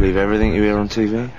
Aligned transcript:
believe 0.00 0.16
everything 0.16 0.54
you 0.54 0.62
hear 0.62 0.78
on 0.78 0.88
TV? 0.88 1.30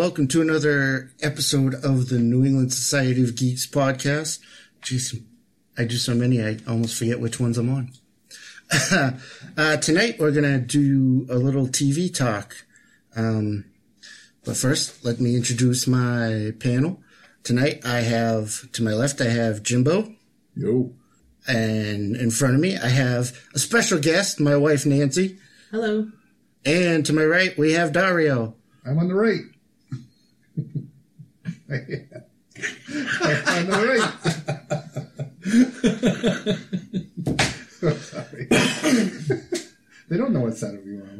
Welcome 0.00 0.28
to 0.28 0.40
another 0.40 1.10
episode 1.20 1.74
of 1.74 2.08
the 2.08 2.18
New 2.18 2.42
England 2.42 2.72
Society 2.72 3.22
of 3.22 3.36
Geeks 3.36 3.66
podcast. 3.66 4.38
Jeez, 4.80 5.22
I 5.76 5.84
do 5.84 5.96
so 5.96 6.14
many, 6.14 6.42
I 6.42 6.56
almost 6.66 6.96
forget 6.96 7.20
which 7.20 7.38
ones 7.38 7.58
I'm 7.58 7.68
on. 7.68 7.92
uh, 9.58 9.76
tonight, 9.76 10.16
we're 10.18 10.30
going 10.30 10.44
to 10.44 10.58
do 10.58 11.26
a 11.30 11.36
little 11.36 11.66
TV 11.66 12.12
talk. 12.12 12.56
Um, 13.14 13.66
but 14.42 14.56
first, 14.56 15.04
let 15.04 15.20
me 15.20 15.36
introduce 15.36 15.86
my 15.86 16.54
panel. 16.60 17.02
Tonight, 17.42 17.84
I 17.84 18.00
have, 18.00 18.72
to 18.72 18.82
my 18.82 18.94
left, 18.94 19.20
I 19.20 19.28
have 19.28 19.62
Jimbo. 19.62 20.14
Yo. 20.56 20.94
And 21.46 22.16
in 22.16 22.30
front 22.30 22.54
of 22.54 22.60
me, 22.62 22.78
I 22.78 22.88
have 22.88 23.38
a 23.52 23.58
special 23.58 23.98
guest, 23.98 24.40
my 24.40 24.56
wife, 24.56 24.86
Nancy. 24.86 25.38
Hello. 25.70 26.10
And 26.64 27.04
to 27.04 27.12
my 27.12 27.26
right, 27.26 27.58
we 27.58 27.72
have 27.72 27.92
Dario. 27.92 28.54
I'm 28.86 28.98
on 28.98 29.08
the 29.08 29.14
right. 29.14 29.42
On 31.70 33.66
the 33.66 33.74
right. 33.88 34.04
They 40.08 40.16
don't 40.16 40.32
know 40.32 40.40
what 40.40 40.56
side 40.56 40.74
of 40.74 40.84
you 40.84 41.02
are. 41.04 41.18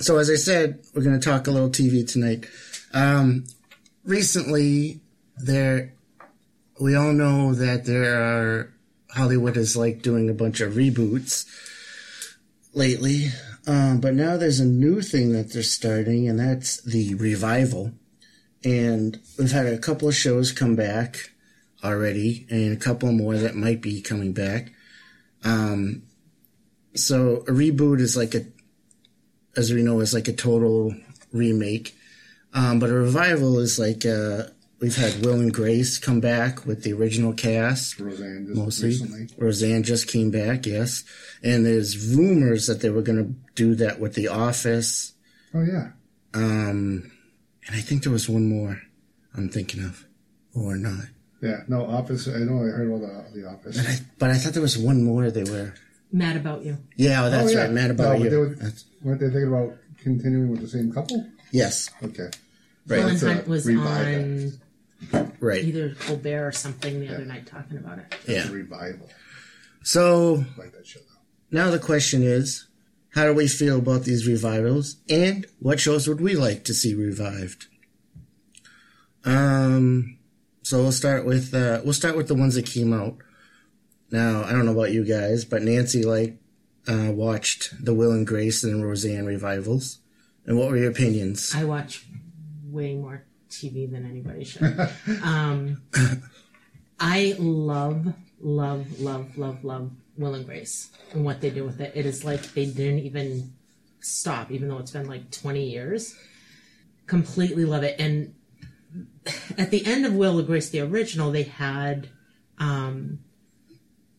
So, 0.00 0.18
as 0.18 0.30
I 0.30 0.36
said, 0.36 0.84
we're 0.94 1.02
going 1.02 1.18
to 1.18 1.24
talk 1.24 1.46
a 1.46 1.50
little 1.50 1.70
TV 1.70 2.06
tonight. 2.10 2.46
Um, 2.92 3.46
recently, 4.04 5.00
there, 5.36 5.92
we 6.80 6.94
all 6.94 7.12
know 7.12 7.54
that 7.54 7.84
there 7.84 8.14
are 8.14 8.72
Hollywood 9.10 9.56
is 9.56 9.76
like 9.76 10.02
doing 10.02 10.28
a 10.28 10.34
bunch 10.34 10.60
of 10.60 10.74
reboots 10.74 11.46
lately, 12.74 13.28
um, 13.66 14.00
but 14.00 14.14
now 14.14 14.36
there's 14.36 14.60
a 14.60 14.66
new 14.66 15.00
thing 15.00 15.32
that 15.32 15.52
they're 15.52 15.62
starting, 15.62 16.28
and 16.28 16.38
that's 16.38 16.82
the 16.82 17.14
revival. 17.14 17.92
And 18.64 19.20
we've 19.38 19.52
had 19.52 19.66
a 19.66 19.78
couple 19.78 20.08
of 20.08 20.14
shows 20.14 20.52
come 20.52 20.76
back 20.76 21.30
already, 21.82 22.46
and 22.50 22.72
a 22.72 22.76
couple 22.76 23.10
more 23.12 23.36
that 23.36 23.54
might 23.54 23.80
be 23.80 24.02
coming 24.02 24.32
back. 24.32 24.72
Um, 25.44 26.02
so 26.94 27.44
a 27.48 27.52
reboot 27.52 28.00
is 28.00 28.16
like 28.16 28.34
a, 28.34 28.44
as 29.56 29.72
we 29.72 29.82
know, 29.82 30.00
is 30.00 30.14
like 30.14 30.28
a 30.28 30.32
total 30.32 30.94
remake. 31.32 31.94
Um, 32.54 32.78
but 32.78 32.90
a 32.90 32.94
revival 32.94 33.58
is 33.58 33.78
like 33.78 34.06
uh, 34.06 34.44
we've 34.80 34.96
had 34.96 35.24
Will 35.24 35.40
and 35.40 35.52
Grace 35.52 35.98
come 35.98 36.20
back 36.20 36.66
with 36.66 36.82
the 36.82 36.92
original 36.92 37.32
cast. 37.32 37.98
Roseanne 37.98 38.46
just 38.46 38.58
mostly. 38.58 38.88
recently. 38.88 39.28
Roseanne 39.38 39.82
just 39.82 40.08
came 40.08 40.30
back, 40.30 40.66
yes. 40.66 41.04
And 41.42 41.64
there's 41.64 42.14
rumors 42.14 42.66
that 42.66 42.80
they 42.80 42.90
were 42.90 43.02
going 43.02 43.18
to 43.18 43.34
do 43.54 43.74
that 43.76 44.00
with 44.00 44.14
The 44.14 44.28
Office. 44.28 45.12
Oh 45.54 45.62
yeah. 45.62 45.90
Um, 46.34 47.10
and 47.66 47.76
I 47.76 47.80
think 47.80 48.02
there 48.02 48.12
was 48.12 48.28
one 48.28 48.48
more 48.48 48.80
I'm 49.36 49.48
thinking 49.48 49.84
of, 49.84 50.04
or 50.54 50.76
not. 50.76 51.04
Yeah. 51.40 51.60
No, 51.68 51.86
Office. 51.86 52.28
I 52.28 52.38
know. 52.38 52.58
I 52.58 52.70
heard 52.70 52.88
about 52.88 53.32
the, 53.32 53.40
the 53.40 53.48
Office. 53.48 53.76
But 53.76 53.86
I, 53.86 53.98
but 54.18 54.30
I 54.30 54.34
thought 54.34 54.52
there 54.52 54.62
was 54.62 54.78
one 54.78 55.04
more 55.04 55.30
they 55.30 55.44
were. 55.44 55.74
Mad 56.12 56.36
about 56.36 56.64
you. 56.64 56.78
Yeah, 56.96 57.24
oh, 57.24 57.30
that's 57.30 57.48
oh, 57.48 57.50
yeah. 57.50 57.62
right. 57.62 57.70
Mad 57.72 57.90
about 57.90 58.18
but 58.18 58.24
you. 58.24 58.30
They 58.30 58.36
were, 58.36 58.56
weren't 59.02 59.20
they 59.20 59.26
thinking 59.30 59.48
about 59.48 59.76
continuing 59.98 60.50
with 60.50 60.60
the 60.60 60.68
same 60.68 60.92
couple? 60.92 61.26
yes, 61.50 61.90
Okay. 62.02 62.28
Will 62.86 63.08
and 63.08 63.18
Hunt 63.18 63.48
was 63.48 63.66
revival. 63.66 64.14
on 64.14 64.52
right. 65.40 65.62
either 65.64 65.94
Colbert 65.94 66.48
or 66.48 66.52
something 66.52 67.00
the 67.00 67.08
other 67.14 67.24
night 67.24 67.46
talking 67.46 67.76
about 67.78 67.98
it. 67.98 68.14
It's 68.24 68.28
Yeah. 68.28 68.48
a 68.48 68.52
revival. 68.52 69.08
So 69.82 70.44
I 70.56 70.60
like 70.60 70.72
that 70.72 70.86
show 70.86 71.00
though. 71.00 71.56
now 71.58 71.70
the 71.70 71.78
question 71.78 72.22
is, 72.22 72.66
how 73.10 73.24
do 73.26 73.34
we 73.34 73.46
feel 73.46 73.78
about 73.78 74.02
these 74.04 74.26
revivals, 74.26 74.96
and 75.08 75.46
what 75.60 75.78
shows 75.78 76.08
would 76.08 76.20
we 76.20 76.34
like 76.34 76.64
to 76.64 76.74
see 76.74 76.94
revived? 76.94 77.66
Um, 79.24 80.18
so 80.62 80.82
we'll 80.82 80.92
start 80.92 81.24
with 81.24 81.54
uh, 81.54 81.80
we'll 81.84 81.92
start 81.92 82.16
with 82.16 82.28
the 82.28 82.34
ones 82.34 82.54
that 82.56 82.66
came 82.66 82.92
out. 82.92 83.16
Now 84.10 84.42
I 84.44 84.52
don't 84.52 84.66
know 84.66 84.72
about 84.72 84.92
you 84.92 85.04
guys, 85.04 85.44
but 85.44 85.62
Nancy 85.62 86.02
like 86.02 86.38
uh, 86.88 87.10
watched 87.12 87.84
the 87.84 87.94
Will 87.94 88.12
and 88.12 88.26
Grace 88.26 88.64
and 88.64 88.84
Roseanne 88.84 89.26
revivals, 89.26 89.98
and 90.46 90.58
what 90.58 90.68
were 90.70 90.76
your 90.76 90.90
opinions? 90.90 91.52
I 91.54 91.64
watch 91.64 92.04
way 92.64 92.94
more 92.94 93.24
TV 93.60 93.90
than 93.90 94.04
anybody 94.06 94.44
should. 94.44 94.88
um, 95.22 95.82
I 96.98 97.34
love, 97.38 98.14
love, 98.40 99.00
love, 99.00 99.36
love, 99.36 99.64
love 99.64 99.90
Will 100.16 100.34
and 100.34 100.46
Grace 100.46 100.90
and 101.12 101.24
what 101.24 101.40
they 101.40 101.50
do 101.50 101.64
with 101.64 101.80
it. 101.80 101.92
It 101.94 102.06
is 102.06 102.24
like 102.24 102.42
they 102.54 102.66
didn't 102.66 103.00
even 103.00 103.52
stop, 104.00 104.50
even 104.50 104.68
though 104.68 104.78
it's 104.78 104.92
been 104.92 105.08
like 105.08 105.30
20 105.30 105.64
years. 105.64 106.16
Completely 107.06 107.64
love 107.64 107.82
it. 107.82 107.96
And 107.98 108.34
at 109.58 109.70
the 109.70 109.84
end 109.84 110.06
of 110.06 110.14
Will 110.14 110.38
and 110.38 110.46
Grace, 110.46 110.70
the 110.70 110.80
original, 110.80 111.30
they 111.30 111.42
had, 111.42 112.08
um, 112.58 113.20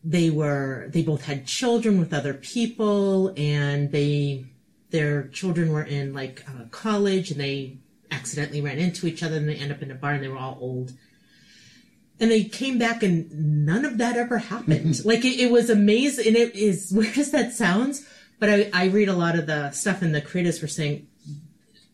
they 0.04 0.30
were, 0.30 0.88
they 0.90 1.02
both 1.02 1.24
had 1.24 1.46
children 1.46 1.98
with 1.98 2.12
other 2.12 2.34
people 2.34 3.32
and 3.36 3.90
they, 3.90 4.46
their 4.90 5.28
children 5.28 5.72
were 5.72 5.82
in 5.82 6.12
like 6.12 6.44
uh, 6.48 6.64
college 6.70 7.30
and 7.30 7.40
they 7.40 7.78
accidentally 8.10 8.60
ran 8.60 8.78
into 8.78 9.06
each 9.06 9.22
other 9.22 9.36
and 9.36 9.48
they 9.48 9.56
end 9.56 9.72
up 9.72 9.82
in 9.82 9.90
a 9.90 9.94
bar 9.94 10.12
and 10.12 10.22
they 10.22 10.28
were 10.28 10.38
all 10.38 10.58
old. 10.60 10.92
And 12.18 12.30
they 12.30 12.44
came 12.44 12.78
back 12.78 13.02
and 13.02 13.66
none 13.66 13.84
of 13.84 13.98
that 13.98 14.16
ever 14.16 14.38
happened. 14.38 15.04
like 15.04 15.24
it, 15.24 15.38
it 15.40 15.50
was 15.50 15.70
amazing. 15.70 16.28
And 16.28 16.36
it 16.36 16.54
is 16.54 16.92
weird 16.94 17.18
as 17.18 17.30
that 17.30 17.52
sounds, 17.52 18.06
but 18.38 18.48
I, 18.48 18.70
I 18.72 18.86
read 18.86 19.08
a 19.08 19.16
lot 19.16 19.38
of 19.38 19.46
the 19.46 19.70
stuff 19.70 20.02
and 20.02 20.14
the 20.14 20.20
creators 20.20 20.62
were 20.62 20.68
saying 20.68 21.08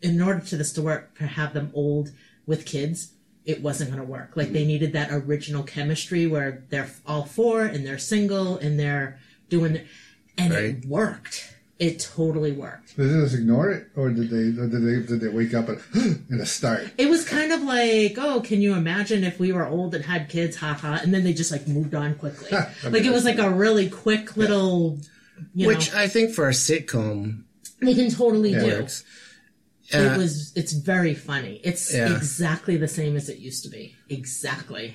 in 0.03 0.21
order 0.21 0.41
to 0.41 0.56
this 0.56 0.72
to 0.72 0.83
work, 0.83 1.17
to 1.19 1.27
have 1.27 1.55
them 1.55 1.71
old 1.75 2.11
with 2.47 2.67
kids, 2.67 3.12
it 3.45 3.62
wasn't 3.62 3.91
going 3.91 4.05
to 4.05 4.09
work. 4.11 4.33
Like 4.37 4.53
they 4.53 4.61
mm-hmm. 4.61 4.69
needed 4.69 4.93
that 4.93 5.11
original 5.11 5.62
chemistry 5.62 6.27
where 6.27 6.65
they're 6.71 6.91
all 7.06 7.25
four 7.25 7.65
and 7.65 7.87
they're 7.87 7.99
single 7.99 8.56
and 8.59 8.78
they're 8.78 9.19
doing, 9.49 9.81
and 10.37 10.53
Right. 10.53 10.65
it 10.65 10.87
worked. 10.87 11.55
It 11.82 11.98
totally 12.15 12.53
worked. 12.53 12.97
Did 12.97 13.09
they 13.10 13.20
just 13.25 13.34
ignore 13.34 13.69
it, 13.72 13.88
or 13.97 14.10
did 14.10 14.31
they? 14.31 14.62
Or 14.62 14.69
did 14.69 14.82
they? 14.84 15.04
Did 15.04 15.20
they 15.20 15.28
wake 15.28 15.53
up 15.53 15.69
and 15.69 15.81
in 16.31 16.38
a 16.41 16.47
start? 16.47 16.88
It 16.97 17.10
was 17.10 17.25
kind 17.28 17.50
of 17.50 17.60
like, 17.62 18.15
oh, 18.19 18.41
can 18.41 18.60
you 18.60 18.75
imagine 18.75 19.25
if 19.25 19.41
we 19.41 19.53
were 19.53 19.66
old 19.66 19.92
and 19.97 20.04
had 20.04 20.28
kids, 20.28 20.56
haha, 20.56 21.00
and 21.03 21.12
then 21.12 21.25
they 21.25 21.32
just 21.32 21.50
like 21.50 21.66
moved 21.66 21.92
on 21.97 22.15
quickly. 22.15 22.50
like 22.88 23.03
it 23.03 23.10
was 23.10 23.25
like 23.25 23.38
a 23.38 23.50
really 23.50 23.91
quick 23.91 24.37
little, 24.37 25.00
you 25.54 25.66
Which 25.66 25.92
know, 25.92 25.98
I 25.98 26.06
think 26.06 26.32
for 26.32 26.47
a 26.48 26.53
sitcom 26.53 27.42
they 27.81 27.94
can 27.94 28.10
totally 28.12 28.53
do. 28.53 28.65
works. 28.65 29.03
Uh, 29.92 29.98
It 29.98 30.16
was, 30.19 30.53
it's 30.54 30.72
very 30.72 31.15
funny. 31.15 31.60
It's 31.65 31.92
Yeah. 31.92 32.15
exactly 32.16 32.76
the 32.76 32.87
same 32.87 33.16
as 33.16 33.28
it 33.28 33.38
used 33.38 33.65
to 33.65 33.71
be. 33.71 33.97
Exactly. 34.09 34.94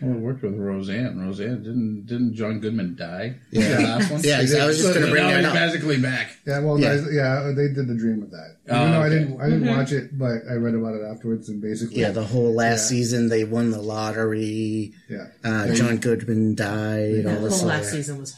Well, 0.00 0.12
it 0.16 0.20
worked 0.20 0.42
with 0.42 0.54
Roseanne. 0.56 1.18
Roseanne 1.18 1.62
didn't 1.62 2.06
didn't 2.06 2.34
John 2.34 2.60
Goodman 2.60 2.94
die? 2.96 3.34
Yeah. 3.50 3.76
The 3.76 3.82
last 3.82 4.10
one. 4.12 4.20
Yeah, 4.22 4.36
I 4.38 4.40
was 4.66 4.76
just 4.78 4.82
So 4.82 4.94
gonna 4.94 5.10
bring 5.10 5.24
now 5.24 5.30
that 5.30 5.38
he's 5.40 5.46
up. 5.48 5.54
magically 5.54 6.00
back. 6.00 6.36
Yeah, 6.46 6.60
well, 6.60 6.78
Yeah. 6.78 6.94
yeah, 6.94 7.06
yeah 7.10 7.52
they 7.56 7.68
did 7.68 7.88
the 7.88 7.94
dream 7.96 8.22
of 8.22 8.30
that. 8.30 8.56
Oh, 8.70 8.80
Even 8.80 8.92
though 8.92 9.02
I 9.02 9.08
didn't, 9.08 9.40
I 9.40 9.44
didn't 9.50 9.66
watch 9.76 9.92
it, 9.92 10.16
but 10.18 10.42
I 10.48 10.54
read 10.54 10.74
about 10.74 10.94
it 10.94 11.02
afterwards, 11.02 11.48
and 11.48 11.60
basically, 11.60 12.00
yeah, 12.00 12.10
the 12.10 12.22
whole 12.24 12.54
last 12.54 12.90
Yeah. 12.90 12.96
season 12.98 13.28
they 13.28 13.44
won 13.44 13.70
the 13.70 13.80
lottery. 13.82 14.92
yeah, 15.08 15.26
Uh, 15.44 15.74
John 15.74 15.96
Goodman 15.98 16.54
died. 16.54 17.24
That 17.24 17.36
all 17.38 17.44
this 17.44 17.58
whole 17.60 17.68
last 17.68 17.90
season 17.90 18.18
was 18.18 18.34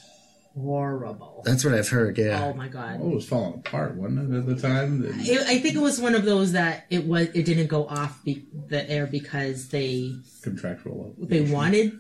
horrible. 0.61 1.43
That's 1.45 1.65
what 1.65 1.75
I've 1.75 1.89
heard. 1.89 2.17
Yeah. 2.19 2.45
Oh 2.45 2.55
my 2.55 2.69
god. 2.69 3.01
Oh, 3.03 3.11
it 3.11 3.15
was 3.15 3.29
falling 3.29 3.55
apart, 3.55 3.95
wasn't 3.97 4.33
it, 4.35 4.39
at 4.39 4.47
the 4.47 4.57
time? 4.57 5.03
It, 5.07 5.47
I 5.47 5.59
think 5.59 5.75
it 5.75 5.81
was 5.81 6.01
one 6.01 6.15
of 6.15 6.25
those 6.25 6.53
that 6.53 6.87
it 6.91 7.07
was 7.07 7.29
it 7.29 7.45
didn't 7.45 7.67
go 7.69 7.87
off 7.87 8.23
be, 8.25 8.47
the 8.69 8.89
air 8.91 9.07
because 9.07 9.69
they 9.69 10.15
Contractual. 10.43 11.15
they 11.19 11.41
wanted 11.41 11.93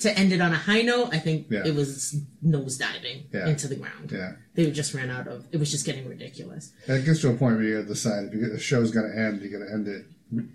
to 0.00 0.18
end 0.18 0.32
it 0.32 0.40
on 0.40 0.52
a 0.52 0.56
high 0.56 0.82
note. 0.82 1.10
I 1.12 1.18
think 1.18 1.46
Yeah. 1.50 1.62
it 1.66 1.74
was 1.74 2.16
nosediving 2.44 3.24
Yeah. 3.32 3.48
into 3.48 3.68
the 3.68 3.76
ground. 3.76 4.10
yeah. 4.12 4.32
They 4.54 4.70
just 4.70 4.94
ran 4.94 5.10
out 5.10 5.28
of. 5.28 5.46
It 5.52 5.58
was 5.58 5.70
just 5.70 5.84
getting 5.86 6.08
ridiculous. 6.08 6.72
It 6.86 7.04
gets 7.04 7.20
to 7.22 7.30
a 7.30 7.34
point 7.34 7.56
where 7.56 7.64
you 7.64 7.74
got 7.76 7.82
to 7.82 7.88
decide 7.88 8.24
if 8.24 8.34
you 8.34 8.48
the 8.48 8.58
show's 8.58 8.90
going 8.90 9.10
to 9.10 9.18
end, 9.18 9.42
you 9.42 9.50
got 9.50 9.64
to 9.66 9.72
end 9.72 9.88
it 9.88 10.06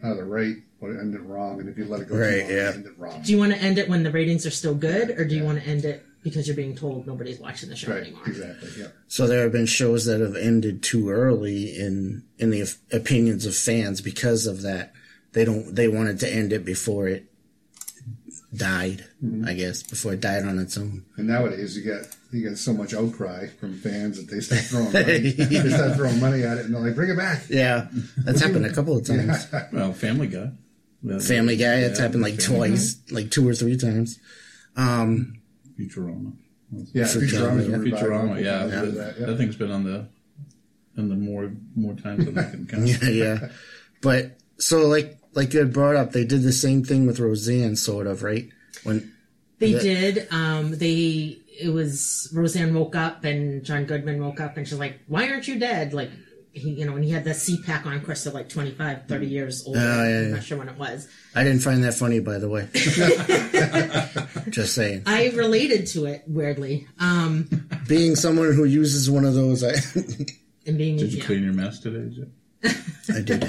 either 0.04 0.25
right 0.25 0.56
or 0.81 0.92
end 1.00 1.16
it 1.16 1.21
wrong, 1.21 1.60
and 1.60 1.69
if 1.69 1.78
you 1.78 1.86
let 1.86 2.01
it 2.01 2.07
go 2.10 2.16
Right, 2.18 2.42
too 2.42 2.42
long, 2.42 2.50
yeah. 2.51 2.71
end 2.74 2.86
it 2.86 2.98
wrong. 2.98 3.21
Do 3.24 3.31
you 3.31 3.38
want 3.38 3.54
to 3.54 3.57
end 3.60 3.78
it 3.78 3.88
when 3.89 4.04
the 4.04 4.12
ratings 4.12 4.45
are 4.45 4.51
still 4.51 4.75
good, 4.75 5.12
or 5.12 5.25
do 5.25 5.36
you 5.36 5.44
want 5.44 5.62
to 5.62 5.68
end 5.68 5.86
it 5.86 6.06
because 6.25 6.45
you're 6.48 6.57
being 6.57 6.75
told 6.75 7.07
nobody's 7.07 7.39
watching 7.39 7.69
the 7.69 7.75
show 7.77 7.92
Right. 7.94 8.04
anymore. 8.04 8.24
Exactly. 8.27 8.69
Yeah. 8.77 8.88
So 9.07 9.27
there 9.27 9.44
have 9.44 9.54
been 9.54 9.66
shows 9.68 10.04
that 10.06 10.19
have 10.19 10.36
ended 10.36 10.83
too 10.83 11.10
early 11.10 11.77
in 11.77 12.24
in 12.38 12.50
the 12.50 12.63
op- 12.63 12.92
opinions 12.92 13.45
of 13.45 13.56
fans 13.56 14.01
because 14.01 14.45
of 14.45 14.62
that. 14.63 14.92
They 15.33 15.45
don't. 15.45 15.74
They 15.74 15.88
wanted 15.88 16.19
to 16.22 16.30
end 16.33 16.51
it 16.51 16.66
before 16.66 17.07
it 17.07 17.25
died. 18.54 19.06
I 19.45 19.54
guess 19.54 19.83
before 19.83 20.13
it 20.13 20.22
died 20.22 20.44
on 20.45 20.60
its 20.60 20.77
own. 20.77 21.04
And 21.18 21.27
nowadays 21.27 21.75
you 21.77 21.83
get 21.83 22.16
you 22.31 22.48
get 22.48 22.57
so 22.57 22.74
much 22.74 22.94
outcry 22.94 23.48
from 23.60 23.78
fans 23.80 24.18
that 24.18 24.33
they 24.33 24.39
start 24.42 24.62
throwing 24.62 24.92
money. 24.94 25.31
they 25.31 25.69
start 25.69 25.95
throwing 25.98 26.19
money 26.19 26.44
at 26.44 26.57
it, 26.57 26.66
and 26.66 26.74
they're 26.74 26.81
like, 26.81 26.95
"Bring 26.95 27.10
it 27.12 27.18
back." 27.18 27.44
Yeah, 27.50 27.88
that's 28.18 28.42
happened 28.42 28.66
a 28.66 28.74
couple 28.74 28.98
of 28.98 29.06
times. 29.13 29.48
Well, 29.71 29.94
Family 29.94 30.28
Guy. 30.28 30.51
Family 31.19 31.56
Guy. 31.57 31.75
It's 31.81 32.00
yeah, 32.00 32.06
happened 32.06 32.24
like 32.24 32.42
Family 32.42 32.69
twice, 32.69 32.98
like 33.12 33.30
two 33.31 33.48
or 33.48 33.54
three 33.54 33.78
times. 33.78 34.19
Um, 34.75 35.33
Guy. 35.33 35.39
Futurama. 35.80 36.33
Yeah, 36.94 37.04
Futurama, 37.04 37.22
Futurama's 37.30 37.68
yeah. 37.68 37.75
a 37.75 37.80
revival. 37.80 38.10
Futurama, 38.10 38.44
yeah. 38.44 38.66
Yeah, 38.66 38.66
that, 38.66 38.94
that, 38.95 39.19
yeah. 39.19 39.25
that 39.27 39.38
thing's 39.38 39.56
been 39.56 39.72
on 39.72 39.83
the 39.83 40.07
on 40.98 41.10
the 41.10 41.16
more 41.16 41.51
more 41.75 41.94
times 41.94 42.25
than 42.25 42.38
I 42.38 42.50
can 42.50 42.66
count. 42.72 42.88
yeah, 42.88 43.10
yeah. 43.10 43.50
But 44.01 44.38
so 44.57 44.88
like 44.88 45.18
like 45.33 45.54
you 45.54 45.60
had 45.60 45.74
brought 45.74 45.95
up, 45.95 46.12
they 46.12 46.25
did 46.25 46.44
the 46.44 46.54
same 46.54 46.83
thing 46.83 47.06
with 47.06 47.19
Roseanne, 47.19 47.75
sort 47.75 48.07
of, 48.07 48.24
right? 48.24 48.50
When 48.83 49.12
They 49.60 49.68
Yeah. 49.68 49.80
did. 49.80 50.27
Um, 50.31 50.72
they 50.77 51.38
it 51.62 51.69
was 51.69 52.30
Roseanne 52.33 52.74
woke 52.74 52.95
up 52.95 53.24
and 53.24 53.63
John 53.63 53.86
Goodman 53.86 54.19
woke 54.21 54.39
up 54.42 54.57
and 54.57 54.68
she's 54.68 54.78
like, 54.80 55.00
"Why 55.07 55.30
aren't 55.30 55.48
you 55.48 55.57
dead?" 55.60 55.94
Like 55.94 56.10
he, 56.56 56.72
you 56.72 56.86
know, 56.86 56.96
and 56.96 57.04
he 57.04 57.12
had 57.12 57.25
the 57.25 57.31
CPAP 57.31 57.86
on. 57.86 57.94
Of 57.94 58.06
course, 58.06 58.25
like 58.28 58.48
25, 58.48 59.07
30 59.07 59.28
years 59.28 59.68
old. 59.68 59.75
Oh, 59.75 59.80
yeah, 59.80 60.02
I'm 60.02 60.24
yeah. 60.30 60.36
not 60.36 60.44
sure 60.44 60.57
when 60.57 60.69
it 60.69 60.78
was. 60.78 61.07
I 61.36 61.44
didn't 61.44 61.60
find 61.60 61.84
that 61.84 61.94
funny, 61.94 62.22
by 62.22 62.40
the 62.40 62.48
way. 62.48 62.69
Just 64.50 64.74
saying. 64.74 65.04
I 65.06 65.30
related 65.36 65.88
to 65.88 66.06
it 66.06 66.24
weirdly. 66.28 66.88
Um, 66.98 67.68
Being 67.88 68.16
someone 68.16 68.54
who 68.54 68.63
uses 68.63 69.10
one 69.10 69.25
of 69.25 69.34
those, 69.34 69.63
I 69.63 69.74
and 70.66 70.78
being 70.78 70.98
Did 70.98 71.12
you 71.12 71.19
yeah. 71.19 71.25
clean 71.25 71.44
your 71.44 71.54
mess 71.54 71.80
today? 71.80 72.16
Jim? 72.16 72.34
I 73.13 73.22
did. 73.22 73.42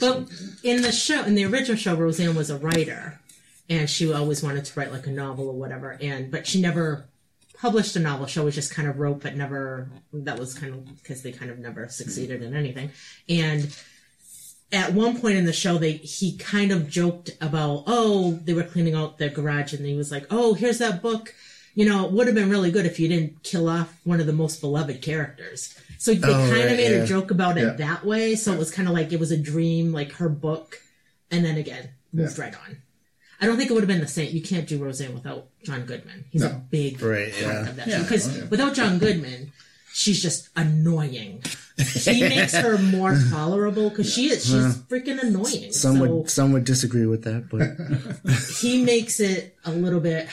But 0.00 0.28
in 0.62 0.82
the 0.82 0.92
show, 0.92 1.22
in 1.24 1.34
the 1.34 1.44
original 1.44 1.76
show, 1.76 1.94
Roseanne 1.94 2.34
was 2.34 2.50
a 2.50 2.58
writer, 2.58 3.20
and 3.70 3.88
she 3.88 4.12
always 4.12 4.42
wanted 4.42 4.64
to 4.64 4.78
write 4.78 4.92
like 4.92 5.06
a 5.06 5.10
novel 5.10 5.48
or 5.48 5.54
whatever. 5.54 5.96
And 6.00 6.30
but 6.30 6.46
she 6.46 6.60
never 6.60 7.08
published 7.64 7.96
a 7.96 8.00
novel. 8.00 8.26
She 8.26 8.38
always 8.38 8.54
just 8.54 8.74
kind 8.74 8.86
of 8.88 8.98
wrote, 8.98 9.20
but 9.22 9.34
never. 9.36 9.88
That 10.12 10.38
was 10.38 10.52
kind 10.54 10.74
of 10.74 10.96
because 11.02 11.22
they 11.22 11.32
kind 11.32 11.50
of 11.50 11.58
never 11.58 11.88
succeeded 11.88 12.42
in 12.42 12.54
anything. 12.54 12.90
And 13.28 13.74
at 14.72 14.92
one 14.92 15.18
point 15.20 15.36
in 15.36 15.44
the 15.46 15.52
show, 15.52 15.78
they 15.78 15.92
he 15.92 16.36
kind 16.36 16.72
of 16.72 16.88
joked 16.88 17.30
about, 17.40 17.84
oh, 17.86 18.32
they 18.44 18.52
were 18.52 18.64
cleaning 18.64 18.94
out 18.94 19.18
their 19.18 19.30
garage, 19.30 19.72
and 19.72 19.84
he 19.86 19.94
was 19.94 20.10
like, 20.10 20.26
oh, 20.30 20.54
here's 20.54 20.78
that 20.78 21.00
book. 21.02 21.34
You 21.74 21.86
know, 21.88 22.04
it 22.06 22.12
would 22.12 22.26
have 22.26 22.36
been 22.36 22.50
really 22.50 22.70
good 22.70 22.86
if 22.86 23.00
you 23.00 23.08
didn't 23.08 23.42
kill 23.42 23.68
off 23.68 23.98
one 24.04 24.20
of 24.20 24.26
the 24.26 24.32
most 24.32 24.60
beloved 24.60 25.00
characters. 25.02 25.76
So 25.98 26.12
they 26.14 26.28
Oh, 26.28 26.32
kind 26.32 26.50
right, 26.52 26.64
of 26.72 26.76
made 26.76 26.90
yeah. 26.96 27.02
a 27.02 27.06
joke 27.06 27.30
about 27.30 27.56
it 27.56 27.62
Yeah. 27.62 27.72
that 27.86 28.04
way. 28.04 28.34
So 28.36 28.52
it 28.52 28.58
was 28.58 28.70
kind 28.70 28.86
of 28.88 28.94
like 28.94 29.12
it 29.12 29.18
was 29.18 29.32
a 29.32 29.36
dream, 29.38 29.92
like 29.92 30.12
her 30.12 30.28
book, 30.28 30.80
and 31.30 31.44
then 31.44 31.56
again 31.56 31.88
moved 32.12 32.36
Yeah. 32.38 32.44
right 32.44 32.54
on. 32.54 32.76
I 33.44 33.46
don't 33.46 33.56
think 33.56 33.70
it 33.70 33.74
would 33.74 33.82
have 33.82 33.88
been 33.88 34.00
the 34.00 34.08
same. 34.08 34.34
You 34.34 34.42
can't 34.42 34.66
do 34.66 34.78
Roseanne 34.82 35.14
without 35.14 35.46
John 35.64 35.84
Goodman. 35.84 36.24
He's 36.30 36.42
a 36.42 36.62
big 36.70 37.00
Right, 37.02 37.30
part 37.32 37.42
yeah. 37.42 37.68
of 37.68 37.76
that 37.76 37.86
Yeah, 37.86 37.96
show. 37.98 38.02
Because 38.02 38.36
yeah. 38.38 38.44
without 38.46 38.74
John 38.74 38.98
Goodman, 38.98 39.52
she's 39.92 40.22
just 40.22 40.48
annoying. 40.56 41.42
He 41.76 42.20
makes 42.22 42.54
her 42.54 42.78
more 42.78 43.18
tolerable 43.32 43.90
because 43.90 44.12
she 44.12 44.30
is 44.30 44.44
she's 44.46 44.76
freaking 44.82 45.20
annoying. 45.20 45.72
Some 45.72 45.96
so 45.96 46.06
would 46.06 46.30
some 46.30 46.52
would 46.52 46.62
disagree 46.64 47.04
with 47.06 47.24
that, 47.24 47.48
but 47.50 48.30
he 48.60 48.84
makes 48.84 49.18
it 49.18 49.56
a 49.64 49.72
little 49.72 49.98
bit. 49.98 50.28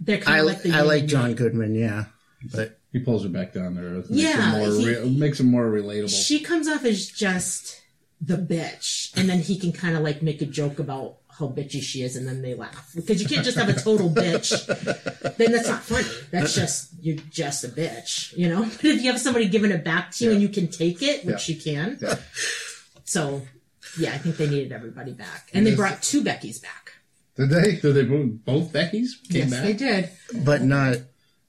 They're 0.00 0.16
kind 0.18 0.36
I 0.36 0.38
of 0.40 0.46
like 0.46 0.62
the 0.62 0.72
I 0.72 0.80
like 0.80 1.04
John 1.04 1.26
yang. 1.28 1.36
Goodman, 1.36 1.74
yeah. 1.74 2.06
But 2.54 2.78
He 2.92 2.98
pulls 3.00 3.24
her 3.24 3.28
back 3.28 3.52
down 3.52 3.74
to 3.74 3.82
earth. 3.82 4.06
Yeah, 4.08 4.36
makes 4.36 4.44
her 4.44 4.58
more, 4.58 4.70
he- 4.80 4.86
re- 4.96 5.10
makes 5.10 5.38
her 5.38 5.44
more 5.44 5.66
relatable. 5.70 6.26
she 6.26 6.40
comes 6.40 6.66
off 6.66 6.86
as 6.86 7.06
just 7.08 7.82
the 8.22 8.38
bitch, 8.38 9.14
and 9.18 9.28
then 9.28 9.40
he 9.40 9.58
can 9.58 9.72
kind 9.72 9.96
of 9.98 10.02
like 10.02 10.22
make 10.22 10.40
a 10.40 10.46
joke 10.46 10.78
about 10.78 11.16
how 11.40 11.48
bitchy 11.48 11.82
she 11.82 12.02
is, 12.02 12.14
and 12.16 12.28
then 12.28 12.42
they 12.42 12.54
laugh 12.54 12.92
because 12.94 13.20
you 13.20 13.26
can't 13.28 13.44
just 13.44 13.58
have 13.58 13.68
a 13.68 13.72
total 13.72 14.08
bitch. 14.10 14.50
then 15.36 15.50
that's 15.52 15.68
not 15.68 15.82
funny. 15.82 16.06
That's 16.30 16.54
just 16.54 16.90
you're 17.00 17.16
just 17.30 17.64
a 17.64 17.68
bitch, 17.68 18.36
you 18.36 18.48
know. 18.48 18.62
But 18.62 18.84
if 18.84 19.02
you 19.02 19.10
have 19.10 19.20
somebody 19.20 19.48
giving 19.48 19.72
it 19.72 19.82
back 19.84 20.12
to 20.12 20.24
you 20.24 20.32
and 20.32 20.40
you 20.42 20.48
can 20.48 20.68
take 20.68 21.02
it, 21.02 21.24
which 21.24 21.48
you 21.48 21.56
can, 21.56 21.98
Yeah. 22.00 22.14
so 23.04 23.42
yeah, 23.98 24.12
I 24.12 24.18
think 24.18 24.36
they 24.36 24.48
needed 24.48 24.70
everybody 24.70 25.12
back, 25.12 25.50
and 25.52 25.66
they 25.66 25.74
brought 25.74 26.02
two 26.02 26.22
Beckys 26.22 26.62
back. 26.62 26.92
Did 27.36 27.50
they? 27.50 27.76
Did 27.76 27.94
they 27.94 28.04
both, 28.04 28.30
both 28.44 28.72
Becky's 28.72 29.18
came 29.30 29.42
yes, 29.42 29.50
back? 29.50 29.62
they 29.64 29.72
did, 29.72 30.10
but 30.44 30.62
not 30.62 30.98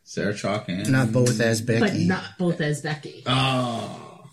Sarah 0.04 0.34
Chalke 0.34 0.70
and 0.70 0.92
not 0.92 1.12
both 1.12 1.40
as 1.40 1.62
Becky. 1.62 1.80
but 1.80 1.96
not 1.96 2.24
both 2.38 2.62
as 2.62 2.82
Becky. 2.82 3.24
Oh, 3.26 4.24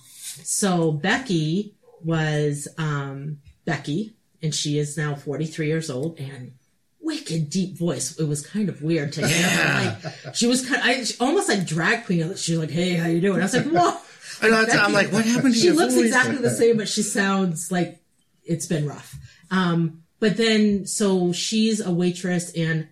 So 0.43 0.93
Becky 0.93 1.75
was 2.03 2.69
um, 2.79 3.39
Becky, 3.65 4.15
and 4.43 4.55
she 4.55 4.79
is 4.79 4.97
now 4.97 5.15
43 5.15 5.67
years 5.67 5.91
old 5.91 6.19
and 6.19 6.53
wicked 7.01 7.51
deep 7.51 7.77
voice. 7.77 8.19
It 8.19 8.29
was 8.29 8.47
kind 8.47 8.69
of 8.69 8.83
weird 8.83 9.13
to 9.15 9.27
hear. 9.27 10.03
Like 10.05 10.35
she 10.35 10.47
was 10.47 10.69
kind 10.69 10.81
of, 10.81 10.87
I, 10.87 11.25
almost 11.25 11.49
like 11.49 11.67
drag 11.67 12.07
queen. 12.07 12.35
She 12.37 12.53
was 12.53 12.61
like, 12.61 12.71
"Hey, 12.71 12.95
how 12.95 13.09
you 13.09 13.21
doing?" 13.21 13.41
I 13.41 13.45
was 13.45 13.55
like, 13.55 13.67
"Whoa." 13.67 13.99
Know, 14.41 14.65
I'm 14.71 14.93
like, 14.93 15.11
what 15.11 15.25
happened 15.25 15.55
to 15.55 15.59
you? 15.61 15.71
She 15.71 15.73
looks 15.73 15.97
exactly 15.97 16.37
the 16.37 16.51
same, 16.51 16.77
but 16.77 16.89
she 16.89 17.03
sounds 17.03 17.73
like 17.73 18.01
it's 18.45 18.67
been 18.67 18.87
rough. 18.87 19.17
Um, 19.51 20.05
but 20.21 20.37
then, 20.37 20.87
so 20.87 21.33
she's 21.33 21.81
a 21.81 21.91
waitress, 21.91 22.53
and 22.53 22.87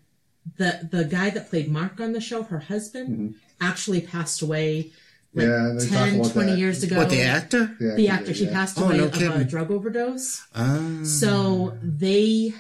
the 0.57 0.89
the 0.91 1.05
guy 1.05 1.31
that 1.31 1.49
played 1.49 1.71
Mark 1.71 2.01
on 2.01 2.15
the 2.15 2.21
show, 2.21 2.43
her 2.43 2.59
husband, 2.59 3.37
actually 3.61 4.01
passed 4.01 4.43
away 4.43 4.91
like 5.37 5.47
Yeah, 5.47 5.75
they 5.79 5.87
10, 5.87 6.31
20 6.31 6.51
that. 6.51 6.59
years 6.59 6.83
ago. 6.83 6.97
What 6.97 7.11
the 7.11 7.23
actor? 7.23 7.77
Yeah, 7.81 7.95
the 7.95 8.09
actor, 8.09 8.35
she 8.35 8.47
yeah. 8.47 8.53
passed 8.53 8.81
Oh, 8.81 8.87
away 8.87 8.97
no 8.99 9.05
of 9.05 9.21
a 9.21 9.45
drug 9.45 9.71
overdose. 9.71 10.43
Ah. 10.55 11.01
So 11.05 11.77
they 11.83 12.53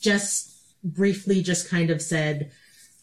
just 0.00 0.52
briefly 0.84 1.42
just 1.42 1.68
kind 1.68 1.90
of 1.90 2.00
said, 2.00 2.50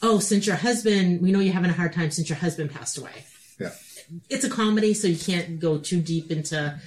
"Oh, 0.02 0.20
since 0.20 0.46
your 0.48 0.56
husband, 0.56 1.22
we 1.22 1.32
know 1.32 1.40
you're 1.40 1.54
having 1.54 1.70
a 1.72 1.74
hard 1.74 1.94
time 1.94 2.12
since 2.12 2.30
your 2.30 2.38
husband 2.38 2.72
passed 2.72 2.98
away." 2.98 3.26
Yeah. 3.60 3.72
It's 4.30 4.46
a 4.46 4.50
comedy, 4.50 4.94
so 4.94 5.08
you 5.08 5.18
can't 5.18 5.60
go 5.60 5.78
too 5.80 6.02
deep 6.02 6.32
into. 6.32 6.80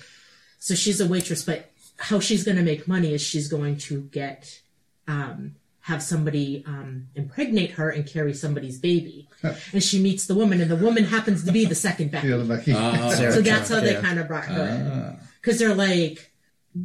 So 0.61 0.75
she's 0.75 1.00
a 1.00 1.06
waitress, 1.06 1.44
but 1.44 1.70
how 1.99 2.20
she's 2.20 2.44
going 2.44 2.56
to 2.56 2.62
make 2.62 2.87
money 2.88 3.12
is 3.12 3.20
she's 3.20 3.49
going 3.49 3.76
to 3.79 4.02
get, 4.02 4.61
um, 5.08 5.55
have 5.88 6.02
somebody 6.02 6.62
um, 6.67 7.06
impregnate 7.14 7.70
her 7.73 7.88
and 7.90 8.06
carry 8.06 8.35
somebody's 8.35 8.79
baby, 8.79 9.26
and 9.73 9.82
she 9.82 9.99
meets 10.00 10.26
the 10.26 10.35
woman, 10.35 10.61
and 10.61 10.70
the 10.70 10.76
woman 10.76 11.05
happens 11.05 11.44
to 11.44 11.52
be 11.52 11.64
the 11.64 11.74
second 11.74 12.10
Becky. 12.10 12.29
The 12.29 12.44
Becky. 12.44 12.74
Ah. 12.77 13.10
So 13.15 13.41
that's 13.41 13.69
how 13.70 13.81
they 13.81 13.94
yeah. 13.94 14.01
kind 14.03 14.19
of 14.19 14.29
brought 14.29 14.44
her 14.44 14.65
in 14.69 14.86
Ah. 14.93 15.17
because 15.41 15.58
they're 15.58 15.74
like 15.74 16.31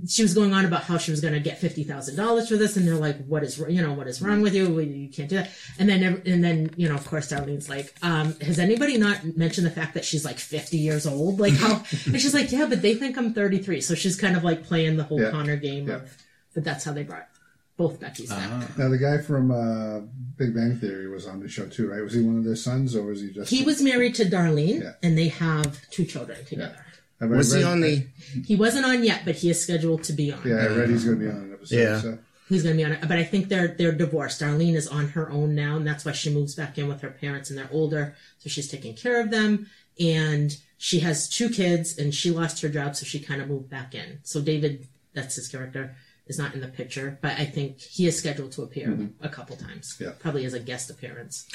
she 0.08 0.24
was 0.24 0.34
going 0.34 0.54
on 0.54 0.66
about 0.66 0.84
how 0.84 0.98
she 0.98 1.12
was 1.12 1.20
going 1.22 1.34
to 1.34 1.40
get 1.40 1.60
fifty 1.60 1.84
thousand 1.84 2.16
dollars 2.16 2.48
for 2.50 2.56
this, 2.56 2.78
and 2.78 2.88
they're 2.88 2.96
like, 2.96 3.18
"What 3.28 3.44
is 3.44 3.58
you 3.70 3.82
know 3.82 3.94
what 3.94 4.08
is 4.08 4.22
wrong 4.22 4.42
with 4.42 4.56
you? 4.56 4.80
You 4.80 5.10
can't 5.10 5.30
do 5.30 5.36
that." 5.36 5.52
And 5.78 5.90
then 5.90 6.22
and 6.26 6.42
then 6.44 6.72
you 6.78 6.88
know 6.88 6.96
of 6.96 7.06
course 7.06 7.30
Darlene's 7.32 7.68
like, 7.70 7.94
um, 8.02 8.34
"Has 8.40 8.58
anybody 8.58 8.98
not 8.98 9.18
mentioned 9.38 9.68
the 9.68 9.72
fact 9.72 9.94
that 9.96 10.06
she's 10.06 10.24
like 10.24 10.40
fifty 10.40 10.78
years 10.78 11.06
old? 11.06 11.40
Like 11.40 11.54
how?" 11.54 11.74
and 12.06 12.20
she's 12.22 12.34
like, 12.34 12.52
"Yeah, 12.54 12.66
but 12.68 12.82
they 12.82 12.96
think 12.96 13.18
I'm 13.18 13.34
33." 13.34 13.82
So 13.82 13.94
she's 13.96 14.16
kind 14.16 14.36
of 14.38 14.44
like 14.44 14.64
playing 14.64 14.96
the 14.98 15.04
whole 15.04 15.22
Yeah. 15.22 15.32
Connor 15.32 15.58
game 15.58 15.90
Yeah. 15.90 15.96
of, 15.96 16.18
but 16.56 16.64
that's 16.64 16.86
how 16.86 16.94
they 16.94 17.04
brought 17.04 17.28
both 17.78 18.00
Becky's 18.00 18.30
back. 18.30 18.50
Ah. 18.52 18.68
Now 18.78 18.90
the 18.90 18.98
guy 18.98 19.18
from 19.20 19.52
uh, 19.52 20.00
Big 20.38 20.54
Bang 20.54 20.78
Theory 20.78 21.08
was 21.08 21.26
on 21.28 21.40
the 21.40 21.48
show 21.48 21.66
too, 21.68 21.90
right? 21.90 22.02
Was 22.02 22.14
he 22.14 22.22
one 22.22 22.38
of 22.38 22.44
their 22.44 22.56
sons, 22.56 22.96
or 22.96 23.04
was 23.04 23.22
he 23.22 23.32
just? 23.32 23.50
He 23.50 23.64
was 23.64 23.82
married 23.82 24.16
to 24.16 24.26
Darlene, 24.26 24.82
Yeah. 24.82 24.92
and 25.02 25.18
they 25.18 25.30
have 25.30 25.80
two 25.90 26.06
children 26.06 26.44
together. 26.46 26.86
Have 27.20 27.32
I 27.32 27.36
Was 27.38 27.52
he 27.54 27.60
read- 27.64 27.66
on 27.68 27.82
the? 27.82 28.08
He 28.46 28.56
wasn't 28.56 28.86
on 28.86 29.04
yet, 29.04 29.22
but 29.26 29.36
he 29.36 29.50
is 29.50 29.62
scheduled 29.62 30.04
to 30.04 30.14
be 30.14 30.32
on. 30.32 30.42
Yeah, 30.46 30.56
I 30.56 30.68
read 30.68 30.90
he's 30.90 31.06
going 31.06 31.20
to 31.20 31.26
be 31.26 31.32
on 31.32 31.38
an 31.38 31.54
episode. 31.54 31.76
Yeah. 31.76 32.00
So. 32.02 32.18
He's 32.50 32.62
going 32.62 32.76
to 32.76 32.84
be 32.84 32.86
on 32.86 32.92
it, 32.92 33.02
but 33.02 33.18
I 33.18 33.24
think 33.24 33.48
they're 33.48 33.70
they're 33.70 33.94
divorced. 33.94 34.42
Darlene 34.42 34.76
is 34.76 34.88
on 34.88 35.08
her 35.10 35.32
own 35.32 35.56
now, 35.56 35.78
and 35.78 35.88
that's 35.88 36.04
why 36.06 36.12
she 36.12 36.30
moves 36.34 36.54
back 36.56 36.78
in 36.78 36.88
with 36.88 37.02
her 37.02 37.10
parents, 37.10 37.50
and 37.50 37.58
they're 37.58 37.70
older, 37.72 38.16
so 38.40 38.50
she's 38.50 38.68
taking 38.70 38.96
care 38.96 39.20
of 39.22 39.32
them. 39.32 39.68
And 40.00 40.56
she 40.78 41.00
has 41.00 41.30
two 41.30 41.50
kids, 41.50 41.98
and 41.98 42.14
she 42.14 42.30
lost 42.32 42.62
her 42.62 42.70
job, 42.70 42.96
so 42.96 43.06
she 43.06 43.20
kind 43.20 43.42
of 43.42 43.48
moved 43.48 43.70
back 43.70 43.96
in. 43.96 44.20
So 44.24 44.42
David, 44.42 44.88
that's 45.14 45.36
his 45.36 45.48
character, 45.48 45.96
is 46.28 46.38
not 46.40 46.54
in 46.54 46.62
the 46.62 46.68
picture, 46.68 47.20
but 47.22 47.38
I 47.38 47.46
think 47.46 47.80
he 47.82 48.08
is 48.08 48.18
scheduled 48.18 48.52
to 48.54 48.64
appear 48.64 49.10
a 49.22 49.30
couple 49.30 49.56
times, 49.58 49.96
Yeah. 50.00 50.12
probably 50.20 50.46
as 50.46 50.54
a 50.54 50.60
guest 50.60 50.90
appearance. 50.90 51.46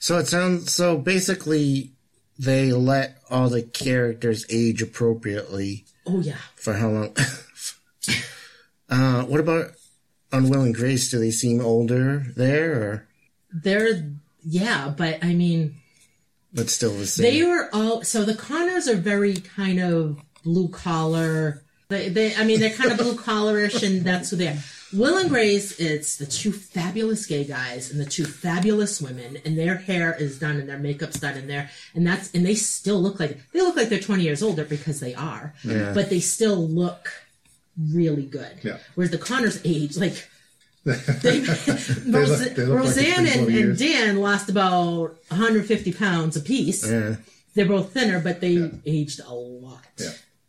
So 0.00 0.18
it 0.18 0.26
sounds 0.26 0.72
so. 0.72 0.98
Basically, 0.98 1.92
they 2.38 2.72
let 2.72 3.18
all 3.30 3.48
the 3.48 3.62
characters 3.62 4.44
age 4.50 4.82
appropriately 4.82 5.84
Oh 6.06 6.20
yeah, 6.20 6.36
for 6.56 6.74
how 6.74 6.90
long? 6.90 7.16
uh, 8.88 9.22
what 9.24 9.40
about 9.40 9.72
Unwilling 10.32 10.72
Grace? 10.72 11.10
Do 11.10 11.18
they 11.18 11.30
seem 11.30 11.60
older 11.60 12.24
there, 12.36 12.72
or 12.82 13.08
they're 13.52 14.10
yeah, 14.44 14.92
but 14.96 15.24
I 15.24 15.34
mean. 15.34 15.76
but 16.52 16.68
still 16.70 16.92
the 16.96 17.06
same? 17.06 17.22
They 17.24 17.42
were 17.44 17.68
all 17.72 18.02
so 18.02 18.24
the 18.24 18.34
Connors 18.34 18.88
are 18.88 18.96
very 18.96 19.34
kind 19.34 19.80
of 19.80 20.18
blue 20.44 20.68
collar. 20.68 21.62
They, 21.88 22.08
they 22.08 22.34
I 22.34 22.44
mean, 22.44 22.58
they're 22.60 22.70
kind 22.74 22.90
of 22.90 22.98
blue 22.98 23.14
collarish, 23.14 23.82
and 23.86 24.02
that's 24.02 24.30
who 24.30 24.36
they 24.36 24.48
are. 24.48 24.56
Will 24.92 25.18
and 25.18 25.28
Grace, 25.28 25.78
it's 25.80 26.16
the 26.16 26.26
two 26.26 26.52
fabulous 26.52 27.26
gay 27.26 27.44
guys 27.44 27.90
and 27.90 28.00
the 28.00 28.04
two 28.04 28.24
fabulous 28.24 29.00
women, 29.00 29.38
and 29.44 29.56
their 29.58 29.76
hair 29.76 30.14
is 30.14 30.38
done 30.38 30.56
and 30.58 30.68
their 30.68 30.78
makeup's 30.78 31.20
done 31.20 31.36
in 31.36 31.46
there, 31.48 31.70
and 31.94 32.06
that's 32.06 32.32
and 32.34 32.44
they 32.46 32.54
still 32.54 33.00
look 33.00 33.18
like 33.20 33.38
they 33.52 33.60
look 33.60 33.76
like 33.76 33.88
they're 33.88 34.00
twenty 34.00 34.22
years 34.24 34.42
older 34.42 34.64
because 34.64 35.00
they 35.00 35.14
are, 35.14 35.54
Yeah. 35.64 35.92
but 35.92 36.08
they 36.10 36.20
still 36.20 36.66
look 36.68 37.12
really 37.92 38.24
good. 38.26 38.58
Yeah. 38.62 38.78
Whereas 38.94 39.10
the 39.10 39.18
Connors 39.18 39.60
age, 39.64 39.96
like 39.96 40.28
they, 40.84 41.40
look- 41.40 41.58
they 41.64 42.64
look 42.64 42.78
Roseanne 42.78 43.26
20 43.26 43.30
and, 43.40 43.48
and. 43.50 43.78
Dan 43.78 44.16
lost 44.18 44.48
about 44.48 45.16
150 45.28 45.92
pounds 45.94 46.36
apiece. 46.36 46.88
Yeah. 46.88 47.16
They're 47.54 47.66
both 47.66 47.92
thinner, 47.92 48.20
but 48.20 48.40
they 48.40 48.70
aged 48.86 49.20
a 49.26 49.34
lot. 49.34 49.84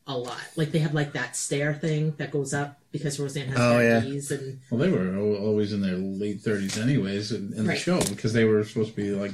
Yeah. 0.08 0.14
A 0.14 0.18
lot. 0.18 0.40
Like 0.56 0.72
they 0.72 0.80
have 0.80 0.94
like 0.94 1.14
that 1.14 1.36
stair 1.36 1.74
thing 1.74 2.14
that 2.18 2.32
goes 2.32 2.54
up 2.54 2.78
because 2.92 3.20
Roseanne 3.20 3.48
has 3.50 3.60
Oh, 3.60 3.80
yeah. 3.80 4.00
diabetes 4.00 4.32
and 4.32 4.60
Well, 4.72 4.80
they 4.80 4.90
were 4.90 5.18
always 5.18 5.74
in 5.74 5.82
their 5.82 5.96
late 5.98 6.42
thirties, 6.42 6.78
anyways, 6.78 7.32
in, 7.32 7.52
in 7.54 7.64
the 7.64 7.70
Right. 7.70 7.78
show 7.78 8.00
because 8.02 8.32
they 8.34 8.46
were 8.46 8.64
supposed 8.64 8.92
to 8.92 8.96
be 8.96 9.12
like 9.12 9.32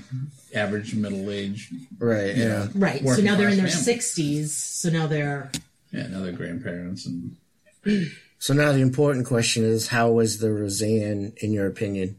average 0.54 0.96
middle 0.96 1.30
age. 1.30 1.70
Right. 2.00 2.36
Yeah. 2.36 2.68
right. 2.76 3.02
So 3.08 3.22
now 3.22 3.36
they're 3.36 3.50
in 3.50 3.58
their 3.58 3.68
60s. 3.68 4.48
So 4.50 4.90
now 4.90 5.06
they're 5.08 5.52
Yeah, 5.92 6.08
now 6.08 6.22
they're 6.22 6.32
grandparents 6.32 7.06
and 7.06 7.36
So 8.40 8.54
now 8.54 8.72
the 8.72 8.82
important 8.82 9.26
question 9.28 9.64
is, 9.64 9.88
how 9.90 10.12
was 10.12 10.40
the 10.40 10.52
Roseanne 10.52 11.34
in 11.38 11.52
your 11.54 11.68
opinion? 11.68 12.18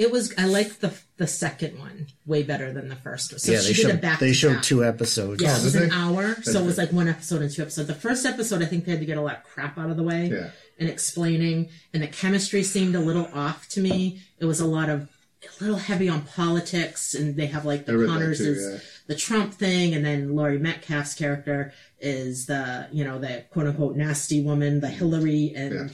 It 0.00 0.10
was 0.10 0.32
I 0.38 0.46
liked 0.46 0.80
the 0.80 0.92
the 1.18 1.26
second 1.26 1.78
one 1.78 2.06
way 2.24 2.42
better 2.42 2.72
than 2.72 2.88
the 2.88 2.96
first 2.96 3.32
one. 3.32 3.38
So 3.38 3.52
yeah, 3.52 3.60
she 3.60 3.68
they 3.68 3.72
did 3.74 3.84
a 3.84 3.88
showed 3.92 4.00
back 4.00 4.18
they 4.18 4.32
showed 4.32 4.54
back. 4.54 4.62
two 4.62 4.82
episodes. 4.84 5.42
Yeah, 5.42 5.52
Oh, 5.54 5.60
it 5.60 5.64
was 5.64 5.74
an 5.74 5.88
they? 5.90 5.94
hour, 5.94 6.34
so 6.42 6.62
it 6.62 6.64
was 6.66 6.78
like 6.78 6.90
one 6.92 7.06
episode 7.08 7.42
and 7.42 7.50
two 7.50 7.62
episodes. 7.62 7.86
The 7.88 7.94
first 7.94 8.24
episode, 8.24 8.62
I 8.62 8.66
think 8.66 8.84
they 8.86 8.92
had 8.92 9.00
to 9.00 9.06
get 9.06 9.18
a 9.18 9.20
lot 9.20 9.36
of 9.36 9.44
crap 9.44 9.76
out 9.78 9.90
of 9.90 9.96
the 9.98 10.02
way 10.02 10.28
Yeah. 10.32 10.50
and 10.78 10.88
explaining, 10.88 11.68
and 11.92 12.02
the 12.02 12.06
chemistry 12.08 12.62
seemed 12.62 12.94
a 12.96 13.00
little 13.00 13.28
off 13.34 13.68
to 13.70 13.80
me. 13.80 14.20
It 14.38 14.46
was 14.46 14.58
a 14.60 14.66
lot 14.66 14.88
of 14.88 15.08
a 15.42 15.62
little 15.64 15.78
heavy 15.78 16.08
on 16.08 16.22
politics, 16.22 17.14
and 17.14 17.36
they 17.36 17.46
have 17.46 17.64
like 17.64 17.84
the 17.86 17.92
Connors 18.06 18.38
too, 18.38 18.52
is 18.52 18.72
yeah. 18.72 18.78
the 19.06 19.14
Trump 19.14 19.52
thing, 19.54 19.94
and 19.94 20.04
then 20.04 20.34
Laurie 20.34 20.58
Metcalf's 20.58 21.14
character 21.14 21.72
is 22.00 22.46
the 22.46 22.88
you 22.90 23.04
know 23.04 23.18
the 23.18 23.44
quote 23.50 23.66
unquote 23.66 23.96
nasty 23.96 24.42
woman, 24.42 24.80
the 24.80 24.88
Hillary, 24.88 25.52
and 25.54 25.74
Yeah. 25.74 25.88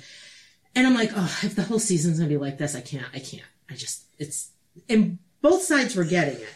and 0.77 0.87
I'm 0.87 0.95
like, 0.95 1.11
oh, 1.17 1.39
if 1.43 1.57
the 1.57 1.63
whole 1.65 1.79
season's 1.81 2.19
gonna 2.19 2.29
be 2.29 2.37
like 2.37 2.59
this, 2.59 2.75
I 2.77 2.81
can't, 2.81 3.07
I 3.13 3.19
can't. 3.19 3.43
I 3.71 3.75
just 3.75 4.05
it's 4.19 4.51
and 4.89 5.19
both 5.43 5.63
sides 5.63 5.97
were 5.97 6.05
getting 6.05 6.41
it. 6.41 6.55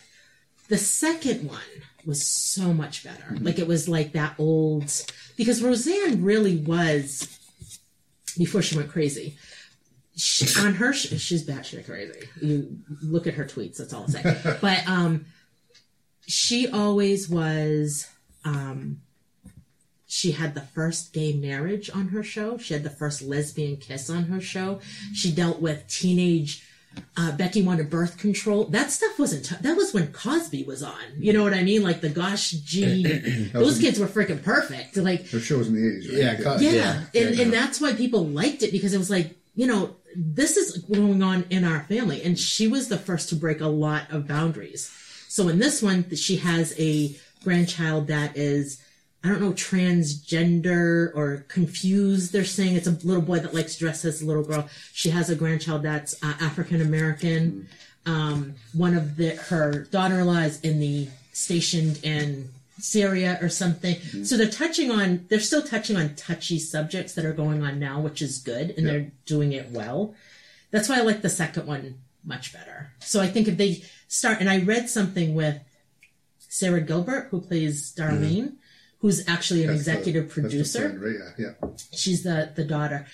The 0.69 0.79
second 0.79 1.49
one 1.49 1.61
was 2.05 2.27
so 2.27 2.73
much 2.73 3.05
better. 3.05 3.23
Mm-hmm. 3.23 3.45
Like 3.45 3.59
it 3.59 3.67
was 3.67 3.89
like 3.89 4.13
that 4.13 4.35
old 4.39 4.93
because 5.37 5.63
Roseanne 5.63 6.23
really 6.23 6.57
was 6.57 7.39
before 8.37 8.63
she 8.63 8.77
went 8.77 8.91
crazy. 8.91 9.37
She, 10.17 10.47
on 10.61 10.75
her, 10.75 10.93
sh- 10.93 11.19
she's 11.19 11.47
batshit 11.47 11.87
crazy. 11.87 12.29
You 12.43 12.79
look 13.03 13.27
at 13.27 13.35
her 13.35 13.45
tweets. 13.45 13.79
That's 13.79 13.93
all 13.93 14.03
I'll 14.03 14.09
say. 14.09 14.59
but 14.61 14.87
um, 14.87 15.27
she 16.27 16.69
always 16.69 17.29
was. 17.29 18.09
Um, 18.45 19.01
she 20.07 20.33
had 20.33 20.55
the 20.55 20.61
first 20.61 21.13
gay 21.13 21.33
marriage 21.33 21.89
on 21.89 22.09
her 22.09 22.23
show. 22.23 22.59
She 22.59 22.75
had 22.75 22.83
the 22.83 22.91
first 22.91 23.23
lesbian 23.23 23.77
kiss 23.77 24.11
on 24.11 24.25
her 24.25 24.41
show. 24.41 24.81
She 25.15 25.31
dealt 25.31 25.61
with 25.61 25.87
teenage 25.87 26.67
uh, 27.17 27.33
Becky 27.37 27.63
wanted 27.63 27.91
birth 27.91 28.19
control. 28.19 28.65
That 28.67 28.91
stuff 28.91 29.19
wasn't. 29.19 29.45
T- 29.47 29.57
that 29.61 29.77
was 29.77 29.93
when 29.95 30.13
Cosby 30.13 30.65
was 30.65 30.83
on. 30.83 30.95
You 31.19 31.33
know 31.33 31.43
what 31.43 31.55
I 31.55 31.63
mean? 31.63 31.83
Like 31.83 32.01
the 32.01 32.09
Gosh 32.09 32.51
G. 32.51 33.05
those 33.53 33.79
kids 33.79 33.99
were 33.99 34.07
freaking 34.07 34.43
perfect. 34.43 34.97
Like 34.97 35.31
Their 35.31 35.41
show 35.41 35.59
was 35.59 35.69
in 35.69 35.75
the 35.75 35.81
80s, 35.81 36.09
right? 36.09 36.19
Yeah, 36.19 36.43
co- 36.43 36.57
yeah, 36.59 36.71
Yeah, 36.71 37.03
and 37.23 37.35
yeah. 37.37 37.43
and 37.45 37.53
that's 37.53 37.81
why 37.81 37.93
people 37.93 38.27
liked 38.27 38.63
it 38.63 38.73
because 38.73 38.93
it 38.95 38.99
was 38.99 39.11
like 39.11 39.37
you 39.55 39.67
know 39.67 39.97
this 40.17 40.57
is 40.57 40.79
going 40.79 41.23
on 41.23 41.45
in 41.51 41.65
our 41.65 41.81
family, 41.85 42.23
and 42.23 42.39
she 42.39 42.67
was 42.67 42.89
the 42.89 42.99
first 42.99 43.29
to 43.29 43.37
break 43.37 43.61
a 43.61 43.69
lot 43.69 44.11
of 44.11 44.27
boundaries. 44.27 44.91
So 45.29 45.49
in 45.49 45.59
this 45.61 45.81
one, 45.83 46.13
she 46.17 46.37
has 46.39 46.75
a 46.79 47.15
grandchild 47.45 48.09
that 48.09 48.37
is. 48.37 48.83
I 49.23 49.29
don't 49.29 49.41
know, 49.41 49.53
transgender 49.53 51.15
or 51.15 51.45
confused. 51.49 52.33
They're 52.33 52.45
saying 52.45 52.77
it's 52.77 52.87
a 52.87 52.93
little 53.07 53.23
boy 53.23 53.41
that 53.41 53.55
likes 53.55 53.75
to 53.75 53.81
dress 53.81 54.05
as 54.05 54.23
a 54.23 54.27
little 54.27 54.45
girl. 54.45 54.69
She 54.93 55.11
has 55.11 55.29
a 55.29 55.37
grandchild 55.37 55.83
that's 55.83 56.15
uh, 56.23 56.35
African 56.41 56.81
American. 56.81 57.69
Um, 58.07 58.55
one 58.73 58.97
of 58.97 59.17
the 59.17 59.37
her 59.37 59.85
daughter-in-law 59.91 60.39
is 60.41 60.61
in 60.63 60.81
the 60.81 61.09
stationed 61.33 62.01
in 62.03 62.49
Syria 62.79 63.39
or 63.43 63.51
something. 63.51 63.97
So 64.25 64.39
they're 64.39 64.49
touching 64.49 64.91
on. 64.91 65.27
They're 65.29 65.39
still 65.41 65.63
touching 65.63 65.97
on 65.97 66.15
touchy 66.15 66.59
subjects 66.59 67.13
that 67.15 67.27
are 67.27 67.35
going 67.35 67.63
on 67.63 67.79
now, 67.79 68.01
which 68.01 68.23
is 68.23 68.39
good, 68.39 68.71
and 68.71 68.87
they're 68.87 69.13
doing 69.27 69.53
it 69.53 69.71
well. 69.71 70.15
That's 70.71 70.89
why 70.89 70.97
I 70.99 71.03
like 71.03 71.21
the 71.21 71.29
second 71.29 71.67
one 71.67 71.99
much 72.25 72.55
better. 72.55 72.93
So 73.01 73.21
I 73.21 73.27
think 73.27 73.49
if 73.49 73.59
they 73.59 73.83
start, 74.09 74.41
and 74.41 74.49
I 74.49 74.61
read 74.61 74.89
something 74.89 75.35
with 75.35 75.61
Sara 76.39 76.81
Gilbert, 76.81 77.29
who 77.31 77.41
plays 77.41 77.95
Darlene, 77.95 78.55
who's 79.01 79.27
actually 79.29 79.63
an 79.63 79.69
That's 79.69 79.81
executive 79.81 80.29
the 80.35 80.41
producer. 80.43 80.79
friend, 80.91 81.01
right? 81.03 81.17
Yeah, 81.39 81.47
yeah. 81.63 81.69
She's 81.93 82.23
the 82.23 82.53
the 82.55 82.65
daughter. 82.65 83.07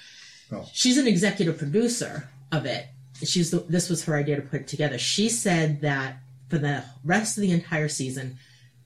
Oh. 0.52 0.68
She's 0.72 0.98
an 0.98 1.06
executive 1.06 1.58
producer 1.58 2.28
of 2.52 2.66
it. 2.66 2.86
She's 3.24 3.50
the, 3.50 3.60
this 3.60 3.88
was 3.88 4.04
her 4.04 4.14
idea 4.14 4.36
to 4.36 4.42
put 4.42 4.60
it 4.62 4.68
together. 4.68 4.98
She 4.98 5.28
said 5.28 5.80
that 5.80 6.18
for 6.48 6.58
the 6.58 6.84
rest 7.04 7.36
of 7.36 7.40
the 7.42 7.50
entire 7.50 7.88
season, 7.88 8.38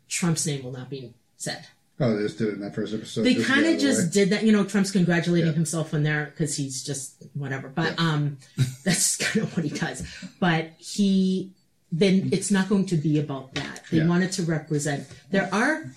Trump's 0.08 0.46
name 0.46 0.62
will 0.62 0.72
not 0.72 0.88
be 0.88 1.12
said. 1.36 1.66
Oh, 2.02 2.16
they 2.16 2.22
just 2.22 2.38
did 2.38 2.48
it 2.48 2.54
in 2.54 2.60
that 2.60 2.74
first 2.74 2.94
episode. 2.94 3.24
They 3.24 3.34
kind 3.34 3.66
of 3.66 3.78
just 3.78 4.04
way. 4.06 4.10
did 4.12 4.30
that. 4.30 4.42
You 4.44 4.52
know, 4.52 4.64
Trump's 4.64 4.90
congratulating 4.90 5.48
Yeah. 5.48 5.54
himself 5.54 5.92
on 5.92 6.02
there 6.02 6.26
because 6.26 6.56
he's 6.56 6.82
just 6.82 7.22
whatever. 7.34 7.68
But 7.68 7.98
um, 7.98 8.38
that's 8.84 9.16
kind 9.16 9.44
of 9.46 9.54
what 9.54 9.64
he 9.66 9.70
does. 9.76 10.02
But 10.38 10.70
he 10.78 11.52
then 11.92 12.30
it's 12.32 12.50
not 12.50 12.68
going 12.70 12.86
to 12.86 12.96
be 12.96 13.18
about 13.18 13.54
that. 13.56 13.82
They 13.90 13.98
Yeah. 13.98 14.06
wanted 14.08 14.32
to 14.32 14.44
represent. 14.44 15.06
There 15.30 15.50
are 15.52 15.92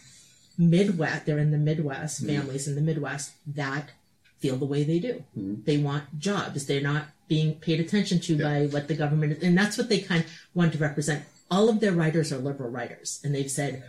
Midwest. 0.70 1.26
They're 1.26 1.40
in 1.40 1.52
the 1.52 1.58
Midwest. 1.58 2.24
Mm-hmm. 2.24 2.36
Families 2.36 2.68
in 2.68 2.76
the 2.76 2.82
Midwest 2.82 3.34
that 3.48 3.92
feel 4.40 4.58
the 4.58 4.66
way 4.66 4.84
they 4.84 5.00
do. 5.00 5.24
Mm-hmm. 5.38 5.64
They 5.64 5.78
want 5.78 6.20
jobs. 6.20 6.66
They're 6.66 6.82
not 6.82 7.06
being 7.28 7.56
paid 7.56 7.80
attention 7.80 8.20
to 8.20 8.38
by 8.38 8.68
what 8.68 8.88
the 8.88 8.96
government 8.96 9.34
is, 9.34 9.44
and 9.44 9.58
that's 9.58 9.78
what 9.78 9.90
they 9.90 10.00
kind 10.00 10.24
of 10.24 10.32
want 10.54 10.74
to 10.74 10.80
represent. 10.80 11.24
All 11.50 11.70
of 11.70 11.80
their 11.80 11.94
writers 11.94 12.34
are 12.34 12.38
liberal 12.38 12.70
writers, 12.70 13.22
and 13.24 13.34
they've 13.34 13.50
said 13.50 13.84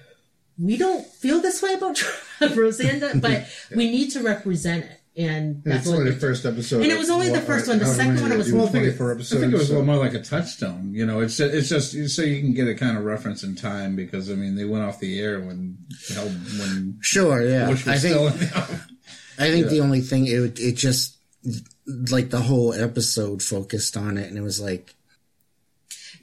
we 0.58 0.76
don't 0.76 1.06
feel 1.06 1.40
this 1.40 1.62
way 1.62 1.74
about 1.74 1.96
Rosanda, 2.40 3.20
but 3.20 3.46
we 3.76 3.90
need 3.90 4.10
to 4.10 4.22
represent 4.22 4.84
it. 4.84 5.00
And 5.16 5.26
And 5.26 5.62
that's 5.64 5.86
it's 5.86 5.88
only 5.94 6.04
they 6.06 6.10
the 6.10 6.20
first 6.20 6.44
episode. 6.44 6.82
And 6.82 6.90
it 6.90 6.98
was 6.98 7.08
only 7.08 7.30
the 7.30 7.40
first 7.40 7.68
one. 7.68 7.78
The 7.78 7.86
second 7.86 8.20
one 8.20 8.30
they 8.30 8.36
was 8.36 8.48
do, 8.48 8.56
more- 8.56 8.68
24 8.68 9.10
I 9.10 9.14
episodes. 9.14 9.40
think 9.40 9.52
it 9.52 9.56
was 9.56 9.64
a 9.64 9.66
so- 9.66 9.72
little 9.74 9.86
more 9.86 9.96
like 10.04 10.14
a 10.14 10.20
touchstone. 10.22 10.92
You 10.92 11.06
know, 11.06 11.20
it's 11.20 11.38
it's 11.38 11.68
just 11.68 11.92
so 12.16 12.22
you 12.22 12.40
can 12.40 12.52
get 12.52 12.66
a 12.66 12.74
kind 12.74 12.98
of 12.98 13.04
reference 13.04 13.44
in 13.44 13.54
time 13.54 13.94
because 13.94 14.28
I 14.30 14.34
mean 14.34 14.56
they 14.56 14.64
went 14.64 14.82
off 14.84 14.98
the 14.98 15.20
air 15.20 15.38
when 15.40 15.78
hell 16.12 16.26
when 16.26 16.98
Sure, 17.00 17.42
yeah. 17.42 17.66
Bush 17.68 17.86
was 17.86 17.94
I 17.94 17.98
think 17.98 18.14
still 18.14 18.26
in 18.26 18.38
the 18.38 18.80
I 19.38 19.50
think 19.50 19.68
the 19.68 19.80
only 19.80 20.00
thing 20.00 20.26
it 20.26 20.58
it 20.58 20.72
just 20.76 21.16
like 22.10 22.30
the 22.30 22.40
whole 22.40 22.72
episode 22.74 23.40
focused 23.42 23.96
on 23.96 24.16
it, 24.18 24.28
and 24.28 24.36
it 24.38 24.42
was 24.42 24.60
like 24.60 24.93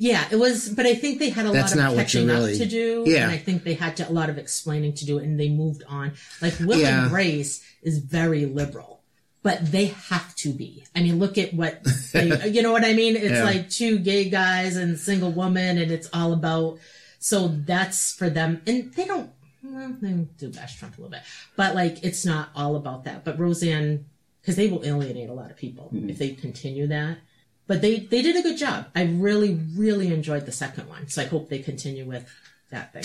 Yeah, 0.01 0.27
it 0.31 0.37
was, 0.37 0.67
but 0.67 0.87
I 0.87 0.95
think 0.95 1.19
they 1.19 1.29
had 1.29 1.45
a 1.45 1.51
That's 1.51 1.75
lot 1.75 1.91
of 1.91 1.95
catching 1.95 2.27
you 2.27 2.33
up 2.33 2.49
to 2.49 2.65
do. 2.65 3.03
Yeah. 3.05 3.21
And 3.21 3.31
I 3.31 3.37
think 3.37 3.63
they 3.63 3.75
had 3.75 3.97
to, 3.97 4.09
a 4.09 4.11
lot 4.11 4.31
of 4.31 4.39
explaining 4.39 4.93
to 4.95 5.05
do, 5.05 5.19
and 5.19 5.39
they 5.39 5.47
moved 5.47 5.83
on. 5.87 6.13
Like 6.41 6.55
Will 6.59 6.79
Yeah. 6.79 7.03
and 7.03 7.11
Grace 7.11 7.63
is 7.83 7.99
very 7.99 8.47
liberal, 8.47 9.03
but 9.43 9.71
they 9.71 9.93
have 10.09 10.33
to 10.37 10.53
be. 10.53 10.87
I 10.95 11.03
mean, 11.03 11.19
look 11.19 11.37
at 11.37 11.53
what, 11.53 11.85
they, 12.13 12.49
you 12.49 12.63
know 12.63 12.71
what 12.71 12.83
I 12.83 12.93
mean? 12.93 13.15
It's 13.15 13.29
Yeah. 13.29 13.43
like 13.43 13.69
two 13.69 13.99
gay 13.99 14.27
guys 14.27 14.75
and 14.75 14.97
single 14.97 15.31
woman, 15.31 15.77
and 15.77 15.91
it's 15.91 16.09
all 16.11 16.33
about, 16.33 16.79
so 17.19 17.49
that's 17.49 18.11
for 18.11 18.27
them. 18.27 18.63
And 18.65 18.91
they 18.95 19.05
don't, 19.05 19.29
well, 19.61 19.95
they 20.01 20.13
do 20.39 20.49
bash 20.49 20.79
Trump 20.79 20.97
a 20.97 21.01
little 21.01 21.11
bit, 21.11 21.21
but 21.55 21.75
like, 21.75 22.03
it's 22.03 22.25
not 22.25 22.49
all 22.55 22.75
about 22.75 23.03
that. 23.03 23.23
But 23.23 23.37
Roseanne, 23.37 24.05
because 24.41 24.55
they 24.55 24.67
will 24.67 24.83
alienate 24.83 25.29
a 25.29 25.33
lot 25.33 25.51
of 25.51 25.57
people 25.57 25.91
mm-hmm. 25.93 26.09
if 26.09 26.17
they 26.17 26.31
continue 26.31 26.87
that 26.87 27.19
but 27.67 27.81
they 27.81 27.99
they 27.99 28.21
did 28.21 28.35
a 28.35 28.41
good 28.41 28.57
job. 28.57 28.87
I 28.95 29.03
really 29.03 29.59
really 29.75 30.13
enjoyed 30.13 30.45
the 30.45 30.51
second 30.51 30.89
one, 30.89 31.07
so 31.07 31.21
I 31.21 31.25
hope 31.25 31.49
they 31.49 31.59
continue 31.59 32.05
with 32.05 32.29
that 32.69 32.93
thing. 32.93 33.03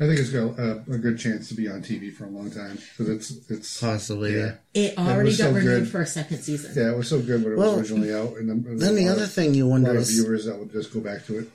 I 0.00 0.06
think 0.06 0.18
it's 0.18 0.30
got 0.30 0.58
a, 0.58 0.82
a 0.90 0.98
good 0.98 1.18
chance 1.18 1.48
to 1.50 1.54
be 1.54 1.68
on 1.68 1.82
TV 1.82 2.12
for 2.12 2.24
a 2.24 2.28
long 2.28 2.50
time 2.50 2.76
because 2.96 3.08
it's 3.08 3.50
it's 3.50 3.80
possibly. 3.80 4.36
yeah 4.36 4.54
It 4.74 4.98
already 4.98 5.28
was 5.28 5.38
got 5.38 5.44
so 5.50 5.52
renewed 5.52 5.80
good. 5.84 5.88
for 5.90 6.00
a 6.00 6.06
second 6.06 6.38
season. 6.42 6.72
yeah 6.74 6.90
it 6.92 6.96
was 6.96 7.08
so 7.08 7.20
good 7.20 7.44
when 7.44 7.52
it 7.52 7.56
Well, 7.58 7.76
was 7.76 7.90
originally 7.92 8.12
out. 8.12 8.36
And 8.38 8.48
then, 8.48 8.78
Then 8.78 8.94
the 8.96 9.08
other 9.08 9.26
thing 9.26 9.54
you 9.54 9.66
a 9.66 9.68
wonder 9.68 9.88
lot 9.90 9.96
of 9.96 10.02
is 10.02 10.10
viewers 10.10 10.46
that 10.46 10.58
would 10.58 10.72
just 10.72 10.92
go 10.92 11.00
back 11.00 11.24
to 11.26 11.40
it. 11.40 11.50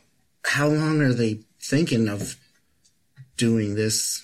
how 0.46 0.67
long 0.67 1.01
are 1.01 1.13
they 1.13 1.41
thinking 1.60 2.07
of 2.07 2.38
doing 3.38 3.75
this? 3.75 4.24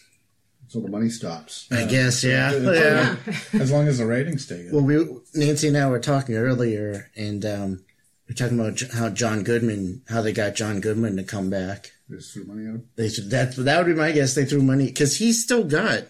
So 0.69 0.79
the 0.79 0.89
money 0.89 1.10
stops. 1.10 1.67
I 1.72 1.86
guess, 1.86 2.24
yeah. 2.24 2.51
Oh, 2.53 2.72
yeah. 2.72 3.15
Yeah. 3.27 3.62
as 3.62 3.72
long 3.72 3.88
as 3.88 3.98
the 4.00 4.05
ratings 4.05 4.45
stay 4.45 4.63
good. 4.69 4.74
Well, 4.74 4.83
we 4.83 5.05
Nancy 5.36 5.67
and 5.67 5.77
I 5.77 5.89
were 5.89 6.00
talking 6.00 6.36
earlier, 6.36 7.10
and 7.15 7.45
um, 7.45 7.86
we 8.33 8.45
are 8.45 8.49
talking 8.49 8.59
about 8.59 8.81
how 8.93 9.09
John 9.09 9.43
Goodman, 9.43 10.01
how 10.09 10.21
they 10.21 10.33
got 10.33 10.55
John 10.55 10.79
Goodman 10.79 11.17
to 11.17 11.23
come 11.23 11.49
back. 11.49 11.91
Just 12.09 12.33
threw 12.33 12.45
money 12.45 12.63
at 12.63 12.69
him. 12.75 12.87
They 12.95 13.07
that 13.07 13.55
that 13.57 13.77
would 13.77 13.87
be 13.93 13.99
my 13.99 14.11
guess. 14.11 14.33
They 14.35 14.45
threw 14.45 14.61
money 14.61 14.85
because 14.87 15.17
he's 15.17 15.43
still 15.43 15.63
got 15.63 16.03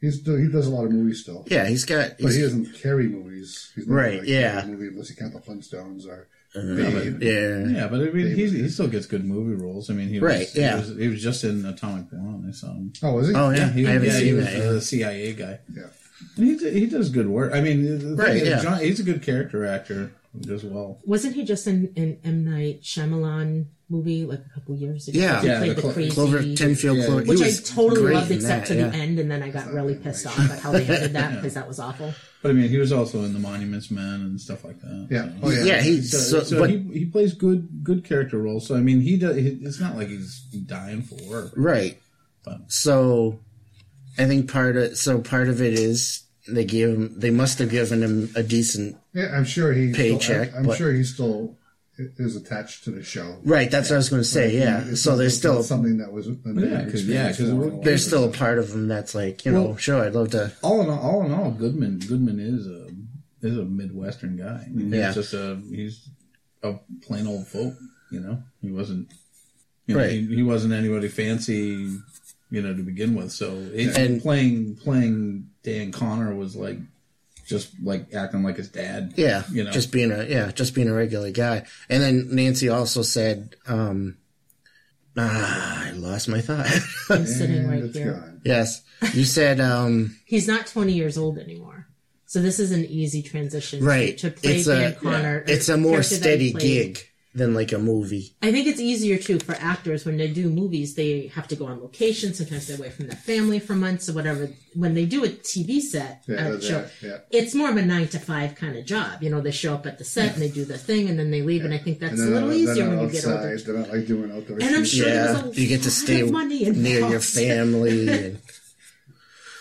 He's 0.00 0.20
do- 0.20 0.36
he 0.36 0.48
does 0.48 0.66
a 0.68 0.70
lot 0.70 0.84
of 0.84 0.92
movies 0.92 1.22
still, 1.22 1.44
Yeah, 1.48 1.66
he's 1.66 1.84
got. 1.84 2.10
but 2.18 2.26
He's, 2.26 2.36
he 2.36 2.42
doesn't 2.42 2.74
carry 2.74 3.08
movies. 3.08 3.72
He's 3.74 3.88
not 3.88 3.94
Right, 3.96 4.18
like 4.20 4.28
yeah. 4.28 4.60
carry 4.60 4.62
a 4.62 4.66
movie 4.76 4.86
unless 4.88 5.10
you 5.10 5.16
count 5.16 5.32
the 5.32 5.40
Flintstones 5.40 6.06
or 6.06 6.28
uh, 6.54 6.60
yeah. 7.20 7.66
Yeah, 7.80 7.88
but 7.88 8.00
I 8.02 8.10
mean, 8.12 8.34
he, 8.34 8.48
he 8.48 8.68
still 8.68 8.86
gets 8.88 9.06
good 9.06 9.24
movie 9.24 9.60
roles. 9.60 9.90
I 9.90 9.94
mean, 9.94 10.08
he 10.08 10.20
was, 10.20 10.32
Right, 10.32 10.48
yeah. 10.54 10.74
he 10.80 10.90
was, 10.90 10.98
he 11.00 11.08
was 11.08 11.22
just 11.22 11.42
in 11.44 11.64
Atomic 11.66 12.10
Blonde. 12.10 12.44
I 12.48 12.52
saw 12.52 12.68
him. 12.68 12.92
Oh, 13.02 13.14
was 13.14 13.28
he? 13.28 13.34
Oh 13.34 13.50
yeah, 13.50 13.70
he, 13.72 13.86
I 13.86 13.90
haven't 13.90 14.06
yeah, 14.08 14.18
he 14.18 14.24
seen 14.26 14.36
was 14.36 14.44
that. 14.46 14.58
the. 14.72 14.80
CIA 14.80 15.32
guy. 15.32 15.58
Yeah. 15.74 15.82
And 16.36 16.60
he, 16.60 16.70
he 16.80 16.86
does 16.86 17.10
good 17.10 17.26
work. 17.28 17.52
I 17.52 17.60
mean, 17.60 18.16
Right, 18.16 18.44
yeah. 18.44 18.60
John, 18.62 18.78
he's 18.80 19.00
a 19.00 19.04
good 19.04 19.22
character 19.22 19.66
actor 19.66 20.12
as 20.50 20.64
well. 20.64 21.00
Wasn't 21.04 21.34
he 21.34 21.44
just 21.44 21.66
in 21.66 21.92
an 21.96 22.18
M 22.24 22.44
Night 22.44 22.82
Shyamalan 22.82 23.66
movie 23.90 24.24
like 24.26 24.40
a 24.44 24.48
couple 24.54 24.74
years 24.76 25.08
ago? 25.08 25.18
Yeah. 25.18 25.40
he 25.40 25.46
Yeah, 25.46 25.58
played 25.58 25.70
the 25.70 25.74
the, 25.76 25.80
Clo- 25.80 25.92
crazy. 25.92 26.14
Clover 26.14 26.38
Tenfield 26.40 26.96
Yeah. 26.98 27.06
Clover, 27.06 27.22
he 27.22 27.28
which 27.30 27.40
I 27.40 27.50
totally 27.74 28.00
great 28.02 28.14
loved, 28.14 28.30
except 28.30 28.68
that, 28.68 28.74
to 28.74 28.80
yeah. 28.80 28.88
the 28.88 28.96
end, 28.96 29.18
and 29.18 29.30
then 29.30 29.42
I 29.42 29.50
got 29.50 29.68
really 29.72 29.94
pissed 29.96 30.26
off 30.26 30.38
at 30.38 30.58
how 30.60 30.72
they 30.72 30.84
ended 30.86 31.12
that 31.14 31.36
because 31.36 31.54
that 31.54 31.66
was 31.66 31.78
awful. 31.80 32.12
But 32.42 32.50
I 32.50 32.54
mean, 32.54 32.68
he 32.68 32.76
was 32.78 32.92
also 32.92 33.24
in 33.24 33.32
the 33.32 33.38
Monuments 33.40 33.90
Men 33.90 34.04
and 34.20 34.40
stuff 34.40 34.64
like 34.64 34.80
that. 34.82 35.08
Yeah. 35.10 35.24
so. 35.26 35.34
Oh, 35.42 35.50
yeah. 35.50 35.64
Yeah, 35.64 35.80
he. 35.82 36.02
So, 36.02 36.18
So, 36.18 36.40
so 36.44 36.58
but 36.60 36.70
he, 36.70 36.78
he 36.92 37.04
plays 37.06 37.32
good 37.34 37.82
good 37.82 38.04
character 38.04 38.38
roles. 38.38 38.66
So 38.66 38.76
I 38.76 38.80
mean, 38.80 39.00
he 39.00 39.16
does. 39.16 39.36
He, 39.36 39.48
it's 39.62 39.80
not 39.80 39.96
like 39.96 40.08
he's 40.08 40.40
dying 40.66 41.02
for 41.02 41.16
work. 41.28 41.52
right. 41.56 41.98
But 42.44 42.70
So, 42.70 43.40
I 44.16 44.26
think 44.26 44.50
part 44.52 44.76
of 44.76 44.96
so 44.96 45.20
part 45.20 45.48
of 45.48 45.60
it 45.60 45.72
is 45.72 46.22
they 46.48 46.64
gave 46.64 46.88
him. 46.88 47.18
They 47.18 47.30
must 47.30 47.58
have 47.58 47.70
given 47.70 48.02
him 48.02 48.30
a 48.34 48.42
decent. 48.42 48.96
Yeah, 49.14 49.36
I'm 49.36 49.44
sure 49.44 49.72
he. 49.72 49.92
Paycheck, 49.92 50.48
Still, 50.48 50.58
I'm, 50.58 50.62
I'm 50.62 50.66
but- 50.66 50.78
sure 50.78 50.92
he 50.92 51.04
still 51.04 51.56
is 52.16 52.36
attached 52.36 52.84
to 52.84 52.92
the 52.92 53.02
show. 53.02 53.38
Right. 53.44 53.68
That's 53.70 53.90
what 53.90 53.96
I 53.96 53.98
was 53.98 54.08
going 54.08 54.22
to 54.22 54.28
say. 54.28 54.56
Yeah. 54.56 54.84
It's 54.86 55.00
So 55.02 55.16
there's 55.16 55.36
still 55.36 55.62
something 55.64 55.98
that 55.98 56.12
was. 56.12 56.28
a 56.28 56.30
Yeah, 56.30 56.82
because 56.84 57.08
yeah, 57.08 57.26
experience 57.28 57.36
'cause 57.38 57.46
for 57.48 57.50
him 57.50 57.50
it- 57.50 57.54
or 57.54 57.64
whatever. 57.70 57.84
there's 57.84 58.06
still 58.06 58.24
a 58.24 58.30
part 58.30 58.58
of 58.58 58.70
him 58.72 58.86
that's 58.88 59.14
like 59.16 59.44
you 59.44 59.50
know 59.52 59.76
sure 59.76 60.04
I'd 60.04 60.14
love 60.14 60.30
to. 60.30 60.52
all 60.62 60.80
in 60.82 60.88
all, 60.90 60.98
all 61.00 61.26
in 61.26 61.32
all, 61.32 61.50
Goodman 61.50 61.98
Goodman 61.98 62.38
is 62.38 62.66
a 62.68 62.88
is 63.46 63.58
a 63.58 63.64
Midwestern 63.64 64.36
guy. 64.36 64.64
I 64.66 64.70
mean, 64.70 64.92
Yeah. 64.92 65.06
He's 65.06 65.14
just 65.16 65.34
a 65.34 65.60
he's 65.70 66.08
a 66.62 66.74
plain 67.02 67.26
old 67.26 67.46
folk. 67.48 67.74
You 68.12 68.20
know, 68.20 68.42
he 68.62 68.70
wasn't. 68.70 69.12
You 69.86 69.94
know, 69.96 70.00
Right. 70.02 70.12
he, 70.12 70.26
he 70.36 70.42
wasn't 70.42 70.74
anybody 70.74 71.08
fancy. 71.08 71.98
You 72.50 72.62
know, 72.62 72.74
to 72.74 72.82
begin 72.82 73.14
with. 73.14 73.30
So 73.32 73.52
it, 73.74 73.96
And- 73.98 74.22
playing 74.22 74.76
playing 74.76 75.48
Dan 75.68 75.92
Connor 75.92 76.34
was 76.34 76.56
like 76.56 76.78
just 77.46 77.70
like 77.82 78.12
acting 78.14 78.42
like 78.42 78.56
his 78.56 78.68
dad. 78.68 79.14
Yeah. 79.16 79.42
You 79.50 79.64
know. 79.64 79.70
Just 79.70 79.92
being 79.92 80.12
a 80.12 80.24
yeah 80.24 80.50
just 80.50 80.74
being 80.74 80.88
a 80.88 80.94
regular 80.94 81.30
guy. 81.30 81.64
And 81.88 82.02
then 82.02 82.28
Nancy 82.34 82.68
also 82.68 83.02
said. 83.02 83.56
um 83.66 84.16
Ah, 85.20 85.86
I 85.88 85.90
lost 85.92 86.28
my 86.28 86.40
thought. 86.40 86.66
I'm 87.10 87.26
sitting 87.26 87.66
right 87.68 87.82
it's 87.82 87.96
here. 87.96 88.12
gone. 88.12 88.40
yes, 88.44 88.82
you 89.14 89.24
said 89.24 89.58
um 89.60 90.16
He's 90.24 90.46
not 90.46 90.66
20 90.68 90.92
years 90.92 91.18
old 91.18 91.38
anymore. 91.38 91.88
So 92.26 92.40
this 92.40 92.60
is 92.60 92.70
an 92.72 92.84
easy 92.84 93.22
transition 93.22 93.82
right. 93.84 94.16
to, 94.18 94.30
play 94.30 94.56
it's 94.56 94.66
Dan 94.66 94.92
a 94.92 94.94
Connor. 94.94 95.44
it's 95.48 95.68
a 95.68 95.76
more 95.76 95.92
character 96.02 96.16
that 96.18 96.40
he 96.40 96.50
steady 96.50 96.52
gig 96.52 97.08
than 97.38 97.54
like 97.54 97.72
a 97.72 97.78
movie. 97.78 98.34
I 98.42 98.52
think 98.52 98.66
it's 98.66 98.80
easier 98.80 99.16
too 99.16 99.38
for 99.38 99.54
actors 99.54 100.04
when 100.04 100.16
they 100.18 100.28
do 100.28 100.50
movies. 100.50 100.94
They 100.94 101.28
have 101.28 101.48
to 101.48 101.56
go 101.56 101.66
on 101.66 101.80
location. 101.80 102.34
Sometimes 102.34 102.66
they're 102.66 102.76
away 102.76 102.90
from 102.90 103.06
their 103.06 103.16
family 103.16 103.58
for 103.60 103.74
months 103.74 104.08
or 104.08 104.12
whatever. 104.12 104.50
When 104.74 104.94
they 104.94 105.06
do 105.06 105.24
a 105.24 105.28
TV 105.28 105.80
set, 105.80 106.24
Yeah, 106.28 106.36
uh, 106.48 106.60
show, 106.60 106.86
yeah. 107.02 107.18
it's 107.30 107.54
more 107.54 107.70
of 107.70 107.76
a 107.76 107.82
nine 107.82 108.08
to 108.08 108.18
five 108.18 108.54
kind 108.54 108.76
of 108.76 108.84
job. 108.84 109.22
You 109.22 109.30
know, 109.30 109.40
they 109.40 109.50
show 109.50 109.72
up 109.74 109.86
at 109.86 109.98
the 109.98 110.04
set 110.04 110.34
and 110.34 110.42
they 110.42 110.50
do 110.50 110.64
their 110.64 110.76
thing 110.76 111.08
and 111.08 111.18
then 111.18 111.30
they 111.30 111.42
leave. 111.42 111.64
And 111.64 111.72
I 111.72 111.78
think 111.78 111.98
that's 112.00 112.20
a 112.20 112.24
little 112.24 112.50
out- 112.50 112.54
easier 112.54 112.74
then 112.74 112.88
when 112.90 112.98
you 113.00 113.06
outside, 113.06 113.22
get 113.22 113.26
older. 113.36 113.56
They're 113.58 113.78
not 113.78 113.88
like 113.90 114.06
doing 114.06 114.30
outdoor. 114.32 114.56
And 114.58 114.64
I'm 114.76 114.84
shoots. 114.84 114.90
sure 114.96 115.08
yeah, 115.08 115.32
there's 115.32 115.56
a 115.56 115.60
you 115.60 115.68
get 115.68 115.82
to 115.84 115.90
stay 115.90 116.20
of 116.20 116.30
money 116.32 116.68
near 116.70 117.08
your 117.08 117.20
family. 117.20 118.08
and- 118.26 118.38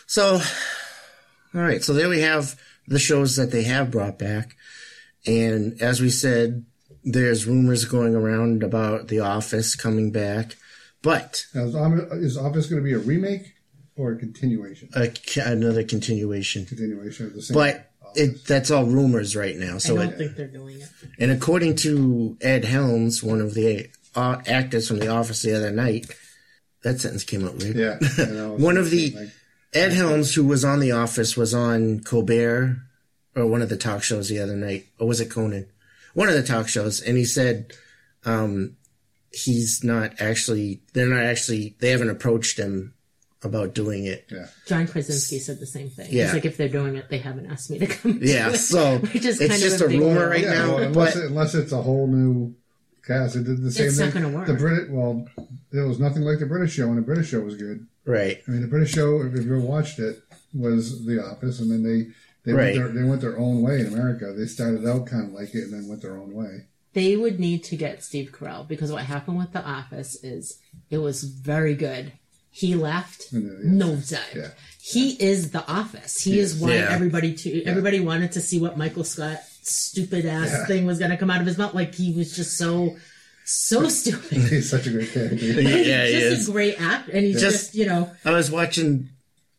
so, 0.08 0.36
all 1.54 1.62
right. 1.62 1.84
So 1.84 1.94
there 1.94 2.10
we 2.10 2.22
have 2.22 2.56
the 2.88 3.00
shows 3.00 3.36
that 3.36 3.52
they 3.52 3.64
have 3.64 3.92
brought 3.92 4.18
back, 4.18 4.56
and 5.26 5.82
as 5.82 6.00
we 6.00 6.10
said, 6.10 6.66
there's 7.12 7.46
rumors 7.48 7.86
going 7.86 8.16
around 8.16 8.64
about 8.64 9.08
The 9.08 9.20
Office 9.22 9.76
coming 9.76 10.12
back, 10.12 10.56
but 11.02 11.46
Now, 11.54 11.64
is 12.14 12.38
Office 12.38 12.68
going 12.68 12.82
to 12.82 12.86
be 12.86 12.94
a 12.94 13.00
remake 13.00 13.54
or 13.96 14.12
a 14.14 14.18
continuation? 14.18 14.90
a, 14.96 15.12
another 15.46 15.84
continuation. 15.84 16.66
Continuation 16.66 17.28
of 17.28 17.34
the 17.34 17.42
same. 17.42 17.56
But 17.56 17.92
it 18.16 18.46
that's 18.46 18.72
all 18.72 18.86
rumors 18.86 19.36
right 19.36 19.56
now. 19.56 19.78
So 19.78 19.96
I 19.98 20.06
don't 20.06 20.14
it, 20.14 20.18
think 20.18 20.36
they're 20.36 20.48
doing 20.48 20.82
it. 20.82 20.90
And 21.20 21.32
according 21.32 21.76
to 21.78 22.38
Ed 22.42 22.66
Helms, 22.66 23.22
one 23.24 23.42
of 23.42 23.54
the 23.54 23.88
uh, 24.16 24.38
actors 24.48 24.88
from 24.88 25.00
The 25.00 25.10
Office 25.10 25.42
the 25.44 25.56
other 25.56 25.72
night, 25.72 26.08
that 26.84 27.00
sentence 27.00 27.24
came 27.24 27.46
out 27.46 27.58
weird. 27.58 27.76
yeah, 27.76 27.98
One 28.58 28.78
of 28.78 28.90
the- 28.90 29.12
like, 29.16 29.30
Ed 29.74 29.92
Helms, 29.92 30.34
who 30.34 30.46
was 30.46 30.64
on 30.64 30.80
The 30.80 30.94
Office, 30.94 31.36
was 31.38 31.54
on 31.54 32.00
Colbert 32.00 32.78
or 33.36 33.46
one 33.46 33.62
of 33.62 33.70
the 33.70 33.78
talk 33.78 34.02
shows 34.02 34.30
the 34.30 34.40
other 34.40 34.56
night, 34.56 34.88
or 34.98 35.08
was 35.08 35.20
it 35.22 35.30
Conan? 35.30 35.68
One 36.18 36.30
of 36.30 36.34
the 36.34 36.42
talk 36.42 36.68
shows, 36.68 37.00
and 37.00 37.16
he 37.16 37.26
said 37.26 37.74
um, 38.26 38.76
he's 39.32 39.84
not 39.84 40.20
actually. 40.20 40.82
They're 40.94 41.06
not 41.08 41.24
actually. 41.24 41.76
They 41.80 41.92
haven't 41.92 42.10
approached 42.10 42.58
him 42.58 42.96
about 43.44 43.76
doing 43.76 44.06
it. 44.06 44.26
yeah. 44.32 44.48
John 44.66 44.88
Krasinski 44.88 45.38
said 45.38 45.60
the 45.60 45.68
same 45.68 45.90
thing. 45.92 46.08
Yeah. 46.10 46.24
He's 46.24 46.34
like, 46.34 46.46
if 46.46 46.58
they're 46.58 46.70
doing 46.70 46.96
it, 46.96 47.08
they 47.12 47.20
haven't 47.20 47.52
asked 47.52 47.70
me 47.70 47.78
to 47.78 47.86
come. 47.86 48.18
Yeah, 48.20 48.48
to 48.50 48.56
it. 48.56 48.58
so 48.58 48.98
Which 49.14 49.26
is 49.26 49.40
it's 49.40 49.52
kind 49.52 49.62
just 49.62 49.80
of 49.80 49.88
a 49.88 49.90
big 49.92 50.00
rumor 50.02 50.22
deal. 50.22 50.30
right 50.30 50.42
yeah, 50.42 50.54
now. 50.54 50.68
well, 50.76 50.84
unless, 50.86 51.14
but 51.14 51.24
it, 51.24 51.28
unless 51.28 51.54
it's 51.54 51.72
a 51.72 51.82
whole 51.84 52.08
new 52.08 52.56
cast. 53.06 53.36
It 53.36 53.44
did 53.44 53.62
the 53.62 53.70
same 53.72 53.86
It's 53.88 53.98
thing. 53.98 54.08
not 54.08 54.14
gonna 54.16 54.30
work. 54.36 54.48
The 54.48 54.54
Brit, 54.56 54.90
well, 54.90 55.28
there 55.72 55.88
was 55.88 56.00
nothing 56.00 56.24
like 56.24 56.40
the 56.40 56.48
British 56.48 56.74
show, 56.74 56.88
and 56.88 56.98
the 56.98 57.04
British 57.04 57.30
show 57.30 57.42
was 57.42 57.56
good. 57.58 57.86
right, 58.06 58.42
I 58.48 58.52
mean, 58.52 58.62
the 58.62 58.68
British 58.68 58.92
show, 58.94 59.22
if 59.22 59.34
you 59.36 59.42
ever 59.42 59.60
watched 59.60 60.00
it, 60.00 60.20
was 60.56 61.06
The 61.06 61.24
Office, 61.24 61.60
and 61.60 61.70
then 61.70 61.84
they 61.84 62.08
they 62.48 62.54
Right. 62.54 62.76
went 62.78 62.94
their, 62.94 63.04
they 63.04 63.10
went 63.10 63.22
their 63.22 63.38
own 63.38 63.62
way 63.62 63.80
in 63.82 63.88
America. 63.88 64.34
They 64.36 64.46
started 64.48 64.86
out 64.88 65.06
kind 65.06 65.26
of 65.28 65.34
like 65.34 65.54
it, 65.54 65.66
and 65.66 65.74
then 65.74 65.88
went 65.88 66.02
their 66.02 66.18
own 66.18 66.34
way. 66.34 66.66
They 66.94 67.16
would 67.16 67.40
need 67.40 67.64
to 67.66 67.76
get 67.76 68.04
Steve 68.04 68.32
Carell 68.32 68.68
because 68.68 68.92
what 68.92 69.04
happened 69.04 69.38
with 69.38 69.52
The 69.54 69.64
Office 69.64 70.16
is 70.24 70.58
it 70.90 70.98
was 70.98 71.24
very 71.24 71.76
good. 71.76 72.14
He 72.50 72.74
left, 72.74 73.32
And, 73.34 73.52
uh, 73.52 73.54
yeah. 73.86 73.86
nosedive. 73.86 74.36
Yeah. 74.36 74.50
He 74.82 75.12
is 75.22 75.52
The 75.52 75.64
Office. 75.70 76.24
He 76.24 76.40
is 76.40 76.56
why 76.56 76.74
Yeah. 76.76 76.88
everybody 76.90 77.34
to 77.36 77.64
everybody 77.66 78.00
wanted 78.00 78.32
to 78.32 78.42
see 78.42 78.60
what 78.60 78.78
Michael 78.80 79.04
Scott 79.04 79.42
stupid 79.62 80.26
ass 80.26 80.50
Yeah. 80.50 80.66
thing 80.66 80.86
was 80.88 80.98
going 80.98 81.12
to 81.12 81.18
come 81.18 81.30
out 81.30 81.42
of 81.42 81.46
his 81.46 81.58
mouth. 81.58 81.76
Like 81.76 81.94
he 81.94 82.14
was 82.14 82.36
just 82.36 82.58
so 82.58 82.96
so 83.46 83.88
stupid. 83.90 84.38
He's 84.40 84.70
such 84.70 84.88
a 84.88 84.90
great 84.90 85.12
character. 85.12 85.36
yeah, 85.62 86.06
he's 86.06 86.14
just 86.24 86.42
is. 86.42 86.50
a 86.50 86.52
great 86.52 86.82
act, 86.82 87.10
and 87.10 87.24
he's 87.26 87.40
Just- 87.40 87.58
just 87.66 87.76
you 87.76 87.86
know 87.86 88.10
I 88.26 88.32
was 88.32 88.50
watching. 88.50 89.10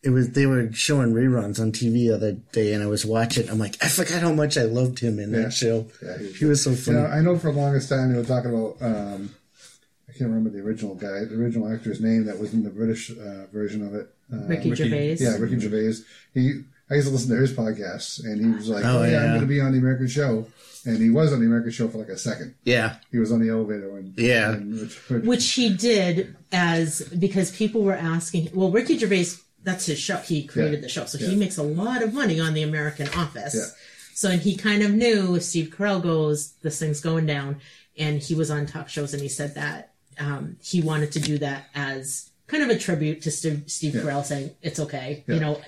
It 0.03 0.11
was 0.11 0.31
they 0.31 0.47
were 0.47 0.73
showing 0.73 1.13
reruns 1.13 1.59
on 1.61 1.73
TV 1.73 1.93
the 2.09 2.13
other 2.13 2.33
day, 2.53 2.73
and 2.73 2.83
I 2.83 2.87
was 2.87 3.05
watching. 3.05 3.49
I'm 3.51 3.59
like, 3.59 3.77
I 3.83 3.89
forgot 3.89 4.23
how 4.23 4.33
much 4.33 4.57
I 4.57 4.63
loved 4.63 5.01
him 5.01 5.19
in 5.19 5.33
Yeah. 5.33 5.43
that 5.43 5.53
show. 5.53 5.87
Yeah, 6.03 6.19
he- 6.19 6.33
He 6.33 6.45
was 6.45 6.63
so 6.63 6.71
You 6.71 6.77
funny. 6.77 6.99
know, 6.99 7.07
I 7.07 7.21
know 7.21 7.37
for 7.39 7.53
the 7.53 7.59
longest 7.59 7.89
time 7.89 8.13
they 8.13 8.19
were 8.19 8.25
talking 8.25 8.51
about. 8.55 8.77
Um, 8.81 9.31
I 10.09 10.13
can't 10.13 10.31
remember 10.31 10.51
the 10.51 10.61
original 10.61 10.95
guy, 10.95 11.25
the 11.25 11.35
original 11.35 11.73
actor's 11.73 12.01
name 12.01 12.25
that 12.27 12.39
was 12.39 12.53
in 12.55 12.63
the 12.63 12.71
British 12.71 13.11
uh, 13.11 13.47
version 13.53 13.85
of 13.87 13.95
it. 13.95 14.09
Uh, 14.33 14.37
Ricky, 14.47 14.71
Ricky- 14.71 14.85
Gervais. 14.85 15.17
Yeah, 15.21 15.37
Ricky 15.37 15.59
Gervais. 15.59 15.95
He, 16.33 16.63
I 16.91 16.95
used 16.95 17.09
to 17.09 17.13
listen 17.13 17.31
to 17.35 17.41
his 17.41 17.53
podcasts, 17.53 18.25
and 18.25 18.41
he 18.41 18.51
was 18.51 18.69
like, 18.69 18.85
Oh, 18.85 19.01
"Oh, 19.01 19.05
yeah, 19.05 19.19
I'm 19.25 19.29
going 19.31 19.41
to 19.43 19.47
be 19.47 19.61
on 19.61 19.73
the 19.73 19.79
American 19.79 20.07
show," 20.09 20.47
and 20.87 20.99
he 20.99 21.11
was 21.11 21.33
on 21.33 21.41
the 21.41 21.47
American 21.47 21.71
show 21.73 21.89
for 21.89 21.99
like 21.99 22.09
a 22.09 22.17
second. 22.19 22.55
yeah, 22.65 22.97
He 23.11 23.19
was 23.19 23.31
on 23.33 23.41
the 23.41 23.51
elevator, 23.51 23.97
and 23.99 24.15
Yeah. 24.17 24.53
and 24.53 24.81
which, 24.81 24.95
which, 25.11 25.25
which 25.25 25.51
he 25.53 25.71
did 25.71 26.37
as 26.53 27.01
because 27.19 27.51
people 27.51 27.83
were 27.83 27.95
asking. 27.95 28.51
Well, 28.55 28.71
Ricky 28.71 28.97
Gervais, 28.99 29.27
that's 29.65 29.87
his 29.87 29.99
show. 29.99 30.17
He 30.19 30.45
created 30.47 30.77
Yeah. 30.77 30.81
the 30.83 30.89
show, 30.89 31.05
so 31.07 31.19
Yeah. 31.19 31.29
he 31.29 31.37
makes 31.37 31.57
a 31.57 31.63
lot 31.63 32.03
of 32.03 32.13
money 32.15 32.39
on 32.41 32.55
the 32.55 32.63
American 32.63 33.09
Office. 33.11 33.55
Yeah. 33.55 33.67
So 34.15 34.31
and 34.31 34.41
he 34.43 34.57
kind 34.57 34.83
of 34.83 34.93
knew 34.93 35.35
if 35.37 35.43
Steve 35.45 35.73
Carell 35.77 36.03
goes, 36.03 36.53
this 36.63 36.79
thing's 36.79 37.01
going 37.01 37.27
down, 37.27 37.61
and 37.97 38.21
he 38.21 38.35
was 38.35 38.51
on 38.51 38.67
talk 38.67 38.89
shows 38.89 39.13
and 39.13 39.23
he 39.23 39.29
said 39.29 39.55
that 39.57 39.93
um, 40.19 40.57
he 40.63 40.81
wanted 40.81 41.13
to 41.13 41.21
do 41.21 41.39
that 41.39 41.67
as 41.75 42.31
kind 42.49 42.63
of 42.65 42.71
a 42.71 42.79
tribute 42.79 43.21
to 43.23 43.31
Steve, 43.31 43.63
Steve 43.67 43.95
Yeah. 43.95 44.01
Carell, 44.01 44.25
saying 44.25 44.51
it's 44.63 44.81
okay. 44.81 45.23
You 45.29 45.39
know, 45.39 45.61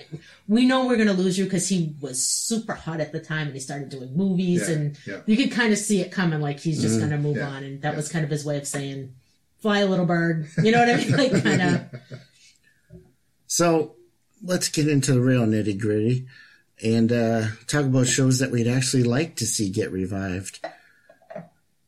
we 0.47 0.65
know 0.65 0.87
we're 0.87 0.95
going 0.95 1.07
to 1.07 1.13
lose 1.13 1.37
you 1.37 1.43
because 1.45 1.69
he 1.69 1.95
was 2.01 2.25
super 2.25 2.73
hot 2.73 2.99
at 2.99 3.11
the 3.13 3.19
time 3.19 3.45
and 3.47 3.53
he 3.53 3.59
started 3.61 3.89
doing 3.89 4.15
movies 4.17 4.67
and 4.67 4.97
you 5.27 5.37
could 5.37 5.51
kind 5.51 5.71
of 5.71 5.79
see 5.79 6.01
it 6.01 6.11
coming, 6.11 6.41
like 6.41 6.59
he's 6.59 6.81
just 6.81 6.97
going 6.97 7.11
to 7.11 7.17
move 7.17 7.37
on, 7.41 7.63
and 7.63 7.81
that 7.83 7.95
was 7.95 8.09
kind 8.09 8.25
of 8.25 8.31
his 8.31 8.43
way 8.43 8.57
of 8.57 8.67
saying, 8.67 9.13
"Fly, 9.59 9.83
little 9.83 10.05
bird." 10.07 10.47
You 10.63 10.71
know 10.71 10.79
what 10.79 10.89
I 10.89 10.95
mean? 10.97 11.11
Like 11.17 11.43
kind 11.43 11.61
of. 11.61 11.81
So 13.51 13.95
let's 14.41 14.69
get 14.69 14.87
into 14.87 15.11
the 15.11 15.19
real 15.19 15.45
nitty 15.45 15.77
gritty 15.77 16.25
and 16.81 17.11
uh, 17.11 17.47
talk 17.67 17.83
about 17.83 18.07
shows 18.07 18.39
that 18.39 18.49
we'd 18.49 18.65
actually 18.65 19.03
like 19.03 19.35
to 19.35 19.45
see 19.45 19.69
get 19.69 19.91
revived. 19.91 20.65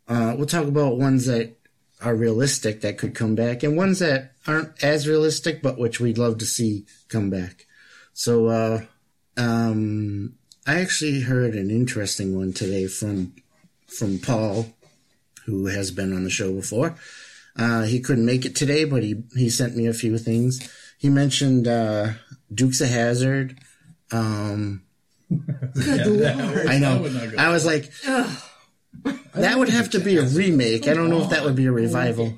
Uh, 0.06 0.36
we'll 0.38 0.45
talk 0.45 0.67
about 0.67 0.97
ones 0.97 1.26
that 1.28 1.56
are 2.02 2.15
realistic 2.15 2.82
that 2.82 2.97
could 2.97 3.15
come 3.15 3.36
back, 3.36 3.63
and 3.63 3.78
ones 3.78 3.99
that 3.99 4.34
aren't 4.45 4.84
as 4.84 5.08
realistic, 5.08 5.62
but 5.62 5.80
which 5.80 6.02
we'd 6.02 6.17
love 6.17 6.38
to 6.39 6.45
see 6.45 6.86
come 7.08 7.30
back. 7.30 7.65
So, 8.12 8.47
uh, 8.47 8.82
um, 9.38 10.34
I 10.67 10.82
actually 10.82 11.21
heard 11.21 11.56
an 11.56 11.71
interesting 11.71 12.36
one 12.36 12.52
today 12.52 12.88
from 12.88 13.36
from 13.88 14.19
Paul, 14.19 14.65
who 15.45 15.67
has 15.67 15.91
been 15.91 16.13
on 16.13 16.26
the 16.26 16.30
show 16.30 16.52
before. 16.52 16.97
Uh, 17.56 17.84
he 17.84 18.02
couldn't 18.02 18.26
make 18.26 18.43
it 18.43 18.54
today, 18.54 18.84
but 18.84 19.02
he 19.02 19.23
he 19.34 19.49
sent 19.49 19.78
me 19.78 19.88
a 19.88 19.93
few 19.93 20.17
things. 20.17 20.69
He 21.03 21.09
mentioned 21.09 21.67
uh, 21.67 22.11
Dukes 22.53 22.79
of 22.79 22.87
Hazzard. 22.87 23.59
Um, 24.13 24.83
Good 25.29 26.07
lord. 26.07 26.65
I 26.67 26.79
know. 26.79 27.01
would 27.01 27.13
not 27.13 27.29
go. 27.31 27.37
I 27.37 27.49
was 27.49 27.65
like, 27.65 27.91
that 29.33 29.57
would 29.59 29.67
have 29.67 29.89
to 29.91 29.99
be 29.99 30.15
a 30.15 30.23
remake. 30.23 30.87
I 30.87 30.93
don't 30.93 31.09
know 31.09 31.21
if 31.23 31.29
that 31.31 31.43
would 31.43 31.57
be 31.57 31.65
a 31.65 31.73
revival. 31.73 32.37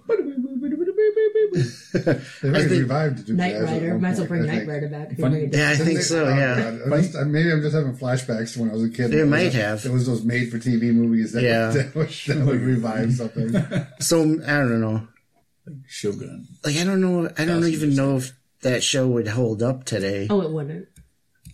They 1.94 2.50
might 2.50 2.62
have 2.62 2.70
think- 2.70 2.72
revived 2.72 3.18
the 3.20 3.24
Dukes 3.24 3.30
of 3.30 3.36
Knight 3.36 3.62
Rider. 3.62 4.00
Might 4.00 4.10
as 4.10 4.20
well 4.20 4.28
bring 4.30 4.50
I 4.50 4.56
Knight. 4.58 4.68
Rider 4.68 4.90
back. 4.90 5.16
Funny- 5.20 5.48
Yeah, 5.54 5.70
I 5.70 5.76
down. 5.78 5.86
think 5.86 6.02
so. 6.02 6.28
Yeah. 6.28 6.56
God. 6.56 6.82
I'm 6.92 7.02
just- 7.04 7.16
uh, 7.16 7.26
maybe 7.26 7.52
I'm 7.52 7.62
just 7.62 7.76
having 7.76 7.96
flashbacks 7.96 8.54
to 8.54 8.62
when 8.62 8.72
I 8.72 8.74
was 8.74 8.84
a 8.86 8.90
kid. 8.90 9.14
It 9.14 9.20
It 9.20 9.26
might 9.28 9.46
was- 9.46 9.54
have. 9.54 9.86
It 9.86 9.92
was 9.92 10.08
those 10.08 10.24
made-for-TV 10.24 10.92
movies 10.92 11.34
that, 11.34 11.44
Yeah. 11.44 11.68
that, 11.70 11.94
would, 11.96 12.10
that 12.10 12.46
would 12.48 12.62
revive 12.62 13.14
something. 13.14 13.54
So 14.00 14.22
I 14.24 14.58
don't 14.58 14.82
know. 14.82 15.08
Like 15.68 15.76
Shogun. 15.88 16.48
Like 16.64 16.78
I 16.78 16.84
don't 16.84 17.00
know. 17.02 17.30
I 17.38 17.46
don't 17.46 17.62
That's 17.62 17.74
even 17.74 17.96
know 17.96 18.18
if 18.18 18.34
that 18.66 18.84
show 18.84 19.08
would 19.08 19.28
hold 19.28 19.64
up 19.64 19.86
today. 19.86 20.28
Oh, 20.30 20.42
it 20.42 20.52
wouldn't. 20.52 20.88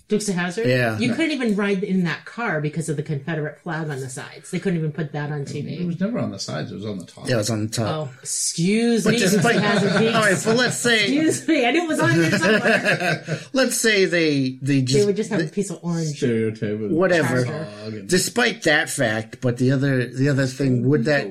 Dukes 0.08 0.28
of 0.28 0.36
Hazzard. 0.36 0.68
Yeah. 0.68 0.98
You 0.98 1.14
couldn't 1.14 1.32
even 1.32 1.56
ride 1.56 1.84
in 1.84 2.04
that 2.04 2.26
car 2.26 2.60
because 2.60 2.90
of 2.90 2.98
the 2.98 3.04
Confederate 3.04 3.62
flag 3.62 3.90
on 3.90 4.00
the 4.02 4.10
sides. 4.10 4.52
They 4.52 4.60
couldn't 4.60 4.78
even 4.80 4.92
put 4.92 5.14
that 5.14 5.32
on 5.32 5.46
TV. 5.46 5.80
It 5.80 5.86
was 5.86 6.00
never 6.02 6.20
on 6.20 6.32
the 6.32 6.40
sides. 6.40 6.72
It 6.72 6.76
was 6.76 6.86
on 6.86 6.98
the 6.98 7.06
top. 7.06 7.30
Yeah, 7.30 7.36
it 7.36 7.38
was 7.38 7.50
on 7.50 7.68
the 7.68 7.72
top. 7.72 7.88
Oh, 8.10 8.14
excuse 8.22 9.06
But 9.06 9.14
me, 9.14 9.20
Dukes 9.20 9.34
of 9.34 9.42
despite, 9.42 9.62
Hazzard. 9.62 9.92
all 10.16 10.22
right, 10.22 10.42
but 10.44 10.58
let's 10.58 10.76
say 10.78 11.04
Excuse 11.04 11.48
me, 11.48 11.66
I 11.66 11.72
knew 11.72 11.84
it 11.84 11.88
was 11.88 12.00
on 12.02 12.18
there 12.18 12.38
somewhere. 12.38 13.40
let's 13.54 13.78
say 13.80 14.04
they 14.06 14.60
they 14.62 14.82
just 14.82 14.94
they 14.94 15.00
just 15.00 15.06
would 15.08 15.16
just 15.16 15.30
have 15.30 15.42
a 15.42 15.48
piece 15.48 15.70
of 15.70 15.80
orange. 15.82 16.18
Stereotype. 16.18 16.82
of 16.82 16.92
Whatever. 16.92 17.46
and 17.46 18.10
despite 18.10 18.64
that 18.64 18.90
fact, 18.90 19.40
but 19.40 19.58
the 19.58 19.72
other 19.72 20.08
the 20.08 20.28
other 20.28 20.46
thing 20.46 20.88
would 20.90 21.06
that 21.06 21.30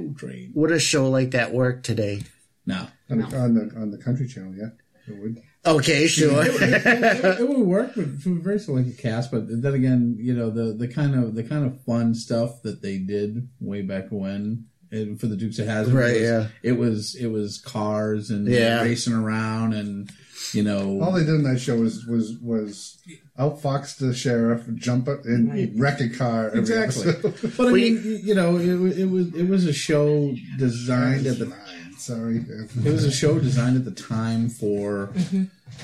would 0.54 0.70
a 0.70 0.80
show 0.80 1.10
like 1.10 1.32
that 1.32 1.52
work 1.52 1.82
today? 1.82 2.22
No. 2.64 2.86
on, 3.10 3.18
the, 3.18 3.24
on 3.36 3.54
the 3.54 3.74
on 3.76 3.90
the 3.90 3.98
Country 3.98 4.26
Channel, 4.26 4.54
yeah, 4.54 4.68
it 5.06 5.20
would. 5.20 5.42
Okay, 5.66 6.06
sure. 6.06 6.42
it 6.44 7.38
would 7.48 7.58
work 7.66 7.94
with 7.96 8.22
for 8.22 8.30
a 8.30 8.34
very 8.36 8.58
selected 8.58 8.96
cast, 8.98 9.30
but 9.30 9.44
then 9.48 9.74
again, 9.74 10.16
you 10.18 10.34
know 10.34 10.48
the 10.50 10.72
the 10.72 10.88
kind 10.88 11.14
of 11.14 11.34
the 11.34 11.42
kind 11.44 11.66
of 11.66 11.80
fun 11.84 12.14
stuff 12.14 12.62
that 12.62 12.80
they 12.82 12.96
did 12.98 13.48
way 13.60 13.82
back 13.82 14.06
when 14.10 14.64
and 14.92 15.20
for 15.20 15.26
the 15.28 15.36
Dukes 15.36 15.58
of 15.58 15.66
Hazzard, 15.66 15.94
Right, 15.94 16.14
was, 16.14 16.22
yeah. 16.22 16.46
it 16.62 16.72
was 16.72 17.14
it 17.14 17.26
was 17.26 17.58
cars 17.60 18.30
and 18.30 18.48
Yeah. 18.48 18.80
racing 18.82 19.12
around 19.12 19.74
and 19.74 20.10
you 20.54 20.62
know 20.62 20.98
All 21.02 21.12
they 21.12 21.20
did 21.26 21.34
in 21.34 21.42
that 21.44 21.60
show 21.60 21.76
was 21.76 22.06
was 22.06 22.38
was 22.42 22.96
outfox 23.38 23.98
the 23.98 24.14
sheriff, 24.14 24.62
jump 24.76 25.08
up 25.08 25.24
and 25.26 25.50
Right. 25.50 25.70
wreck 25.76 26.00
a 26.00 26.08
car. 26.08 26.46
every 26.48 26.60
exactly. 26.60 27.12
But 27.56 27.68
I 27.68 27.70
mean, 27.72 28.20
you 28.24 28.34
know, 28.34 28.56
it, 28.56 28.76
wa- 28.76 28.86
it 28.96 29.10
was 29.10 29.34
it 29.34 29.46
was 29.48 29.66
a 29.66 29.72
show 29.74 30.34
designed 30.58 31.26
at 31.26 31.38
the 31.38 31.46
Fine, 31.46 31.79
Sorry, 32.00 32.36
It 32.38 32.92
was 32.92 33.04
a 33.04 33.12
show 33.12 33.38
designed 33.38 33.76
at 33.76 33.84
the 33.84 33.90
time 33.90 34.48
for 34.48 35.12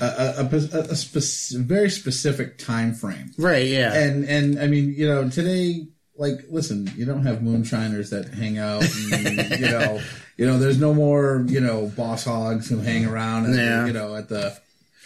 a, 0.01 0.05
a, 0.05 0.49
a, 0.51 0.79
a 0.91 0.95
spec- 0.95 1.61
very 1.61 1.89
specific 1.89 2.57
time 2.57 2.93
frame. 2.93 3.31
right, 3.37 3.67
yeah. 3.67 3.93
And 3.93 4.25
and 4.25 4.59
I 4.59 4.67
mean, 4.67 4.93
you 4.97 5.07
know, 5.07 5.29
today, 5.29 5.87
like, 6.17 6.45
listen, 6.49 6.91
you 6.95 7.05
don't 7.05 7.23
have 7.23 7.43
moonshiners 7.43 8.09
that 8.09 8.29
hang 8.33 8.57
out. 8.57 8.83
And, 9.13 9.51
you 9.59 9.67
know, 9.69 10.01
you 10.37 10.45
know, 10.47 10.57
there's 10.57 10.79
no 10.79 10.93
more 10.93 11.45
you 11.47 11.59
know 11.61 11.87
boss 11.95 12.25
hogs 12.25 12.67
who 12.69 12.79
hang 12.79 13.05
around. 13.05 13.45
At 13.45 13.51
Yeah. 13.55 13.81
the, 13.81 13.87
you 13.87 13.93
know, 13.93 14.15
at 14.15 14.27
the 14.29 14.57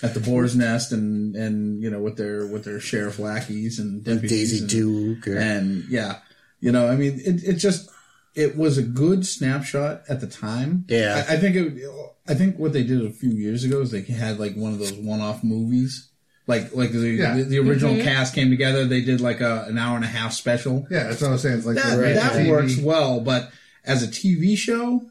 at 0.03 0.13
the 0.13 0.19
boar's 0.19 0.55
nest 0.55 0.91
and 0.93 1.35
and 1.35 1.81
you 1.83 1.89
know 1.91 1.99
with 1.99 2.15
their 2.17 2.47
with 2.47 2.63
their 2.63 2.79
sheriff 2.79 3.19
lackeys 3.19 3.79
and 3.79 4.03
deputies 4.03 4.31
Daisy 4.51 4.59
and, 4.61 4.69
Duke. 4.69 5.27
Or, 5.27 5.37
and 5.37 5.83
yeah, 5.89 6.19
you 6.61 6.71
know, 6.71 6.87
I 6.89 6.95
mean, 6.95 7.19
it, 7.23 7.43
it 7.43 7.53
just 7.57 7.89
it 8.35 8.55
was 8.55 8.77
a 8.77 8.83
good 8.83 9.25
snapshot 9.25 10.03
at 10.07 10.21
the 10.21 10.27
time. 10.27 10.85
Yeah. 10.87 11.25
I, 11.27 11.33
I 11.33 11.37
think 11.37 11.55
it. 11.55 11.83
I 12.27 12.33
think 12.35 12.57
what 12.57 12.71
they 12.71 12.83
did 12.83 13.03
a 13.03 13.09
few 13.09 13.31
years 13.31 13.63
ago 13.63 13.81
is 13.81 13.91
they 13.91 14.01
had 14.01 14.39
like 14.39 14.55
one 14.55 14.71
of 14.73 14.79
those 14.79 14.93
one-off 14.93 15.43
movies, 15.43 16.09
like 16.47 16.73
like 16.75 16.91
the 16.91 16.99
Yeah. 17.09 17.35
the, 17.35 17.43
the 17.43 17.59
original 17.59 17.93
mm-hmm. 17.93 18.03
cast 18.03 18.33
came 18.35 18.49
together. 18.49 18.85
They 18.85 19.01
did 19.01 19.21
like 19.21 19.41
a 19.41 19.65
an 19.67 19.77
hour 19.77 19.95
and 19.95 20.05
a 20.05 20.09
half 20.09 20.33
special. 20.33 20.87
yeah, 20.89 21.05
that's 21.05 21.21
what 21.21 21.29
I 21.29 21.31
was 21.33 21.41
saying. 21.41 21.57
It's 21.57 21.65
like 21.67 21.75
That 21.77 21.97
Right. 21.99 22.15
that 22.15 22.47
works 22.47 22.77
well, 22.77 23.19
but 23.19 23.51
as 23.85 24.03
a 24.03 24.07
TV 24.07 24.57
show. 24.57 25.03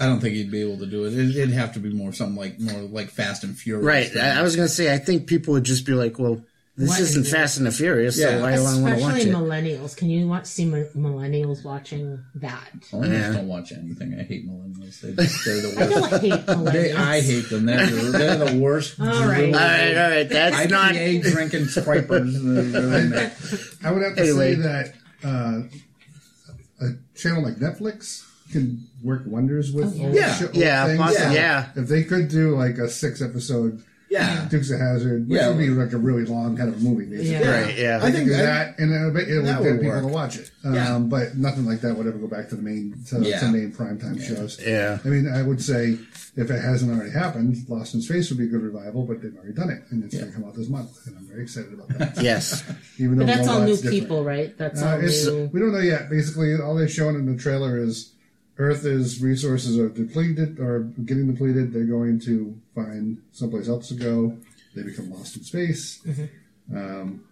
I 0.00 0.06
don't 0.06 0.18
think 0.18 0.34
you'd 0.34 0.50
be 0.50 0.62
able 0.62 0.78
to 0.78 0.86
do 0.86 1.04
it. 1.04 1.12
It- 1.12 1.36
It'd 1.36 1.52
have 1.54 1.74
to 1.74 1.78
be 1.78 1.90
more 1.92 2.12
something 2.12 2.34
like 2.36 2.58
more 2.58 2.80
like 2.80 3.10
Fast 3.10 3.44
and 3.44 3.56
Furious. 3.56 3.84
right. 3.86 4.16
I, 4.16 4.40
I 4.40 4.42
was 4.42 4.56
gonna 4.56 4.68
say 4.68 4.92
I 4.92 4.98
think 4.98 5.28
people 5.28 5.52
would 5.54 5.62
just 5.62 5.86
be 5.86 5.92
like, 5.92 6.18
well, 6.18 6.42
this 6.76 6.88
What 6.88 7.00
isn't 7.00 7.26
is? 7.26 7.30
Fast 7.32 7.58
and 7.58 7.66
the 7.66 7.70
Furious, 7.70 8.18
Yeah. 8.18 8.28
so 8.38 8.40
why 8.42 8.54
do 8.56 8.60
I 8.60 8.64
want 8.64 8.76
to 8.76 8.82
watch 8.82 8.92
it. 8.92 9.02
Especially 9.02 9.30
millennials. 9.32 9.96
Can 9.96 10.08
you 10.10 10.26
watch 10.26 10.46
see 10.46 10.64
millennials 10.64 11.62
watching 11.64 12.18
that? 12.36 12.72
Millennials 12.90 13.12
Yeah. 13.12 13.32
don't 13.32 13.48
watch 13.48 13.72
anything. 13.72 14.16
I 14.18 14.22
hate 14.22 14.48
millennials. 14.48 15.00
They, 15.00 15.10
they're 15.52 15.60
the 15.60 15.74
I 15.78 15.86
worst. 15.86 16.10
don't 16.10 16.20
hate 16.22 16.46
millennials. 16.46 16.72
They, 16.72 16.92
I 16.94 17.20
hate 17.20 17.50
them. 17.50 17.66
They're, 17.66 17.86
the- 17.86 18.10
they're 18.18 18.36
the 18.52 18.58
worst. 18.58 18.94
All 19.00 19.06
right. 19.06 19.52
all 19.54 19.60
right, 19.60 19.96
all 19.96 20.10
right. 20.10 20.28
That's 20.28 20.70
not. 20.70 20.92
IPA 20.94 21.22
drinking 21.32 21.66
swipers. 21.66 22.36
I 23.84 23.90
would 23.92 24.02
have 24.02 24.16
to 24.16 24.22
Anyway. 24.22 24.54
say 24.54 24.60
that 24.62 24.94
uh, 25.24 25.60
a 26.80 26.90
channel 27.14 27.42
like 27.42 27.56
Netflix 27.56 28.26
can 28.50 28.86
work 29.02 29.22
wonders 29.26 29.72
with 29.72 29.98
Oh, 30.00 30.06
old 30.06 30.14
yeah. 30.14 30.34
show- 30.34 30.50
Yeah, 30.52 30.86
things. 30.86 31.14
Yeah. 31.18 31.32
yeah. 31.32 31.68
If 31.76 31.88
they 31.88 32.02
could 32.04 32.28
do 32.28 32.56
like 32.56 32.78
a 32.78 32.88
six 32.88 33.20
episode 33.22 33.82
yeah. 34.12 34.46
Dukes 34.50 34.70
of 34.70 34.78
Hazzard, 34.80 35.28
which 35.28 35.38
Yeah. 35.40 35.48
would 35.48 35.58
be 35.58 35.68
like 35.70 35.92
a 35.92 35.98
really 35.98 36.24
long 36.24 36.56
kind 36.56 36.68
of 36.68 36.82
movie, 36.82 37.06
basically. 37.06 37.30
Yeah. 37.32 37.62
Right, 37.62 37.78
yeah. 37.78 37.94
I 38.02 38.06
I 38.06 38.12
think 38.12 38.28
think 38.28 38.30
that, 38.30 38.78
and 38.78 38.92
it 38.92 39.12
would, 39.12 39.28
it 39.28 39.36
would 39.36 39.46
that 39.46 39.62
get 39.62 39.70
would 39.72 39.80
people 39.80 39.94
work. 39.94 40.02
to 40.02 40.08
watch 40.08 40.36
it. 40.38 40.50
Um, 40.64 40.74
Yeah. 40.74 40.98
But 40.98 41.36
nothing 41.36 41.64
like 41.64 41.80
that 41.80 41.96
would 41.96 42.06
ever 42.06 42.18
go 42.18 42.26
back 42.28 42.48
to 42.50 42.56
the 42.56 42.62
main 42.62 42.94
to, 43.08 43.20
Yeah. 43.22 43.40
to 43.40 43.48
main 43.48 43.72
primetime 43.72 44.20
shows. 44.22 44.60
Yeah. 44.64 44.98
I 45.04 45.08
mean, 45.08 45.26
I 45.32 45.42
would 45.42 45.62
say 45.62 45.98
if 46.36 46.50
it 46.50 46.60
hasn't 46.62 46.90
already 46.92 47.10
happened, 47.10 47.56
Lost 47.68 47.94
in 47.94 48.02
Space 48.02 48.28
would 48.30 48.38
be 48.38 48.44
a 48.44 48.48
good 48.48 48.62
revival, 48.62 49.04
but 49.04 49.20
they've 49.22 49.34
already 49.36 49.54
done 49.54 49.70
it, 49.70 49.82
and 49.90 50.04
it's 50.04 50.14
going 50.14 50.28
to 50.30 50.32
come 50.32 50.44
out 50.44 50.54
this 50.54 50.68
month, 50.68 50.90
and 51.06 51.16
I'm 51.16 51.26
very 51.26 51.42
excited 51.42 51.72
about 51.72 51.88
that. 51.98 52.22
Yes. 52.22 52.62
Even 52.98 53.18
though 53.18 53.26
But 53.26 53.36
that's 53.36 53.48
all 53.48 53.60
new 53.60 53.74
different. 53.76 53.90
people, 54.00 54.24
right? 54.24 54.56
That's 54.58 54.80
Uh, 54.82 54.88
all 54.96 55.00
it's, 55.04 55.26
new. 55.26 55.50
we 55.52 55.60
don't 55.60 55.72
know 55.72 55.78
yet. 55.80 56.08
Basically, 56.10 56.54
all 56.56 56.74
they've 56.74 56.90
shown 56.90 57.16
in 57.16 57.26
the 57.26 57.36
trailer 57.40 57.78
is 57.78 58.12
Earth's 58.62 59.20
resources 59.20 59.78
are 59.78 59.88
depleted 59.88 60.58
or 60.60 60.80
getting 61.04 61.30
depleted. 61.32 61.72
They're 61.72 61.84
going 61.84 62.20
to 62.20 62.56
find 62.74 63.20
someplace 63.32 63.68
else 63.68 63.88
to 63.88 63.94
go. 63.94 64.36
They 64.74 64.82
become 64.82 65.10
lost 65.10 65.36
in 65.36 65.44
space. 65.44 66.00
Um, 66.74 67.24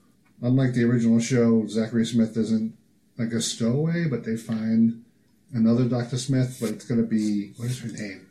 unlike 0.43 0.75
the 0.75 0.85
original 0.85 1.21
show, 1.21 1.67
Zachary 1.67 2.05
Smith 2.05 2.37
isn't 2.37 2.77
like 3.17 3.33
a 3.33 3.41
stowaway, 3.41 4.07
but 4.09 4.25
they 4.25 4.37
find 4.37 5.05
another 5.53 5.85
Doctor 5.89 6.19
Smith. 6.19 6.59
But 6.61 6.71
it's 6.71 6.85
going 6.85 7.01
to 7.01 7.07
be 7.07 7.53
what 7.57 7.71
is 7.71 7.81
her 7.81 7.89
name? 7.89 8.27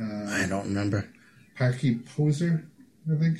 I 0.00 0.46
don't 0.48 0.64
remember. 0.66 1.08
Parky 1.56 1.96
Poser, 2.16 2.66
I 3.12 3.16
think. 3.18 3.38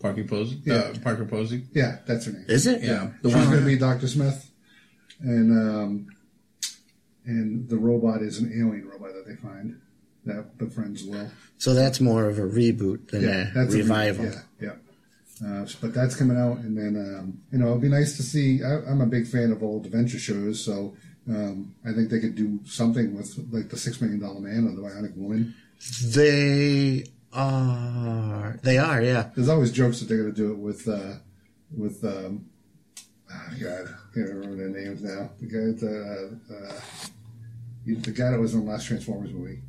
Parker 0.00 0.24
Posey. 0.24 0.60
Yeah. 0.64 0.74
Uh, 0.74 0.94
Parker 1.02 1.24
Posey. 1.24 1.64
Yeah, 1.72 1.98
that's 2.06 2.26
her 2.26 2.32
name. 2.32 2.44
Is 2.48 2.66
it? 2.66 2.82
Yeah. 2.82 3.10
The 3.22 3.28
She's 3.28 3.36
one. 3.36 3.46
going 3.46 3.60
to 3.60 3.66
be 3.66 3.78
Doctor 3.78 4.08
Smith, 4.08 4.50
and 5.20 5.52
um, 5.52 6.06
and 7.24 7.68
the 7.68 7.76
robot 7.76 8.22
is 8.22 8.38
an 8.38 8.52
alien 8.52 8.88
robot 8.88 9.12
that 9.14 9.26
they 9.26 9.36
find 9.36 9.80
that 10.24 10.56
befriends 10.58 11.04
Will. 11.04 11.30
So 11.58 11.74
that's 11.74 12.00
more 12.00 12.28
of 12.28 12.38
a 12.38 12.42
reboot 12.42 13.08
than 13.08 13.24
a 13.24 13.50
that's 13.54 13.74
a 13.74 13.76
re- 13.76 13.82
revival. 13.82 14.24
yeah, 14.26 14.40
yeah. 14.60 14.72
Uh, 15.44 15.66
but 15.80 15.92
that's 15.92 16.14
coming 16.14 16.36
out, 16.36 16.58
and 16.58 16.76
then 16.76 16.96
um, 16.96 17.40
you 17.50 17.58
know 17.58 17.70
it'd 17.70 17.82
be 17.82 17.88
nice 17.88 18.16
to 18.16 18.22
see. 18.22 18.62
I, 18.62 18.76
I'm 18.90 19.00
a 19.00 19.06
big 19.06 19.26
fan 19.26 19.50
of 19.50 19.62
old 19.62 19.86
adventure 19.86 20.18
shows, 20.18 20.64
so 20.64 20.94
um, 21.28 21.74
I 21.84 21.92
think 21.92 22.10
they 22.10 22.20
could 22.20 22.34
do 22.34 22.60
something 22.64 23.16
with 23.16 23.36
like 23.50 23.68
the 23.68 23.76
Six 23.76 24.00
Million 24.00 24.20
Dollar 24.20 24.40
Man 24.40 24.66
or 24.66 24.76
the 24.76 24.82
Bionic 24.82 25.16
Woman. 25.16 25.54
They 26.04 27.04
are. 27.32 28.58
They 28.62 28.78
are. 28.78 29.02
Yeah. 29.02 29.30
There's 29.34 29.48
always 29.48 29.72
jokes 29.72 30.00
that 30.00 30.08
they're 30.08 30.18
going 30.22 30.34
to 30.34 30.36
do 30.36 30.52
it 30.52 30.58
with 30.58 30.86
uh, 30.86 31.14
with 31.76 32.04
um, 32.04 32.46
oh 33.32 33.54
God, 33.60 33.88
I 33.88 34.14
can't 34.14 34.28
remember 34.28 34.56
their 34.56 34.68
names 34.68 35.02
now. 35.02 35.30
The 35.40 35.46
guy, 35.46 35.80
the 35.80 35.92
uh, 36.50 36.54
uh, 36.54 36.80
the 37.86 38.10
guy 38.12 38.30
that 38.30 38.38
was 38.40 38.54
in 38.54 38.64
the 38.64 38.70
last 38.70 38.86
Transformers 38.86 39.32
movie. 39.32 39.60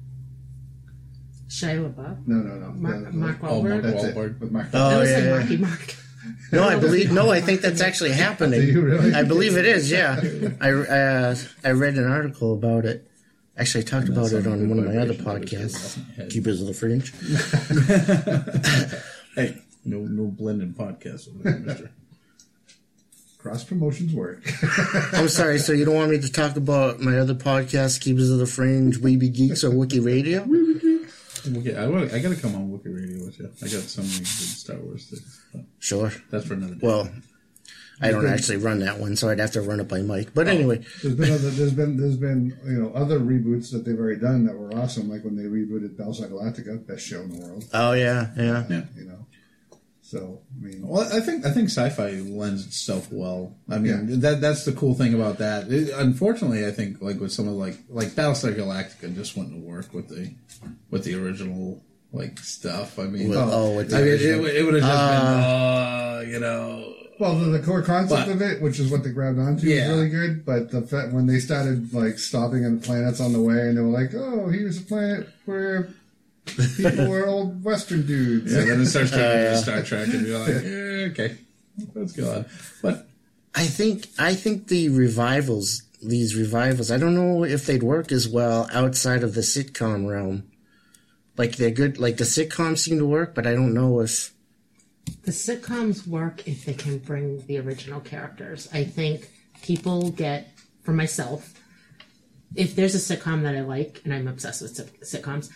Shia 1.47 1.93
LaBeouf. 1.93 2.28
No, 2.28 2.36
no, 2.38 2.56
no. 2.56 2.67
Mark, 2.73 2.95
The- 2.97 3.02
the- 3.12 3.12
Mark 3.17 3.38
Oh, 3.43 3.62
Mark 3.62 3.84
Wahlberg. 3.84 3.93
Wahlberg. 4.13 4.39
With 4.39 4.52
Mark. 4.52 4.67
Oh, 4.73 4.80
I 4.89 4.97
was 4.99 5.10
yeah, 5.10 5.15
like 5.17 5.23
yeah. 5.26 5.38
Marky 5.38 5.58
Mark. 5.58 5.95
No, 6.52 6.63
I 6.63 6.80
believe. 6.80 7.12
No, 7.12 7.30
I 7.32 7.41
think 7.41 7.62
that's 7.62 7.82
actually 7.82 8.12
happening. 8.26 8.62
Do 8.62 8.65
you 8.67 8.82
really? 8.82 9.13
I 9.13 9.23
believe 9.23 9.58
it 9.58 9.65
is. 9.65 9.91
Yeah. 9.91 10.19
I 10.62 10.71
uh, 10.71 11.36
I 11.63 11.71
read 11.71 11.95
an 11.95 12.06
article 12.10 12.54
about 12.54 12.86
it. 12.86 13.10
Actually, 13.56 13.84
I 13.84 13.88
talked 13.88 14.10
about 14.10 14.32
it 14.32 14.47
on 14.47 14.67
one 14.67 14.80
of 14.80 14.86
my 14.86 14.97
other 14.97 15.13
podcasts, 15.13 15.99
Keepers 16.32 16.60
of 16.62 16.67
the 16.67 16.73
Fringe. 16.73 17.13
Hey, 19.36 19.58
no, 19.84 19.97
no 19.99 20.26
blending 20.28 20.73
podcast 20.73 21.28
over 21.28 21.43
there, 21.43 21.58
Mister. 21.60 21.91
Cross 23.43 23.65
promotions 23.65 24.13
work. 24.13 24.41
I'm 25.13 25.27
sorry. 25.27 25.60
So 25.60 25.73
you 25.73 25.84
don't 25.84 25.95
want 25.95 26.10
me 26.12 26.19
to 26.21 26.32
talk 26.32 26.56
about 26.56 27.01
my 27.01 27.19
other 27.19 27.36
podcast, 27.36 27.99
Keepers 27.99 28.32
of 28.32 28.39
the 28.39 28.45
Fringe, 28.45 28.97
Weeby 28.99 29.34
Geeks, 29.34 29.65
or 29.65 29.71
Wiki 29.71 29.99
Radio? 29.99 30.43
Okay, 30.43 31.75
I, 31.75 31.88
wanna- 31.88 32.06
I 32.13 32.19
got 32.19 32.34
to 32.34 32.41
come 32.41 32.56
on 32.56 32.71
Wiki 32.71 32.88
Radio 32.88 33.25
with 33.25 33.38
you. 33.39 33.49
I 33.62 33.65
got 33.65 33.82
so 33.84 34.01
many 34.01 34.19
good 34.19 34.25
Star 34.27 34.77
Wars 34.77 35.08
things. 35.08 35.65
Sure. 35.79 36.10
that's 36.32 36.45
for 36.47 36.53
another 36.53 36.75
day. 36.75 36.88
Well, 36.88 37.10
I 38.01 38.12
don't 38.12 38.25
actually 38.27 38.58
run 38.58 38.79
that 38.79 38.97
one, 38.99 39.17
so 39.17 39.27
I'd 39.29 39.39
have 39.39 39.51
to 39.51 39.62
run 39.62 39.82
it 39.82 39.89
by 39.89 40.01
Mike. 40.01 40.29
But 40.34 40.47
anyway, 40.47 40.79
oh, 40.82 40.89
There's 41.03 41.15
been 41.15 41.32
other, 41.32 41.49
there's 41.49 41.73
been 41.73 41.97
there's 41.97 42.17
been 42.17 42.58
you 42.65 42.82
know 42.82 42.91
other 42.93 43.19
reboots 43.19 43.71
that 43.71 43.84
they've 43.86 43.99
already 43.99 44.19
done 44.21 44.45
that 44.45 44.58
were 44.58 44.73
awesome, 44.75 45.10
like 45.10 45.23
when 45.25 45.36
they 45.36 45.43
rebooted 45.43 45.95
Battlestar 45.97 46.29
Galactica, 46.32 46.86
best 46.88 47.06
show 47.06 47.21
in 47.21 47.29
the 47.38 47.45
world. 47.45 47.65
oh 47.73 47.91
yeah, 47.91 48.29
yeah. 48.38 48.63
Yeah. 48.69 48.84
You 48.97 49.06
know, 49.06 49.25
So 50.13 50.41
I 50.62 50.63
mean, 50.65 50.88
Well, 50.88 51.02
I 51.12 51.19
think 51.21 51.43
I 51.43 51.49
think 51.49 51.69
sci-fi 51.69 52.12
lends 52.21 52.67
itself 52.67 53.08
well. 53.12 53.56
I 53.67 53.80
mean, 53.80 54.08
Yeah. 54.10 54.15
that 54.17 54.41
that's 54.41 54.63
the 54.63 54.71
cool 54.73 54.93
thing 54.93 55.15
about 55.15 55.39
that. 55.39 55.71
It, 55.71 55.89
unfortunately, 55.95 56.67
I 56.67 56.71
think 56.71 57.02
like 57.02 57.19
with 57.19 57.32
some 57.32 57.47
of 57.47 57.56
like 57.56 57.78
like 57.89 58.10
Battlestar 58.10 58.54
Galactica 58.56 59.15
just 59.15 59.36
wouldn't 59.36 59.63
work 59.65 59.91
with 59.91 60.10
the 60.10 60.32
with 60.91 61.04
the 61.04 61.15
original 61.15 61.82
like 62.12 62.38
stuff. 62.39 62.99
I 62.99 63.06
mean, 63.06 63.30
With- 63.30 63.39
oh, 63.39 63.76
with 63.78 63.89
the 63.89 63.97
I 63.97 63.99
mean, 64.02 64.08
it, 64.10 64.21
original. 64.21 64.45
it 64.45 64.63
would 64.65 64.73
have 64.76 64.84
just 64.84 65.10
been, 65.13 65.28
uh, 65.41 66.23
you 66.28 66.39
know, 66.39 66.93
well, 67.19 67.39
the, 67.39 67.45
the 67.58 67.60
core 67.60 67.82
concept 67.82 68.28
But- 68.28 68.36
of 68.36 68.41
it, 68.43 68.62
which 68.62 68.80
is 68.80 68.91
what 68.91 69.04
they 69.04 69.10
grabbed 69.10 69.39
onto, 69.39 69.65
Yeah. 69.67 69.86
is 69.86 69.89
really 69.97 70.10
good. 70.10 70.45
But 70.45 70.69
the 70.69 70.84
fact 70.84 71.12
when 71.12 71.26
they 71.26 71.39
started 71.39 71.91
like 71.91 72.19
stopping 72.19 72.65
at 72.65 72.84
planets 72.84 73.19
on 73.19 73.34
the 73.34 73.41
way, 73.41 73.62
and 73.67 73.76
they 73.78 73.82
were 73.82 73.89
like, 74.02 74.13
"Oh, 74.13 74.49
here's 74.49 74.78
a 74.78 74.84
planet 74.84 75.28
where 75.45 75.89
people 76.45 77.08
were 77.08 77.27
old 77.27 77.63
Western 77.63 78.06
dudes." 78.06 78.53
yeah. 78.53 78.65
Then 78.65 78.82
it 78.82 78.86
starts 78.88 79.12
taking 79.12 79.25
Uh, 79.25 79.34
you 79.34 79.39
yeah. 79.43 79.49
to 79.51 79.58
Star 79.58 79.84
Trek, 79.84 80.08
and 80.10 80.27
you're 80.27 80.39
like, 80.39 80.63
yeah, 80.63 81.25
okay, 81.25 81.38
let's 81.95 82.12
go 82.13 82.32
on. 82.34 82.45
But 82.82 83.08
I 83.56 83.65
think 83.65 84.08
I 84.19 84.34
think 84.36 84.67
the 84.67 84.89
revivals, 84.89 85.84
these 86.01 86.36
revivals, 86.36 86.91
I 86.91 86.97
don't 86.97 87.15
know 87.15 87.43
if 87.43 87.65
they'd 87.65 87.84
work 87.84 88.12
as 88.12 88.27
well 88.27 88.67
outside 88.73 89.23
of 89.23 89.34
the 89.36 89.41
sitcom 89.41 90.08
realm. 90.08 90.43
Like 91.38 91.56
they're 91.56 91.71
good, 91.71 91.97
like 91.97 92.17
the 92.17 92.25
sitcoms 92.25 92.79
seem 92.79 92.99
to 92.99 93.06
work, 93.06 93.34
but 93.34 93.47
I 93.47 93.53
don't 93.53 93.73
know 93.73 94.01
if 94.01 94.32
The 95.23 95.32
sitcoms 95.32 96.06
work 96.06 96.47
if 96.47 96.65
they 96.65 96.73
can 96.75 96.99
bring 96.99 97.43
the 97.47 97.58
original 97.58 97.99
characters. 98.01 98.69
I 98.71 98.84
think 98.84 99.29
people 99.63 100.12
get, 100.12 100.49
for 100.84 100.93
myself, 100.93 101.53
if 102.56 102.75
there's 102.75 102.93
a 102.93 102.99
sitcom 103.17 103.41
that 103.43 103.56
I 103.56 103.62
like, 103.62 104.01
and 104.06 104.13
I'm 104.13 104.27
obsessed 104.27 104.62
with 104.62 104.75
sit- 104.75 105.01
sitcoms, 105.01 105.49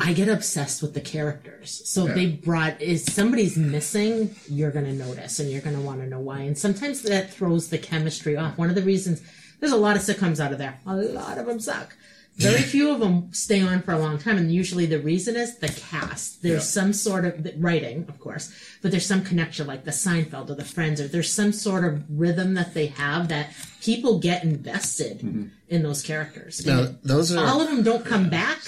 I 0.00 0.12
get 0.12 0.28
obsessed 0.28 0.80
with 0.80 0.94
the 0.94 1.00
characters. 1.00 1.82
So 1.84 2.06
Yeah. 2.06 2.14
they 2.14 2.26
brought, 2.26 2.80
if 2.80 3.00
somebody's 3.00 3.56
missing, 3.56 4.36
you're 4.48 4.70
going 4.70 4.84
to 4.84 4.92
notice 4.92 5.40
and 5.40 5.50
you're 5.50 5.60
going 5.60 5.74
to 5.74 5.82
want 5.82 6.00
to 6.00 6.06
know 6.08 6.20
why. 6.20 6.40
And 6.40 6.56
sometimes 6.56 7.02
that 7.02 7.34
throws 7.34 7.68
the 7.68 7.78
chemistry 7.78 8.36
off. 8.36 8.56
One 8.56 8.68
of 8.68 8.76
the 8.76 8.82
reasons, 8.82 9.22
there's 9.58 9.72
a 9.72 9.76
lot 9.76 9.96
of 9.96 10.02
sitcoms 10.02 10.38
out 10.38 10.52
of 10.52 10.58
there. 10.58 10.78
A 10.86 10.94
lot 10.94 11.38
of 11.38 11.46
them 11.46 11.58
suck. 11.58 11.96
Very 12.36 12.62
few 12.62 12.92
of 12.92 13.00
them 13.00 13.30
stay 13.32 13.60
on 13.60 13.82
for 13.82 13.90
a 13.92 13.98
long 13.98 14.16
time, 14.16 14.36
and 14.38 14.52
usually 14.52 14.86
the 14.86 15.00
reason 15.00 15.34
is 15.34 15.56
the 15.56 15.66
cast. 15.66 16.40
There's 16.40 16.62
Yeah. 16.62 16.82
some 16.82 16.92
sort 16.92 17.24
of 17.24 17.44
writing, 17.56 18.06
of 18.08 18.20
course, 18.20 18.52
but 18.80 18.92
there's 18.92 19.06
some 19.06 19.24
connection, 19.24 19.66
like 19.66 19.84
the 19.84 19.90
Seinfeld 19.90 20.48
or 20.48 20.54
the 20.54 20.64
Friends, 20.64 21.00
or 21.00 21.08
there's 21.08 21.32
some 21.32 21.52
sort 21.52 21.82
of 21.82 22.04
rhythm 22.08 22.54
that 22.54 22.74
they 22.74 22.86
have 22.86 23.26
that 23.28 23.48
people 23.82 24.20
get 24.20 24.44
invested 24.44 25.18
mm-hmm. 25.18 25.46
in 25.68 25.82
those 25.82 26.00
characters. 26.00 26.64
now 26.64 26.82
And 26.82 26.98
those 27.02 27.32
are 27.34 27.44
all 27.44 27.60
of 27.60 27.68
them 27.68 27.82
don't 27.82 28.06
come 28.06 28.30
back. 28.30 28.60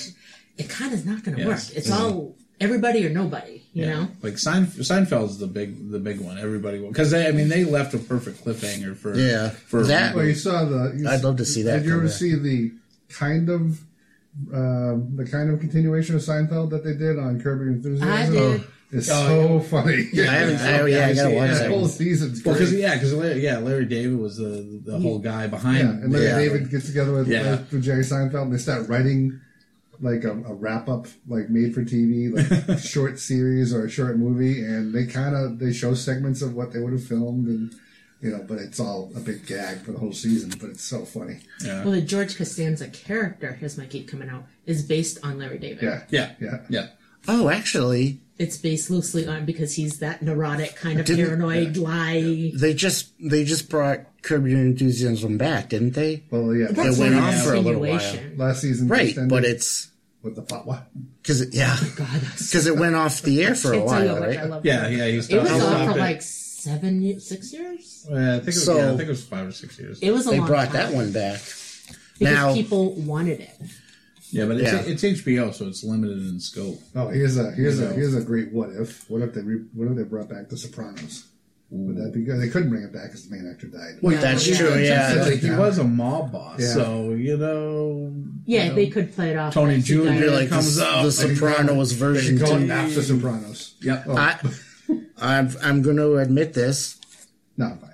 It 0.60 0.68
kind 0.68 0.92
of 0.92 0.98
is 0.98 1.04
not 1.06 1.24
going 1.24 1.36
to 1.36 1.42
Yes. 1.44 1.68
work. 1.70 1.78
It's 1.78 1.90
all 1.90 2.36
everybody 2.60 3.06
or 3.06 3.10
nobody, 3.10 3.62
you 3.72 3.84
yeah, 3.84 3.94
know. 3.94 4.08
like 4.22 4.36
Sein, 4.38 4.66
Seinfeld's 4.66 5.38
the 5.38 5.46
big 5.46 5.90
the 5.90 5.98
big 5.98 6.20
one. 6.20 6.36
Everybody 6.38 6.78
because 6.86 7.10
they 7.10 7.26
I 7.26 7.32
mean 7.32 7.48
they 7.48 7.64
left 7.64 7.94
a 7.94 7.98
perfect 7.98 8.44
cliffhanger 8.44 8.96
for 8.96 9.16
Yeah. 9.16 9.48
for 9.50 9.82
That- 9.84 10.14
Well, 10.14 10.26
you 10.26 10.34
saw 10.34 10.64
the. 10.64 10.94
You 10.96 11.08
I'd 11.08 11.24
love 11.24 11.36
to 11.38 11.44
see 11.46 11.62
that 11.62 11.78
Did 11.78 11.86
you 11.86 11.92
ever 11.94 12.02
back. 12.02 12.12
see 12.12 12.34
the 12.34 12.72
kind 13.08 13.48
of 13.48 13.80
um, 14.54 15.16
the 15.16 15.24
kind 15.26 15.50
of 15.50 15.58
continuation 15.60 16.14
of 16.14 16.22
Seinfeld 16.22 16.70
that 16.70 16.84
they 16.84 16.94
did 16.94 17.18
on 17.18 17.40
Curb 17.40 17.60
Your 17.60 17.68
Enthusiasm? 17.70 18.10
I 18.12 18.30
did. 18.30 18.64
It's 18.92 19.08
Oh, 19.10 19.60
so 19.60 19.60
funny. 19.60 20.08
I 20.14 20.22
haven't. 20.22 20.56
I, 20.56 20.86
yeah, 20.86 21.06
I 21.06 21.14
gotta 21.14 21.30
Yeah, 21.30 21.36
watch 21.40 21.50
that 21.50 21.58
that. 21.60 21.68
whole 21.70 21.86
season's 21.88 22.44
Well, 22.44 22.54
great. 22.56 22.64
because 22.66 22.78
yeah, 22.80 22.94
because 22.94 23.12
Larry, 23.14 23.42
yeah, 23.42 23.58
Larry 23.58 23.84
David 23.84 24.18
was 24.18 24.36
the 24.36 24.80
the 24.84 24.98
whole 24.98 25.18
guy 25.20 25.46
behind. 25.46 25.78
Yeah, 25.78 25.90
and 26.04 26.12
then 26.14 26.22
Yeah. 26.22 26.38
David 26.38 26.70
gets 26.70 26.86
together 26.86 27.12
with, 27.12 27.28
Yeah. 27.28 27.52
with, 27.52 27.72
with 27.72 27.82
Jerry 27.84 28.02
Seinfeld, 28.02 28.42
and 28.42 28.52
they 28.52 28.58
start 28.58 28.88
writing 28.88 29.40
like 30.00 30.24
a, 30.24 30.30
a 30.32 30.54
wrap 30.54 30.88
up, 30.88 31.06
like 31.28 31.50
made 31.50 31.74
for 31.74 31.82
TV, 31.84 32.32
like 32.32 32.78
short 32.82 33.18
series 33.18 33.72
or 33.74 33.84
a 33.86 33.90
short 33.90 34.16
movie, 34.18 34.62
and 34.62 34.94
they 34.94 35.06
kind 35.06 35.34
of 35.34 35.58
they 35.58 35.72
show 35.72 35.94
segments 35.94 36.42
of 36.42 36.54
what 36.54 36.72
they 36.72 36.80
would 36.80 36.92
have 36.92 37.04
filmed, 37.04 37.46
and 37.48 37.74
you 38.22 38.30
know, 38.30 38.44
but 38.46 38.58
it's 38.58 38.78
all 38.80 39.10
a 39.16 39.20
big 39.20 39.46
gag 39.46 39.78
for 39.82 39.92
the 39.92 39.98
whole 39.98 40.12
season. 40.12 40.52
But 40.60 40.70
it's 40.70 40.84
so 40.84 41.04
funny. 41.04 41.40
yeah, 41.64 41.82
Well, 41.84 41.92
the 41.92 42.02
George 42.02 42.36
Costanza 42.36 42.88
character, 42.88 43.52
here's 43.52 43.78
my 43.78 43.86
keep 43.86 44.08
coming 44.08 44.28
out, 44.28 44.44
is 44.66 44.82
based 44.82 45.18
on 45.22 45.38
Larry 45.38 45.58
David. 45.58 45.82
Yeah, 45.82 46.02
yeah, 46.10 46.32
yeah. 46.40 46.58
yeah. 46.68 46.86
Oh, 47.28 47.48
actually, 47.50 48.20
It's 48.38 48.56
based 48.56 48.90
loosely 48.90 49.26
on 49.26 49.44
because 49.44 49.74
he's 49.74 49.98
that 49.98 50.22
neurotic 50.22 50.74
kind 50.76 50.98
of 51.00 51.06
Didn't- 51.06 51.26
paranoid 51.26 51.76
lie. 51.76 52.52
they 52.54 52.72
just 52.74 53.12
they 53.20 53.44
just 53.44 53.68
brought 53.68 54.00
Curb 54.22 54.46
Your 54.46 54.58
Enthusiasm 54.60 55.38
back, 55.38 55.68
didn't 55.70 55.94
they? 55.94 56.22
Well, 56.30 56.54
yeah. 56.54 56.68
That's 56.70 56.98
went 56.98 57.14
like 57.14 57.22
on 57.24 57.44
for 57.44 57.54
a 57.54 57.60
little 57.60 57.80
while. 57.80 58.00
last 58.36 58.60
season, 58.62 58.88
Right, 58.88 59.06
just 59.06 59.18
ended 59.18 59.30
but 59.30 59.44
it's 59.44 59.88
with 60.22 60.36
the 60.36 60.42
plot. 60.42 60.66
What? 60.66 60.86
because 61.22 61.54
yeah, 61.54 61.76
God, 61.96 62.08
that's 62.08 62.46
because 62.50 62.66
it 62.66 62.76
went 62.76 62.94
off 62.94 63.22
the 63.22 63.42
air 63.42 63.54
for 63.54 63.72
a 63.72 63.76
Can't 63.78 63.88
tell 63.88 64.02
you 64.04 64.10
while, 64.12 64.20
much 64.20 64.36
I 64.36 64.40
right? 64.40 64.50
love 64.50 64.66
Yeah, 64.66 64.88
yeah, 64.88 65.06
he 65.08 65.16
was 65.16 65.30
It 65.30 65.40
was 65.40 65.50
he 65.50 65.60
on 65.60 65.92
for 65.92 65.98
it. 65.98 66.00
like 66.00 66.22
seven, 66.22 67.02
ye- 67.02 67.18
six 67.18 67.52
years. 67.52 68.06
Uh, 68.10 68.14
I 68.14 68.18
think 68.34 68.42
it 68.42 68.46
was, 68.46 68.64
So- 68.64 68.76
yeah, 68.76 68.84
I 68.92 68.96
think 68.96 69.02
it 69.02 69.08
was 69.08 69.24
five 69.24 69.48
or 69.48 69.52
six 69.52 69.78
years. 69.78 69.98
It 70.00 70.10
was 70.10 70.26
a 70.26 70.30
They 70.30 70.38
long 70.38 70.46
brought 70.46 70.64
time 70.68 70.72
that 70.74 70.92
one 70.94 71.12
back. 71.12 71.40
because 72.18 72.34
Now- 72.34 72.54
people 72.54 72.94
wanted 72.96 73.40
it. 73.40 73.50
yeah, 74.30 74.44
but 74.44 74.58
it's, 74.58 74.70
Yeah. 74.70 74.82
it's 74.92 75.02
HBO, 75.04 75.52
so 75.52 75.66
it's 75.68 75.82
limited 75.82 76.18
in 76.18 76.38
scope. 76.40 76.80
Oh, 76.94 77.08
here's 77.08 77.36
a 77.38 77.50
here's 77.52 77.78
You 77.78 77.86
a 77.86 77.88
know. 77.88 77.94
here's 77.96 78.14
a 78.14 78.20
great 78.20 78.52
what 78.52 78.70
if. 78.78 79.08
What 79.08 79.22
if 79.22 79.32
they 79.34 79.40
re, 79.40 79.60
what 79.74 79.88
if 79.90 79.96
they 79.96 80.02
brought 80.02 80.28
back 80.28 80.48
The 80.50 80.56
Sopranos? 80.58 81.24
Would 81.72 81.96
that 81.98 82.12
be 82.12 82.22
good? 82.24 82.40
They 82.40 82.48
couldn't 82.48 82.68
bring 82.68 82.82
it 82.82 82.92
back 82.92 83.04
because 83.04 83.28
the 83.28 83.36
main 83.36 83.48
actor 83.48 83.68
died. 83.68 83.98
Well, 84.02 84.20
That's 84.20 84.46
Yeah. 84.46 84.56
true. 84.56 84.76
Yeah, 84.78 85.22
Like, 85.24 85.38
he 85.38 85.50
was 85.50 85.78
a 85.78 85.84
mob 85.84 86.32
boss, 86.32 86.58
Yeah. 86.60 86.72
so 86.72 87.12
you 87.14 87.36
know. 87.36 88.12
Yeah, 88.44 88.64
you 88.64 88.68
know, 88.70 88.74
they 88.74 88.86
could 88.88 89.12
play 89.14 89.30
it 89.30 89.36
off. 89.36 89.54
Tony 89.54 89.76
as 89.76 89.86
he 89.86 89.94
Jr. 89.94 90.30
like 90.30 90.48
comes 90.48 90.76
the, 90.76 90.84
up, 90.84 91.04
the 91.04 91.10
they 91.26 91.34
Sopranos 91.36 91.90
They 91.90 91.96
version 91.96 92.38
could 92.38 92.46
call 92.48 92.56
it 92.56 92.66
two. 92.66 92.72
after 92.72 93.02
Sopranos. 93.02 93.74
Yep. 93.82 94.04
Oh, 94.08 94.16
I, 94.16 94.36
I'm 95.18 95.50
I'm 95.62 95.82
going 95.82 95.96
to 95.98 96.16
admit 96.16 96.54
this. 96.54 96.96
no, 97.56 97.68
fine. 97.80 97.89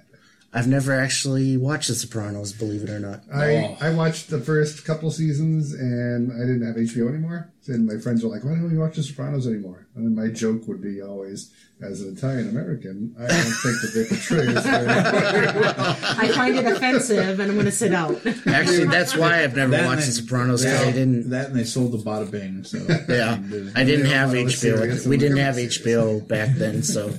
I've 0.57 0.67
never 0.67 0.99
actually 0.99 1.59
watched 1.59 1.89
The 1.89 1.95
Sopranos, 1.95 2.53
believe 2.55 2.83
it 2.83 2.89
or 2.89 2.99
not. 2.99 3.21
I. 3.33 3.77
I 3.81 3.91
watched 3.91 4.31
the 4.31 4.41
first 4.41 4.87
couple 4.87 5.11
seasons 5.11 5.75
and 5.75 6.33
I 6.33 6.39
didn't 6.47 6.67
have 6.67 6.77
HBO 6.77 7.09
anymore. 7.11 7.53
And 7.69 7.87
my 7.87 7.99
friends 7.99 8.23
were 8.25 8.31
like, 8.31 8.43
why 8.43 8.51
don't 8.53 8.71
we 8.71 8.79
watch 8.79 8.97
The 8.97 9.03
Sopranos 9.03 9.47
anymore? 9.47 9.87
And 9.95 10.07
then 10.07 10.15
my 10.15 10.33
joke 10.33 10.67
would 10.67 10.81
be 10.81 11.03
always, 11.03 11.53
as 11.83 12.01
an 12.01 12.17
Italian 12.17 12.49
American, 12.49 13.15
I 13.19 13.27
don't 13.27 13.37
think 13.43 13.81
that 13.83 13.93
they 13.95 14.05
portray 14.09 14.55
us 14.55 14.65
very 14.65 15.61
well. 15.61 15.97
I 16.19 16.29
find 16.29 16.57
it 16.57 16.65
offensive, 16.65 17.39
and 17.39 17.51
I'm 17.51 17.57
going 17.57 17.67
to 17.67 17.73
sit 17.73 17.93
out. 17.93 18.25
Actually, 18.47 18.87
that's 18.87 19.15
why 19.17 19.43
I've 19.43 19.55
never 19.57 19.73
That 19.73 19.85
watched 19.87 20.03
they- 20.03 20.07
The 20.07 20.13
Sopranos 20.13 20.63
because 20.65 20.81
I 20.81 20.93
didn't. 20.93 21.31
That 21.31 21.49
and 21.51 21.57
they 21.59 21.65
sold 21.65 21.93
the 21.93 21.99
Bada 21.99 22.31
Bing, 22.31 22.65
so 22.65 22.79
Yeah, 23.13 23.33
I 23.75 23.85
didn't 23.85 24.07
have 24.07 24.33
well, 24.33 24.47
it's. 24.47 24.65
HBO. 24.65 25.07
We 25.07 25.17
didn't 25.19 25.37
have 25.39 25.59
It's 25.59 25.77
HBO 25.77 26.27
back 26.27 26.51
then, 26.57 26.83
so. 26.83 27.13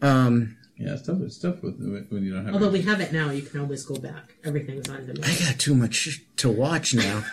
Um, 0.00 0.56
Yeah, 0.78 0.94
it's 0.94 1.02
tough. 1.06 1.18
It's 1.22 1.38
tough 1.38 1.62
with 1.62 1.78
when 2.10 2.22
you 2.22 2.34
don't 2.34 2.44
have. 2.44 2.54
Although 2.54 2.70
we 2.70 2.82
have 2.82 3.00
it 3.00 3.12
now, 3.12 3.30
you 3.30 3.42
can 3.42 3.60
always 3.60 3.84
go 3.84 3.96
back. 3.96 4.34
Everything's 4.44 4.88
on 4.88 5.06
demand. 5.06 5.24
I 5.24 5.34
got 5.44 5.58
too 5.58 5.74
much 5.74 6.20
to 6.36 6.48
watch 6.50 6.94
now. 6.94 7.24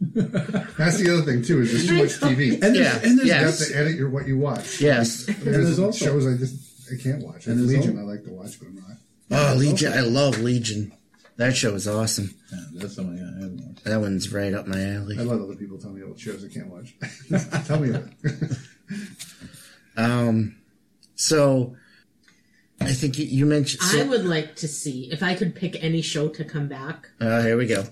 That's 0.00 0.98
the 0.98 1.10
other 1.12 1.22
thing, 1.22 1.42
too, 1.42 1.62
is 1.62 1.72
there's 1.72 2.18
too 2.18 2.26
much 2.28 2.36
TV. 2.36 2.52
and 2.54 2.62
there's, 2.62 2.76
Yeah, 2.78 2.98
and 3.02 3.18
there's 3.18 3.28
You 3.28 3.34
have 3.34 3.58
to 3.58 3.76
edit 3.76 3.96
your 3.96 4.10
what 4.10 4.28
you 4.28 4.38
watch. 4.38 4.80
Yes. 4.80 5.24
There's, 5.26 5.38
there's 5.44 5.78
also- 5.78 6.04
shows 6.06 6.26
I 6.26 6.36
just 6.36 6.92
I 6.92 6.96
can't 7.02 7.22
watch. 7.24 7.46
And 7.46 7.58
there's 7.58 7.68
Legion, 7.74 7.98
al- 7.98 8.04
I 8.08 8.12
like 8.12 8.24
to 8.24 8.30
watch, 8.30 8.58
but 8.58 8.68
I'm 8.68 8.76
not. 8.76 8.84
Oh, 9.30 9.54
Legion! 9.58 9.92
I 9.92 10.00
love 10.00 10.38
Legion. 10.40 10.92
That 11.36 11.54
show 11.54 11.74
is 11.74 11.86
awesome. 11.86 12.34
Yeah, 12.50 12.58
that's 12.74 12.94
something 12.96 13.14
I 13.18 13.42
haven't 13.42 13.66
watched. 13.66 13.84
That 13.84 14.00
one's 14.00 14.32
right 14.32 14.54
up 14.54 14.66
my 14.66 14.76
alley. 14.82 15.16
I 15.18 15.20
alley. 15.20 15.24
let 15.26 15.40
other 15.40 15.54
people 15.54 15.78
tell 15.78 15.90
me 15.90 16.02
what 16.02 16.18
shows 16.18 16.42
I 16.44 16.48
can't 16.48 16.68
watch. 16.68 16.94
tell 17.66 17.78
me 17.80 17.90
about 17.90 18.08
it. 18.24 18.56
Um, 19.96 20.56
so 21.16 21.74
I 22.80 22.92
think 22.92 23.18
you, 23.18 23.24
you 23.26 23.46
mentioned. 23.46 23.82
I 23.84 24.04
would 24.04 24.24
like 24.24 24.56
to 24.56 24.68
see 24.68 25.10
if 25.12 25.22
I 25.22 25.34
could 25.34 25.54
pick 25.54 25.82
any 25.82 26.00
show 26.02 26.28
to 26.28 26.44
come 26.44 26.68
back. 26.68 27.08
uh, 27.20 27.42
here 27.42 27.56
we 27.56 27.66
go. 27.66 27.84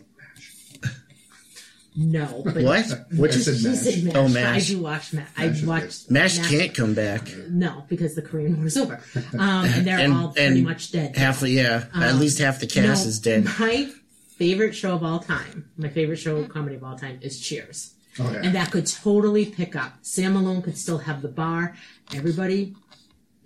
No, 1.98 2.42
but 2.44 2.56
What? 2.62 2.84
Which 3.12 3.32
I 3.32 3.36
is 3.36 3.82
said 3.82 4.04
MASH. 4.04 4.14
Oh, 4.14 4.28
MASH. 4.28 4.70
I 4.70 4.74
do 4.74 4.82
watch 4.82 5.12
MASH. 5.14 5.28
I 5.38 5.46
MASH 5.48 6.10
Mash 6.10 6.38
can't 6.50 6.74
come 6.74 6.92
back. 6.92 7.22
No, 7.48 7.84
because 7.88 8.14
the 8.14 8.20
Korean 8.20 8.58
War 8.58 8.66
is 8.66 8.76
over, 8.76 9.00
um, 9.38 9.64
and 9.64 9.86
they're 9.86 9.98
And- 9.98 10.12
all 10.12 10.28
pretty 10.28 10.58
and 10.58 10.64
much 10.64 10.92
dead. 10.92 11.16
Half, 11.16 11.40
of, 11.42 11.48
yeah, 11.48 11.86
at 11.94 12.10
Um, 12.12 12.20
least 12.20 12.38
half 12.38 12.60
the 12.60 12.66
cast 12.66 13.04
No, 13.04 13.08
is 13.08 13.18
dead. 13.18 13.44
My 13.58 13.88
favorite 14.36 14.74
show 14.74 14.94
of 14.94 15.02
all 15.02 15.20
time, 15.20 15.70
my 15.78 15.88
favorite 15.88 16.18
show 16.18 16.36
of 16.36 16.50
comedy 16.50 16.76
of 16.76 16.84
all 16.84 16.98
time, 16.98 17.18
is 17.22 17.40
Cheers. 17.40 17.92
Oh, 18.18 18.30
yeah. 18.30 18.40
and 18.44 18.54
that 18.54 18.70
could 18.70 18.86
totally 18.86 19.46
pick 19.46 19.74
up. 19.74 19.94
Sam 20.02 20.34
Malone 20.34 20.60
could 20.60 20.76
still 20.76 20.98
have 20.98 21.22
the 21.22 21.28
bar. 21.28 21.74
Everybody 22.14 22.74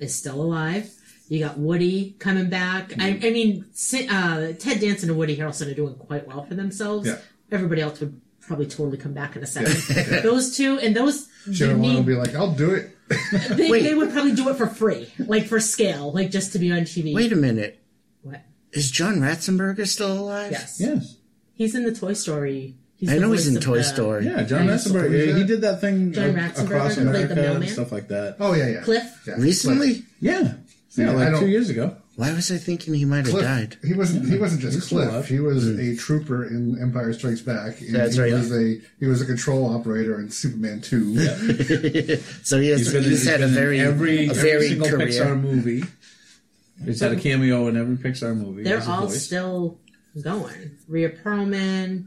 is 0.01 0.13
still 0.13 0.41
alive. 0.43 0.91
You 1.31 1.39
got 1.39 1.59
Woody 1.59 2.17
coming 2.19 2.51
back. 2.51 2.93
I, 2.99 3.11
I 3.23 3.31
mean, 3.31 3.65
uh, 4.11 4.53
Ted 4.59 4.81
Danson 4.81 5.11
and 5.11 5.17
Woody 5.17 5.37
Harrelson 5.37 5.71
are 5.71 5.75
doing 5.75 5.95
quite 5.95 6.27
well 6.27 6.45
for 6.45 6.55
themselves. 6.57 7.07
Yeah. 7.07 7.19
Everybody 7.53 7.83
else 7.83 8.01
would 8.01 8.21
probably 8.41 8.67
totally 8.67 8.99
come 8.99 9.13
back 9.13 9.37
in 9.37 9.43
a 9.45 9.47
second. 9.47 9.77
those 10.25 10.57
two 10.57 10.81
and 10.81 10.95
those 10.95 11.29
they, 11.47 11.55
Sharon 11.55 11.81
Wan 11.81 11.95
will 11.95 12.03
be 12.03 12.17
like, 12.17 12.35
I'll 12.35 12.51
do 12.53 12.75
it. 12.75 12.97
they, 13.57 13.71
Wait. 13.71 13.85
they 13.85 13.95
would 13.95 14.11
probably 14.11 14.33
do 14.33 14.49
it 14.49 14.57
for 14.57 14.67
free, 14.67 15.09
like 15.21 15.47
for 15.47 15.61
scale, 15.61 16.13
like 16.13 16.33
just 16.33 16.53
to 16.55 16.59
be 16.59 16.73
on 16.73 16.81
TV. 16.81 17.15
Wait 17.15 17.33
a 17.33 17.37
minute. 17.37 17.81
What? 18.23 18.43
Is 18.73 18.91
John 18.91 19.21
Ratzenberger 19.21 19.87
still 19.87 20.13
alive? 20.13 20.51
Yes. 20.51 20.81
Yes. 20.81 21.17
He's 21.55 21.77
in 21.77 21.85
the 21.85 21.95
Toy 21.95 22.15
Story. 22.15 22.75
He's 22.97 23.13
I 23.13 23.19
know 23.19 23.31
he's 23.31 23.47
in 23.47 23.61
Toy 23.61 23.79
the- 23.79 23.85
Story. 23.85 24.27
Yeah, 24.27 24.43
John 24.43 24.67
Ratzenberger. 24.67 25.29
Yeah, 25.29 25.37
he 25.37 25.45
did 25.45 25.61
that 25.61 25.81
thing 25.81 26.13
John 26.13 26.31
a- 26.31 26.33
Ratzenberger 26.33 26.65
across 26.67 26.95
played 26.97 27.07
the 27.29 27.33
America 27.33 27.55
and 27.55 27.69
stuff 27.69 27.93
like 27.93 28.09
that. 28.09 28.37
Oh 28.41 28.53
yeah, 28.53 28.67
yeah. 28.67 28.81
Cliff. 28.81 29.23
Yeah. 29.29 29.35
Recently? 29.39 30.03
Yeah, 30.21 30.41
yeah, 30.41 30.55
Yeah, 30.97 31.11
I 31.13 31.15
like 31.15 31.39
two 31.39 31.49
years 31.49 31.71
ago. 31.71 31.97
Why 32.17 32.33
was 32.33 32.51
I 32.51 32.59
thinking 32.59 32.93
he 32.95 33.05
might 33.05 33.25
have 33.25 33.31
Cliff, 33.31 33.45
died? 33.45 33.77
he 33.85 33.95
wasn't. 33.95 34.29
He 34.29 34.39
wasn't 34.39 34.61
just 34.61 34.75
He's 34.75 34.85
still 34.87 34.99
Cliff. 34.99 35.11
alive. 35.11 35.29
He 35.29 35.39
was 35.41 35.67
a 35.79 35.97
trooper 35.97 36.45
in 36.45 36.81
Empire 36.83 37.13
Strikes 37.13 37.41
Back. 37.41 37.81
and 37.81 37.95
That's 37.95 38.17
he 38.17 38.21
right. 38.23 38.33
Was 38.33 38.53
a 38.53 38.81
he 38.99 39.07
was 39.07 39.23
a 39.23 39.25
control 39.27 39.73
operator 39.75 40.19
in 40.21 40.31
Superman 40.31 40.81
Two. 40.81 41.17
so 42.43 42.61
he 42.61 42.69
has, 42.71 42.93
been, 42.93 43.05
he's 43.05 43.23
he's 43.23 43.27
had 43.27 43.37
a 43.41 43.45
been 43.45 43.49
in 43.51 43.55
very, 43.55 43.81
every, 43.81 44.27
a 44.27 44.31
every 44.31 44.43
varied 44.43 44.69
single 44.71 44.89
career. 44.91 45.07
Pixar 45.09 45.41
movie. 45.41 45.85
He's 46.85 47.01
had 47.01 47.13
a 47.13 47.17
cameo 47.17 47.69
in 47.69 47.77
every 47.77 47.97
Pixar 47.97 48.35
movie. 48.35 48.63
They're 48.63 48.79
as 48.79 48.89
a 48.89 48.91
all 48.91 49.07
voice. 49.07 49.23
still 49.27 49.79
going. 50.23 50.79
Rhea 50.89 51.11
Perlman. 51.11 52.07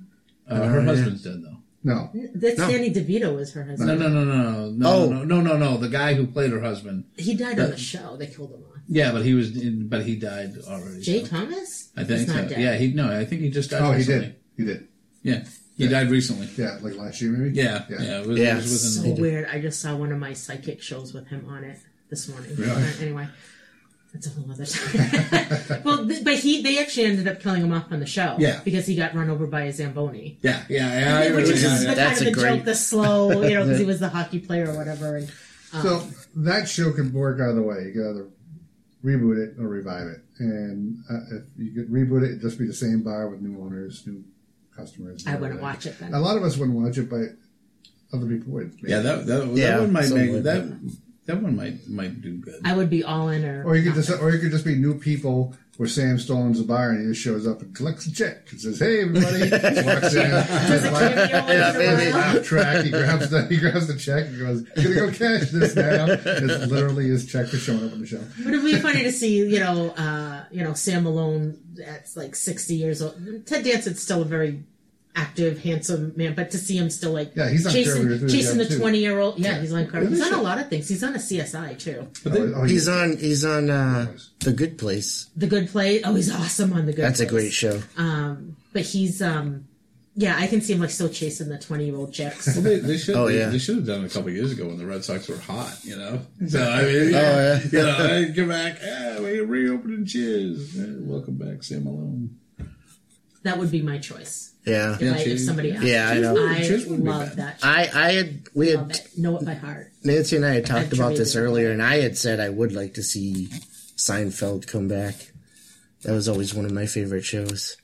Uh, 0.49 0.63
her 0.63 0.81
husband's 0.81 1.23
dead 1.23 1.43
though. 1.43 1.57
No, 1.85 2.09
That's 2.33 2.57
No. 2.57 2.69
Danny 2.71 2.91
DeVito 2.91 3.35
was 3.35 3.53
her 3.53 3.63
husband. 3.65 3.99
No, 3.99 4.07
no, 4.07 4.09
no, 4.09 4.23
no, 4.23 4.69
no, 4.71 4.87
Oh. 4.89 5.09
no, 5.09 5.23
no, 5.25 5.41
no, 5.41 5.57
no. 5.57 5.77
The 5.77 5.89
guy 5.89 6.13
who 6.15 6.25
played 6.25 6.51
her 6.51 6.61
husband. 6.61 7.03
He 7.17 7.35
died 7.35 7.59
on 7.59 7.69
the 7.71 7.77
show. 7.77 8.15
They 8.17 8.25
killed 8.27 8.51
him 8.51 8.63
off. 8.63 8.72
Yeah, 8.87 9.11
but 9.11 9.23
he 9.25 9.33
was, 9.33 9.55
in, 9.55 9.87
but 9.87 10.03
he 10.05 10.15
died 10.17 10.55
already. 10.67 11.01
Jay 11.01 11.23
so. 11.23 11.27
Thomas? 11.37 11.89
I 11.95 12.03
think 12.03 12.19
He's 12.21 12.27
so. 12.33 12.47
dead. 12.47 12.59
Yeah, 12.59 12.75
he 12.75 12.87
no, 12.93 13.09
I 13.17 13.23
think 13.25 13.41
he 13.41 13.49
just 13.49 13.69
died. 13.71 13.81
oh, 13.81 13.91
he 13.93 14.03
did. 14.03 14.35
He 14.57 14.65
did. 14.65 14.87
Yeah, 15.23 15.43
he 15.77 15.87
died 15.87 16.09
recently. 16.09 16.49
Yeah, 16.57 16.77
like 16.81 16.95
last 16.95 17.21
year 17.21 17.31
maybe. 17.31 17.55
Yeah, 17.55 17.85
yeah, 17.89 18.01
Yeah. 18.01 18.19
it 18.21 18.27
was, 18.27 18.37
Yeah. 18.39 18.53
it 18.53 18.55
was 18.57 18.95
So 18.95 19.01
within. 19.09 19.21
weird. 19.21 19.47
I 19.49 19.59
just 19.61 19.81
saw 19.81 19.95
one 19.95 20.11
of 20.11 20.19
my 20.19 20.33
psychic 20.33 20.81
shows 20.81 21.13
with 21.13 21.27
him 21.27 21.45
on 21.47 21.63
it 21.63 21.79
this 22.09 22.27
morning. 22.27 22.55
Really? 22.57 22.83
Anyway, 22.99 23.27
that's 24.13 24.27
a 24.27 24.29
whole 24.31 24.51
other 24.51 24.65
time. 24.65 25.81
well, 25.85 26.05
th- 26.07 26.23
but 26.25 26.35
he 26.35 26.61
they 26.61 26.79
actually 26.79 27.05
ended 27.05 27.27
up 27.27 27.39
killing 27.39 27.61
him 27.63 27.71
off 27.71 27.89
on 27.91 27.99
the 28.01 28.05
show. 28.05 28.35
Yeah. 28.37 28.59
Because 28.65 28.85
he 28.85 28.95
got 28.95 29.15
run 29.15 29.29
over 29.29 29.47
by 29.47 29.61
a 29.63 29.71
Zamboni. 29.73 30.37
Yeah, 30.41 30.61
yeah, 30.69 30.99
yeah. 30.99 31.17
I 31.19 31.19
Which 31.31 31.45
really- 31.45 31.53
is 31.53 31.63
yeah, 31.63 31.69
just 31.69 31.83
yeah. 31.83 31.89
the 31.91 31.95
That's 31.95 32.19
kind 32.19 32.27
a 32.27 32.29
of 32.29 32.35
the 32.35 32.41
great- 32.41 32.55
joke, 32.57 32.65
the 32.65 32.75
slow, 32.75 33.41
you 33.47 33.53
know, 33.55 33.63
because 33.63 33.79
he 33.79 33.85
was 33.93 33.99
the 34.01 34.09
hockey 34.09 34.39
player 34.39 34.69
or 34.69 34.75
whatever. 34.77 35.15
And 35.15 35.29
So 35.81 35.95
um, 35.99 36.13
that 36.35 36.67
show 36.69 36.91
can 36.91 37.11
work 37.13 37.39
either 37.39 37.61
way. 37.63 37.85
You 37.85 37.91
could 37.93 38.09
either 38.11 38.27
reboot 39.03 39.37
it 39.37 39.59
or 39.59 39.67
revive 39.67 40.07
it. 40.07 40.23
And 40.39 40.97
uh, 41.09 41.35
if 41.37 41.43
you 41.57 41.73
could 41.73 41.91
reboot 41.91 42.23
it, 42.23 42.31
it'd 42.31 42.41
just 42.41 42.57
be 42.57 42.67
the 42.67 42.73
same 42.73 43.03
bar 43.03 43.29
with 43.29 43.41
new 43.41 43.61
owners, 43.61 44.03
new 44.07 44.23
customers. 44.75 45.25
I 45.27 45.31
wouldn't 45.31 45.59
everything. 45.59 45.61
watch 45.61 45.85
it 45.85 45.99
then. 45.99 46.13
A 46.13 46.19
lot 46.19 46.37
of 46.37 46.43
us 46.43 46.57
wouldn't 46.57 46.77
watch 46.77 46.97
it, 46.97 47.09
but 47.09 47.35
other 48.13 48.27
people 48.27 48.53
would. 48.53 48.75
maybe. 48.75 48.91
Yeah, 48.91 48.99
that 48.99 49.25
that, 49.25 49.47
Yeah, 49.47 49.71
that 49.71 49.81
one 49.81 49.91
might 49.91 50.05
some 50.05 50.17
make 50.17 50.31
would, 50.31 50.43
that 50.43 50.91
that 51.25 51.41
one 51.41 51.55
might 51.55 51.87
might 51.87 52.21
do 52.21 52.37
good. 52.37 52.61
I 52.63 52.75
would 52.75 52.89
be 52.89 53.03
all 53.03 53.29
in 53.29 53.45
or. 53.45 53.63
Or 53.65 53.75
you 53.75 53.83
could 53.83 53.95
just, 53.95 54.21
or 54.21 54.31
you 54.31 54.39
could 54.39 54.51
just 54.51 54.65
be 54.65 54.75
new 54.75 54.97
people 54.99 55.55
where 55.77 55.89
Sam 55.89 56.19
Stone's 56.19 56.59
a 56.59 56.63
bar 56.63 56.91
and 56.91 57.01
he 57.01 57.07
just 57.13 57.21
shows 57.21 57.47
up 57.47 57.61
and 57.61 57.75
collects 57.75 58.05
a 58.05 58.13
check 58.13 58.51
and 58.51 58.61
says, 58.61 58.79
"Hey, 58.79 59.01
everybody!" 59.01 59.49
walks 59.85 60.13
in, 60.13 60.29
Does 60.31 60.85
a 60.85 61.27
Yeah, 61.29 62.11
laugh 62.15 62.45
track. 62.45 62.85
He 62.85 62.91
grabs 62.91 63.29
the 63.29 63.45
he 63.47 63.57
grabs 63.57 63.87
the 63.87 63.97
check 63.97 64.27
and 64.27 64.39
goes, 64.39 64.61
"Gonna 64.61 64.95
go 64.95 65.11
cash 65.11 65.49
this 65.51 65.75
now." 65.75 66.05
It's 66.09 66.71
literally 66.71 67.07
his 67.07 67.25
check 67.25 67.47
for 67.47 67.57
showing 67.57 67.85
up 67.85 67.93
on 67.93 68.01
the 68.01 68.07
show. 68.07 68.21
But 68.43 68.53
it'd 68.53 68.63
be 68.65 68.79
funny 68.79 69.03
to 69.03 69.11
see, 69.11 69.37
you 69.37 69.59
know, 69.59 69.89
uh, 69.91 70.43
you 70.51 70.63
know, 70.63 70.73
Sam 70.73 71.03
Malone 71.03 71.57
at 71.85 72.07
like 72.15 72.35
sixty 72.35 72.75
years 72.75 73.01
old. 73.01 73.15
Ted 73.45 73.63
Danson's 73.65 74.01
still 74.01 74.21
a 74.21 74.25
very 74.25 74.63
active, 75.15 75.59
handsome 75.63 76.13
man, 76.15 76.33
but 76.35 76.51
to 76.51 76.57
see 76.57 76.77
him 76.77 76.89
still 76.89 77.11
like 77.11 77.35
Yeah, 77.35 77.49
he's 77.49 77.65
on 77.65 77.71
chasing, 77.73 78.01
Curb 78.03 78.19
Your 78.21 78.29
chasing 78.29 78.57
the 78.57 78.63
Enthusiasm, 78.63 78.67
too. 78.67 78.79
twenty 78.79 78.99
year 78.99 79.19
old. 79.19 79.37
Yeah, 79.39 79.59
he's 79.61 79.71
on 79.73 79.87
Curb. 79.87 80.09
He's 80.09 80.21
on 80.21 80.33
a 80.33 80.41
lot 80.41 80.57
of 80.59 80.69
things. 80.69 80.87
He's 80.89 81.03
on 81.03 81.13
a 81.15 81.19
CSI 81.19 81.77
too. 81.79 82.07
But 82.23 82.33
they, 82.33 82.39
Oh, 82.41 82.63
He's 82.63 82.87
on, 82.87 83.17
he's 83.17 83.45
on, 83.45 83.69
uh, 83.69 84.11
The 84.39 84.53
Good 84.53 84.77
Place. 84.77 85.29
The 85.35 85.47
Good 85.47 85.69
Place. 85.69 86.01
Oh, 86.05 86.15
he's 86.15 86.33
awesome 86.33 86.73
on 86.73 86.85
the 86.85 86.93
Good. 86.93 87.01
Place. 87.01 87.17
That's 87.17 87.19
a 87.21 87.25
Place. 87.25 87.31
great 87.31 87.53
show. 87.53 87.81
Um, 87.97 88.55
but 88.73 88.81
he's 88.83 89.21
um, 89.21 89.65
yeah, 90.15 90.35
I 90.37 90.45
can 90.45 90.61
see 90.61 90.73
him 90.73 90.79
like 90.79 90.89
still 90.91 91.09
chasing 91.09 91.49
the 91.49 91.57
twenty 91.59 91.85
year 91.85 91.95
old 91.95 92.13
chicks. 92.13 92.47
well, 92.55 92.63
they, 92.63 92.79
they 92.79 92.97
should 92.97 93.15
Oh, 93.15 93.27
they, 93.27 93.39
yeah. 93.39 93.49
they 93.49 93.57
should 93.59 93.77
have 93.77 93.85
done 93.87 94.03
it 94.05 94.11
a 94.11 94.13
couple 94.13 94.29
years 94.31 94.51
ago 94.51 94.67
when 94.67 94.77
the 94.77 94.85
Red 94.85 95.03
Sox 95.03 95.27
were 95.27 95.37
hot, 95.37 95.75
you 95.83 95.95
know. 95.95 96.21
So 96.47 96.61
I 96.63 96.83
mean, 96.83 97.09
yeah, 97.11 97.19
Oh, 97.19 97.39
yeah. 97.39 97.59
you 97.71 97.79
know, 97.79 98.29
I 98.29 98.33
come 98.35 98.47
back, 98.49 98.77
ah, 98.83 99.15
we 99.21 99.39
reopening 99.41 100.05
Cheers. 100.05 100.77
Eh, 100.79 100.85
welcome 100.99 101.35
back, 101.37 101.63
Sam 101.63 101.83
Malone. 101.85 102.37
That 103.43 103.57
would 103.57 103.71
be 103.71 103.81
my 103.81 103.97
choice 103.97 104.53
Yeah. 104.65 104.95
if, 104.95 105.01
Yeah, 105.01 105.13
I, 105.13 105.17
if 105.19 105.39
somebody 105.41 105.71
asked. 105.73 105.83
Yeah, 105.83 106.09
I 106.09 106.19
know. 106.19 106.35
I 106.37 106.59
wouldn't 106.61 107.03
love 107.03 107.35
that. 107.35 107.59
Show. 107.61 107.67
I, 107.67 107.89
I 107.93 108.11
had, 108.13 108.43
we 108.53 108.75
love 108.75 108.91
had, 108.91 108.99
it. 108.99 109.17
Know 109.17 109.37
it 109.37 109.45
by 109.45 109.53
heart. 109.53 109.91
Nancy 110.03 110.35
and 110.37 110.45
I 110.45 110.55
had 110.55 110.65
talked 110.65 110.87
I've 110.87 110.93
about 110.93 111.15
this 111.15 111.35
earlier, 111.35 111.71
and 111.71 111.81
I 111.81 111.97
had 111.97 112.17
said 112.17 112.39
I 112.39 112.49
would 112.49 112.73
like 112.73 112.93
to 112.95 113.03
see 113.03 113.47
Seinfeld 113.97 114.67
come 114.67 114.87
back. 114.87 115.15
That 116.03 116.13
was 116.13 116.27
always 116.27 116.53
one 116.53 116.65
of 116.65 116.71
my 116.73 116.85
favorite 116.85 117.23
shows. 117.25 117.77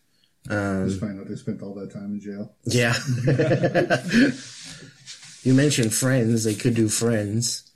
Um, 0.49 0.87
Just 0.87 0.99
find 0.99 1.19
out 1.19 1.27
they 1.27 1.35
spent 1.35 1.61
all 1.61 1.73
that 1.75 1.91
time 1.91 2.13
in 2.13 2.19
jail. 2.19 2.53
yeah. 2.65 2.93
you 5.43 5.53
mentioned 5.53 5.93
Friends. 5.93 6.43
They 6.43 6.55
could 6.55 6.75
do 6.75 6.89
Friends. 6.89 7.68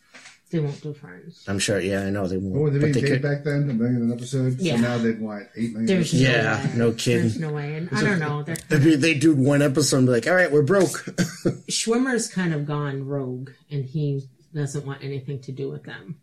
They 0.53 0.59
won't 0.59 0.79
do 0.81 0.93
friends. 0.93 1.43
I'm 1.47 1.57
sure. 1.57 1.79
Yeah, 1.79 2.03
I 2.03 2.11
know 2.11 2.27
they 2.27 2.37
won't. 2.37 2.53
What 2.53 2.61
were 2.61 2.69
they 2.69 2.77
but 2.77 2.93
being 2.93 2.93
they 2.93 3.01
paid 3.01 3.21
could. 3.21 3.21
back 3.23 3.43
then? 3.43 3.67
A 3.71 3.73
million 3.73 4.03
an 4.03 4.13
episode. 4.13 4.59
Yeah. 4.59 4.75
So 4.75 4.81
now 4.83 4.97
they'd 4.99 5.19
want 5.19 5.47
eight 5.55 5.71
million. 5.71 5.87
There's 5.87 6.13
episodes. 6.13 6.21
Yeah, 6.21 6.67
no, 6.75 6.85
no 6.85 6.89
way. 6.91 6.95
kidding. 6.95 7.21
There's 7.21 7.39
no 7.39 7.53
way. 7.53 7.75
And 7.75 7.89
I 7.91 8.01
don't 8.03 8.19
know. 8.19 8.43
They're 8.43 8.55
They'd 8.77 9.01
They 9.01 9.13
do 9.15 9.33
one 9.33 9.63
episode 9.63 9.97
and 9.97 10.05
be 10.05 10.11
like, 10.11 10.27
"All 10.27 10.35
right, 10.35 10.51
we're 10.51 10.61
broke." 10.61 10.89
Schwimmer's 11.71 12.27
kind 12.27 12.53
of 12.53 12.67
gone 12.67 13.07
rogue, 13.07 13.49
and 13.71 13.83
he 13.83 14.29
doesn't 14.53 14.85
want 14.85 15.03
anything 15.03 15.41
to 15.41 15.51
do 15.51 15.71
with 15.71 15.85
them. 15.85 16.19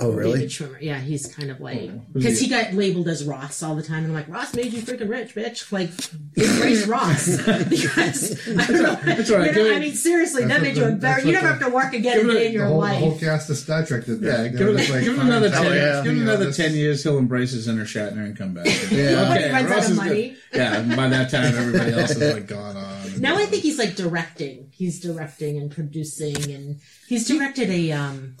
Oh, 0.00 0.12
really? 0.12 0.32
David 0.40 0.50
Schwimmer, 0.50 0.80
yeah, 0.80 0.98
he's 1.00 1.32
kind 1.34 1.50
of 1.50 1.60
like 1.60 1.90
because 2.12 2.38
he? 2.38 2.46
he 2.46 2.50
got 2.50 2.72
labeled 2.72 3.08
as 3.08 3.24
Ross 3.24 3.62
all 3.62 3.74
the 3.74 3.82
time, 3.82 3.98
and 4.04 4.06
I'm 4.08 4.14
like, 4.14 4.28
Ross 4.28 4.54
made 4.54 4.72
you 4.72 4.80
freaking 4.82 5.08
rich, 5.08 5.34
bitch. 5.34 5.70
Like, 5.72 5.90
embrace 6.36 6.86
Ross 6.86 7.36
because 7.68 8.48
I 8.48 8.66
don't 8.66 8.82
know. 8.82 8.94
That's 9.04 9.30
right. 9.30 9.54
You 9.54 9.64
know, 9.64 9.74
I 9.74 9.80
mean, 9.80 9.94
seriously, 9.94 10.44
that 10.46 10.62
made 10.62 10.76
you 10.76 10.82
the- 10.84 10.88
embarrassed. 10.90 11.26
You 11.26 11.34
what 11.34 11.42
never 11.42 11.54
have 11.54 11.60
to 11.60 11.70
work 11.74 11.92
again 11.94 12.18
a 12.28 12.32
day 12.32 12.46
in 12.48 12.52
your 12.52 12.66
whole, 12.66 12.80
the 12.80 12.86
whole 12.88 13.10
life. 13.10 13.20
cast 13.20 13.50
of 13.50 13.56
Star 13.56 13.84
Trek 13.84 14.04
did 14.04 14.20
that. 14.20 14.44
Yeah, 14.44 14.48
give, 14.58 14.68
it, 14.68 14.74
like, 14.74 14.86
give 14.88 15.02
him 15.02 15.16
fine, 15.16 15.26
another 15.26 15.50
ten. 15.50 15.66
us, 15.66 15.74
yeah. 15.74 16.02
Give 16.02 16.12
him 16.12 16.16
you 16.18 16.22
another 16.22 16.52
ten 16.52 16.74
years. 16.74 17.02
He'll 17.02 17.18
embrace 17.18 17.50
his 17.52 17.66
inner 17.68 17.84
Shatner 17.84 18.24
and 18.24 18.36
come 18.36 18.54
back. 18.54 18.66
Yeah. 18.90 19.30
okay, 19.32 19.52
Runs 19.52 19.70
out 19.70 19.76
Ross 19.76 19.84
of 19.86 19.90
is 19.92 19.96
money. 19.96 20.10
good. 20.30 20.36
Yeah, 20.54 20.96
by 20.96 21.08
that 21.08 21.30
time, 21.30 21.54
everybody 21.56 21.92
else 21.92 22.10
is 22.12 22.34
like 22.34 22.46
gone 22.46 22.76
on. 22.76 23.20
Now 23.20 23.36
I 23.36 23.44
think 23.46 23.62
he's 23.62 23.78
like 23.78 23.96
directing. 23.96 24.70
He's 24.72 25.00
directing 25.00 25.58
and 25.58 25.70
producing, 25.70 26.36
and 26.52 26.80
he's 27.08 27.26
directed 27.28 27.68
a 27.70 27.92
um. 27.92 28.36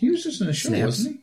What's 0.00 0.02
his 0.02 0.04
name? 0.04 0.08
he 0.08 0.10
was 0.10 0.24
just 0.24 0.40
in 0.42 0.48
a 0.48 0.52
show, 0.52 0.68
Snaps. 0.68 0.84
wasn't 0.86 1.20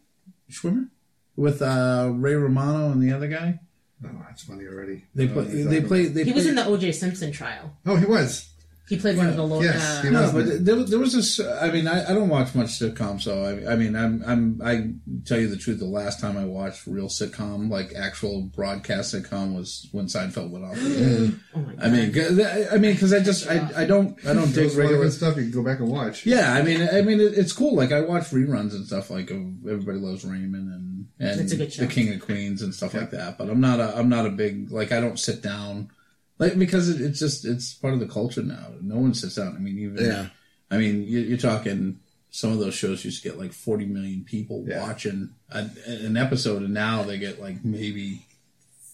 he? 0.47 0.53
Schwimmer 0.53 0.89
with 1.35 1.61
uh, 1.61 2.11
Ray 2.13 2.35
Romano 2.35 2.91
and 2.91 3.01
the 3.01 3.11
other 3.15 3.27
guy. 3.27 3.59
Oh, 4.05 4.09
that's 4.27 4.43
funny 4.43 4.65
already. 4.67 5.05
They 5.15 5.27
play. 5.27 5.45
he's 5.45 5.65
They 5.67 5.79
not- 5.79 5.87
play. 5.87 6.05
They 6.07 6.23
He 6.25 6.33
was 6.33 6.45
in 6.45 6.55
the 6.55 6.65
O.J. 6.65 6.91
Simpson 6.91 7.31
trial. 7.31 7.75
Oh, 7.85 7.95
he 7.95 8.05
was. 8.05 8.49
He 8.95 8.99
played 8.99 9.17
one 9.17 9.27
of 9.27 9.35
the 9.35 9.43
lawyers. 9.45 9.73
Yes, 9.73 10.01
he 10.01 10.07
uh, 10.09 10.11
No, 10.11 10.31
but 10.31 10.65
there, 10.65 10.75
there 10.83 10.99
was 10.99 11.13
this. 11.13 11.39
I 11.39 11.71
mean, 11.71 11.87
I, 11.87 12.09
I 12.09 12.13
don't 12.13 12.29
watch 12.29 12.53
much 12.55 12.79
sitcom, 12.79 13.21
so 13.21 13.43
I, 13.43 13.73
I 13.73 13.75
mean, 13.75 13.95
I'm, 13.95 14.23
I'm, 14.25 14.61
I 14.63 14.91
tell 15.25 15.39
you 15.39 15.47
the 15.47 15.57
truth. 15.57 15.79
The 15.79 15.85
last 15.85 16.19
time 16.19 16.37
I 16.37 16.45
watched 16.45 16.85
real 16.87 17.07
sitcom, 17.07 17.69
like 17.69 17.93
actual 17.95 18.41
broadcast 18.43 19.13
sitcom, 19.15 19.55
was 19.55 19.87
when 19.91 20.05
Seinfeld 20.05 20.49
went 20.51 20.65
off. 20.65 20.77
oh 21.55 21.59
my 21.59 21.73
god! 21.73 21.83
I 21.85 21.89
mean, 21.89 22.13
'cause- 22.13 22.39
I 22.71 22.77
mean, 22.77 22.93
because 22.93 23.13
I 23.13 23.19
just, 23.19 23.47
I, 23.49 23.69
I 23.83 23.85
don't, 23.85 24.17
I 24.27 24.33
don't 24.33 24.45
dig 24.47 24.53
There's 24.55 24.75
a 24.75 24.79
lot 24.79 24.85
of 24.85 24.89
regular. 24.91 25.03
good 25.05 25.13
stuff 25.13 25.35
you 25.37 25.43
can 25.43 25.51
go 25.51 25.63
back 25.63 25.79
and 25.79 25.89
watch. 25.89 26.25
Yeah, 26.25 26.53
I 26.53 26.61
mean, 26.61 26.81
I 26.87 27.01
mean, 27.01 27.19
it, 27.19 27.33
it's 27.37 27.53
cool. 27.53 27.75
Like 27.75 27.91
I 27.91 28.01
watch 28.01 28.25
reruns 28.31 28.71
and 28.73 28.85
stuff. 28.85 29.09
Like 29.09 29.31
of 29.31 29.37
Everybody 29.67 29.97
Loves 29.99 30.23
Raymond 30.23 30.71
and 30.73 31.07
and 31.19 31.39
It's 31.41 31.53
a 31.53 31.57
good 31.57 31.71
show. 31.71 31.83
The 31.85 31.87
King 31.91 32.13
of 32.13 32.19
Queens 32.21 32.61
and 32.61 32.73
stuff 32.73 32.93
like 32.93 33.11
that. 33.11 33.37
But 33.37 33.49
I'm 33.49 33.61
not 33.61 33.79
a, 33.79 33.97
I'm 33.97 34.09
not 34.09 34.25
a 34.25 34.29
big 34.29 34.71
like. 34.71 34.91
I 34.91 34.99
don't 34.99 35.19
sit 35.19 35.41
down. 35.41 35.89
Like 36.39 36.57
because 36.57 36.89
it, 36.89 36.99
it's 37.01 37.19
just 37.19 37.45
it's 37.45 37.73
part 37.73 37.93
of 37.93 37.99
the 37.99 38.07
culture 38.07 38.43
now. 38.43 38.67
No 38.81 38.95
one 38.97 39.13
sits 39.13 39.35
down. 39.35 39.55
I 39.55 39.59
mean, 39.59 39.77
even 39.79 40.03
Yeah. 40.05 40.27
I 40.71 40.77
mean, 40.77 41.03
you, 41.03 41.19
you're 41.19 41.37
talking 41.37 41.99
some 42.31 42.51
of 42.51 42.57
those 42.59 42.73
shows 42.73 43.05
used 43.05 43.21
to 43.21 43.29
get 43.29 43.37
like 43.39 43.53
40 43.53 43.85
million 43.85 44.23
people 44.25 44.65
Yeah. 44.67 44.81
watching 44.81 45.29
a, 45.51 45.69
an 45.87 46.17
episode, 46.17 46.63
and 46.63 46.73
now 46.73 47.03
they 47.03 47.19
get 47.19 47.39
like 47.39 47.63
maybe 47.63 48.25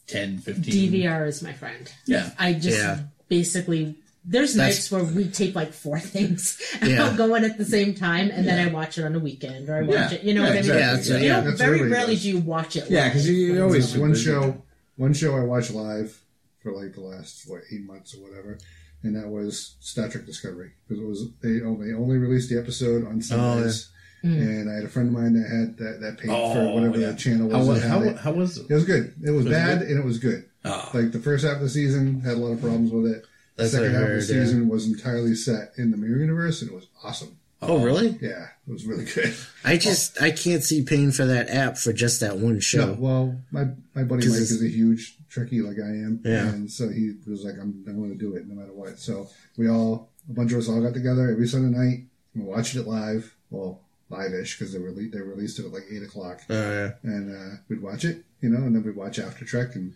10, 0.08 0.40
15. 0.40 0.92
DVR 0.92 1.28
is 1.28 1.42
my 1.42 1.54
friend. 1.54 1.92
Yeah. 2.06 2.32
I 2.38 2.54
just 2.54 2.78
Yeah. 2.78 3.00
basically 3.30 3.96
there's 4.26 4.56
That's- 4.56 4.76
nights 4.76 4.92
where 4.92 5.04
we 5.04 5.30
tape 5.30 5.56
like 5.56 5.72
four 5.72 5.98
things 6.16 6.62
and 6.82 6.92
Yeah. 6.92 7.06
I'll 7.06 7.16
go 7.16 7.34
in 7.36 7.46
at 7.46 7.58
the 7.58 7.64
same 7.66 7.94
time 7.96 8.30
and 8.32 8.46
then 8.46 8.60
I 8.68 8.72
watch 8.72 8.98
it 8.98 9.06
on 9.06 9.16
a 9.16 9.20
weekend 9.20 9.70
or 9.70 9.76
I 9.78 9.82
watch 9.84 9.90
Yeah. 10.12 10.14
it. 10.14 10.24
You 10.24 10.34
know 10.34 10.42
Yeah, 10.44 10.48
what 10.48 10.58
I 10.58 10.62
mean? 10.62 10.72
exactly. 10.72 10.82
Yeah, 10.82 10.92
that's- 10.92 11.10
You 11.10 11.28
yeah. 11.28 11.42
know, 11.42 11.52
very 11.56 11.82
rarely 11.90 12.16
does. 12.16 12.24
do 12.24 12.30
you 12.30 12.38
watch 12.40 12.76
it. 12.76 12.90
Yeah, 12.90 13.08
because 13.08 13.28
you, 13.30 13.36
you 13.36 13.64
always 13.64 13.96
one 13.98 14.14
show 14.16 14.62
one 14.98 15.14
show 15.14 15.38
I 15.38 15.42
watch 15.42 15.72
live 15.72 16.20
for 16.62 16.72
like 16.72 16.94
the 16.94 17.02
last 17.02 17.44
what 17.48 17.62
eight 17.72 17.86
months 17.86 18.16
or 18.16 18.22
whatever, 18.22 18.58
and 19.04 19.16
that 19.16 19.28
was 19.28 19.76
Star 19.80 20.10
Trek 20.10 20.26
Discovery 20.26 20.72
because 20.88 21.02
it 21.02 21.08
was 21.08 21.28
they 21.42 21.62
only 21.62 21.94
only 21.94 22.18
released 22.18 22.50
the 22.50 22.60
episode 22.60 23.06
on 23.08 23.18
oh, 23.18 23.22
Sundays, 23.22 23.90
hmm. 24.22 24.34
and 24.34 24.70
I 24.70 24.76
had 24.76 24.84
a 24.84 24.90
friend 24.90 25.10
of 25.10 25.14
mine 25.14 25.34
that 25.34 25.50
had 25.50 25.78
that, 25.78 26.02
that 26.02 26.18
paid 26.20 26.28
for 26.28 26.34
oh, 26.34 26.74
whatever 26.76 26.96
Oh, 26.96 27.00
yeah. 27.00 27.08
that 27.08 27.20
channel 27.20 27.50
How, 27.52 27.60
was. 27.60 27.68
was 27.68 27.84
how, 27.84 28.02
it. 28.02 28.18
how 28.18 28.32
was 28.32 28.58
it? 28.58 28.70
It 28.70 28.74
was 28.74 28.86
good. 28.86 29.14
It 29.24 29.32
was 29.32 29.46
Was 29.46 29.54
bad 29.54 29.80
good? 29.80 29.88
and 29.90 30.00
it 30.00 30.06
was 30.06 30.20
good. 30.20 30.46
Oh. 30.66 30.90
Like 30.94 31.12
the 31.12 31.20
first 31.20 31.46
half 31.46 31.56
of 31.56 31.62
the 31.62 31.70
season 31.70 32.22
had 32.22 32.34
a 32.34 32.38
lot 32.38 32.52
of 32.52 32.62
problems 32.62 32.92
with 32.92 33.06
it. 33.12 33.26
The 33.56 33.64
That's 33.64 33.72
second 33.74 33.92
half 33.94 34.02
of 34.02 34.08
the 34.08 34.14
heard, 34.14 34.22
yeah. 34.24 34.44
season 34.44 34.70
was 34.70 34.86
entirely 34.88 35.36
set 35.36 35.72
in 35.78 35.92
the 35.92 35.98
Mirror 35.98 36.20
Universe 36.20 36.62
and 36.62 36.72
it 36.72 36.76
was 36.76 36.88
awesome. 37.04 37.38
Oh, 37.62 37.84
really? 37.84 38.18
Yeah, 38.22 38.48
it 38.68 38.72
was 38.72 38.86
really 38.86 39.06
good. 39.06 39.36
I 39.66 39.76
just 39.78 40.22
I 40.22 40.32
can't 40.32 40.64
see 40.64 40.82
paying 40.84 41.12
for 41.12 41.26
that 41.26 41.50
app 41.50 41.78
for 41.78 41.92
just 41.92 42.22
that 42.22 42.38
one 42.38 42.60
show. 42.62 42.88
No, 42.88 42.94
well, 42.94 43.36
my 43.52 43.66
my 43.94 44.04
buddy 44.04 44.28
Mike 44.30 44.38
is 44.40 44.64
a 44.64 44.68
huge 44.70 45.18
Trekkie 45.30 45.62
like 45.64 45.78
I 45.78 45.90
am, 45.90 46.22
Yeah. 46.24 46.48
and 46.48 46.72
so 46.72 46.88
he 46.90 47.16
was 47.28 47.44
like, 47.44 47.56
"I'm, 47.56 47.84
I'm 47.88 47.98
going 47.98 48.12
to 48.12 48.18
do 48.18 48.36
it 48.36 48.48
no 48.48 48.56
matter 48.56 48.72
what." 48.74 48.98
So 48.98 49.30
we 49.58 49.68
all, 49.70 50.10
a 50.30 50.34
bunch 50.34 50.52
of 50.54 50.60
us 50.60 50.70
all 50.70 50.82
got 50.82 50.94
together 50.94 51.30
every 51.30 51.48
Sunday 51.48 51.78
night 51.78 52.04
and 52.34 52.46
watched 52.46 52.76
it 52.76 52.88
live. 52.88 53.36
Well, 53.52 53.82
live-ish 54.10 54.58
because 54.58 54.74
they 54.74 54.80
rele- 54.80 55.12
they 55.12 55.20
released 55.20 55.60
it 55.60 55.66
at 55.66 55.74
like 55.74 55.84
eight 55.92 56.02
o'clock, 56.04 56.42
Uh, 56.50 56.92
and 57.04 57.36
uh, 57.36 57.56
we'd 57.68 57.82
watch 57.82 58.06
it, 58.06 58.24
you 58.42 58.50
know, 58.50 58.58
and 58.66 58.74
then 58.76 58.84
we'd 58.84 58.96
watch 58.96 59.20
After 59.20 59.44
Trek 59.46 59.76
and 59.76 59.94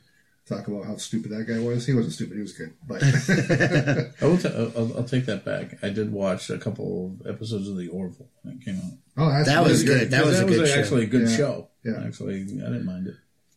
talk 0.48 0.68
about 0.68 0.86
how 0.86 0.98
stupid 0.98 1.32
that 1.32 1.46
guy 1.48 1.60
was. 1.60 1.86
He 1.86 1.94
wasn't 1.94 2.14
stupid; 2.14 2.36
he 2.36 2.42
was 2.42 2.54
good, 2.54 2.74
but 2.88 3.02
I 4.22 4.26
will. 4.26 4.38
T- 4.38 4.50
I'll, 4.50 4.98
I'll 4.98 5.04
take 5.04 5.26
that 5.28 5.44
back. 5.46 5.78
I 5.84 5.90
did 5.90 6.12
watch 6.12 6.50
a 6.50 6.58
couple 6.58 7.18
of 7.22 7.28
episodes 7.28 7.68
of 7.68 7.78
the 7.78 7.88
Orville 7.90 8.30
when 8.44 8.56
it 8.56 8.66
came 8.66 8.78
out. 8.78 8.92
oh, 9.18 9.30
that's 9.30 9.48
That 9.48 9.64
was 9.64 9.84
really 9.86 10.00
good. 10.00 10.12
That 10.12 10.26
was 10.26 10.40
a 10.40 10.46
good 10.46 10.68
show. 10.68 10.80
actually 10.80 11.04
a 11.04 11.08
good 11.08 11.30
Yeah. 11.30 11.38
show. 11.38 11.70
Yeah. 11.84 12.04
Actually, 12.06 12.42
I 12.42 12.46
didn't 12.46 12.86
mind 12.86 13.08
it. 13.08 13.16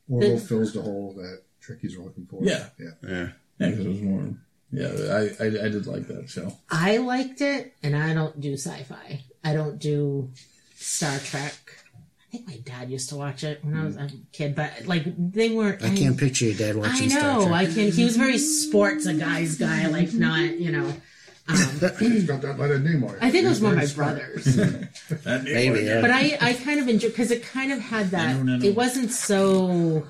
Orville 0.09 0.39
fills 0.39 0.73
the 0.73 0.83
hole 0.83 1.15
that 1.15 1.43
Trekkies 1.63 1.97
are 1.99 2.03
looking 2.03 2.27
for. 2.27 2.43
Yeah. 2.43 2.69
yeah. 2.79 2.91
yeah. 3.03 3.29
Yeah, 3.59 3.71
because 3.71 3.87
it 3.87 3.89
was 3.89 4.01
more. 4.03 4.35
Yeah, 4.71 4.89
I, 4.89 5.45
I 5.45 5.47
I 5.47 5.69
did 5.71 5.87
like 5.87 6.07
that 6.09 6.29
show. 6.29 6.53
I 6.71 6.99
liked 6.99 7.41
it, 7.41 7.73
and 7.83 7.97
I 7.97 8.13
don't 8.15 8.39
do 8.41 8.55
sci-fi. 8.55 9.23
I 9.43 9.55
don't 9.55 9.79
do 9.79 10.31
Star 10.75 11.19
Trek. 11.21 11.55
I 12.29 12.39
think 12.39 12.49
my 12.49 12.57
dad 12.65 12.91
used 12.91 13.09
to 13.11 13.17
watch 13.17 13.45
it 13.45 13.65
when 13.65 13.77
I 13.77 13.85
was 13.85 13.97
a 13.97 14.11
kid, 14.33 14.57
but 14.57 14.85
like 14.85 15.05
they 15.33 15.51
weren't. 15.51 15.83
I 15.83 15.95
can't 15.95 16.19
picture 16.19 16.47
your 16.47 16.55
dad 16.55 16.75
I 16.75 16.79
watching 16.89 17.11
Star 17.11 17.39
know. 17.39 17.47
Trek. 17.47 17.55
I 17.55 17.67
can. 17.67 17.93
He 17.93 18.05
was 18.05 18.17
very 18.17 18.39
sports, 18.39 19.07
a 19.07 19.15
guy's 19.15 19.57
guy, 19.57 19.87
like 19.87 20.13
not 20.13 20.59
you 20.59 20.73
know. 20.73 20.93
Um, 21.49 21.57
He's 22.01 22.25
got 22.25 22.43
that 22.43 22.59
letter 22.59 22.81
Nimoy. 22.81 23.17
I 23.21 23.31
think 23.31 23.45
it 23.45 23.49
was 23.49 23.63
more 23.63 23.73
my 23.73 23.83
He's 23.83 23.95
brothers. 23.95 24.57
That 25.23 25.45
Maybe, 25.45 25.83
yeah. 25.83 26.01
But 26.01 26.11
I, 26.11 26.37
I 26.41 26.53
kind 26.55 26.81
of 26.81 26.89
enjoy 26.89 27.09
because 27.09 27.31
it 27.31 27.45
kind 27.45 27.71
of 27.71 27.79
had 27.79 28.11
that. 28.11 28.37
No, 28.37 28.43
no, 28.43 28.57
no. 28.57 28.67
It 28.67 28.75
wasn't 28.75 29.13
so. 29.13 30.05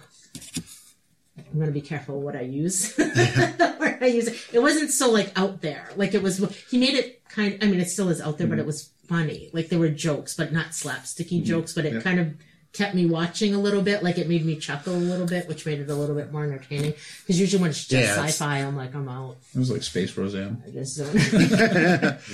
I'm 1.37 1.59
gonna 1.59 1.71
be 1.71 1.83
careful 1.83 2.21
what 2.23 2.35
I 2.35 2.43
use. 2.43 2.95
the 2.97 3.99
I 4.01 4.07
use. 4.07 4.29
It 4.53 4.61
wasn't 4.61 4.91
so 4.91 5.11
like 5.11 5.39
out 5.39 5.61
there. 5.61 5.91
Like 5.97 6.15
it 6.15 6.23
was. 6.23 6.39
He 6.71 6.79
made 6.79 6.95
it 6.95 7.29
kind. 7.29 7.59
I 7.61 7.67
mean, 7.67 7.81
it 7.81 7.91
still 7.91 8.09
is 8.09 8.23
out 8.23 8.39
there, 8.39 8.47
but 8.47 8.59
it 8.59 8.65
was 8.67 8.91
funny. 9.09 9.51
Like 9.53 9.69
there 9.69 9.79
were 9.79 9.89
jokes, 9.89 10.35
but 10.35 10.53
not 10.53 10.67
slapsticky 10.71 11.43
jokes. 11.43 11.73
But 11.75 11.87
it 11.87 11.95
Yeah. 11.95 12.01
kind 12.01 12.21
of 12.21 12.35
kept 12.73 12.95
me 12.95 13.07
watching 13.07 13.55
a 13.55 13.59
little 13.59 13.81
bit. 13.83 14.03
Like 14.03 14.19
it 14.19 14.29
made 14.29 14.45
me 14.45 14.57
chuckle 14.57 14.95
a 14.95 14.99
little 14.99 15.27
bit, 15.27 15.49
which 15.49 15.65
made 15.65 15.81
it 15.81 15.89
a 15.89 15.95
little 15.95 16.15
bit 16.15 16.31
more 16.33 16.45
entertaining. 16.45 16.93
Because 17.23 17.41
usually 17.41 17.63
when 17.63 17.71
it's 17.71 17.87
just 17.87 17.93
Yeah, 18.19 18.25
sci-fi, 18.27 18.59
I'm 18.59 18.77
like, 18.77 18.95
I'm 18.95 19.09
out. 19.09 19.37
It 19.55 19.59
was 19.59 19.71
like 19.71 19.83
Space 19.83 20.15
Roseanne. 20.17 20.63
I 20.67 20.71
just 20.71 20.99
don't. 20.99 21.15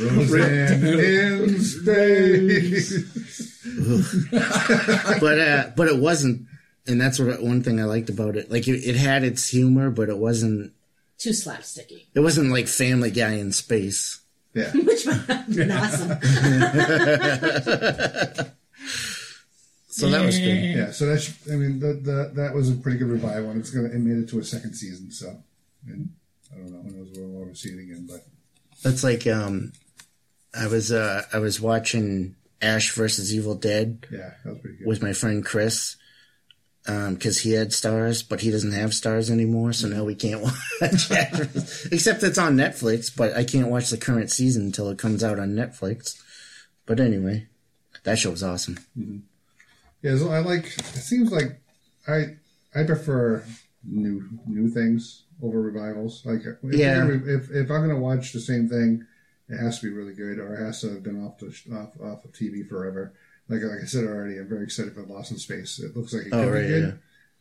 Roseanne 0.01 0.85
in 0.85 1.61
space. 1.61 2.93
but 5.21 5.39
uh, 5.39 5.71
but 5.77 5.89
it 5.89 5.97
wasn't, 5.99 6.47
and 6.87 7.01
that's 7.01 7.19
what 7.19 7.43
one 7.43 7.63
thing 7.63 7.81
I 7.81 7.85
liked 7.85 8.11
about 8.11 8.37
it. 8.37 8.51
Like 8.51 8.67
it, 8.69 8.81
it 8.87 8.97
had 8.97 9.23
its 9.25 9.49
humor, 9.49 9.91
but 9.91 10.09
it 10.09 10.19
wasn't. 10.19 10.73
Too 11.19 11.31
slapsticky, 11.31 12.07
It 12.15 12.21
wasn't 12.21 12.51
like 12.51 12.67
Family 12.67 13.13
Guy 13.13 13.35
in 13.35 13.53
space. 13.53 14.19
Yeah. 14.55 14.71
which 14.75 15.07
would 15.07 15.71
awesome. 15.71 16.19
So 19.95 20.09
that 20.09 20.25
was 20.25 20.39
good. 20.39 20.75
Yeah, 20.75 20.91
so 20.91 21.05
that's 21.05 21.31
I 21.53 21.55
mean 21.55 21.79
that 21.81 22.03
that 22.05 22.35
that 22.37 22.55
was 22.55 22.71
a 22.71 22.75
pretty 22.75 22.97
good 22.97 23.09
revival, 23.09 23.51
and 23.51 23.61
it's 23.61 23.71
gonna 23.71 23.89
it 23.89 23.99
made 24.01 24.17
it 24.17 24.29
to 24.31 24.39
a 24.39 24.45
second 24.45 24.73
season. 24.73 25.11
So, 25.11 25.37
and 25.87 26.09
I 26.51 26.57
don't 26.57 26.73
know 26.73 26.81
who 26.81 26.97
knows 26.97 27.11
when 27.15 27.35
we'll 27.35 27.43
ever 27.43 27.55
see 27.55 27.69
it 27.69 27.79
again, 27.79 28.07
but 28.09 28.25
That's 28.83 29.05
like 29.05 29.27
um, 29.27 29.73
I 30.59 30.67
was 30.67 30.93
uh 30.93 31.25
I 31.31 31.41
was 31.41 31.61
watching 31.61 32.37
Ash 32.63 32.93
versus 32.93 33.35
Evil 33.35 33.55
Dead 33.55 34.07
yeah, 34.11 34.31
that 34.45 34.51
was 34.55 34.59
pretty 34.61 34.79
good. 34.79 34.87
with 34.87 35.03
my 35.03 35.13
friend 35.13 35.45
Chris. 35.45 35.97
Um, 36.85 37.17
cause 37.17 37.39
he 37.39 37.53
had 37.53 37.69
Starz, 37.69 38.29
but 38.29 38.41
he 38.41 38.51
doesn't 38.51 38.73
have 38.73 38.91
Starz 38.91 39.31
anymore, 39.31 39.73
so 39.73 39.87
now 39.87 40.03
we 40.03 40.17
can't 40.17 40.43
watch 40.81 41.11
Except 41.93 42.23
it's 42.25 42.39
on 42.39 42.57
Netflix, 42.57 43.15
but 43.17 43.37
I 43.37 43.45
can't 43.45 43.69
watch 43.69 43.91
the 43.91 43.97
current 43.97 44.33
season 44.33 44.65
until 44.65 44.89
it 44.91 44.99
comes 44.99 45.23
out 45.23 45.39
on 45.39 45.51
Netflix. 45.51 46.21
But 46.85 46.99
anyway, 46.99 47.47
that 48.03 48.19
show 48.19 48.31
was 48.33 48.43
awesome. 48.43 48.79
Yeah, 50.03 50.17
so 50.17 50.31
I 50.31 50.41
like. 50.41 50.67
It 50.67 50.83
seems 50.97 51.31
like 51.31 51.61
I 52.09 52.37
I 52.75 52.83
prefer 52.83 53.45
new 53.85 54.29
new 54.49 54.69
things 54.69 55.23
over 55.41 55.61
revivals. 55.61 56.23
Like 56.27 56.41
if 56.45 56.57
Yeah. 56.65 57.07
if 57.09 57.49
if 57.53 57.71
I'm 57.71 57.83
gonna 57.83 58.01
watch 58.01 58.33
the 58.33 58.41
same 58.41 58.69
thing, 58.69 59.07
it 59.49 59.59
has 59.59 59.79
to 59.79 59.87
be 59.87 59.93
really 59.93 60.15
good, 60.15 60.41
or 60.41 60.55
it 60.55 60.65
has 60.65 60.81
to 60.81 60.89
have 60.95 61.05
been 61.05 61.25
off 61.25 61.39
the 61.39 61.55
off 61.77 61.93
off 62.01 62.25
of 62.25 62.33
TV 62.33 62.69
forever. 62.69 63.13
Like 63.53 63.63
like 63.63 63.83
I 63.83 63.87
said 63.87 64.05
already, 64.05 64.39
I'm 64.39 64.49
very 64.49 64.65
excited 64.65 64.95
for 64.95 65.03
Lost 65.03 65.31
in 65.31 65.37
Space. 65.39 65.79
It 65.79 65.95
looks 65.97 66.13
like 66.15 66.27
it 66.27 66.33
Oh, 66.33 66.45
could 66.45 66.53
right, 66.53 66.63
be 66.63 66.69
good 66.69 66.85
yeah. 66.85 66.93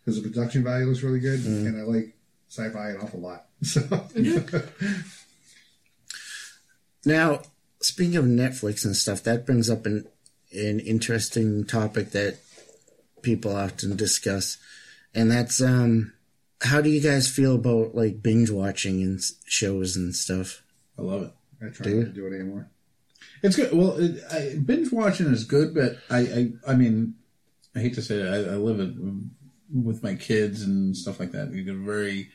because 0.04 0.22
the 0.22 0.28
production 0.28 0.64
value 0.64 0.86
looks 0.88 1.02
really 1.04 1.20
good, 1.22 1.40
Mm-hmm. 1.40 1.68
and 1.68 1.78
I 1.80 1.84
like 1.84 2.14
sci-fi 2.50 2.90
an 2.92 2.98
awful 2.98 3.22
lot. 3.22 3.46
So 3.64 3.82
Now, 7.06 7.42
speaking 7.82 8.18
of 8.18 8.26
Netflix 8.26 8.86
and 8.86 8.96
stuff, 8.96 9.24
that 9.24 9.46
brings 9.46 9.70
up 9.70 9.86
an 9.86 10.06
an 10.54 10.80
interesting 10.82 11.64
topic 11.66 12.12
that 12.12 12.38
people 13.22 13.56
often 13.56 13.96
discuss, 13.96 14.58
and 15.16 15.32
that's 15.32 15.62
um, 15.62 16.14
how 16.62 16.82
do 16.82 16.90
you 16.90 17.00
guys 17.02 17.30
feel 17.30 17.56
about 17.56 17.96
like 17.96 18.22
binge 18.22 18.50
watching 18.50 19.02
and 19.02 19.22
shows 19.46 19.96
and 19.96 20.16
stuff? 20.16 20.62
I 21.00 21.04
love 21.04 21.24
it. 21.24 21.32
I 21.66 21.70
try 21.70 21.84
Do 21.86 21.90
you? 21.92 21.96
not 22.04 22.06
to 22.08 22.12
do 22.12 22.28
it 22.28 22.36
anymore. 22.36 22.70
It's 23.44 23.56
good. 23.56 23.74
Well, 23.74 23.98
it, 23.98 24.22
I, 24.32 24.58
binge 24.58 24.92
watching 24.92 25.28
is 25.28 25.44
good, 25.44 25.74
but 25.74 25.98
I, 26.10 26.20
I, 26.20 26.52
I 26.68 26.76
mean, 26.76 27.16
I 27.76 27.80
hate 27.80 27.96
to 27.96 28.02
say 28.02 28.16
it. 28.16 28.28
I, 28.28 28.54
I 28.54 28.56
live 28.56 28.80
it 28.80 28.94
with 29.74 30.04
my 30.04 30.16
kids 30.16 30.64
and 30.64 30.96
stuff 30.96 31.20
like 31.20 31.32
that. 31.32 31.52
We 31.52 31.64
get 31.64 31.76
very 31.76 32.30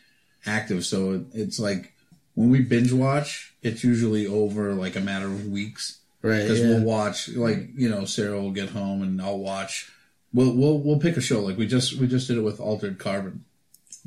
active, 0.47 0.85
so 0.85 1.13
it, 1.13 1.27
it's 1.33 1.61
like 1.61 1.93
when 2.35 2.51
we 2.51 2.61
binge 2.61 2.93
watch, 2.93 3.55
it's 3.63 3.85
usually 3.85 4.27
over 4.27 4.75
like 4.75 4.97
a 4.97 5.01
matter 5.01 5.27
of 5.27 5.49
weeks 5.49 6.01
Right? 6.27 6.43
because 6.43 6.61
yeah. 6.61 6.69
we'll 6.69 6.83
watch 6.83 7.29
like 7.29 7.69
you 7.77 7.89
know 7.89 8.05
Sarah 8.05 8.41
will 8.41 8.51
get 8.51 8.71
home 8.71 9.03
and 9.03 9.23
I'll 9.23 9.39
watch. 9.39 9.91
We'll 10.33 10.53
we'll 10.55 10.79
we'll 10.79 10.99
pick 10.99 11.17
a 11.17 11.21
show 11.21 11.41
like 11.41 11.57
we 11.57 11.67
just 11.69 11.95
we 11.99 12.09
just 12.09 12.27
did 12.27 12.37
it 12.37 12.41
with 12.41 12.59
Altered 12.59 12.99
Carbon. 12.99 13.45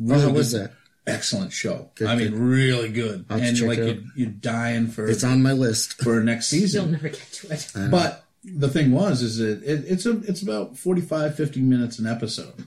Oh, 0.10 0.20
how 0.20 0.30
was 0.30 0.52
that? 0.52 0.74
Excellent 1.10 1.52
show. 1.52 1.90
Good, 1.96 2.08
I 2.08 2.16
mean, 2.16 2.32
good. 2.32 2.40
really 2.40 2.90
good. 2.90 3.26
I'll 3.30 3.40
and 3.42 3.58
check 3.58 3.68
like 3.68 3.78
it 3.80 3.90
out. 3.90 3.96
you, 3.96 4.04
you're 4.16 4.30
dying 4.30 4.88
for 4.88 5.08
It's 5.08 5.24
on 5.24 5.42
my 5.44 5.52
list. 5.54 6.02
for 6.02 6.22
next 6.24 6.48
season. 6.48 6.90
You'll 6.92 7.00
season. 7.00 7.04
never 7.04 7.10
get 7.10 7.32
to 7.74 7.86
it. 7.86 7.92
But 7.92 8.26
the 8.44 8.70
thing 8.70 8.92
was, 8.92 9.22
is 9.22 9.38
that 9.38 9.62
it, 9.64 9.84
it's 9.88 10.06
a 10.06 10.20
it's 10.22 10.42
about 10.42 10.78
45, 10.78 11.36
50 11.36 11.62
minutes 11.62 12.00
an 12.00 12.08
episode, 12.08 12.66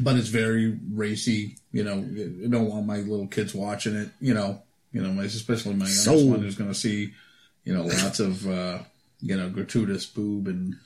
but 0.00 0.16
it's 0.16 0.28
very 0.28 0.78
racy. 0.92 1.56
You 1.72 1.84
know, 1.84 1.98
I 1.98 2.48
don't 2.48 2.68
want 2.68 2.86
my 2.86 2.96
little 2.98 3.26
kids 3.26 3.54
watching 3.54 3.94
it. 3.94 4.08
You 4.20 4.34
know, 4.34 4.62
you 4.92 5.02
know, 5.02 5.20
especially 5.22 5.74
my 5.74 5.84
youngest 5.84 6.04
Sold. 6.04 6.30
one 6.30 6.40
who's 6.42 6.54
going 6.56 6.70
to 6.70 6.74
see, 6.78 7.12
you 7.64 7.74
know, 7.74 7.84
lots 7.84 8.20
of 8.20 8.46
uh, 8.48 8.78
you 9.20 9.36
know 9.36 9.48
gratuitous 9.50 10.06
boob 10.06 10.48
and 10.48 10.76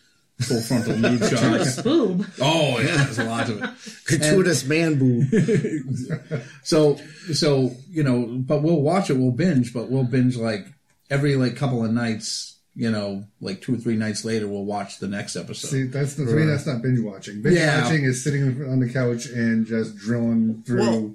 full 0.40 0.60
frontal 0.60 0.96
nude 0.98 1.20
shots. 1.28 1.82
Boob. 1.82 2.26
Oh 2.40 2.78
yeah, 2.80 2.96
there's 3.04 3.18
a 3.18 3.24
lot 3.24 3.48
of 3.48 3.62
it. 3.62 3.70
Gratuitous 4.06 4.64
man 4.66 4.98
boob. 4.98 5.26
So 6.62 6.96
so 7.32 7.70
you 7.90 8.02
know, 8.02 8.26
but 8.38 8.62
we'll 8.62 8.80
watch 8.82 9.10
it. 9.10 9.16
We'll 9.16 9.30
binge, 9.32 9.72
but 9.72 9.90
we'll 9.90 10.04
binge 10.04 10.36
like 10.36 10.66
every 11.10 11.36
like 11.36 11.56
couple 11.56 11.84
of 11.84 11.92
nights. 11.92 12.54
You 12.78 12.90
know, 12.90 13.24
like 13.40 13.62
two 13.62 13.72
or 13.74 13.78
three 13.78 13.96
nights 13.96 14.22
later, 14.22 14.46
we'll 14.46 14.66
watch 14.66 14.98
the 14.98 15.08
next 15.08 15.34
episode. 15.34 15.68
See, 15.68 15.84
that's 15.84 16.14
the, 16.16 16.26
to 16.26 16.32
me. 16.32 16.44
That's 16.44 16.66
not 16.66 16.82
binge 16.82 17.00
watching. 17.00 17.40
Binge 17.40 17.56
Yeah. 17.56 17.82
watching 17.84 18.04
is 18.04 18.22
sitting 18.22 18.42
on 18.70 18.80
the 18.80 18.90
couch 18.92 19.24
and 19.26 19.64
just 19.64 19.96
drilling 19.96 20.62
through 20.66 20.80
Well- 20.80 21.14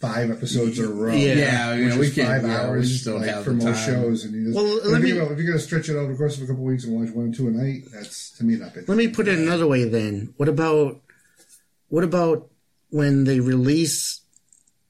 five 0.00 0.30
episodes 0.30 0.78
in 0.78 0.84
a 0.86 0.88
row. 0.88 1.12
Yeah. 1.12 1.34
Yeah, 1.34 1.74
you 1.74 1.84
which 1.84 1.94
know, 1.94 2.00
we 2.00 2.06
is 2.08 2.14
can't. 2.14 2.28
five 2.28 2.42
yeah, 2.42 2.48
we 2.48 2.68
hours 2.68 2.90
just 2.90 3.04
don't 3.04 3.20
like, 3.20 3.30
have 3.30 3.44
for 3.44 3.50
the 3.50 3.64
most 3.64 3.84
time. 3.86 3.94
shows. 4.02 4.24
And 4.24 4.34
you 4.34 4.44
just, 4.46 4.56
Well, 4.56 4.78
if, 4.78 4.84
let 4.84 4.90
you're 4.90 5.00
me- 5.00 5.10
gonna, 5.20 5.32
if 5.32 5.38
you're 5.38 5.46
going 5.46 5.58
to 5.58 5.64
stretch 5.64 5.88
it 5.88 5.96
over 5.96 6.12
the 6.12 6.18
course 6.18 6.36
of 6.36 6.42
a 6.42 6.46
couple 6.46 6.62
of 6.62 6.68
weeks 6.68 6.84
and 6.84 7.00
watch 7.00 7.10
one 7.14 7.30
or 7.30 7.32
two 7.32 7.48
a 7.48 7.50
night, 7.50 7.82
that's 7.92 8.30
to 8.38 8.44
me 8.44 8.56
not 8.56 8.74
binge. 8.74 8.88
Let 8.88 8.98
me 8.98 9.08
put 9.08 9.28
it 9.28 9.38
another 9.38 9.66
way. 9.66 9.84
Then, 9.84 10.34
what 10.36 10.48
about 10.48 11.00
what 11.88 12.04
about 12.04 12.50
when 12.90 13.24
they 13.24 13.40
release, 13.40 14.20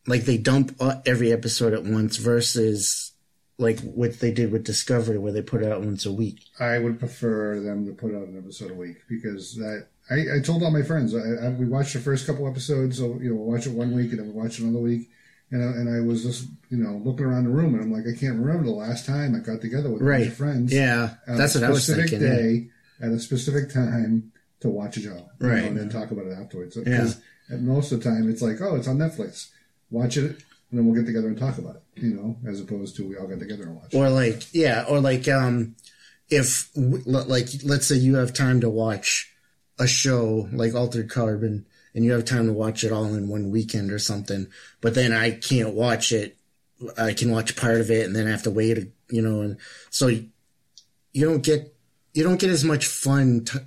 like 0.06 0.22
they 0.24 0.38
dump 0.38 0.74
uh, 0.80 0.96
every 1.04 1.32
episode 1.32 1.72
at 1.74 1.84
once 1.84 2.16
versus 2.16 3.12
like 3.58 3.80
what 3.80 4.20
they 4.20 4.30
did 4.30 4.52
with 4.52 4.62
Discovery, 4.64 5.18
where 5.18 5.32
they 5.32 5.42
put 5.42 5.62
it 5.62 5.70
out 5.72 5.82
once 5.82 6.06
a 6.06 6.12
week. 6.12 6.40
I 6.60 6.78
would 6.78 6.98
prefer 7.00 7.58
them 7.60 7.86
to 7.86 7.92
put 7.92 8.14
out 8.14 8.28
an 8.28 8.38
episode 8.38 8.70
a 8.70 8.74
week 8.74 8.98
because 9.08 9.56
that. 9.56 9.88
I, 10.10 10.36
I 10.36 10.40
told 10.40 10.62
all 10.62 10.70
my 10.70 10.82
friends 10.82 11.14
I, 11.14 11.46
I, 11.46 11.48
we 11.50 11.66
watched 11.66 11.92
the 11.94 12.00
first 12.00 12.26
couple 12.26 12.48
episodes. 12.48 12.98
So 12.98 13.18
you 13.20 13.30
know, 13.30 13.36
we'll 13.36 13.52
watch 13.54 13.66
it 13.66 13.72
one 13.72 13.94
week 13.94 14.10
and 14.10 14.18
then 14.20 14.26
we 14.28 14.32
watch 14.32 14.58
it 14.58 14.64
another 14.64 14.78
week. 14.82 15.08
And 15.50 15.62
I, 15.62 15.66
and 15.66 15.88
I 15.96 16.00
was 16.06 16.22
just 16.22 16.46
you 16.70 16.76
know 16.78 17.00
looking 17.04 17.24
around 17.26 17.44
the 17.44 17.50
room 17.50 17.74
and 17.74 17.82
I'm 17.82 17.92
like 17.92 18.04
I 18.06 18.18
can't 18.18 18.38
remember 18.38 18.64
the 18.64 18.70
last 18.70 19.06
time 19.06 19.34
I 19.34 19.38
got 19.38 19.60
together 19.60 19.90
with 19.90 20.02
a 20.02 20.04
bunch 20.04 20.08
Right. 20.18 20.26
of 20.26 20.34
friends. 20.36 20.72
Yeah, 20.72 21.14
that's 21.26 21.54
what 21.54 21.64
I 21.64 21.70
was 21.70 21.86
thinking. 21.86 22.20
yeah. 22.22 22.28
Day 22.36 22.66
at 23.00 23.10
a 23.10 23.18
specific 23.20 23.70
time 23.72 24.32
to 24.60 24.68
watch 24.68 24.96
a 24.96 25.00
show, 25.00 25.08
you 25.10 25.14
know, 25.16 25.48
Right. 25.54 25.64
and 25.64 25.76
then 25.76 25.88
talk 25.88 26.10
about 26.10 26.26
it 26.26 26.32
afterwards. 26.32 26.76
Yeah. 26.76 26.82
Because 26.84 27.20
at 27.50 27.60
most 27.60 27.92
of 27.92 28.02
the 28.02 28.10
time 28.10 28.28
it's 28.28 28.42
like, 28.42 28.60
oh, 28.60 28.74
it's 28.76 28.88
on 28.88 28.98
Netflix, 28.98 29.48
watch 29.90 30.16
it, 30.16 30.24
and 30.70 30.78
then 30.78 30.84
we'll 30.84 30.94
get 30.96 31.06
together 31.06 31.28
and 31.28 31.38
talk 31.38 31.56
about 31.58 31.76
it. 31.76 31.82
You 32.02 32.14
know, 32.14 32.36
as 32.46 32.60
opposed 32.60 32.96
to 32.96 33.08
we 33.08 33.16
all 33.16 33.26
get 33.26 33.38
together 33.38 33.64
and 33.64 33.76
watch. 33.76 33.94
it. 33.94 33.96
or 33.96 34.08
like 34.10 34.52
yeah 34.54 34.84
or 34.88 35.00
like 35.00 35.26
um 35.28 35.76
if 36.28 36.68
like 36.76 37.48
let's 37.64 37.86
say 37.86 37.94
you 37.96 38.16
have 38.16 38.32
time 38.34 38.60
to 38.60 38.68
watch 38.68 39.32
a 39.78 39.86
show 39.86 40.48
like 40.52 40.74
Altered 40.74 41.10
Carbon 41.10 41.66
and 41.94 42.04
you 42.04 42.12
have 42.12 42.24
time 42.24 42.46
to 42.46 42.52
watch 42.52 42.84
it 42.84 42.92
all 42.92 43.14
in 43.14 43.28
one 43.28 43.50
weekend 43.50 43.90
or 43.90 43.98
something, 43.98 44.46
but 44.80 44.94
then 44.94 45.12
I 45.12 45.32
can't 45.32 45.74
watch 45.74 46.12
it. 46.12 46.36
I 46.96 47.12
can 47.12 47.30
watch 47.30 47.56
part 47.56 47.80
of 47.80 47.90
it 47.90 48.06
and 48.06 48.14
then 48.14 48.26
I 48.26 48.30
have 48.30 48.44
to 48.44 48.50
wait, 48.50 48.92
you 49.10 49.22
know, 49.22 49.40
and 49.40 49.56
so 49.90 50.06
you 50.06 50.30
don't 51.14 51.42
get 51.42 51.74
you 52.14 52.24
don't 52.24 52.40
get 52.40 52.50
as 52.50 52.64
much 52.64 52.86
fun 52.86 53.44
t- 53.44 53.58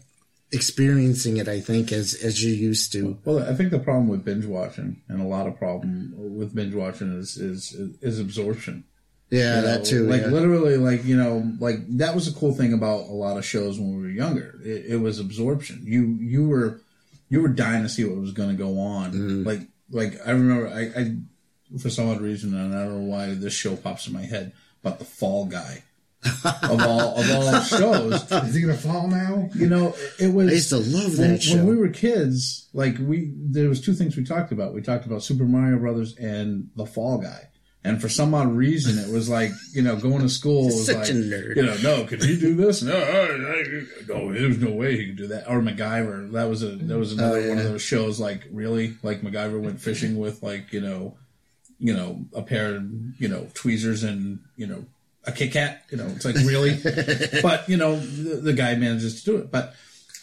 experiencing 0.52 1.38
it. 1.38 1.48
I 1.48 1.60
think 1.60 1.92
as 1.92 2.14
as 2.14 2.44
you 2.44 2.54
used 2.54 2.92
to. 2.94 3.18
Well, 3.26 3.40
I 3.40 3.54
think 3.54 3.72
the 3.72 3.80
problem 3.80 4.08
with 4.08 4.26
binge 4.26 4.46
watching, 4.46 5.02
and 5.08 5.22
a 5.22 5.26
lot 5.26 5.48
of 5.48 5.58
problem 5.58 6.14
with 6.16 6.56
binge 6.56 6.74
watching, 6.74 7.18
is 7.18 7.38
is 7.38 7.74
is 8.02 8.20
absorption. 8.20 8.86
Yeah, 9.32 9.56
You 9.56 9.62
know, 9.62 9.68
that 9.68 9.86
too. 9.86 10.08
Like 10.08 10.22
yeah. 10.22 10.28
literally, 10.28 10.78
like 10.78 11.06
you 11.06 11.16
know, 11.16 11.52
like 11.60 11.78
that 11.98 12.14
was 12.14 12.28
a 12.28 12.34
cool 12.34 12.54
thing 12.54 12.74
about 12.74 13.08
a 13.08 13.14
lot 13.14 13.38
of 13.38 13.46
shows 13.46 13.80
when 13.80 13.96
we 13.96 14.04
were 14.04 14.10
younger. 14.10 14.60
It, 14.64 14.88
it 14.90 14.98
was 14.98 15.20
absorption. 15.20 15.82
You 15.86 16.18
you 16.20 16.48
were 16.48 16.82
you 17.30 17.42
were 17.42 17.48
dying 17.48 17.84
to 17.84 17.90
see 17.90 18.04
what 18.04 18.20
was 18.20 18.34
going 18.34 18.50
to 18.50 18.56
go 18.56 18.78
on. 18.78 19.14
Mm-hmm. 19.14 19.44
Like 19.48 19.62
like 19.90 20.20
I 20.28 20.32
remember, 20.32 20.68
I, 20.68 21.00
I 21.00 21.16
for 21.80 21.90
some 21.90 22.10
odd 22.10 22.20
reason, 22.20 22.54
and 22.54 22.76
I 22.76 22.84
don't 22.84 23.06
know 23.06 23.10
why 23.10 23.34
this 23.34 23.54
show 23.54 23.78
pops 23.78 24.06
in 24.06 24.14
my 24.14 24.24
head, 24.24 24.52
but 24.84 25.00
the 25.00 25.06
Fall 25.06 25.46
Guy 25.46 25.84
of 26.46 26.82
all 26.82 27.20
of 27.20 27.32
all 27.32 27.62
shows. 27.62 28.32
Is 28.32 28.56
he 28.56 28.62
gonna 28.62 28.74
fall 28.74 29.08
now? 29.08 29.50
You 29.56 29.68
know, 29.68 29.96
it 30.20 30.34
was. 30.34 30.50
I 30.50 30.52
used 30.52 30.70
to 30.70 30.78
love 30.78 31.18
when, 31.18 31.32
that 31.32 31.44
show. 31.44 31.56
when 31.56 31.68
we 31.68 31.78
were 31.78 31.90
kids. 31.90 32.70
Like 32.74 32.98
we, 33.00 33.32
there 33.36 33.70
was 33.70 33.82
two 33.82 33.94
things 33.94 34.16
we 34.16 34.24
talked 34.24 34.52
about. 34.52 34.74
We 34.74 34.82
talked 34.82 35.06
about 35.06 35.24
Super 35.24 35.46
Mario 35.46 35.78
Brothers 35.80 36.16
and 36.18 36.70
the 36.76 36.86
Fall 36.86 37.18
Guy. 37.18 37.48
And 37.84 38.00
for 38.00 38.10
some 38.10 38.36
odd 38.36 38.52
reason, 38.54 39.00
it 39.04 39.12
was 39.12 39.28
like 39.28 39.52
you 39.74 39.82
know 39.82 39.96
going 39.96 40.22
to 40.22 40.30
school 40.30 40.66
was 40.66 40.86
Such 40.86 40.98
like 40.98 41.10
a 41.10 41.14
nerd. 41.14 41.56
you 41.56 41.64
know 41.64 41.78
no 41.82 42.06
could 42.06 42.24
he 42.24 42.40
do 42.40 42.54
this? 42.56 42.84
No 42.84 42.96
I, 42.96 43.24
I, 43.32 43.64
no 44.08 44.32
there 44.32 44.48
was 44.48 44.60
no 44.60 44.72
way 44.72 44.98
he 44.98 45.08
could 45.08 45.16
do 45.18 45.28
that. 45.28 45.50
Or 45.50 45.62
MacGyver. 45.62 46.32
That 46.32 46.48
was 46.48 46.62
a 46.62 46.68
that 46.76 46.98
was 47.00 47.14
another 47.14 47.40
Oh, 47.40 47.50
one 47.50 47.58
of 47.58 47.64
those 47.64 47.82
shows 47.82 48.20
like 48.20 48.48
really? 48.52 48.98
Like 49.02 49.22
MacGyver 49.22 49.60
went 49.60 49.82
fishing 49.82 50.18
with 50.20 50.44
like 50.44 50.72
you 50.72 50.82
know 50.82 51.18
you 51.80 51.94
know 51.96 52.24
a 52.36 52.44
pair 52.44 52.76
of 52.76 52.84
you 53.20 53.28
know 53.28 53.48
tweezers 53.56 54.04
and 54.04 54.40
you 54.56 54.68
know 54.68 54.86
a 55.24 55.32
Kit 55.32 55.54
Kat 55.54 55.84
you 55.90 55.98
know 55.98 56.06
it's 56.08 56.26
like 56.26 56.36
really? 56.36 56.80
But 57.42 57.68
you 57.68 57.78
know 57.78 58.00
the, 58.00 58.36
the 58.36 58.54
guy 58.54 58.76
manages 58.76 59.24
to 59.24 59.32
do 59.32 59.38
it. 59.38 59.52
But 59.52 59.74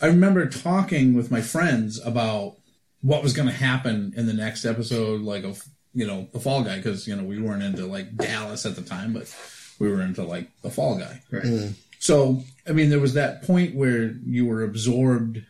I 0.00 0.06
remember 0.06 0.46
talking 0.48 1.14
with 1.14 1.32
my 1.32 1.40
friends 1.40 1.98
about 2.04 2.54
what 3.00 3.22
was 3.24 3.32
going 3.32 3.48
to 3.48 3.54
happen 3.54 4.12
in 4.16 4.26
the 4.26 4.32
next 4.32 4.64
episode, 4.64 5.22
like 5.22 5.42
of 5.42 5.64
you 5.94 6.06
know 6.06 6.28
the 6.32 6.40
Fall 6.40 6.62
Guy, 6.62 6.76
because 6.76 7.06
you 7.06 7.16
know 7.16 7.24
we 7.24 7.40
weren't 7.40 7.62
into 7.62 7.86
like 7.86 8.16
Dallas 8.16 8.66
at 8.66 8.76
the 8.76 8.82
time, 8.82 9.12
but 9.12 9.34
we 9.78 9.90
were 9.90 10.02
into 10.02 10.22
like 10.22 10.50
the 10.62 10.70
Fall 10.70 10.98
Guy. 10.98 11.22
Right. 11.30 11.44
Mm-hmm. 11.44 11.72
So 11.98 12.42
I 12.66 12.72
mean, 12.72 12.90
there 12.90 13.00
was 13.00 13.14
that 13.14 13.42
point 13.42 13.74
where 13.74 14.12
you 14.24 14.46
were 14.46 14.62
absorbed 14.62 15.42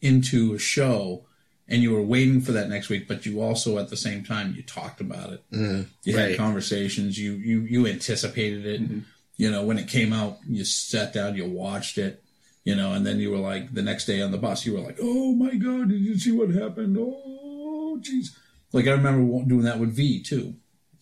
into 0.00 0.54
a 0.54 0.58
show. 0.58 1.22
And 1.68 1.82
you 1.82 1.90
were 1.90 2.00
waiting 2.00 2.40
for 2.40 2.52
that 2.52 2.68
next 2.68 2.90
week, 2.90 3.08
but 3.08 3.26
you 3.26 3.42
also 3.42 3.78
at 3.78 3.90
the 3.90 3.96
same 3.96 4.22
time 4.22 4.54
you 4.56 4.62
talked 4.62 5.00
about 5.00 5.32
it. 5.32 5.42
Mm-hmm. 5.50 5.90
You 6.04 6.16
had 6.16 6.36
conversations. 6.36 7.18
You 7.18 7.32
you 7.32 7.62
you 7.62 7.88
anticipated 7.88 8.64
it. 8.64 8.82
Mm-hmm. 8.82 9.00
You 9.36 9.50
know 9.50 9.64
when 9.64 9.76
it 9.76 9.88
came 9.88 10.12
out, 10.12 10.38
you 10.48 10.64
sat 10.64 11.12
down, 11.12 11.34
you 11.34 11.44
watched 11.44 11.98
it 11.98 12.22
you 12.66 12.74
know, 12.74 12.92
and 12.92 13.06
then 13.06 13.20
you 13.20 13.30
were 13.30 13.38
like, 13.38 13.72
the 13.72 13.80
next 13.80 14.06
day 14.06 14.20
on 14.20 14.32
the 14.32 14.38
bus, 14.38 14.66
you 14.66 14.74
were 14.74 14.80
like, 14.80 14.98
oh 15.00 15.32
my 15.32 15.54
God, 15.54 15.88
did 15.88 16.00
you 16.00 16.18
see 16.18 16.32
what 16.32 16.50
happened? 16.50 16.96
Oh, 16.98 17.96
jeez. 18.02 18.36
Like, 18.72 18.86
I 18.86 18.90
remember 18.92 19.44
doing 19.46 19.62
that 19.64 19.78
with 19.78 19.94
V 19.94 20.22
too. 20.22 20.54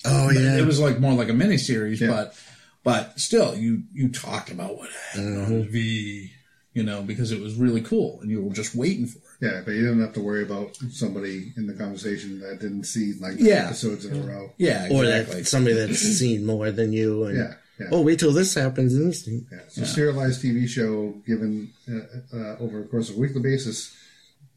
oh 0.05 0.31
yeah, 0.31 0.57
It 0.59 0.67
was 0.67 0.81
like 0.81 1.01
more 1.01 1.15
like 1.15 1.29
a 1.29 1.35
mini 1.35 1.57
series, 1.59 2.01
Yeah. 2.01 2.09
but, 2.09 2.39
but 2.83 3.19
still, 3.19 3.57
you, 3.57 3.83
you 3.93 4.09
talked 4.11 4.51
about 4.51 4.77
what 4.77 4.91
Mm-hmm. 5.15 5.71
V, 5.73 6.31
you 6.75 6.83
know, 6.83 7.03
because 7.03 7.33
it 7.33 7.41
was 7.41 7.55
really 7.55 7.81
cool 7.81 8.21
and 8.21 8.31
you 8.31 8.43
were 8.43 8.53
just 8.53 8.75
waiting 8.75 9.07
for 9.07 9.19
it. 9.19 9.25
Yeah, 9.41 9.63
but 9.65 9.73
you 9.73 9.83
didn't 9.83 10.01
have 10.01 10.13
to 10.15 10.21
worry 10.21 10.43
about 10.43 10.77
somebody 10.91 11.53
in 11.57 11.67
the 11.67 11.75
conversation 11.75 12.41
that 12.41 12.61
didn't 12.61 12.85
see 12.85 13.15
like 13.21 13.35
Yeah. 13.39 13.67
episodes 13.67 14.05
in 14.05 14.17
a 14.17 14.27
row. 14.27 14.53
Yeah, 14.59 14.89
or 14.93 15.05
that 15.07 15.47
somebody 15.47 15.75
that's 15.75 15.99
seen 16.01 16.45
more 16.47 16.71
than 16.71 16.93
you. 16.93 17.25
And, 17.25 17.37
Yeah, 17.39 17.55
yeah. 17.81 17.87
Oh, 17.91 18.03
wait 18.03 18.19
till 18.21 18.33
this 18.33 18.55
happens. 18.55 18.95
And 18.95 19.09
this, 19.11 19.27
Yeah. 19.27 19.59
So 19.69 19.85
serialized 19.85 20.43
TV 20.43 20.69
show 20.69 21.15
given 21.27 21.71
uh, 21.91 22.37
uh, 22.37 22.57
over 22.59 22.83
a 22.83 22.87
course 22.87 23.11
of 23.11 23.17
a 23.17 23.19
weekly 23.19 23.43
basis 23.43 23.95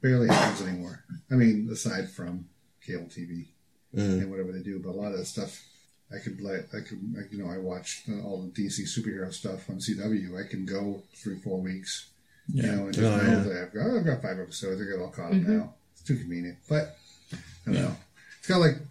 barely 0.01 0.27
happens 0.27 0.67
anymore. 0.67 1.03
I 1.31 1.35
mean, 1.35 1.69
aside 1.71 2.09
from 2.09 2.45
cable 2.87 3.05
TV 3.05 3.47
mm. 3.95 4.21
and 4.21 4.31
whatever 4.31 4.51
they 4.51 4.63
do, 4.63 4.79
but 4.79 4.89
a 4.89 4.97
lot 4.99 5.11
of 5.11 5.19
that 5.19 5.25
stuff 5.25 5.63
I 6.11 6.19
could 6.23 6.41
let 6.41 6.67
I 6.73 6.79
could 6.87 6.99
like, 7.15 7.31
you 7.31 7.43
know 7.43 7.51
I 7.51 7.57
watched 7.57 8.09
all 8.23 8.41
the 8.41 8.61
DC 8.61 8.81
superhero 8.83 9.31
stuff 9.33 9.69
on 9.69 9.77
CW. 9.77 10.43
I 10.43 10.47
can 10.47 10.65
go 10.65 11.03
three 11.15 11.37
four 11.39 11.59
weeks, 11.59 12.09
you 12.51 12.63
know, 12.63 12.87
and 12.87 12.89
oh, 12.89 12.91
just 12.91 12.99
Oh, 13.03 13.17
know 13.17 13.37
yeah. 13.37 13.43
that 13.43 13.61
I've 13.63 13.73
got, 13.73 13.97
I've 13.97 14.05
got 14.05 14.21
five 14.21 14.39
episodes. 14.39 14.81
I 14.81 14.85
get 14.85 15.01
all 15.01 15.09
caught 15.09 15.27
up 15.27 15.33
mm-hmm. 15.33 15.57
now. 15.57 15.73
It's 15.93 16.03
too 16.03 16.17
convenient, 16.17 16.57
but 16.69 16.97
I 17.33 17.37
don't 17.65 17.75
Yeah. 17.75 17.81
know. 17.81 17.95
It's 18.39 18.47
kind 18.47 18.63
of 18.63 18.71
like 18.71 18.81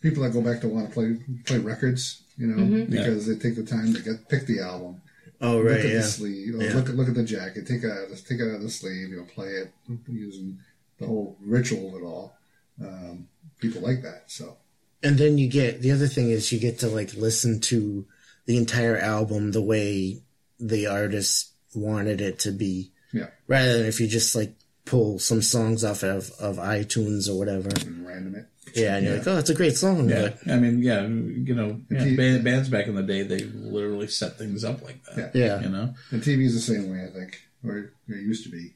people 0.00 0.22
that 0.22 0.32
go 0.32 0.40
back 0.40 0.60
to 0.62 0.68
want 0.68 0.88
to 0.88 0.94
play 0.94 1.18
play 1.44 1.58
records, 1.58 2.22
you 2.38 2.46
know, 2.46 2.62
mm-hmm. 2.62 2.90
because 2.90 3.26
they 3.26 3.36
take 3.36 3.56
the 3.56 3.64
time 3.64 3.92
to 3.92 4.00
get 4.00 4.28
pick 4.28 4.46
the 4.46 4.60
album 4.60 5.02
oh, 5.40 5.56
look 5.58 5.66
right, 5.66 5.78
at 5.80 5.84
yeah. 5.86 5.94
the 5.94 6.02
sleeve. 6.02 6.54
or 6.54 6.62
Yeah. 6.62 6.74
Look 6.74 6.88
at 6.88 6.94
look 6.94 7.08
at 7.08 7.14
the 7.14 7.24
jacket. 7.24 7.66
Take 7.66 7.84
it 7.84 7.90
out. 7.90 8.10
Of, 8.10 8.26
take 8.26 8.40
it 8.40 8.48
out 8.48 8.56
of 8.56 8.62
the 8.62 8.70
sleeve. 8.70 9.10
You 9.10 9.18
know, 9.18 9.24
play 9.24 9.48
it 9.48 9.72
using 10.08 10.58
the 10.98 11.06
whole 11.06 11.36
ritual 11.40 11.88
of 11.88 12.02
it 12.02 12.04
all. 12.04 12.36
Um, 12.80 13.28
people 13.60 13.80
like 13.82 14.02
that. 14.02 14.24
So 14.26 14.56
And 15.02 15.18
then 15.18 15.38
you 15.38 15.48
get 15.48 15.80
the 15.82 15.92
other 15.92 16.06
thing 16.06 16.30
is 16.30 16.52
you 16.52 16.58
get 16.58 16.80
to 16.80 16.88
like 16.88 17.14
listen 17.14 17.60
to 17.60 18.06
the 18.46 18.56
entire 18.56 18.98
album 18.98 19.52
the 19.52 19.62
way 19.62 20.22
the 20.60 20.86
artist 20.86 21.50
wanted 21.74 22.20
it 22.20 22.38
to 22.40 22.52
be, 22.52 22.92
yeah, 23.12 23.28
rather 23.48 23.78
than 23.78 23.86
if 23.86 24.00
you 24.00 24.06
just 24.06 24.34
like 24.36 24.54
pull 24.84 25.18
some 25.18 25.40
songs 25.42 25.82
off 25.82 26.02
of, 26.02 26.30
of 26.38 26.56
iTunes 26.56 27.28
or 27.28 27.38
whatever. 27.38 27.70
and 27.86 28.06
random 28.06 28.34
it. 28.34 28.46
Yeah, 28.74 28.96
and 28.96 29.06
you're 29.06 29.16
like, 29.18 29.26
oh, 29.26 29.38
it's 29.38 29.50
a 29.50 29.54
great 29.54 29.76
song. 29.76 30.08
yeah. 30.08 30.30
But 30.44 30.52
I 30.52 30.56
mean, 30.56 30.82
yeah, 30.82 31.02
you 31.02 31.54
know, 31.54 31.80
yeah, 31.90 32.00
TV 32.00 32.16
band, 32.16 32.44
bands 32.44 32.68
back 32.68 32.86
in 32.86 32.94
the 32.94 33.02
day, 33.02 33.22
they 33.22 33.40
literally 33.44 34.08
set 34.08 34.36
things 34.36 34.64
up 34.64 34.82
like 34.82 35.02
that. 35.16 35.34
Yeah. 35.34 35.60
You 35.60 35.68
know? 35.68 35.94
And 36.10 36.22
TV's 36.22 36.54
the 36.54 36.60
same 36.60 36.90
way, 36.90 37.04
I 37.04 37.10
think, 37.10 37.40
or 37.64 37.78
it 37.78 37.92
used 38.08 38.44
to 38.44 38.50
be. 38.50 38.74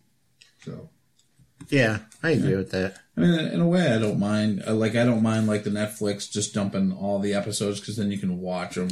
So 0.64 0.88
yeah, 1.70 1.98
I 2.22 2.30
agree 2.30 2.56
with 2.56 2.70
that. 2.72 2.96
I 3.16 3.20
mean, 3.20 3.34
in 3.40 3.60
a 3.60 3.66
way, 3.66 3.92
I 3.92 3.98
don't 3.98 4.18
mind. 4.20 4.62
uh, 4.66 4.74
Like, 4.74 4.94
I 4.94 5.04
don't 5.04 5.22
mind 5.22 5.46
like 5.46 5.64
the 5.64 5.70
Netflix 5.70 6.30
just 6.30 6.54
dumping 6.54 6.92
all 6.92 7.18
the 7.18 7.34
episodes 7.34 7.80
because 7.80 7.96
then 7.96 8.10
you 8.12 8.18
can 8.18 8.40
watch 8.40 8.76
them, 8.76 8.88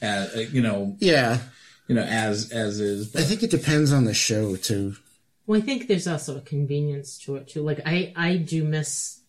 as, 0.00 0.34
uh, 0.36 0.40
you 0.52 0.62
know, 0.62 0.96
Yeah, 1.00 1.38
you 1.88 1.94
know, 1.96 2.02
as 2.02 2.50
as 2.52 2.80
is. 2.80 3.14
I 3.16 3.22
think 3.22 3.42
it 3.42 3.50
depends 3.50 3.92
on 3.92 4.04
the 4.04 4.14
show 4.14 4.56
too. 4.56 4.96
Well, 5.46 5.60
I 5.60 5.62
think 5.64 5.88
there's 5.88 6.06
also 6.08 6.38
a 6.38 6.40
convenience 6.40 7.18
to 7.20 7.36
it 7.36 7.48
too. 7.48 7.62
Like 7.62 7.80
I, 7.84 8.12
I 8.16 8.36
do 8.36 8.64
miss. 8.64 9.20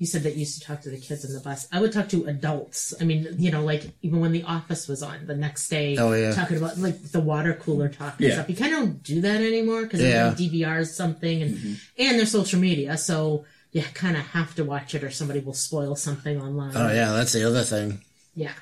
You 0.00 0.06
said 0.06 0.22
that 0.22 0.32
you 0.32 0.40
used 0.40 0.58
to 0.58 0.66
talk 0.66 0.80
to 0.80 0.88
the 0.90 0.96
kids 0.98 1.26
in 1.26 1.32
the 1.34 1.40
bus. 1.40 1.68
I 1.70 1.78
would 1.78 1.92
talk 1.92 2.08
to 2.08 2.24
adults. 2.24 2.94
I 3.00 3.04
mean, 3.04 3.28
you 3.38 3.50
know, 3.50 3.62
like 3.62 3.84
even 4.00 4.18
when 4.20 4.32
The 4.32 4.42
Office 4.44 4.88
was 4.88 5.02
on 5.02 5.26
the 5.26 5.36
next 5.36 5.68
day, 5.68 5.96
Oh, 5.98 6.12
yeah. 6.14 6.32
talking 6.32 6.56
about 6.56 6.78
like 6.78 7.02
the 7.12 7.20
water 7.20 7.52
cooler 7.52 7.90
talk 7.90 8.14
and 8.18 8.26
Yeah. 8.28 8.34
stuff. 8.36 8.48
You 8.48 8.56
kind 8.56 8.72
of 8.72 8.78
don't 8.80 9.02
do 9.02 9.20
that 9.20 9.42
anymore 9.42 9.82
because 9.82 10.00
Yeah. 10.00 10.28
everybody 10.32 10.48
DVRs 10.48 10.94
something 10.94 11.42
and 11.42 11.54
Mm-hmm. 11.54 11.74
and 11.98 12.18
their 12.18 12.24
social 12.24 12.58
media. 12.58 12.96
So 12.96 13.44
you 13.72 13.82
kind 13.92 14.16
of 14.16 14.22
have 14.22 14.54
to 14.54 14.64
watch 14.64 14.94
it, 14.94 15.04
or 15.04 15.10
somebody 15.10 15.40
will 15.40 15.52
spoil 15.52 15.94
something 15.94 16.40
online. 16.40 16.72
Oh 16.74 16.90
yeah, 16.90 17.12
that's 17.12 17.32
the 17.34 17.46
other 17.46 17.62
thing. 17.62 18.00
yeah. 18.34 18.52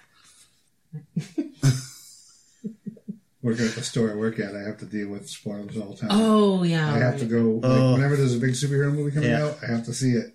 working 3.42 3.64
at 3.66 3.72
the 3.76 3.82
store 3.82 4.10
I 4.10 4.14
work 4.16 4.40
at, 4.40 4.56
I 4.56 4.62
have 4.62 4.78
to 4.78 4.86
deal 4.86 5.08
with 5.08 5.28
spoilers 5.30 5.76
all 5.76 5.90
the 5.92 5.96
time. 5.98 6.08
Oh 6.10 6.64
yeah. 6.64 6.92
I 6.92 6.98
have 6.98 7.18
to 7.20 7.26
go 7.26 7.60
like, 7.62 7.64
Oh. 7.64 7.92
whenever 7.94 8.16
there's 8.16 8.34
a 8.34 8.38
big 8.40 8.50
superhero 8.54 8.92
movie 8.92 9.12
coming 9.12 9.30
Yeah. 9.30 9.44
out. 9.46 9.58
I 9.62 9.66
have 9.70 9.84
to 9.86 9.94
see 9.94 10.10
it 10.12 10.34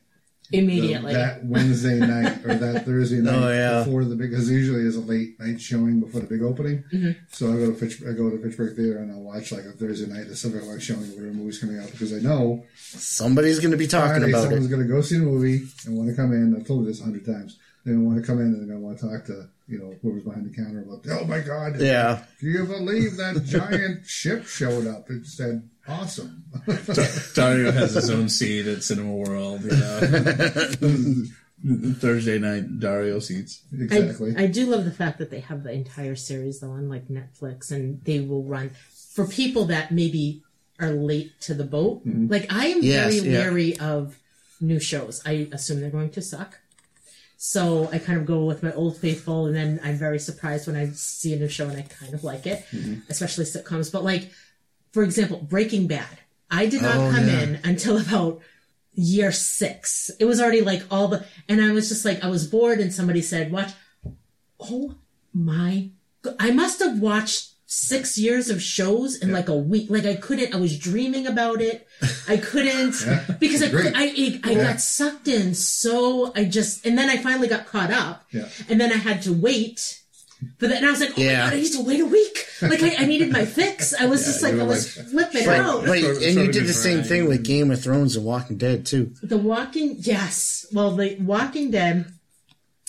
immediately. 0.53 1.13
that 1.13 1.43
Wednesday 1.45 1.99
night 1.99 2.45
or 2.45 2.55
that 2.55 2.85
Thursday 2.85 3.17
night 3.21 3.33
Oh, 3.33 3.49
yeah. 3.51 3.83
before 3.83 4.05
the 4.05 4.15
big. 4.15 4.29
Because 4.31 4.49
usually 4.49 4.81
is 4.81 4.95
a 4.95 5.01
late 5.01 5.39
night 5.39 5.59
showing 5.59 5.99
before 5.99 6.21
the 6.21 6.27
big 6.27 6.41
opening. 6.41 6.83
Mm-hmm. 6.93 7.11
So 7.29 7.51
I 7.51 7.55
go 7.57 7.67
to 7.71 7.73
Fitch, 7.73 8.01
I 8.07 8.13
go 8.13 8.29
to 8.29 8.37
Fitchburg 8.41 8.75
Theater 8.75 8.99
and 8.99 9.11
I'll 9.11 9.21
watch 9.21 9.51
like 9.51 9.65
a 9.65 9.71
Thursday 9.71 10.07
night, 10.11 10.27
a 10.27 10.35
seven 10.35 10.59
o'clock 10.59 10.81
showing 10.81 11.03
of 11.03 11.09
whatever 11.09 11.33
movie's 11.33 11.59
coming 11.59 11.79
out 11.79 11.91
because 11.91 12.13
I 12.13 12.19
know 12.19 12.63
Somebody's 12.75 13.59
going 13.59 13.71
to 13.71 13.77
be 13.77 13.87
talking 13.87 14.09
Friday 14.21 14.29
about 14.29 14.43
someone's 14.43 14.65
it. 14.65 14.69
Someone's 14.69 14.87
going 14.87 14.87
to 14.87 14.93
go 14.93 15.01
see 15.01 15.17
the 15.17 15.25
movie 15.25 15.65
and 15.85 15.97
want 15.97 16.09
to 16.09 16.15
come 16.15 16.31
in. 16.33 16.55
I've 16.55 16.67
told 16.67 16.81
you 16.81 16.87
this 16.87 17.01
a 17.01 17.03
hundred 17.03 17.25
times. 17.25 17.57
They're 17.83 17.95
going 17.95 18.05
to 18.05 18.09
want 18.13 18.21
to 18.21 18.27
come 18.27 18.39
in 18.39 18.45
and 18.47 18.59
they're 18.61 18.67
going 18.77 18.79
to 18.79 18.85
want 18.85 18.99
to 18.99 19.09
talk 19.09 19.25
to 19.25 19.49
you 19.67 19.79
know 19.79 19.93
whoever's 20.01 20.23
behind 20.23 20.45
the 20.45 20.55
counter 20.55 20.81
about. 20.83 21.05
Oh 21.09 21.25
my 21.25 21.39
God! 21.39 21.79
Yeah, 21.79 22.23
Can 22.39 22.49
you 22.49 22.65
believe 22.65 23.17
that 23.17 23.43
giant 23.45 24.05
ship 24.05 24.45
showed 24.45 24.87
up? 24.87 25.09
It 25.09 25.25
said 25.25 25.67
awesome. 25.87 26.43
Dario 27.35 27.71
has 27.71 27.93
his 27.93 28.09
own 28.09 28.29
seat 28.29 28.67
at 28.67 28.83
Cinema 28.83 29.13
World. 29.13 29.63
You 29.63 29.71
know, 29.71 31.25
Thursday 31.99 32.39
night 32.39 32.79
Dario 32.79 33.19
seats. 33.19 33.61
exactly. 33.71 34.35
I, 34.37 34.43
I 34.43 34.47
do 34.47 34.65
love 34.65 34.85
the 34.85 34.91
fact 34.91 35.17
that 35.19 35.29
they 35.29 35.39
have 35.41 35.63
the 35.63 35.71
entire 35.71 36.15
series 36.15 36.59
though 36.59 36.71
on 36.71 36.89
like 36.89 37.07
Netflix 37.07 37.71
and 37.71 38.03
they 38.03 38.19
will 38.19 38.43
run 38.43 38.71
for 39.13 39.25
people 39.25 39.65
that 39.65 39.91
maybe 39.91 40.43
are 40.79 40.91
late 40.91 41.39
to 41.41 41.53
the 41.53 41.63
boat. 41.63 42.05
Mm-hmm. 42.05 42.27
Like 42.27 42.51
I 42.51 42.67
am 42.67 42.81
Yes, 42.81 43.15
very 43.15 43.29
yeah. 43.29 43.39
leery 43.39 43.79
of 43.79 44.19
new 44.59 44.79
shows. 44.79 45.21
I 45.25 45.47
assume 45.51 45.79
they're 45.79 45.89
going 45.89 46.11
to 46.11 46.21
suck. 46.21 46.59
So 47.37 47.89
I 47.91 47.99
kind 47.99 48.17
of 48.17 48.25
go 48.25 48.45
with 48.45 48.63
my 48.63 48.71
old 48.71 48.95
faithful, 48.95 49.47
and 49.47 49.55
then 49.55 49.79
I'm 49.83 49.97
very 49.97 50.17
surprised 50.17 50.65
when 50.65 50.77
I 50.77 50.87
see 50.91 51.33
a 51.33 51.37
new 51.37 51.49
show 51.49 51.67
and 51.67 51.77
I 51.77 51.81
kind 51.81 52.13
of 52.13 52.23
like 52.23 52.47
it, 52.47 52.63
mm-hmm. 52.71 53.01
especially 53.09 53.43
sitcoms. 53.43 53.91
But 53.91 54.05
like, 54.05 54.31
for 54.93 55.03
example, 55.03 55.39
Breaking 55.39 55.87
Bad. 55.87 56.19
I 56.49 56.67
did 56.67 56.81
not 56.81 56.95
Oh, 56.95 57.11
come 57.11 57.27
yeah. 57.27 57.41
in 57.41 57.59
until 57.65 57.97
about 57.97 58.39
year 58.93 59.31
six. 59.31 60.09
It 60.19 60.25
was 60.25 60.39
already 60.39 60.61
like 60.61 60.83
all 60.89 61.07
the, 61.09 61.25
and 61.49 61.59
I 61.61 61.71
was 61.73 61.89
just 61.89 62.05
like, 62.05 62.23
I 62.23 62.27
was 62.29 62.47
bored, 62.47 62.79
and 62.79 62.93
somebody 62.93 63.21
said, 63.21 63.51
"Watch." 63.51 63.71
Oh 64.59 64.95
my! 65.33 65.89
I 66.39 66.51
must 66.51 66.79
have 66.79 66.99
watched 66.99 67.49
six 67.65 68.19
years 68.19 68.51
of 68.51 68.61
shows 68.61 69.15
in 69.17 69.31
like 69.31 69.49
a 69.49 69.55
week. 69.55 69.89
Like 69.89 70.05
I 70.05 70.13
couldn't. 70.15 70.53
I 70.53 70.57
was 70.59 70.77
dreaming 70.77 71.25
about 71.25 71.59
it. 71.59 71.87
I 72.27 72.37
couldn't 72.37 72.95
Yeah. 73.05 73.25
because 73.39 73.63
I 73.63 73.69
could, 73.69 73.93
I 73.95 74.03
I, 74.03 74.39
I 74.43 74.51
Yeah. 74.51 74.63
got 74.71 74.79
sucked 74.79 75.27
in. 75.27 75.55
So 75.55 76.31
I 76.35 76.45
just 76.45 76.85
and 76.85 76.95
then 76.97 77.09
I 77.09 77.17
finally 77.17 77.47
got 77.47 77.65
caught 77.65 77.89
up. 77.91 78.25
Yeah. 78.31 78.47
And 78.69 78.79
then 78.79 78.91
I 78.91 78.97
had 78.97 79.23
to 79.23 79.33
wait. 79.33 80.01
But 80.59 80.69
then 80.69 80.83
I 80.85 80.91
was 80.91 80.99
like, 80.99 81.11
oh 81.17 81.21
Yeah. 81.21 81.43
my 81.45 81.49
god, 81.49 81.53
I 81.53 81.61
need 81.61 81.71
to 81.73 81.83
wait 81.83 81.99
a 81.99 82.05
week. 82.05 82.45
Like 82.61 82.83
I, 82.83 82.95
I 83.03 83.05
needed 83.05 83.31
my 83.31 83.45
fix. 83.45 83.93
I 83.93 84.05
was 84.05 84.25
just 84.25 84.41
like, 84.41 84.53
you 84.53 84.61
I 84.61 84.63
was 84.65 84.97
like- 84.97 85.07
flipping 85.07 85.45
But, 85.45 85.59
out. 85.59 85.85
but- 85.85 85.99
Sort 85.99 86.17
of- 86.17 86.23
and 86.23 86.35
you 86.35 86.51
did 86.51 86.65
the 86.67 86.73
same 86.73 87.01
different, 87.01 87.07
thing 87.07 87.27
with 87.27 87.43
Game 87.43 87.71
of 87.71 87.81
Thrones 87.81 88.15
and 88.15 88.25
Walking 88.25 88.57
Dead 88.57 88.85
too. 88.85 89.13
The 89.21 89.37
Walking, 89.37 89.95
yes. 89.99 90.65
Well, 90.73 90.91
the 90.95 91.17
Walking 91.19 91.71
Dead, 91.71 92.05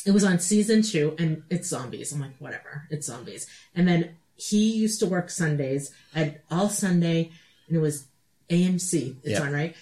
it 0.07 0.13
was 0.13 0.25
on 0.25 0.39
season 0.39 0.83
two, 0.83 1.15
and 1.19 1.43
it's 1.51 1.69
zombies. 1.69 2.13
I'm 2.13 2.21
like, 2.21 2.37
whatever, 2.39 2.85
it's 2.91 3.07
zombies. 3.07 3.47
And 3.75 3.89
then 3.89 4.17
he 4.37 4.73
used 4.73 5.01
to 5.01 5.07
work 5.07 5.31
Sundays 5.31 5.91
at 6.15 6.43
all 6.51 6.69
Sunday, 6.69 7.31
and 7.69 7.77
it 7.77 7.81
was 7.81 8.07
AMC. 8.51 9.17
It's 9.23 9.39
Yeah. 9.39 9.43
on 9.43 9.53
right. 9.53 9.75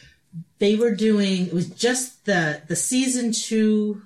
They 0.61 0.77
were 0.77 0.95
doing. 0.95 1.49
It 1.49 1.53
was 1.53 1.69
just 1.69 2.25
the 2.25 2.63
the 2.69 2.77
season 2.77 3.33
two 3.33 4.03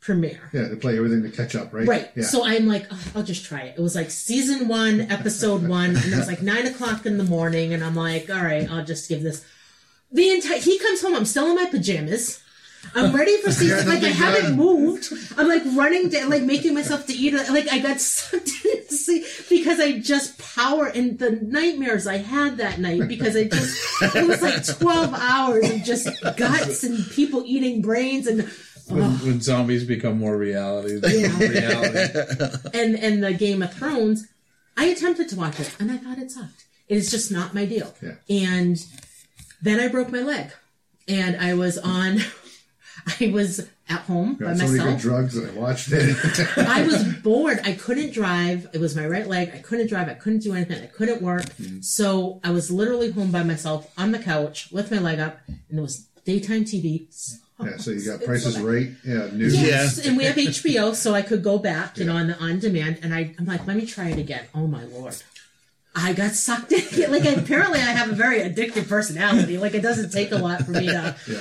premiere. 0.00 0.50
Yeah, 0.52 0.68
to 0.68 0.76
play 0.76 0.96
everything 0.96 1.22
to 1.22 1.30
catch 1.30 1.54
up, 1.54 1.72
right? 1.72 1.86
Right. 1.86 2.10
Yeah. 2.16 2.24
So 2.24 2.44
I'm 2.44 2.66
like, 2.66 2.86
"Ugh, 2.90 2.98
I'll 3.14 3.22
just 3.22 3.44
try 3.44 3.60
it. 3.62 3.74
It 3.78 3.82
was 3.82 3.94
like 3.94 4.10
season 4.10 4.68
one, 4.68 5.02
episode 5.02 5.66
one, 5.68 5.90
and 5.96 6.12
it 6.12 6.16
was 6.16 6.26
like 6.26 6.42
nine 6.42 6.66
o'clock 6.66 7.06
in 7.06 7.18
the 7.18 7.24
morning, 7.24 7.72
and 7.74 7.84
I'm 7.84 7.94
like, 7.94 8.30
all 8.30 8.42
right, 8.42 8.68
I'll 8.70 8.84
just 8.84 9.08
give 9.08 9.22
this. 9.22 9.44
The 10.12 10.30
entire 10.30 10.58
he 10.58 10.78
comes 10.78 11.02
home. 11.02 11.14
I'm 11.14 11.24
still 11.26 11.46
in 11.48 11.54
my 11.56 11.66
pajamas. 11.66 12.42
I'm 12.94 13.14
ready 13.14 13.36
for 13.42 13.50
season. 13.52 13.86
Like 13.88 14.02
I 14.02 14.08
haven't 14.08 14.42
done. 14.42 14.56
moved. 14.56 15.12
I'm 15.36 15.46
like 15.46 15.62
running 15.76 16.08
down, 16.08 16.30
like 16.30 16.42
making 16.42 16.72
myself 16.74 17.06
to 17.06 17.12
eat. 17.12 17.34
Like 17.34 17.68
I 17.70 17.78
got 17.78 18.00
sucked 18.00 18.50
into 18.64 18.94
sleep 18.94 19.24
because 19.50 19.78
I 19.78 19.98
just 19.98 20.38
power 20.56 20.86
and 20.86 21.18
the 21.18 21.30
nightmares 21.30 22.06
I 22.06 22.16
had 22.16 22.56
that 22.56 22.80
night 22.80 23.06
because 23.06 23.36
I 23.36 23.44
just 23.44 23.78
it 24.16 24.26
was 24.26 24.40
like 24.42 24.64
12 24.66 25.14
hours 25.14 25.70
of 25.70 25.82
just 25.84 26.08
guts 26.36 26.82
and 26.82 27.06
people 27.10 27.42
eating 27.46 27.82
brains 27.82 28.26
and 28.26 28.50
When, 28.90 29.10
when 29.20 29.40
zombies 29.40 29.84
become 29.84 30.18
more 30.18 30.36
reality 30.36 31.00
Yeah. 31.02 31.38
reality. 31.38 32.58
and 32.74 32.96
and 32.96 33.22
the 33.22 33.32
Game 33.32 33.62
of 33.62 33.72
Thrones, 33.72 34.26
I 34.76 34.86
attempted 34.86 35.28
to 35.30 35.36
watch 35.36 35.58
it 35.60 35.74
and 35.80 35.90
I 35.90 35.96
thought 35.96 36.18
it 36.18 36.30
sucked. 36.30 36.64
It 36.88 36.96
is 36.96 37.10
just 37.10 37.30
not 37.30 37.54
my 37.54 37.64
deal. 37.66 37.94
Yeah. 38.02 38.14
And 38.28 38.84
then 39.62 39.78
I 39.78 39.88
broke 39.88 40.10
my 40.10 40.20
leg, 40.22 40.50
and 41.06 41.36
I 41.36 41.54
was 41.54 41.78
on. 41.78 42.18
I 43.20 43.30
was 43.32 43.66
at 43.88 44.00
home 44.02 44.34
by 44.34 44.46
Got 44.46 44.56
so 44.58 44.64
many 44.64 44.78
good 44.78 44.84
myself. 44.84 45.00
drugs 45.00 45.34
that 45.34 45.50
I 45.50 45.58
watched 45.58 45.88
it. 45.92 46.58
I 46.68 46.82
was 46.84 47.02
bored. 47.22 47.60
I 47.64 47.72
couldn't 47.72 48.12
drive. 48.12 48.68
It 48.74 48.80
was 48.80 48.94
my 48.94 49.06
right 49.06 49.26
leg. 49.26 49.52
I 49.54 49.58
couldn't 49.58 49.86
drive. 49.88 50.08
I 50.08 50.14
couldn't 50.14 50.40
do 50.40 50.52
anything. 50.54 50.82
I 50.82 50.86
couldn't 50.86 51.22
work. 51.22 51.44
Mm-hmm. 51.44 51.80
So 51.80 52.40
I 52.44 52.50
was 52.50 52.70
literally 52.70 53.10
home 53.10 53.30
by 53.30 53.42
myself 53.42 53.90
on 53.96 54.12
the 54.12 54.18
couch 54.18 54.68
with 54.70 54.90
my 54.90 54.98
leg 54.98 55.18
up, 55.18 55.38
and 55.48 55.78
it 55.78 55.80
was 55.80 56.08
daytime 56.26 56.64
TV. 56.64 57.06
Yeah, 57.64 57.76
so 57.76 57.90
you 57.90 58.04
got 58.04 58.16
It's 58.16 58.26
Prices 58.26 58.54
so. 58.56 58.64
Right. 58.64 58.90
Yeah, 59.04 59.28
news. 59.32 59.60
Yes, 59.60 60.04
and 60.06 60.16
we 60.16 60.24
have 60.24 60.36
HBO, 60.36 60.94
so 60.94 61.14
I 61.14 61.22
could 61.22 61.42
go 61.42 61.58
back, 61.58 61.98
you 61.98 62.04
know, 62.04 62.16
on 62.16 62.28
the 62.28 62.38
on 62.38 62.58
demand. 62.58 63.00
And 63.02 63.14
I, 63.14 63.34
I'm 63.38 63.46
like, 63.46 63.66
let 63.66 63.76
me 63.76 63.86
try 63.86 64.08
it 64.08 64.18
again. 64.18 64.44
Oh 64.54 64.66
my 64.66 64.84
lord, 64.84 65.16
I 65.94 66.12
got 66.12 66.32
sucked 66.32 66.72
in. 66.72 67.10
Like 67.10 67.24
apparently, 67.24 67.80
I 67.80 67.92
have 67.92 68.10
a 68.10 68.14
very 68.14 68.38
addictive 68.40 68.88
personality. 68.88 69.58
Like 69.58 69.74
it 69.74 69.82
doesn't 69.82 70.10
take 70.10 70.32
a 70.32 70.36
lot 70.38 70.62
for 70.64 70.72
me 70.72 70.86
to. 70.86 71.16
Yeah. 71.26 71.40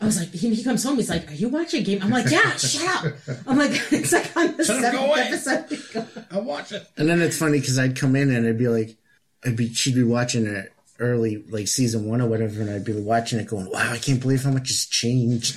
I 0.00 0.04
was 0.04 0.16
like, 0.20 0.28
he, 0.30 0.54
he 0.54 0.62
comes 0.62 0.84
home. 0.84 0.94
He's 0.94 1.10
like, 1.10 1.28
"Are 1.28 1.34
you 1.34 1.48
watching 1.48 1.82
game?" 1.82 2.00
I'm 2.02 2.10
like, 2.10 2.30
"Yeah, 2.30 2.54
shut 2.56 3.04
up." 3.04 3.12
I'm 3.48 3.58
like, 3.58 3.72
"It's 3.90 4.12
like 4.12 4.36
on 4.36 4.56
the 4.56 4.64
Shut 4.64 4.84
up, 4.84 4.92
seventh 4.92 5.48
episode." 5.48 6.26
I 6.30 6.38
watch 6.38 6.70
it. 6.70 6.86
And 6.96 7.08
then 7.08 7.20
it's 7.20 7.36
funny 7.36 7.58
because 7.58 7.80
I'd 7.80 7.96
come 7.96 8.14
in 8.14 8.30
and 8.32 8.46
I'd 8.46 8.58
be 8.58 8.68
like, 8.68 8.96
I'd 9.44 9.56
be 9.56 9.72
she'd 9.74 9.96
be 9.96 10.04
watching 10.04 10.46
it 10.46 10.72
early, 10.98 11.44
like 11.48 11.68
season 11.68 12.06
one 12.06 12.20
or 12.20 12.28
whatever, 12.28 12.60
and 12.60 12.70
I'd 12.70 12.84
be 12.84 12.92
watching 12.92 13.38
it 13.38 13.48
going, 13.48 13.70
"Wow, 13.70 13.92
I 13.92 13.98
can't 13.98 14.20
believe 14.20 14.44
how 14.44 14.50
much 14.50 14.68
has 14.68 14.86
changed." 14.86 15.56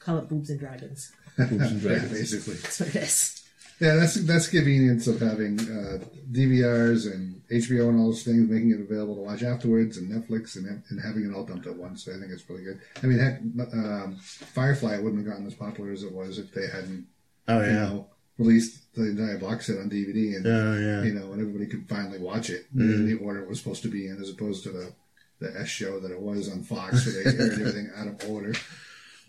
Call 0.00 0.18
it 0.18 0.28
boobs 0.28 0.50
and 0.50 0.60
dragons. 0.60 1.12
Boobs 1.36 1.52
and 1.52 1.82
Yeah, 1.82 1.98
basically. 2.06 2.54
That's 2.54 2.80
what 2.80 2.88
it 2.88 2.96
is. 2.96 3.34
Yeah, 3.80 3.94
that's 3.94 4.14
that's 4.24 4.48
convenience 4.48 5.06
of 5.06 5.20
having 5.20 5.60
uh, 5.60 5.98
DVRs 6.32 7.12
and 7.12 7.40
HBO 7.48 7.90
and 7.90 8.00
all 8.00 8.06
those 8.06 8.24
things, 8.24 8.50
making 8.50 8.72
it 8.72 8.80
available 8.80 9.14
to 9.14 9.20
watch 9.20 9.44
afterwards, 9.44 9.98
and 9.98 10.10
Netflix, 10.10 10.56
and, 10.56 10.82
and 10.88 11.00
having 11.00 11.30
it 11.30 11.34
all 11.34 11.44
dumped 11.44 11.66
at 11.66 11.76
once. 11.76 12.04
So 12.04 12.12
I 12.12 12.18
think 12.18 12.32
it's 12.32 12.48
really 12.50 12.64
good. 12.64 12.80
I 13.02 13.06
mean, 13.06 13.18
heck, 13.18 13.40
um, 13.72 14.16
Firefly 14.20 14.98
wouldn't 14.98 15.18
have 15.18 15.26
gotten 15.32 15.46
as 15.46 15.54
popular 15.54 15.92
as 15.92 16.02
it 16.02 16.12
was 16.12 16.38
if 16.38 16.52
they 16.52 16.66
hadn't, 16.66 17.06
oh 17.46 17.60
you 17.60 17.66
yeah, 17.66 17.72
know, 17.72 18.06
released 18.38 18.92
the 18.94 19.08
entire 19.08 19.38
box 19.38 19.66
set 19.66 19.78
on 19.78 19.90
DVD, 19.90 20.36
and 20.36 20.46
oh 20.46 20.78
yeah. 20.78 21.02
you 21.02 21.12
know, 21.12 21.32
and 21.32 21.40
everybody 21.40 21.66
could 21.66 21.88
finally 21.88 22.18
watch 22.18 22.50
it 22.50 22.66
Mm-hmm. 22.74 22.92
in 22.92 23.06
the 23.06 23.14
order 23.24 23.40
it 23.42 23.48
was 23.48 23.58
supposed 23.58 23.82
to 23.82 23.88
be 23.90 24.06
in, 24.08 24.20
as 24.20 24.30
opposed 24.30 24.62
to 24.64 24.70
the 24.70 24.92
the 25.40 25.60
S 25.60 25.68
show 25.68 26.00
that 26.00 26.10
it 26.10 26.20
was 26.20 26.50
on 26.50 26.62
Fox, 26.62 27.06
where 27.06 27.22
they 27.22 27.30
aired 27.30 27.52
everything 27.60 27.90
out 27.96 28.08
of 28.08 28.28
order. 28.30 28.54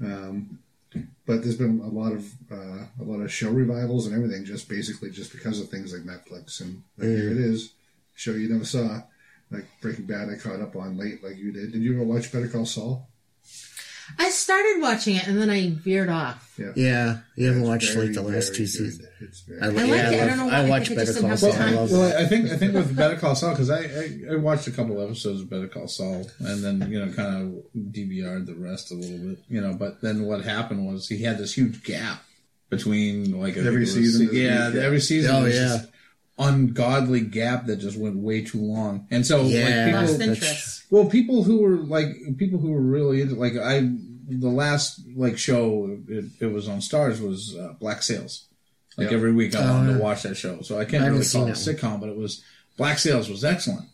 Um, 0.03 0.59
but 1.27 1.43
there's 1.43 1.57
been 1.57 1.79
a 1.81 1.87
lot 1.87 2.13
of 2.13 2.25
uh, 2.51 2.85
a 2.99 3.03
lot 3.03 3.21
of 3.21 3.31
show 3.31 3.51
revivals 3.51 4.07
and 4.07 4.15
everything, 4.15 4.45
just 4.45 4.67
basically 4.69 5.11
just 5.11 5.31
because 5.31 5.59
of 5.59 5.69
things 5.69 5.93
like 5.93 6.03
Netflix, 6.03 6.61
and 6.61 6.83
like, 6.97 7.07
here 7.09 7.31
it 7.31 7.37
is, 7.37 7.73
show 8.15 8.31
you 8.31 8.49
never 8.49 8.65
saw, 8.65 9.01
like 9.51 9.65
Breaking 9.81 10.05
Bad. 10.05 10.29
I 10.29 10.35
caught 10.37 10.61
up 10.61 10.75
on 10.75 10.97
late, 10.97 11.23
like 11.23 11.37
you 11.37 11.51
did. 11.51 11.71
Did 11.73 11.81
you 11.81 11.93
ever 11.95 12.03
watch 12.03 12.31
Better 12.31 12.47
Call 12.47 12.65
Saul? 12.65 13.08
I 14.17 14.29
started 14.29 14.81
watching 14.81 15.15
it 15.15 15.27
and 15.27 15.39
then 15.39 15.49
I 15.49 15.69
veered 15.71 16.09
off. 16.09 16.45
Yeah, 16.75 17.19
you 17.37 17.45
haven't 17.47 17.61
It's 17.61 17.69
watched 17.69 17.93
very, 17.93 18.07
like 18.07 18.15
the 18.15 18.21
last 18.21 18.53
two 18.55 18.67
seasons. 18.67 19.07
It's 19.21 19.41
very 19.41 19.61
I, 19.61 19.65
I 19.65 19.69
like 19.69 19.87
yeah, 19.87 20.09
it. 20.11 20.19
I 20.19 20.23
I, 20.23 20.27
don't 20.27 20.37
know 20.37 20.43
love, 20.47 20.51
why. 20.51 20.57
I 20.57 20.61
I 20.65 20.69
watch 20.69 20.91
I 20.91 20.95
Better 20.95 21.13
Call 21.13 21.21
don't 21.29 21.37
Saul. 21.37 21.51
have 21.53 21.67
I 21.67 21.75
love 21.75 21.91
Well, 21.91 22.17
I 22.17 22.25
think 22.27 22.49
I 22.49 22.57
think 22.57 22.73
with 22.73 22.95
Better 22.97 23.15
Call 23.17 23.35
Saul 23.35 23.51
because 23.51 23.69
I, 23.69 23.79
I 23.83 24.33
I 24.33 24.35
watched 24.35 24.67
a 24.67 24.71
couple 24.71 25.01
episodes 25.01 25.41
of 25.41 25.49
Better 25.49 25.67
Call 25.67 25.87
Saul 25.87 26.29
and 26.39 26.63
then 26.63 26.91
you 26.91 26.99
know 27.05 27.11
kind 27.13 27.35
of 27.57 27.63
DVR'd 27.93 28.45
the 28.47 28.55
rest 28.55 28.91
a 28.91 28.95
little 28.95 29.17
bit 29.29 29.39
you 29.47 29.61
know 29.61 29.73
but 29.73 30.01
then 30.01 30.23
what 30.25 30.43
happened 30.43 30.85
was 30.85 31.07
he 31.07 31.23
had 31.23 31.37
this 31.37 31.53
huge 31.53 31.83
gap 31.83 32.21
between 32.69 33.39
like 33.39 33.55
Every 33.57 33.75
it 33.77 33.79
was- 33.79 33.93
season 33.93 34.29
yeah 34.33 34.69
yeah. 34.69 34.81
every 34.81 34.99
season 34.99 35.35
Oh, 35.35 35.43
was 35.43 35.55
yeah. 35.55 35.61
just 35.77 35.89
ungodly 36.39 37.19
gap 37.21 37.65
that 37.65 37.75
just 37.75 37.97
went 37.99 38.15
way 38.15 38.41
too 38.43 38.61
long 38.61 39.05
and 39.11 39.25
so 39.27 39.41
Yeah. 39.43 39.85
like 39.87 39.93
Lost 39.93 40.13
people 40.19 40.29
interest. 40.33 40.83
well 40.89 41.05
people 41.05 41.43
who 41.43 41.61
were 41.61 41.77
like 41.77 42.07
people 42.37 42.59
who 42.59 42.71
were 42.71 42.81
really 42.81 43.21
into 43.21 43.35
like 43.35 43.57
I 43.57 43.91
the 44.29 44.47
last 44.49 45.01
like 45.15 45.37
show 45.37 45.99
it, 46.07 46.25
it 46.39 46.45
was 46.47 46.69
on 46.69 46.79
Starz 46.79 47.19
was 47.19 47.55
uh, 47.57 47.73
Black 47.79 48.01
Sails. 48.03 48.45
Like 48.97 49.09
Yeah. 49.11 49.17
every 49.17 49.33
week 49.33 49.55
I 49.55 49.63
Oh, 49.67 49.73
wanted 49.73 49.91
yeah. 49.91 49.97
to 49.97 50.03
watch 50.03 50.23
that 50.23 50.35
show, 50.35 50.61
so 50.61 50.77
I 50.77 50.81
I 50.81 50.85
can't 50.85 51.03
haven't 51.03 51.19
really 51.19 51.29
call 51.31 51.47
it 51.47 51.51
a 51.51 51.53
sitcom, 51.53 51.99
but 51.99 52.09
it 52.09 52.15
was 52.17 52.41
Black 52.77 52.99
Sails 52.99 53.27
was 53.29 53.43
excellent. 53.43 53.87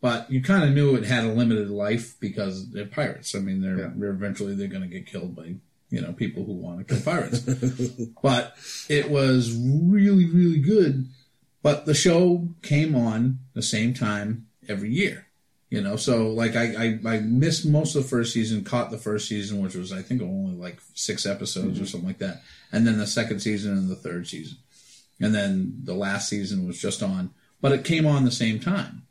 But 0.00 0.30
you 0.30 0.42
kind 0.42 0.64
of 0.64 0.74
knew 0.74 0.96
it 0.96 1.04
had 1.04 1.24
a 1.24 1.32
limited 1.32 1.70
life 1.70 2.16
because 2.20 2.70
they're 2.72 2.84
pirates. 2.86 3.34
I 3.34 3.38
mean, 3.38 3.60
they're, 3.62 3.78
Yeah. 3.78 3.90
they're 3.94 4.10
eventually 4.10 4.54
they're 4.54 4.68
going 4.68 4.82
to 4.82 4.88
get 4.88 5.06
killed 5.06 5.34
by 5.36 5.54
you 5.90 6.00
know 6.00 6.12
people 6.12 6.44
who 6.44 6.54
want 6.54 6.78
to 6.78 6.84
kill 6.94 7.02
pirates. 7.04 7.40
but 8.22 8.54
it 8.88 9.10
was 9.10 9.54
really 9.54 10.26
really 10.30 10.60
good. 10.60 11.08
But 11.64 11.86
the 11.86 11.94
show 11.94 12.46
came 12.60 12.94
on 12.94 13.38
the 13.54 13.62
same 13.62 13.94
time 13.94 14.48
every 14.68 14.90
year. 14.90 15.28
You 15.70 15.80
know, 15.80 15.96
so 15.96 16.28
like 16.28 16.54
I, 16.54 16.98
I, 17.04 17.14
I 17.14 17.18
missed 17.20 17.66
most 17.66 17.96
of 17.96 18.02
the 18.02 18.08
first 18.08 18.34
season, 18.34 18.62
caught 18.64 18.90
the 18.90 18.98
first 18.98 19.26
season, 19.26 19.60
which 19.62 19.74
was 19.74 19.90
I 19.90 20.02
think 20.02 20.20
only 20.20 20.54
like 20.54 20.78
six 20.92 21.24
episodes 21.26 21.78
or 21.78 21.82
mm-hmm. 21.82 21.84
something 21.86 22.06
like 22.06 22.18
that, 22.18 22.42
and 22.70 22.86
then 22.86 22.98
the 22.98 23.06
second 23.06 23.40
season 23.40 23.72
and 23.72 23.88
the 23.88 23.96
third 23.96 24.28
season, 24.28 24.58
and 25.20 25.34
then 25.34 25.80
the 25.82 25.94
last 25.94 26.28
season 26.28 26.66
was 26.66 26.80
just 26.80 27.02
on, 27.02 27.30
but 27.60 27.72
it 27.72 27.82
came 27.82 28.06
on 28.06 28.24
the 28.24 28.30
same 28.30 28.60
time. 28.60 29.02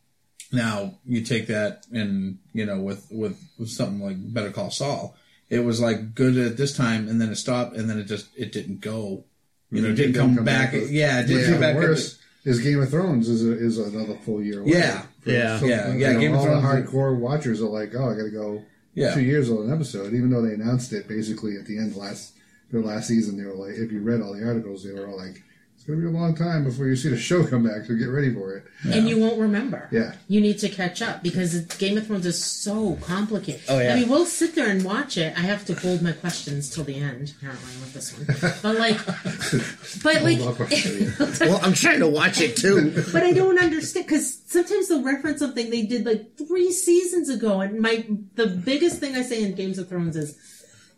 Now 0.54 0.94
you 1.06 1.22
take 1.22 1.48
that 1.48 1.86
and 1.92 2.38
you 2.54 2.66
know 2.66 2.80
with 2.80 3.08
with, 3.12 3.44
with 3.58 3.70
something 3.70 4.00
like 4.00 4.34
Better 4.34 4.52
Call 4.52 4.70
Saul, 4.70 5.18
it 5.50 5.66
was 5.66 5.82
like 5.82 6.16
good 6.16 6.38
at 6.38 6.56
this 6.56 6.78
time, 6.78 7.10
and 7.10 7.20
then 7.20 7.30
it 7.30 7.36
stopped, 7.36 7.76
and 7.76 7.90
then 7.90 8.00
it 8.00 8.06
just 8.06 8.30
it 8.38 8.54
didn't 8.54 8.80
go. 8.80 9.26
You 9.70 9.82
know, 9.82 9.90
it 9.90 9.96
didn't 9.96 10.14
come, 10.14 10.46
back. 10.46 10.72
with- 10.72 10.92
yeah, 10.92 11.20
it 11.20 11.24
didn't 11.24 11.38
What's 11.38 11.50
come 11.50 11.60
back. 11.60 11.76
worse 11.76 12.23
is 12.46 12.60
Game 12.60 12.82
of 12.82 12.90
Thrones 12.90 13.30
is 13.30 13.46
a, 13.46 13.52
is 13.54 13.78
another 13.78 14.16
full 14.26 14.42
year. 14.42 14.62
Away. 14.62 14.72
Yeah. 14.72 15.04
Yeah. 15.26 15.60
So, 15.60 15.66
Yeah, 15.66 15.94
yeah, 15.94 16.14
know, 16.14 16.20
Game 16.20 16.34
of 16.34 16.40
all 16.40 16.46
Thrones- 16.46 16.62
the 16.64 16.68
hardcore 16.98 17.18
watchers 17.18 17.62
are 17.62 17.70
like, 17.70 17.94
oh, 17.96 18.10
I 18.12 18.16
got 18.16 18.24
to 18.24 18.30
go 18.32 18.64
Yeah. 18.96 19.14
two 19.14 19.22
years 19.22 19.50
on 19.50 19.66
an 19.68 19.74
episode, 19.74 20.14
even 20.14 20.30
though 20.30 20.42
they 20.42 20.54
announced 20.54 20.92
it 20.94 21.08
basically 21.08 21.56
at 21.56 21.66
the 21.66 21.78
end 21.78 21.96
last 21.96 22.34
their 22.72 22.82
last 22.82 23.08
season. 23.08 23.38
They 23.38 23.46
were 23.46 23.54
like, 23.56 23.76
if 23.76 23.92
you 23.92 24.02
read 24.02 24.22
all 24.22 24.34
the 24.34 24.46
articles, 24.46 24.84
they 24.84 24.92
were 24.94 25.08
all 25.08 25.18
like, 25.18 25.42
it's 25.84 25.90
going 25.90 26.00
to 26.02 26.10
be 26.10 26.16
a 26.16 26.18
long 26.18 26.34
time 26.34 26.64
before 26.64 26.88
you 26.88 26.96
see 26.96 27.10
the 27.10 27.18
show 27.18 27.46
come 27.46 27.64
back. 27.64 27.84
So 27.84 27.94
get 27.96 28.06
ready 28.06 28.34
for 28.34 28.56
it. 28.56 28.64
and 28.86 29.10
you 29.10 29.20
won't 29.20 29.38
remember. 29.38 29.90
Yeah. 29.92 30.14
You 30.30 30.40
need 30.40 30.58
to 30.60 30.70
catch 30.70 31.02
up 31.02 31.22
because 31.22 31.60
Game 31.76 31.98
of 31.98 32.08
Thrones 32.08 32.26
is 32.26 32.42
so 32.42 32.98
complicated. 33.02 33.64
Oh, 33.68 33.80
yeah. 33.80 33.92
I 33.92 34.00
mean, 34.00 34.08
we'll 34.08 34.26
sit 34.26 34.56
there 34.56 34.70
and 34.70 34.86
watch 34.86 35.18
it. 35.18 35.38
I 35.38 35.42
have 35.42 35.66
to 35.66 35.74
hold 35.74 36.02
my 36.02 36.14
questions 36.14 36.74
till 36.74 36.86
the 36.86 36.96
end, 36.96 37.34
apparently, 37.38 37.68
with 37.82 37.94
this 37.94 38.18
one. 38.18 38.26
But 38.64 38.80
like, 38.80 39.06
but 40.04 40.24
like, 40.24 40.38
Hold 40.38 40.62
off 40.62 41.40
Well, 41.42 41.60
I'm 41.62 41.74
trying 41.74 42.00
to 42.00 42.08
watch 42.08 42.40
it 42.40 42.56
too. 42.56 42.94
but 43.12 43.24
I 43.24 43.34
don't 43.34 43.60
understand 43.60 44.06
because 44.06 44.42
sometimes 44.46 44.88
they'll 44.88 45.04
reference 45.04 45.40
something 45.40 45.70
they 45.70 45.86
did 45.86 46.06
like 46.06 46.38
three 46.38 46.72
seasons 46.72 47.28
ago, 47.28 47.60
and 47.60 47.82
my 47.82 48.06
the 48.36 48.48
biggest 48.48 49.02
thing 49.02 49.18
I 49.18 49.22
say 49.22 49.44
in 49.44 49.54
Games 49.54 49.78
of 49.80 49.90
Thrones 49.90 50.16
is, 50.16 50.38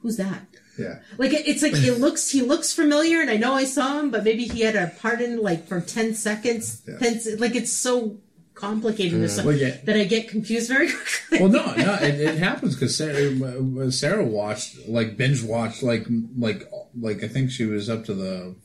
"Who's 0.02 0.18
that?" 0.18 0.46
Yeah. 0.78 1.00
Like 1.18 1.34
it, 1.34 1.48
it's 1.48 1.62
like 1.64 1.74
it 1.74 2.00
looks 2.00 2.30
he 2.30 2.42
looks 2.42 2.74
familiar, 2.74 3.22
and 3.22 3.30
I 3.30 3.38
know 3.38 3.54
I 3.54 3.64
saw 3.66 4.00
him, 4.00 4.12
but 4.12 4.24
maybe 4.24 4.46
he 4.46 4.62
had 4.62 4.76
a 4.76 4.88
part 5.00 5.22
in 5.22 5.38
like 5.42 5.68
for 5.68 5.80
ten 5.82 6.14
seconds. 6.14 6.82
Yeah. 6.88 6.98
10 6.98 7.20
se- 7.20 7.36
like 7.38 7.56
it's 7.56 7.72
so 7.72 8.18
complicated 8.56 9.20
or 9.22 9.44
Well, 9.46 9.56
yeah. 9.56 9.78
that 9.84 9.96
I 9.98 10.06
get 10.06 10.30
confused 10.30 10.70
very 10.70 10.90
quickly. 11.30 11.40
Well, 11.40 11.50
no, 11.50 11.66
no, 11.76 11.94
it, 11.96 12.20
it 12.20 12.38
happens 12.38 12.76
because 12.76 12.96
Sarah, 12.96 13.32
uh, 13.32 13.92
Sarah 13.92 14.24
watched 14.26 14.88
like 14.88 15.18
binge 15.18 15.44
watched 15.44 15.84
like 15.84 16.06
like 16.38 16.64
like 17.00 17.24
I 17.24 17.28
think 17.28 17.52
she 17.52 17.66
was 17.66 17.90
up 17.90 18.06
to 18.06 18.14
the 18.14 18.56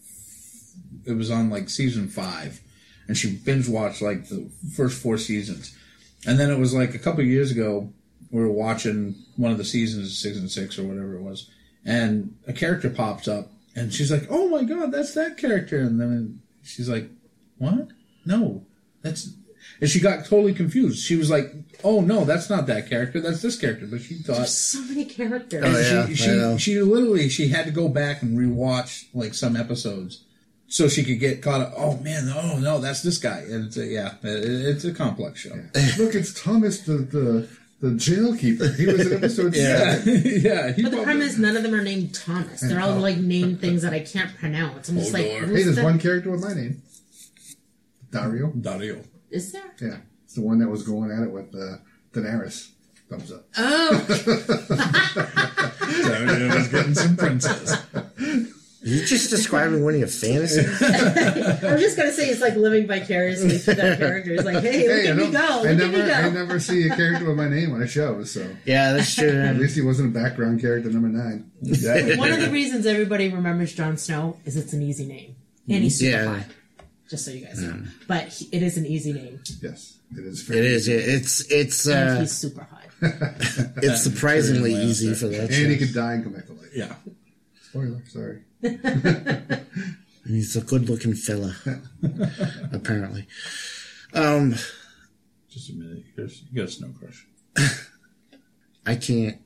it 1.05 1.13
was 1.13 1.31
on 1.31 1.51
like 1.51 1.69
season 1.69 2.09
five, 2.09 2.61
and 3.09 3.17
she 3.17 3.35
binge 3.37 3.69
watched 3.69 4.01
like 4.03 4.29
the 4.29 4.49
first 4.75 5.01
four 5.01 5.19
seasons, 5.19 5.77
and 6.27 6.39
then 6.39 6.51
it 6.51 6.59
was 6.59 6.73
like 6.75 6.95
a 6.95 6.99
couple 6.99 7.21
of 7.21 7.27
years 7.27 7.51
ago 7.51 7.93
we 8.31 8.41
were 8.41 8.51
watching 8.53 9.17
one 9.37 9.51
of 9.51 9.59
the 9.59 9.65
seasons, 9.65 10.17
six 10.17 10.37
and 10.39 10.49
six 10.51 10.79
or 10.79 10.85
whatever 10.85 11.17
it 11.17 11.23
was, 11.23 11.51
and 11.85 12.37
a 12.47 12.53
character 12.53 12.91
pops 12.91 13.29
up, 13.29 13.51
and 13.75 13.93
she's 13.93 14.11
like, 14.11 14.27
"Oh 14.31 14.49
my 14.49 14.65
god, 14.65 14.93
that's 14.93 15.15
that 15.15 15.37
character," 15.37 15.79
and 15.79 16.01
then 16.01 16.43
she's 16.63 16.89
like, 16.89 17.11
"What? 17.59 17.89
No, 18.25 18.65
that's." 19.03 19.35
And 19.81 19.89
she 19.89 20.01
got 20.01 20.27
totally 20.27 20.55
confused. 20.55 21.05
She 21.05 21.17
was 21.17 21.31
like, 21.31 21.53
"Oh 21.85 22.01
no, 22.01 22.25
that's 22.25 22.51
not 22.51 22.67
that 22.67 22.89
character. 22.89 23.21
That's 23.21 23.43
this 23.43 23.59
character." 23.59 23.87
But 23.87 24.03
she 24.03 24.17
thought 24.17 24.49
so 24.49 24.83
many 24.83 25.05
characters. 25.05 25.65
Oh, 25.65 25.79
yeah. 25.79 26.15
she, 26.15 26.31
I 26.31 26.35
know. 26.35 26.59
she, 26.59 26.73
she 26.75 26.81
literally 26.83 27.29
she 27.29 27.49
had 27.49 27.67
to 27.67 27.73
go 27.73 27.89
back 27.89 28.23
and 28.23 28.39
rewatch 28.39 29.07
like 29.15 29.35
some 29.35 29.57
episodes 29.57 30.25
so 30.71 30.87
she 30.89 31.03
could 31.03 31.19
get 31.19 31.43
caught 31.43 31.61
up. 31.61 31.73
Oh 31.77 31.97
man, 31.99 32.33
oh 32.35 32.59
no, 32.59 32.79
that's 32.79 33.03
this 33.03 33.19
guy. 33.19 33.41
And 33.41 33.67
it's 33.67 33.77
a, 33.77 33.85
yeah, 33.85 34.15
it, 34.23 34.45
it's 34.45 34.85
a 34.85 34.95
complex 34.95 35.41
show. 35.41 35.51
Look, 35.99 36.15
it's 36.15 36.41
Thomas, 36.41 36.81
the 36.83 36.99
the, 36.99 37.49
the 37.81 37.89
jailkeeper. 37.91 38.75
He 38.77 38.87
was 38.87 39.07
in 39.07 39.17
episode 39.17 39.55
Yeah. 39.57 39.97
seven. 39.97 40.23
yeah, 40.25 40.73
he 40.73 40.83
But 40.83 40.91
the 40.91 40.97
probably- 40.99 41.05
problem 41.05 41.23
is, 41.23 41.39
none 41.39 41.57
of 41.57 41.63
them 41.63 41.75
are 41.75 41.83
named 41.83 42.15
Thomas. 42.15 42.61
They're 42.61 42.81
all 42.81 42.99
like 42.99 43.19
named 43.19 43.61
things 43.61 43.83
that 43.83 43.93
I 43.93 44.01
can't 44.01 44.35
pronounce. 44.37 44.89
I'm 44.89 44.99
just 44.99 45.13
like, 45.13 45.27
Hodor. 45.27 45.41
who's 45.47 45.59
Hey, 45.59 45.65
there's 45.65 45.77
the- 45.77 45.83
one 45.83 45.99
character 45.99 46.31
with 46.31 46.43
my 46.43 46.55
name. 46.55 46.83
Dario. 48.11 48.49
Dario. 48.51 49.03
Is 49.31 49.53
there? 49.53 49.63
Yeah. 49.81 49.97
It's 50.25 50.35
the 50.35 50.43
one 50.43 50.59
that 50.59 50.69
was 50.69 50.83
going 50.83 51.11
at 51.11 51.23
it 51.23 51.31
with 51.31 51.55
uh, 51.55 51.77
Daenerys. 52.13 52.71
Thumbs 53.09 53.33
up. 53.33 53.45
Oh, 53.59 54.07
Dario 56.05 56.55
was 56.57 56.69
getting 56.69 56.95
some 56.95 57.17
princess. 57.17 57.83
You 58.83 59.05
just 59.05 59.29
describing 59.29 59.85
one 59.85 59.93
of 59.93 59.99
your 60.01 60.09
fantasies. 60.09 60.67
I 60.83 61.73
was 61.73 61.83
just 61.83 61.99
gonna 61.99 62.13
say 62.13 62.31
it's 62.31 62.41
like 62.41 62.55
living 62.57 62.87
vicariously 62.87 63.59
through 63.59 63.75
that 63.75 63.99
character. 63.99 64.33
It's 64.33 64.45
like, 64.45 64.63
hey, 64.63 64.89
look 64.89 64.97
Hey, 65.03 65.07
at 65.09 65.13
I, 65.13 65.17
me 65.17 65.23
don't- 65.25 65.33
go, 65.33 65.39
I 65.39 65.57
look 65.57 65.67
at 65.67 65.77
never, 65.77 65.93
me 66.07 66.13
I 66.13 66.29
never 66.31 66.61
see 66.61 66.87
a 66.89 66.97
character 66.97 67.27
with 67.27 67.37
my 67.37 67.49
name 67.49 67.75
on 67.75 67.83
a 67.83 67.87
show, 67.87 68.25
so 68.25 68.51
Yeah, 68.65 68.95
that's 68.95 69.15
true. 69.15 69.29
at 69.29 69.57
least 69.57 69.75
he 69.75 69.83
wasn't 69.83 70.17
a 70.17 70.19
background 70.19 70.61
character 70.63 70.89
number 70.91 71.09
nine. 71.09 71.51
One 72.19 72.33
of 72.33 72.41
the 72.41 72.49
reasons 72.53 72.87
everybody 72.87 73.29
remembers 73.29 73.75
Jon 73.75 73.99
Snow 73.99 74.39
is 74.47 74.57
it's 74.57 74.73
an 74.73 74.81
easy 74.81 75.05
name, 75.07 75.37
and 75.69 75.83
he's 75.83 75.99
super 75.99 76.11
Yeah. 76.17 76.25
high. 76.39 76.47
Just 77.11 77.25
so 77.27 77.33
you 77.33 77.45
guys 77.45 77.61
know, 77.61 77.83
but 78.07 78.29
he, 78.29 78.47
it 78.53 78.63
is 78.63 78.77
an 78.79 78.87
easy 78.87 79.13
name, 79.13 79.41
Yes, 79.61 79.99
it 80.17 80.25
is. 80.25 80.49
It 80.49 80.65
is. 80.65 80.89
It's 80.89 81.41
it's 81.51 81.87
and 81.87 82.11
uh, 82.17 82.21
he's 82.21 82.33
super 82.33 82.63
high. 82.63 82.77
it's 83.83 84.03
surprisingly 84.03 84.73
easy 84.75 85.13
for 85.15 85.27
that. 85.27 85.51
And 85.51 85.71
he 85.71 85.77
could 85.77 85.93
die 85.93 86.13
and 86.15 86.25
come 86.25 86.33
back 86.35 86.47
to 86.47 86.53
life. 86.53 86.69
Yeah. 86.75 86.95
Spoiler, 87.63 88.01
sorry. 88.09 88.43
He's 90.27 90.55
a 90.57 90.61
good-looking 90.61 91.15
fella, 91.15 91.57
apparently. 92.73 93.27
Um, 94.15 94.55
Just 95.49 95.71
a 95.71 95.73
minute. 95.75 96.05
You 96.17 96.25
got, 96.27 96.37
you 96.43 96.57
got 96.57 96.69
a 96.69 96.71
snow 96.71 96.93
crush. 96.99 97.27
I 98.87 98.97
can't. 98.97 99.39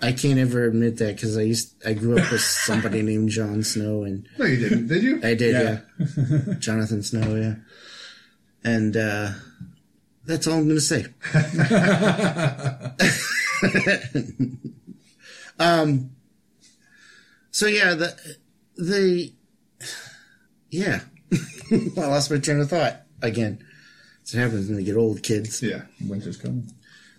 I 0.00 0.12
can't 0.12 0.38
ever 0.38 0.64
admit 0.66 0.98
that 0.98 1.16
because 1.16 1.36
I 1.36 1.42
used 1.42 1.74
I 1.84 1.92
grew 1.94 2.16
up 2.18 2.30
with 2.30 2.40
somebody 2.40 3.02
named 3.02 3.30
Jon 3.30 3.64
Snow 3.64 4.04
and 4.04 4.28
No, 4.38 4.44
you 4.46 4.56
didn't, 4.56 4.86
did 4.86 5.02
you? 5.02 5.16
I 5.24 5.34
did 5.34 5.54
Yeah. 5.54 5.80
yeah, 5.98 6.54
Jonathan 6.60 7.02
Snow 7.02 7.34
yeah, 7.34 7.54
and 8.62 8.96
uh, 8.96 9.30
that's 10.24 10.46
all 10.46 10.58
I'm 10.58 10.68
gonna 10.68 10.80
say. 10.80 11.06
um. 15.58 16.10
So 17.50 17.66
yeah, 17.66 17.94
the 17.94 18.16
the 18.78 19.32
yeah, 20.70 21.00
I 21.70 21.76
lost 21.96 22.30
my 22.30 22.38
train 22.38 22.60
of 22.60 22.70
thought 22.70 23.02
again. 23.20 23.64
That's 24.20 24.34
what 24.34 24.42
happens 24.42 24.68
when 24.68 24.76
they 24.76 24.84
get 24.84 24.96
old, 24.96 25.22
kids. 25.22 25.62
Yeah. 25.62 25.82
Winter's 26.06 26.36
coming. 26.36 26.70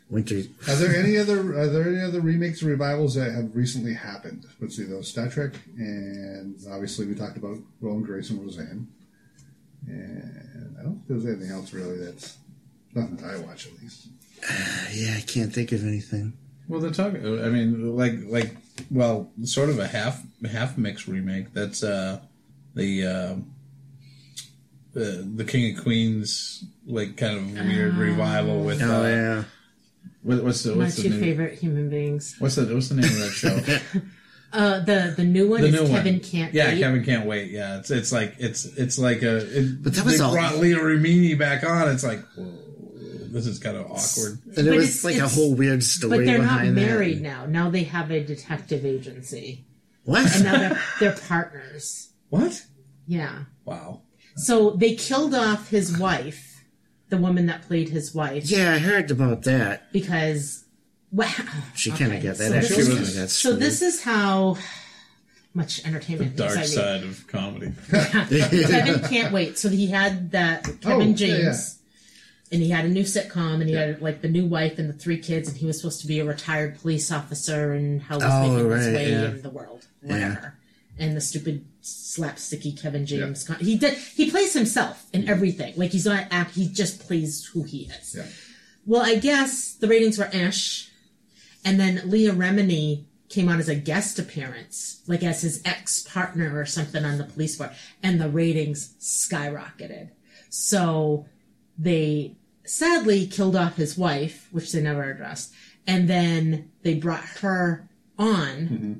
Winter. 0.09 0.41
Are 0.67 0.75
there 0.75 0.95
any 0.95 1.17
other 1.17 1.39
Are 1.59 1.67
there 1.67 1.87
any 1.87 2.01
other 2.01 2.19
remakes 2.19 2.63
or 2.63 2.67
revivals 2.67 3.13
that 3.15 3.31
have 3.31 3.55
recently 3.55 3.93
happened? 3.93 4.45
Let's 4.59 4.75
see 4.75 4.85
those 4.85 5.07
Star 5.07 5.29
Trek, 5.29 5.53
and 5.77 6.55
obviously 6.71 7.05
we 7.05 7.13
talked 7.13 7.37
about 7.37 7.59
Will 7.79 7.93
and 7.93 8.05
Grace 8.05 8.31
and 8.31 8.41
Roseanne, 8.41 8.87
and 9.85 10.75
I 10.79 10.83
don't 10.83 10.95
think 10.95 11.07
there's 11.07 11.25
anything 11.25 11.51
else 11.51 11.73
really 11.73 12.03
that's 12.03 12.37
nothing 12.95 13.17
that 13.17 13.35
I 13.35 13.37
watch 13.37 13.67
at 13.67 13.73
least. 13.81 14.07
Yeah, 14.91 15.15
I 15.17 15.21
can't 15.21 15.53
think 15.53 15.71
of 15.73 15.85
anything. 15.85 16.33
Well, 16.69 16.79
they're 16.79 16.91
talking. 16.91 17.25
I 17.43 17.49
mean, 17.49 17.97
like, 17.97 18.13
like, 18.25 18.55
well, 18.89 19.29
sort 19.43 19.69
of 19.69 19.79
a 19.79 19.87
half 19.87 20.21
half 20.49 20.77
mix 20.77 21.07
remake. 21.07 21.51
That's 21.53 21.83
uh, 21.83 22.21
the 22.75 23.05
uh, 23.05 23.35
the 24.93 25.27
the 25.35 25.43
King 25.43 25.75
of 25.75 25.83
Queens, 25.83 26.63
like, 26.85 27.17
kind 27.17 27.37
of 27.37 27.65
weird 27.65 27.95
revival 27.95 28.61
with. 28.63 28.81
Oh 28.81 29.03
uh, 29.03 29.07
yeah. 29.07 29.43
what, 30.23 30.43
what's 30.43 30.63
the 30.63 30.75
My 30.75 30.85
what's 30.85 30.95
the 30.97 31.03
two 31.03 31.09
name? 31.09 31.19
favorite 31.19 31.59
human 31.59 31.89
beings. 31.89 32.35
What's 32.39 32.55
the 32.55 32.65
what's 32.73 32.89
the 32.89 32.95
name 32.95 33.05
of 33.11 33.17
that 33.19 33.31
show? 33.31 33.99
Uh, 34.51 34.79
the 34.79 35.13
the 35.15 35.23
new 35.23 35.47
one 35.47 35.61
the 35.61 35.67
is 35.67 35.73
new 35.73 35.87
Kevin 35.87 36.13
one. 36.15 36.23
Can't 36.23 36.51
Wait. 36.51 36.57
Yeah, 36.57 36.69
Wait. 36.69 36.79
Kevin 36.79 37.03
can't 37.05 37.25
wait. 37.27 37.51
Yeah, 37.51 37.77
it's 37.77 37.91
it's 37.91 38.11
like 38.11 38.33
it's 38.39 38.65
it's 38.65 38.97
like 38.97 39.21
a. 39.21 39.37
It, 39.59 39.83
But 39.83 39.93
that 39.93 40.03
was 40.05 40.17
they 40.17 40.23
all- 40.23 40.33
brought 40.33 40.57
Leah 40.57 40.77
Remini 40.79 41.37
back 41.37 41.63
on. 41.63 41.87
It's 41.91 42.03
like, 42.03 42.25
whoa, 42.35 42.51
this 43.31 43.47
is 43.47 43.59
kind 43.59 43.77
of 43.77 43.85
awkward. 43.85 44.39
And 44.57 44.67
it 44.67 44.71
But 44.71 44.77
was 44.77 45.03
like 45.03 45.17
a 45.17 45.27
whole 45.27 45.53
weird 45.55 45.83
story 45.83 46.17
But 46.19 46.25
they're 46.25 46.41
not 46.41 46.65
married 46.67 47.17
that. 47.19 47.23
now. 47.23 47.45
Now 47.45 47.69
they 47.69 47.83
have 47.83 48.11
a 48.11 48.23
detective 48.23 48.85
agency, 48.85 49.65
What? 50.03 50.33
and 50.35 50.43
now 50.43 50.57
they're 50.57 50.81
they're 50.99 51.17
partners. 51.27 52.09
What? 52.29 52.63
Yeah. 53.07 53.43
Wow. 53.65 54.01
So 54.35 54.71
they 54.71 54.95
killed 54.95 55.33
off 55.35 55.69
his 55.69 55.97
wife, 55.97 56.63
the 57.09 57.17
woman 57.17 57.47
that 57.47 57.63
played 57.63 57.89
his 57.89 58.13
wife, 58.13 58.49
yeah, 58.49 58.73
I 58.73 58.77
heard 58.79 59.09
about 59.11 59.43
that. 59.43 59.91
because 59.91 60.63
wow. 61.11 61.27
She 61.75 61.89
kind 61.91 62.11
of 62.13 62.19
Okay, 62.19 62.27
got 62.27 62.37
that. 62.37 62.49
so 62.51 62.55
actually 62.55 62.75
this 62.75 62.87
is- 62.89 63.07
kind 63.15 63.23
got 63.23 63.29
So 63.31 63.53
this 63.55 63.81
is 63.81 64.03
how 64.03 64.57
much 65.55 65.81
The 65.81 65.87
entertainment 65.87 66.35
dark 66.35 66.55
news 66.55 66.77
I 66.77 66.81
read. 66.81 67.01
side 67.01 67.03
of 67.09 67.27
comedy. 67.27 67.71
Kevin 67.89 69.01
can't 69.09 69.33
wait. 69.33 69.57
So 69.57 69.67
he 69.69 69.87
had 69.87 70.31
that 70.31 70.67
oh, 70.69 70.73
Kevin 70.81 71.01
Oh, 71.01 71.05
yeah, 71.09 71.13
James, 71.15 71.78
and 72.51 72.61
he 72.61 72.69
had 72.69 72.85
a 72.85 72.89
new 72.89 73.03
sitcom, 73.03 73.61
and 73.61 73.69
he 73.69 73.75
had 73.75 74.01
like 74.01 74.21
the 74.21 74.29
new 74.29 74.45
wife 74.45 74.79
and 74.79 74.89
the 74.89 74.93
three 74.93 75.19
kids, 75.19 75.47
and 75.49 75.57
he 75.57 75.65
was 75.65 75.77
supposed 75.79 76.01
to 76.01 76.07
be 76.07 76.19
a 76.19 76.25
retired 76.25 76.79
police 76.79 77.11
officer 77.11 77.73
and 77.73 78.01
how 78.01 78.15
was 78.15 78.23
Oh, 78.25 78.41
making 78.41 78.71
his 78.71 78.87
way 78.87 79.11
yeah. 79.11 79.25
in 79.29 79.41
the 79.41 79.49
world, 79.49 79.85
whatever. 80.01 80.55
And 80.97 81.15
the 81.15 81.21
stupid 81.21 81.65
slapsticky 81.81 82.79
Kevin 82.79 83.05
James, 83.05 83.43
con- 83.45 83.59
he 83.59 83.77
did 83.77 83.93
he 83.93 84.29
plays 84.29 84.53
himself 84.53 85.05
in 85.13 85.29
everything. 85.29 85.73
Like 85.77 85.91
he's 85.91 86.05
not 86.05 86.25
act, 86.31 86.55
he 86.55 86.67
just 86.67 86.99
plays 86.99 87.45
who 87.45 87.63
he 87.63 87.83
is. 87.99 88.15
Yeah. 88.17 88.25
Well, 88.85 89.01
I 89.01 89.15
guess 89.15 89.73
the 89.75 89.87
ratings 89.87 90.17
were 90.17 90.29
ish, 90.33 90.89
and 91.63 91.79
then 91.79 92.01
Leah 92.05 92.33
Remini 92.33 93.05
came 93.29 93.47
on 93.47 93.59
as 93.59 93.69
a 93.69 93.75
guest 93.75 94.17
appearance, 94.17 95.01
like 95.07 95.21
as 95.23 95.41
his 95.43 95.61
ex 95.63 96.01
partner 96.01 96.57
or 96.59 96.65
something 96.65 97.05
on 97.05 97.17
the 97.19 97.23
police 97.25 97.55
force, 97.55 97.75
and 98.01 98.19
the 98.19 98.27
ratings 98.27 98.95
skyrocketed. 98.99 100.09
So 100.49 101.27
they 101.77 102.35
sadly 102.69 103.25
killed 103.25 103.55
off 103.55 103.75
his 103.75 103.97
wife, 103.97 104.47
which 104.51 104.71
they 104.71 104.81
never 104.81 105.09
addressed, 105.09 105.53
and 105.87 106.07
then 106.07 106.71
they 106.83 106.93
brought 106.93 107.23
her 107.41 107.89
on 108.17 108.47
mm-hmm. 108.47 108.93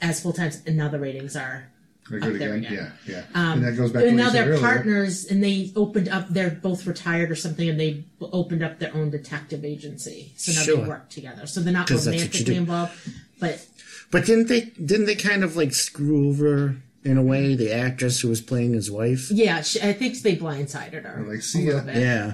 as 0.00 0.20
full 0.20 0.32
time, 0.32 0.52
and 0.66 0.76
now 0.76 0.88
the 0.88 0.98
ratings 0.98 1.34
are 1.34 1.70
They're 2.10 2.18
Up 2.18 2.24
good 2.30 2.40
there 2.40 2.54
again. 2.54 2.72
again. 2.72 2.92
Yeah, 3.06 3.14
yeah. 3.14 3.22
and 3.34 3.54
um, 3.54 3.62
that 3.62 3.76
goes 3.76 3.90
back 3.90 4.02
to 4.02 4.08
and 4.08 4.16
now 4.16 4.30
they're 4.30 4.48
earlier. 4.50 4.60
partners, 4.60 5.24
and 5.24 5.42
they 5.42 5.72
opened 5.74 6.08
up. 6.08 6.28
They're 6.28 6.50
both 6.50 6.86
retired 6.86 7.30
or 7.30 7.36
something, 7.36 7.68
and 7.68 7.80
they 7.80 8.04
opened 8.20 8.62
up 8.62 8.78
their 8.78 8.94
own 8.94 9.10
detective 9.10 9.64
agency. 9.64 10.32
So 10.36 10.52
now 10.52 10.62
Sure. 10.62 10.76
they 10.76 10.88
work 10.88 11.08
together. 11.08 11.46
So 11.46 11.60
they're 11.60 11.72
not 11.72 11.88
that's 11.88 12.06
what 12.06 12.14
you 12.14 12.20
romantically 12.20 12.56
involved, 12.56 12.92
but 13.40 13.66
But 14.10 14.26
didn't 14.26 14.48
they? 14.48 14.60
Didn't 14.84 15.06
they 15.06 15.16
kind 15.16 15.42
of 15.42 15.56
like 15.56 15.72
screw 15.74 16.28
over 16.28 16.76
in 17.06 17.16
a 17.16 17.22
way, 17.22 17.54
the 17.54 17.72
actress 17.72 18.20
who 18.20 18.28
was 18.28 18.40
playing 18.42 18.74
his 18.74 18.90
wife. 18.90 19.30
Yeah, 19.30 19.62
she, 19.62 19.80
I 19.80 19.92
think 19.94 20.20
they 20.22 20.36
blindsided 20.36 21.04
her. 21.04 21.24
Like, 21.26 21.38
a 21.38 21.42
see 21.42 21.66
little 21.66 21.80
ya. 21.80 21.86
bit. 21.86 21.96
Yeah. 21.96 22.32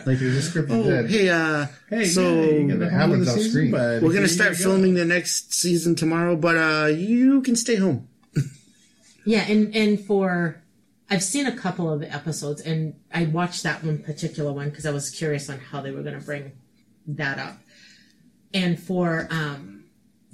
Like 0.06 0.18
the 0.18 0.42
script 0.42 0.68
Oh, 0.70 0.82
dead. 0.82 1.08
hey, 1.10 1.28
uh, 1.30 1.66
Hey, 1.88 2.04
so 2.06 2.22
yeah, 2.22 2.50
you 2.50 2.66
get 2.68 2.78
the 2.80 2.86
It 2.86 2.92
happens 2.92 3.28
off 3.28 3.34
season, 3.36 3.50
screen. 3.50 3.70
but 3.70 4.02
we're 4.02 4.12
gonna 4.12 4.28
start 4.28 4.58
you 4.58 4.64
go. 4.64 4.70
filming 4.70 4.94
the 4.94 5.04
next 5.06 5.54
season 5.54 5.94
tomorrow, 5.94 6.36
but 6.36 6.56
uh, 6.56 6.86
you 6.88 7.40
can 7.42 7.56
stay 7.56 7.76
home. 7.76 8.08
Yeah, 9.26 9.44
and 9.48 9.74
and 9.76 10.00
for 10.00 10.62
I've 11.10 11.22
seen 11.22 11.46
a 11.46 11.54
couple 11.56 11.92
of 11.92 12.00
the 12.00 12.12
episodes, 12.12 12.60
and 12.62 12.94
I 13.12 13.24
watched 13.26 13.62
that 13.64 13.84
one 13.84 13.98
particular 13.98 14.52
one 14.52 14.70
because 14.70 14.86
I 14.86 14.90
was 14.92 15.10
curious 15.10 15.50
on 15.50 15.58
how 15.58 15.80
they 15.82 15.90
were 15.90 16.02
going 16.02 16.18
to 16.18 16.24
bring 16.24 16.52
that 17.06 17.38
up. 17.38 17.58
And 18.54 18.78
for 18.80 19.26
um, 19.30 19.79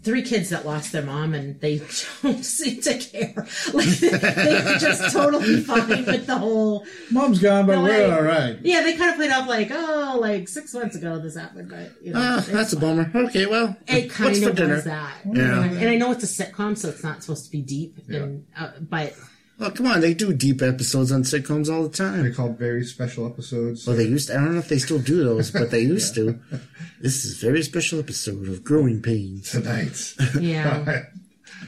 three 0.07 0.23
kids 0.23 0.49
that 0.51 0.65
lost 0.65 0.93
their 0.93 1.03
mom, 1.03 1.35
and 1.35 1.61
they 1.61 1.79
don't 2.23 2.43
seem 2.43 2.81
to 2.81 2.97
care. 2.97 3.35
Like 3.75 3.89
they're 3.89 4.79
just 4.79 5.13
totally 5.13 5.61
fine 5.61 5.89
with 6.07 6.27
the 6.27 6.39
whole. 6.39 6.87
Mom's 7.11 7.41
gone, 7.41 7.67
but 7.67 7.83
we're 7.83 8.07
I- 8.07 8.17
all 8.17 8.23
right. 8.23 8.57
Yeah, 8.63 8.81
they 8.83 8.97
kind 8.97 9.11
of 9.11 9.17
played 9.17 9.33
off 9.33 9.47
like, 9.49 9.69
oh, 9.71 10.17
like 10.19 10.49
six 10.49 10.73
months 10.73 10.97
ago 10.97 11.19
this 11.19 11.37
happened, 11.37 11.69
but 11.69 11.91
you 12.03 12.13
know, 12.15 12.37
it's 12.39 12.47
that's 12.47 12.73
a 12.73 12.79
bummer. 12.79 13.11
Okay, 13.15 13.45
well, 13.47 13.77
It 13.87 14.09
kind 14.11 14.31
what's 14.31 14.43
for 14.43 14.51
of 14.51 14.57
dinner? 14.57 14.77
was 14.77 14.85
that. 14.85 15.17
Yeah. 15.31 15.63
And 15.65 15.89
I 15.91 15.97
know 15.97 16.13
it's 16.13 16.25
a 16.25 16.45
sitcom, 16.45 16.79
so 16.79 16.89
it's 16.89 17.03
not 17.03 17.23
supposed 17.23 17.45
to 17.45 17.51
be 17.51 17.61
deep, 17.61 17.99
and 18.09 18.47
uh, 18.59 18.71
but 18.81 19.15
Oh, 19.59 19.71
come 19.71 19.87
on, 19.87 20.01
they 20.01 20.13
do 20.13 20.35
deep 20.35 20.61
episodes 20.61 21.11
on 21.11 21.23
sitcoms 21.23 21.73
all 21.73 21.85
the 21.85 21.97
time. 21.97 22.23
They're 22.23 22.33
called 22.35 22.59
very 22.59 22.85
special 22.85 23.27
episodes. 23.27 23.87
Well, 23.87 23.97
they 23.97 24.05
used. 24.05 24.29
To, 24.29 24.35
I 24.35 24.45
don't 24.45 24.53
know 24.53 24.59
if 24.59 24.69
they 24.69 24.79
still 24.79 24.99
do 24.99 25.25
those, 25.25 25.51
but 25.51 25.71
they 25.71 25.81
used 25.81 26.15
to. 26.17 26.39
This 27.01 27.25
is 27.25 27.43
a 27.43 27.47
very 27.47 27.63
special 27.63 27.99
episode 27.99 28.49
of 28.49 28.63
Growing 28.63 29.01
Pains. 29.01 29.51
Tonight. 29.51 30.15
yeah. 30.39 31.05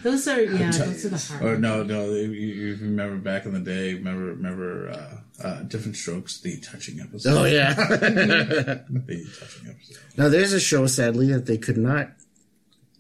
Those 0.03 0.29
are 0.29 0.41
yeah, 0.41 0.71
those 0.71 1.05
are 1.07 1.09
the 1.09 1.17
hard. 1.19 1.43
Or 1.43 1.47
ones. 1.53 1.61
no, 1.61 1.83
no. 1.83 2.05
You, 2.13 2.29
you 2.31 2.77
remember 2.81 3.17
back 3.17 3.47
in 3.47 3.53
the 3.53 3.59
day? 3.61 3.95
Remember, 3.95 4.27
remember 4.27 4.91
uh, 4.91 5.45
uh, 5.45 5.63
different 5.63 5.97
strokes, 5.97 6.41
the 6.41 6.61
touching 6.61 7.01
episode. 7.01 7.37
Oh 7.37 7.45
yeah. 7.45 7.73
the 7.75 9.27
touching 9.41 9.71
episode. 9.71 9.99
now 10.17 10.29
there's 10.29 10.53
a 10.53 10.61
show, 10.61 10.87
sadly, 10.87 11.33
that 11.33 11.47
they 11.47 11.59
could 11.59 11.79
not 11.79 12.11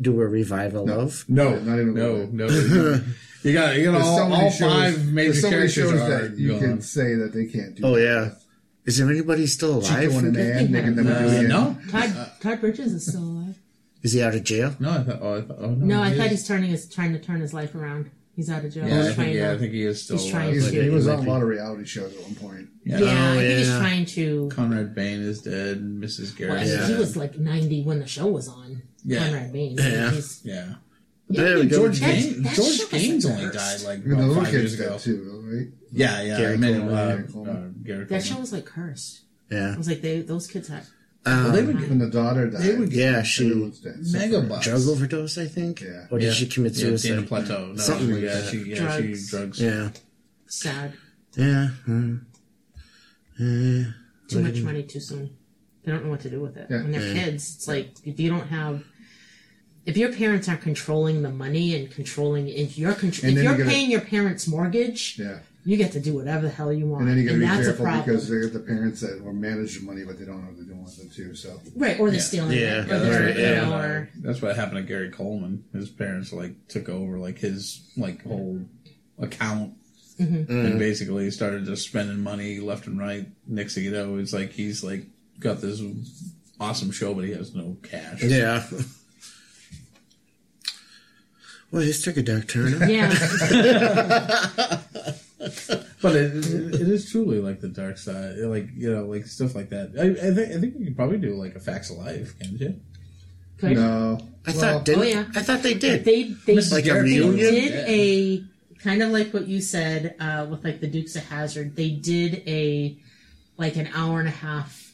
do 0.00 0.20
a 0.20 0.26
revival 0.26 0.90
of. 0.90 1.24
No, 1.28 1.58
not 1.60 1.78
even 1.78 1.90
a 1.90 1.92
no, 1.92 2.12
little 2.12 2.32
no. 2.32 3.00
You 3.42 3.52
got, 3.52 3.76
you 3.76 3.84
got 3.92 4.00
all, 4.00 4.16
so 4.16 4.22
all 4.34 4.50
shows- 4.50 4.58
five 4.72 5.06
major 5.12 5.34
so 5.34 5.48
characters 5.50 5.72
shows 5.74 5.92
are 6.00 6.28
that 6.28 6.36
you 6.38 6.50
gone. 6.52 6.60
can 6.60 6.80
say 6.82 7.14
that 7.14 7.32
they 7.32 7.46
can't 7.46 7.74
do. 7.76 7.84
Oh 7.84 7.94
that. 7.94 8.02
yeah. 8.02 8.30
Is 8.84 8.96
there 8.98 9.10
anybody 9.10 9.46
still 9.46 9.78
alive? 9.78 9.86
Chico 9.86 10.18
and 10.18 10.34
from- 10.34 10.36
Ann, 10.38 10.72
they 10.72 10.80
can 10.82 10.96
never 10.96 11.12
Uh, 11.12 11.42
no, 11.42 11.76
Todd 11.90 12.30
Todd 12.40 12.60
Bridges 12.60 12.92
is 12.92 13.06
still 13.06 13.22
alive. 13.22 13.58
Is 14.02 14.12
he 14.12 14.22
out 14.22 14.34
of 14.34 14.44
jail? 14.44 14.74
no. 14.80 14.90
I 14.90 15.02
thought. 15.02 15.18
Oh, 15.20 15.34
I 15.36 15.40
thought. 15.42 15.56
Oh, 15.60 15.70
no. 15.70 15.86
No, 15.96 16.02
I 16.02 16.10
he 16.10 16.16
thought 16.18 16.28
he's 16.30 16.46
turning 16.46 16.70
his 16.70 16.88
trying 16.88 17.12
to 17.12 17.18
turn 17.18 17.40
his 17.40 17.52
life 17.52 17.74
around. 17.74 18.10
He's 18.34 18.48
out 18.48 18.64
of 18.64 18.72
jail. 18.72 18.86
Yeah, 18.88 19.00
I 19.00 19.02
think, 19.02 19.14
trying 19.16 19.34
yeah, 19.34 19.48
to, 19.48 19.54
I 19.54 19.58
think 19.58 19.72
he 19.72 19.82
is 19.82 20.02
still. 20.04 20.16
he's 20.16 20.30
trying 20.30 20.56
alive. 20.56 20.70
To- 20.70 20.82
he 20.82 20.90
was 20.90 21.08
on 21.08 21.26
a 21.26 21.28
lot 21.28 21.42
of 21.42 21.48
reality 21.48 21.84
shows 21.84 22.14
at 22.16 22.22
one 22.22 22.34
point. 22.36 22.68
Yeah. 22.84 22.98
yeah, 23.00 23.06
Oh, 23.06 23.32
I 23.32 23.36
think 23.38 23.58
he's 23.58 23.68
trying 23.68 24.06
to. 24.06 24.48
Conrad 24.52 24.94
Bain 24.94 25.20
is 25.20 25.42
dead. 25.42 25.78
Mrs. 25.80 26.38
Well, 26.38 26.48
Garrett. 26.56 26.68
I 26.68 26.78
mean, 26.80 26.86
He 26.88 26.94
was 26.94 27.16
like 27.16 27.36
ninety 27.38 27.82
when 27.82 27.98
the 27.98 28.06
show 28.06 28.26
was 28.28 28.48
on. 28.48 28.82
Yeah. 29.04 29.24
Conrad 29.24 29.52
Bain. 29.52 29.76
Yeah. 29.78 30.10
He's, 30.12 30.40
Yeah. 31.30 31.42
There 31.44 31.58
we 31.58 31.66
go. 31.66 31.76
George 31.78 32.00
Gaines. 32.00 32.42
that 32.42 32.54
show 32.56 32.62
George 32.62 32.90
Gaines 32.90 33.26
only 33.26 33.44
worst. 33.44 33.58
died 33.58 33.80
like 33.88 34.04
the 34.04 34.12
about 34.14 34.28
little 34.28 34.44
five 34.44 34.52
years 34.52 34.76
kids 34.76 34.80
ago. 34.80 34.98
too, 34.98 35.44
right? 35.46 35.66
Yeah, 35.92 36.22
yeah. 36.22 36.38
Gary 36.38 36.54
I 36.54 36.56
mean, 36.56 36.74
Coleman. 36.80 36.94
uh, 36.98 37.06
Gary 37.16 37.28
Coleman. 37.32 37.56
uh, 37.56 37.84
Gary 37.86 38.04
that 38.06 38.24
show 38.24 38.38
was 38.38 38.52
like 38.52 38.64
cursed. 38.64 39.20
Yeah. 39.50 39.72
It 39.72 39.78
was 39.78 39.88
like 39.88 40.00
they 40.00 40.20
those 40.22 40.46
kids 40.46 40.68
had. 40.68 40.84
Um, 41.26 41.52
they 41.52 41.62
would 41.62 41.78
When 41.88 41.98
the 41.98 42.08
daughter 42.08 42.48
died, 42.48 42.62
They 42.62 42.76
would- 42.76 42.92
yeah, 42.92 43.22
she 43.22 43.50
everyone's 43.50 43.80
dead. 43.80 43.96
mega 44.12 44.40
bucks. 44.40 44.64
drug 44.66 44.86
overdose, 44.88 45.36
I 45.36 45.46
think. 45.46 45.82
Yeah. 45.82 46.06
Or 46.10 46.18
did 46.18 46.26
Yeah. 46.26 46.32
she 46.32 46.46
commit 46.46 46.72
Yeah, 46.76 46.84
Dana 46.84 46.98
suicide? 46.98 47.28
Plato. 47.28 47.66
No, 47.72 47.76
Something 47.76 48.12
like 48.12 48.22
yeah, 48.22 48.34
that. 48.40 48.50
She, 48.50 48.58
yeah, 48.62 48.76
Drugs. 48.78 49.24
she 49.24 49.30
drugs. 49.36 49.60
Yeah. 49.60 49.90
Sad. 50.46 50.92
Yeah. 51.36 51.68
Yeah. 53.38 53.84
Too 54.28 54.40
much 54.40 54.60
money 54.62 54.82
too 54.84 55.00
soon. 55.00 55.30
They 55.84 55.92
don't 55.92 56.04
know 56.04 56.10
what 56.10 56.20
to 56.20 56.30
do 56.30 56.40
with 56.40 56.56
it. 56.56 56.66
Yeah. 56.70 56.82
When 56.82 56.92
they're 56.92 57.14
Yeah. 57.14 57.24
kids, 57.24 57.54
it's 57.56 57.68
like 57.68 57.90
if 58.04 58.18
you 58.20 58.28
don't 58.30 58.46
have, 58.48 58.82
if 59.88 59.96
your 59.96 60.12
parents 60.12 60.48
aren't 60.48 60.60
controlling 60.62 61.22
the 61.22 61.30
money 61.30 61.74
and 61.74 61.90
controlling, 61.90 62.48
if 62.48 62.76
you're 62.78 62.92
contr- 62.92 63.22
And 63.22 63.30
if 63.32 63.34
then 63.36 63.44
you're 63.44 63.52
you 63.52 63.58
gotta- 63.58 63.70
paying 63.70 63.90
your 63.90 64.00
parents' 64.02 64.46
mortgage, 64.46 65.18
Yeah. 65.18 65.38
you 65.64 65.76
get 65.76 65.92
to 65.92 66.00
do 66.00 66.14
whatever 66.14 66.42
the 66.42 66.50
hell 66.52 66.72
you 66.72 66.86
want, 66.86 67.02
And 67.02 67.10
then 67.10 67.18
you 67.18 67.24
got 67.24 67.32
to 67.32 67.38
be 67.38 67.44
that's 67.46 67.66
careful 67.66 67.86
a 67.86 68.02
because 68.02 68.28
they 68.28 68.40
got 68.40 68.52
the 68.52 68.60
parents 68.60 69.00
that 69.00 69.22
will 69.24 69.32
manage 69.32 69.78
the 69.78 69.84
money, 69.84 70.04
but 70.04 70.18
they 70.18 70.24
don't 70.24 70.40
know 70.42 70.48
what 70.48 70.56
they're 70.56 70.66
doing 70.66 70.84
with 70.84 70.98
it 71.04 71.12
too. 71.12 71.34
So 71.34 71.60
right? 71.76 71.98
Or 71.98 72.08
they're 72.10 72.16
Yeah. 72.20 72.22
stealing 72.24 72.52
Yeah. 72.58 72.58
it, 72.58 72.62
Yeah, 72.62 72.80
or 72.82 72.86
that's 72.86 73.04
they're, 73.04 73.26
right, 73.26 73.38
yeah, 73.38 73.64
know, 73.68 73.78
or 73.78 74.08
That's 74.22 74.42
what 74.42 74.56
happened 74.56 74.76
to 74.78 74.82
Gary 74.82 75.10
Coleman. 75.10 75.64
His 75.72 75.88
parents 75.88 76.32
like 76.32 76.68
took 76.68 76.88
over 76.88 77.18
like 77.18 77.38
his 77.38 77.80
like 77.96 78.22
whole 78.24 78.60
account 79.18 79.74
Mm-hmm. 80.20 80.50
and 80.66 80.78
basically 80.80 81.30
started 81.30 81.64
just 81.64 81.86
spending 81.86 82.18
money 82.20 82.58
left 82.58 82.86
and 82.88 82.98
right. 82.98 83.28
Next 83.46 83.74
thing 83.74 83.84
you 83.84 83.92
know, 83.92 84.16
it's 84.16 84.32
like 84.32 84.50
he's 84.52 84.82
like 84.82 85.06
got 85.38 85.60
this 85.60 85.80
awesome 86.60 86.90
show, 86.90 87.14
but 87.14 87.24
he 87.24 87.30
has 87.32 87.54
no 87.54 87.76
cash. 87.82 88.22
Yeah. 88.24 88.64
Well, 91.70 91.82
this 91.82 92.02
took 92.02 92.16
a 92.16 92.22
dark 92.22 92.48
turn. 92.48 92.88
yeah, 92.88 93.10
But 96.00 96.14
it, 96.16 96.34
it, 96.36 96.74
it 96.74 96.88
is 96.88 97.10
truly 97.10 97.40
like 97.40 97.60
the 97.60 97.68
dark 97.68 97.98
side, 97.98 98.36
like 98.38 98.68
you 98.76 98.92
know, 98.94 99.04
like 99.06 99.26
stuff 99.26 99.54
like 99.54 99.68
that. 99.70 99.92
I, 99.98 100.10
I 100.28 100.34
think 100.34 100.52
I 100.56 100.60
think 100.60 100.74
you 100.78 100.86
could 100.86 100.96
probably 100.96 101.18
do 101.18 101.34
like 101.34 101.54
a 101.56 101.60
facts 101.60 101.90
of 101.90 101.98
life, 101.98 102.38
can't 102.38 102.58
you? 102.60 102.80
Good. 103.58 103.72
no, 103.76 104.18
I 104.46 104.50
Well, 104.52 104.60
thought 104.60 104.84
didn't, 104.84 105.00
Oh, 105.00 105.04
yeah. 105.04 105.24
I 105.34 105.42
thought 105.42 105.62
they 105.62 105.74
did. 105.74 106.04
They 106.04 106.24
they 106.46 106.54
Mrs. 106.56 106.72
Like 106.72 106.86
a 106.86 106.94
they 106.94 107.00
reunion? 107.02 107.36
did 107.36 107.72
Yeah. 107.72 107.84
a 107.88 108.44
kind 108.82 109.02
of 109.02 109.10
like 109.10 109.34
what 109.34 109.46
you 109.48 109.60
said 109.60 110.14
uh, 110.20 110.46
with 110.48 110.64
like 110.64 110.80
the 110.80 110.86
Dukes 110.86 111.16
of 111.16 111.24
Hazzard. 111.24 111.74
They 111.76 111.90
did 111.90 112.42
a 112.46 112.96
like 113.56 113.76
an 113.76 113.88
hour 113.94 114.20
and 114.20 114.28
a 114.28 114.32
half 114.32 114.87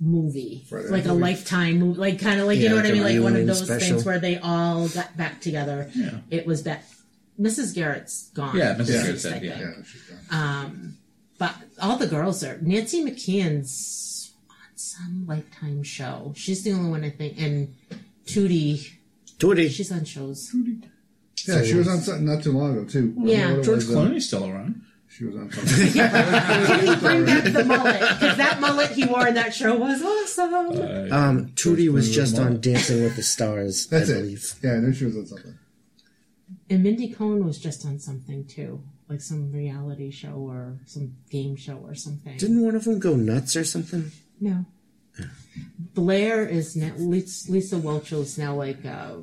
movie, 0.00 0.64
Right, 0.70 0.86
like 0.86 1.04
a 1.04 1.12
lifetime 1.12 1.78
movie, 1.78 1.98
like 2.00 2.18
kind 2.20 2.40
of 2.40 2.46
like 2.46 2.56
you 2.58 2.64
Yeah, 2.64 2.70
know 2.70 2.76
what 2.76 2.86
I 2.86 2.92
mean, 2.92 3.02
like 3.04 3.20
one 3.22 3.36
of 3.36 3.46
those 3.46 3.64
special. 3.64 3.80
things 3.88 4.04
where 4.04 4.18
they 4.18 4.38
all 4.38 4.88
got 4.88 5.16
back 5.16 5.40
together. 5.40 5.90
Yeah. 5.94 6.20
It 6.30 6.46
was 6.46 6.62
that 6.62 6.84
Mrs. 7.38 7.74
Garrett's 7.74 8.28
gone. 8.30 8.56
Yeah, 8.56 8.74
Mrs. 8.74 8.88
Yeah. 8.88 9.02
Garrett 9.02 9.20
said, 9.20 9.42
yeah. 9.44 9.60
yeah. 9.60 9.72
Um, 10.30 10.96
but 11.38 11.54
all 11.80 11.96
the 11.96 12.06
girls 12.06 12.42
are. 12.44 12.58
Nancy 12.62 13.04
McKeon's 13.04 14.32
on 14.48 14.56
some 14.76 15.24
Lifetime 15.26 15.82
show. 15.82 16.32
She's 16.36 16.62
the 16.62 16.72
only 16.72 16.90
one 16.90 17.04
I 17.04 17.10
think, 17.10 17.38
and 17.40 17.74
Tootie. 18.26 18.92
Tootie. 19.38 19.70
She's 19.70 19.90
on 19.92 20.04
shows. 20.04 20.54
yeah, 21.46 21.62
she 21.64 21.74
was 21.74 21.88
on 21.88 21.98
something 22.00 22.26
not 22.26 22.42
too 22.42 22.52
long 22.52 22.76
ago 22.76 22.84
too. 22.84 23.14
Yeah. 23.18 23.48
know 23.48 23.50
what 23.52 23.58
it 23.60 23.64
George 23.64 23.76
was, 23.86 23.90
uh, 23.96 23.98
Clooney's 23.98 24.26
still 24.26 24.46
around. 24.50 24.82
She 25.10 25.24
was 25.24 25.34
on 25.36 25.50
something. 25.52 25.92
Bring 27.00 27.26
back 27.26 27.44
the 27.44 27.64
mullet 27.66 27.98
because 28.00 28.36
that 28.36 28.58
mullet 28.60 28.90
he 28.92 29.04
wore 29.06 29.26
in 29.28 29.34
that 29.34 29.52
show 29.52 29.76
was 29.76 30.00
awesome. 30.02 30.54
Uh, 30.54 31.08
Um, 31.14 31.46
Tootie 31.56 31.88
was 31.92 32.10
just 32.14 32.38
on 32.38 32.60
Dancing 32.60 33.02
with 33.02 33.16
the 33.16 33.22
Stars, 33.24 33.86
That's 33.90 34.08
I 34.08 34.12
it. 34.14 34.16
believe. 34.22 34.54
Yeah, 34.62 34.74
I 34.74 34.76
knew 34.78 34.92
she 34.92 35.06
was 35.06 35.16
on 35.16 35.26
something. 35.26 35.58
And 36.70 36.82
Mindy 36.84 37.08
Cohn 37.12 37.44
was 37.44 37.58
just 37.58 37.84
on 37.84 37.98
something 37.98 38.44
too, 38.46 38.82
like 39.08 39.20
some 39.20 39.50
reality 39.52 40.12
show 40.12 40.34
or 40.48 40.78
some 40.86 41.16
game 41.28 41.56
show 41.56 41.78
or 41.84 41.94
something. 41.96 42.36
Didn't 42.36 42.62
one 42.64 42.76
of 42.76 42.84
them 42.84 43.00
go 43.00 43.16
nuts 43.16 43.56
or 43.56 43.64
something? 43.64 44.12
no. 44.40 44.64
Blair 45.94 46.46
is 46.46 46.76
now 46.76 46.92
Lisa, 46.96 47.50
Lisa 47.52 47.76
Whelchel 47.76 48.22
is 48.22 48.38
now 48.38 48.54
like 48.54 48.84
a 48.84 49.22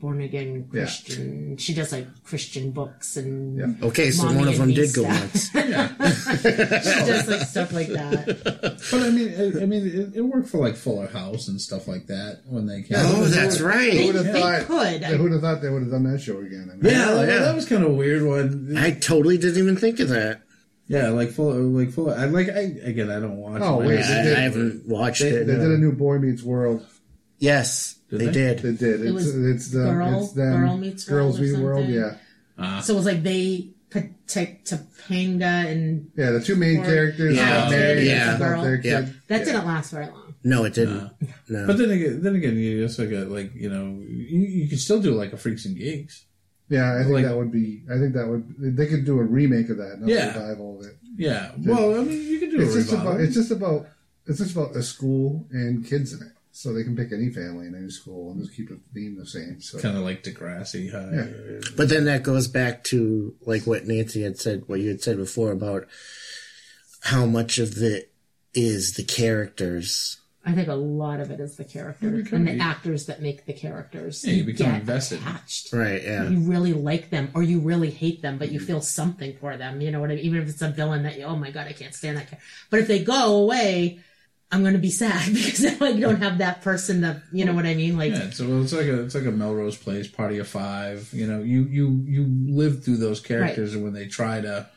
born 0.00 0.20
again 0.20 0.68
Yeah. 0.72 0.82
Christian. 0.82 1.56
She 1.56 1.72
does 1.74 1.90
like 1.92 2.06
Christian 2.24 2.70
books 2.70 3.16
and 3.16 3.58
Yeah. 3.58 3.86
Okay, 3.88 4.10
so 4.10 4.26
one 4.26 4.46
of 4.48 4.56
them 4.58 4.68
me 4.68 4.74
did 4.74 4.94
go 4.94 5.02
stuff. 5.04 5.54
nuts. 5.54 6.26
she 6.42 6.90
does 7.06 7.28
like 7.28 7.40
stuff 7.48 7.72
like 7.72 7.88
that. 7.88 8.78
But 8.90 9.02
I 9.02 9.10
mean, 9.10 9.34
I, 9.38 9.62
I 9.62 9.66
mean, 9.66 9.86
it, 9.86 10.16
it 10.16 10.20
worked 10.22 10.48
for 10.48 10.58
like 10.58 10.76
Fuller 10.76 11.06
House 11.08 11.48
and 11.48 11.60
stuff 11.60 11.88
like 11.88 12.06
that 12.08 12.42
when 12.46 12.66
they 12.66 12.82
came. 12.82 12.98
Oh, 13.00 13.24
out. 13.24 13.30
that's 13.30 13.58
They, 13.58 13.64
right. 13.64 13.92
Who 13.92 14.06
would've 14.08 14.24
they 14.26 14.40
thought- 14.40 14.62
could. 14.66 15.00
Yeah, 15.00 15.08
who'd 15.16 15.32
have 15.32 15.40
thought 15.40 15.62
they 15.62 15.70
would 15.70 15.82
have 15.82 15.90
done 15.90 16.04
that 16.12 16.20
show 16.20 16.38
again? 16.40 16.68
I 16.72 16.76
mean, 16.76 16.84
Yeah, 16.92 17.08
Yeah, 17.08 17.14
like, 17.14 17.28
yeah. 17.28 17.38
that 17.38 17.54
was 17.54 17.66
kind 17.68 17.82
of 17.82 17.90
a 17.90 17.94
weird 17.94 18.22
one. 18.22 18.74
I 18.76 18.90
totally 18.92 19.38
didn't 19.38 19.58
even 19.62 19.76
think 19.76 20.00
of 20.00 20.08
that. 20.10 20.42
Yeah, 20.88 21.08
like 21.08 21.30
full, 21.30 21.52
like 21.52 21.90
full. 21.90 22.10
I 22.14 22.26
like. 22.26 22.48
I 22.48 22.60
again, 22.84 23.10
I 23.10 23.18
don't 23.18 23.38
watch. 23.38 23.60
Oh, 23.60 23.80
it. 23.80 23.86
wait, 23.88 23.98
I, 24.04 24.06
they 24.06 24.20
I 24.20 24.22
did- 24.22 24.38
haven't 24.38 24.82
watched 24.86 25.20
They, 25.22 25.30
it. 25.30 25.44
they 25.46 25.54
no. 25.54 25.58
did 25.60 25.70
a 25.72 25.78
new 25.78 25.90
Boy 25.92 26.18
Meets 26.18 26.42
World. 26.44 26.86
yes, 27.38 27.94
Did 27.94 27.95
they, 28.10 28.26
they? 28.26 28.32
did. 28.32 28.58
They 28.60 28.72
did. 28.72 29.00
It 29.00 29.06
It's 29.06 29.12
was 29.12 29.36
it's 29.46 29.70
the 29.70 29.78
Girl- 29.84 30.22
it's 30.24 30.32
them, 30.32 30.60
Girl 30.60 30.76
Meets 30.76 31.04
Girls 31.04 31.38
World 31.40 31.52
or 31.52 31.54
Meet 31.56 31.64
World. 31.64 31.88
Yeah, 31.88 32.16
Uh, 32.58 32.80
So 32.80 32.94
it 32.94 32.96
was 32.96 33.06
like 33.06 33.22
they 33.22 33.70
put 33.90 34.04
to 34.28 34.46
Topanga 34.64 35.70
and 35.70 36.10
yeah. 36.16 36.30
The 36.30 36.40
two 36.40 36.56
main 36.56 36.80
Or- 36.80 36.84
characters 36.84 37.36
Yeah, 37.36 37.48
got 37.50 37.70
married. 37.70 38.06
yeah. 38.06 38.30
and 38.30 38.38
got 38.38 38.62
their 38.62 38.80
Yeah. 38.82 39.00
that 39.28 39.38
Yeah. 39.40 39.44
didn't 39.44 39.66
last 39.66 39.90
very 39.92 40.06
long. 40.06 40.34
No, 40.44 40.64
it 40.64 40.74
didn't. 40.74 40.96
Uh, 40.98 41.10
no. 41.48 41.66
but 41.66 41.78
then 41.78 41.90
again, 41.90 42.22
then 42.22 42.34
again, 42.36 42.56
you 42.56 42.82
also 42.84 43.08
got 43.10 43.28
like 43.30 43.52
you 43.54 43.68
know, 43.68 44.00
you, 44.08 44.40
you 44.40 44.68
could 44.68 44.80
still 44.80 45.00
do 45.00 45.12
like 45.12 45.32
a 45.32 45.36
Freaks 45.36 45.64
and 45.66 45.76
Geeks. 45.76 46.24
Yeah, 46.68 46.94
I 46.94 47.02
think 47.02 47.14
Like- 47.14 47.24
that 47.26 47.36
would 47.36 47.52
be. 47.52 47.82
I 47.92 47.98
think 47.98 48.14
that 48.14 48.26
would. 48.28 48.76
They 48.76 48.86
could 48.86 49.04
do 49.04 49.18
a 49.18 49.22
remake 49.22 49.68
of 49.70 49.76
that, 49.78 50.00
not 50.00 50.08
Yeah. 50.08 50.34
a 50.34 50.40
revival 50.40 50.80
of 50.80 50.86
it. 50.86 50.96
Yeah. 51.16 51.52
Well, 51.64 52.00
I 52.00 52.04
mean, 52.04 52.22
you 52.28 52.38
could 52.40 52.50
do 52.50 52.60
It's 52.60 52.74
a 52.74 52.78
just 52.78 52.90
revival. 52.92 53.12
about. 53.12 53.20
It's 53.22 53.34
just 53.34 53.50
about. 53.52 53.88
It's 54.26 54.38
just 54.38 54.52
about 54.56 54.74
a 54.76 54.82
school 54.82 55.46
and 55.52 55.84
kids 55.86 56.12
in 56.12 56.22
it. 56.26 56.32
So 56.56 56.72
they 56.72 56.84
can 56.84 56.96
pick 56.96 57.12
any 57.12 57.28
family 57.28 57.66
in 57.66 57.74
any 57.74 57.90
school 57.90 58.30
and 58.30 58.40
just 58.40 58.56
keep 58.56 58.70
the 58.70 58.80
theme 58.94 59.14
the 59.18 59.26
same. 59.26 59.60
So 59.60 59.78
Kind 59.78 59.98
of 59.98 60.04
like 60.04 60.22
Degrassi. 60.22 60.90
High. 60.90 61.14
Yeah. 61.14 61.60
But 61.76 61.90
then 61.90 62.06
that 62.06 62.22
goes 62.22 62.48
back 62.48 62.82
to 62.84 63.34
like 63.42 63.66
what 63.66 63.86
Nancy 63.86 64.22
had 64.22 64.38
said, 64.38 64.62
what 64.66 64.80
you 64.80 64.88
had 64.88 65.02
said 65.02 65.18
before 65.18 65.52
about 65.52 65.86
how 67.02 67.26
much 67.26 67.58
of 67.58 67.76
it 67.82 68.10
is 68.54 68.94
the 68.94 69.04
characters. 69.04 70.18
I 70.46 70.52
think 70.52 70.68
a 70.68 70.74
lot 70.74 71.20
of 71.20 71.30
it 71.30 71.40
is 71.40 71.56
the 71.56 71.64
characters 71.64 72.32
and 72.32 72.48
the 72.48 72.58
actors 72.58 73.04
that 73.06 73.20
make 73.20 73.44
the 73.44 73.52
characters. 73.52 74.24
Yeah, 74.24 74.34
you 74.34 74.44
become 74.44 74.70
get 74.70 74.80
invested. 74.80 75.20
attached. 75.20 75.74
Right, 75.74 76.02
yeah. 76.02 76.26
You 76.26 76.38
really 76.38 76.72
like 76.72 77.10
them, 77.10 77.32
or 77.34 77.42
you 77.42 77.58
really 77.58 77.90
hate 77.90 78.22
them, 78.22 78.38
but 78.38 78.50
you 78.50 78.60
feel 78.60 78.80
something 78.80 79.36
for 79.40 79.58
them. 79.58 79.82
You 79.82 79.90
know 79.90 80.00
what 80.00 80.10
I 80.10 80.14
mean? 80.14 80.24
Even 80.24 80.40
if 80.40 80.48
it's 80.48 80.62
a 80.62 80.70
villain 80.70 81.02
that 81.02 81.18
you, 81.18 81.24
oh 81.24 81.36
my 81.36 81.50
god, 81.50 81.66
I 81.66 81.72
can't 81.72 81.94
stand 81.94 82.16
that. 82.16 82.28
Character. 82.28 82.46
But 82.70 82.80
if 82.80 82.86
they 82.86 83.02
go 83.04 83.42
away, 83.42 84.00
I'm 84.52 84.62
going 84.62 84.74
to 84.74 84.78
be 84.78 84.90
sad 84.90 85.26
because 85.32 85.60
now 85.80 85.86
you 85.86 86.00
don't 86.00 86.22
have 86.22 86.38
that 86.38 86.62
person. 86.62 87.02
To, 87.02 87.22
you 87.32 87.44
know 87.44 87.52
what 87.54 87.66
I 87.66 87.74
mean? 87.74 87.96
Like, 87.96 88.12
Yeah, 88.12 88.30
so 88.30 88.60
it's 88.60 88.72
like 88.72 88.86
a 88.86 89.02
it's 89.02 89.14
like 89.14 89.24
a 89.24 89.32
Melrose 89.32 89.76
Place 89.76 90.08
party 90.08 90.38
of 90.38 90.48
five. 90.48 91.08
You 91.12 91.26
know, 91.26 91.42
you 91.42 91.62
you 91.64 92.02
you 92.06 92.26
live 92.48 92.84
through 92.84 92.98
those 92.98 93.20
characters, 93.20 93.74
and 93.74 93.82
when 93.82 93.92
they 93.92 94.06
try 94.06 94.40
to 94.40 94.68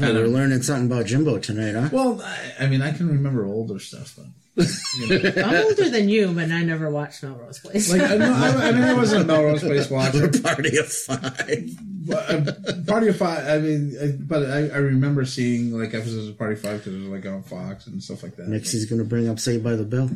Oh, 0.00 0.14
we're 0.14 0.26
learning 0.26 0.62
something 0.62 0.86
about 0.86 1.06
Jimbo 1.06 1.38
tonight, 1.38 1.74
huh? 1.74 1.88
Well, 1.90 2.22
I, 2.22 2.64
I 2.64 2.66
mean, 2.66 2.82
I 2.82 2.92
can 2.92 3.08
remember 3.08 3.44
older 3.44 3.78
stuff, 3.78 4.16
but 4.16 4.66
you 5.08 5.22
know. 5.22 5.42
I'm 5.42 5.64
older 5.64 5.88
than 5.88 6.08
you, 6.08 6.32
but 6.32 6.50
I 6.50 6.62
never 6.62 6.90
watched 6.90 7.22
Melrose 7.22 7.58
Place. 7.58 7.90
like 7.90 8.02
I, 8.02 8.16
no, 8.16 8.32
I, 8.32 8.68
I 8.68 8.72
mean, 8.72 8.82
I 8.82 8.94
wasn't 8.94 9.22
a 9.22 9.26
Melrose 9.26 9.62
Place 9.62 9.90
watcher. 9.90 10.28
Party 10.42 10.76
of 10.76 10.92
five. 10.92 11.70
But, 12.00 12.30
uh, 12.30 12.72
Party 12.86 13.08
of 13.08 13.16
Five. 13.16 13.46
I 13.48 13.58
mean, 13.58 13.96
I, 14.00 14.06
but 14.18 14.44
I, 14.48 14.68
I 14.68 14.76
remember 14.78 15.24
seeing 15.24 15.72
like 15.72 15.94
episodes 15.94 16.28
of 16.28 16.38
Party 16.38 16.54
of 16.54 16.60
Five 16.60 16.78
because 16.78 16.94
it 16.94 16.98
was 16.98 17.08
like 17.08 17.26
on 17.26 17.42
Fox 17.42 17.86
and 17.88 18.02
stuff 18.02 18.22
like 18.22 18.36
that. 18.36 18.46
Next, 18.48 18.70
he's 18.72 18.86
gonna 18.86 19.04
bring 19.04 19.28
up 19.28 19.38
Saved 19.40 19.64
by 19.64 19.74
the 19.74 19.84
Bell. 19.84 20.08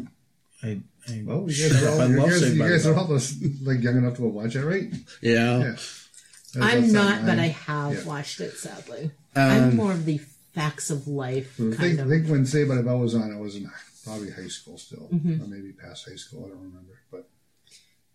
I, 0.62 0.80
I, 1.08 1.22
well, 1.24 1.50
you 1.50 1.68
guys, 1.68 1.82
up. 1.82 1.94
are 1.94 2.00
I 2.00 2.04
all, 2.04 2.08
you 2.10 2.16
love 2.20 2.30
guys, 2.30 2.40
Saved 2.40 2.54
you 2.54 2.62
by 2.62 2.68
the 2.68 2.74
guys 2.74 2.86
are 2.86 2.94
all 2.94 3.06
those, 3.06 3.42
like 3.62 3.82
young 3.82 3.96
enough 3.96 4.16
to 4.16 4.22
watch 4.22 4.54
it, 4.54 4.64
right? 4.64 4.92
Yeah. 5.20 5.58
Yeah. 5.58 5.76
I'm 6.60 6.92
not, 6.92 7.22
that 7.22 7.26
but 7.26 7.38
I 7.40 7.46
have 7.48 7.94
Yeah. 7.94 8.04
watched 8.04 8.40
it. 8.40 8.52
Sadly, 8.52 9.10
Um, 9.34 9.42
I'm 9.50 9.76
more 9.76 9.90
of 9.92 10.04
the 10.04 10.18
facts 10.52 10.90
of 10.90 11.08
life 11.08 11.54
I 11.58 11.62
kind 11.62 11.76
think, 11.78 11.98
I 11.98 12.02
of. 12.02 12.08
think 12.10 12.28
when 12.28 12.46
Saved 12.46 12.68
by 12.68 12.76
the 12.76 12.82
Bell 12.82 12.98
was 13.00 13.14
on, 13.14 13.32
I 13.32 13.40
was 13.40 13.56
in 13.56 13.68
probably 14.04 14.30
high 14.30 14.48
school 14.48 14.78
still, 14.78 15.08
Mm-hmm. 15.12 15.42
or 15.42 15.46
maybe 15.46 15.72
past 15.72 16.08
high 16.08 16.16
school. 16.16 16.44
I 16.44 16.48
don't 16.50 16.58
remember, 16.58 16.98
but 17.10 17.28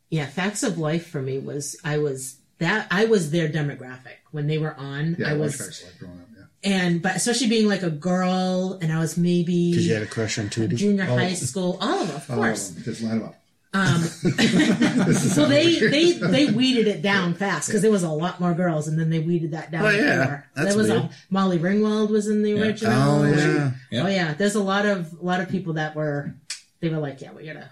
Yeah, 0.10 0.28
facts 0.28 0.64
of 0.64 0.78
life 0.78 1.08
for 1.08 1.22
me 1.22 1.40
was 1.40 1.76
I 1.84 1.98
was 1.98 2.38
that 2.60 2.88
I 2.92 3.06
was 3.06 3.32
their 3.32 3.50
demographic 3.50 4.18
when 4.32 4.48
they 4.48 4.58
were 4.58 4.74
on. 4.76 5.16
yeah, 5.20 5.28
I, 5.30 5.32
I 5.32 5.34
was 5.36 5.56
Facts 5.56 5.84
of 5.84 6.00
growing 6.00 6.20
up. 6.20 6.28
Yeah, 6.64 6.72
and 6.72 7.02
but 7.02 7.16
especially 7.16 7.48
being 7.50 7.68
like 7.68 7.84
a 7.84 7.90
girl, 7.90 8.80
and 8.82 8.92
I 8.92 9.00
was 9.00 9.18
maybe 9.18 9.72
Because 9.72 9.88
you 9.88 9.94
had 9.94 10.04
a 10.04 10.08
crush 10.08 10.38
on 10.40 10.50
Tootie. 10.50 10.76
junior 10.76 11.06
Oh. 11.08 11.18
high 11.18 11.34
school. 11.34 11.78
All 11.82 12.02
of 12.02 12.08
them, 12.08 12.16
of 12.18 12.30
all 12.32 12.36
of 12.38 12.42
course. 12.44 12.70
them. 12.70 12.84
Just 12.84 13.02
line 13.02 13.20
them 13.20 13.28
up. 13.30 13.36
Um, 13.74 14.02
well, 15.38 15.50
they 15.50 15.78
they 15.80 16.12
they 16.14 16.46
weeded 16.48 16.88
it 16.88 17.02
down 17.02 17.34
fast 17.36 17.68
because 17.68 17.82
there 17.82 17.92
was 17.92 18.02
a 18.04 18.10
lot 18.10 18.40
more 18.40 18.54
girls, 18.54 18.88
and 18.88 18.98
then 18.98 19.10
they 19.10 19.20
weeded 19.20 19.52
that 19.52 19.72
down. 19.72 19.86
Oh, 19.86 19.90
yeah. 19.90 20.16
more. 20.26 20.46
That's 20.56 20.70
there 20.70 20.78
was 20.78 20.90
weird. 20.90 21.02
a 21.04 21.10
Molly 21.30 21.60
Ringwald 21.60 22.10
was 22.10 22.28
in 22.28 22.42
the 22.44 22.52
Yeah. 22.54 22.62
original. 22.62 22.94
Oh 22.94 23.24
yeah. 23.26 23.72
Yeah. 23.92 24.04
Oh 24.04 24.08
yeah, 24.08 24.34
there's 24.34 24.56
a 24.56 24.64
lot 24.64 24.86
of 24.86 25.14
a 25.22 25.24
lot 25.24 25.42
of 25.42 25.50
people 25.50 25.74
that 25.74 25.96
were 25.96 26.34
they 26.80 26.90
were 26.90 26.98
like, 26.98 27.22
yeah, 27.22 27.34
we 27.34 27.46
gotta. 27.46 27.70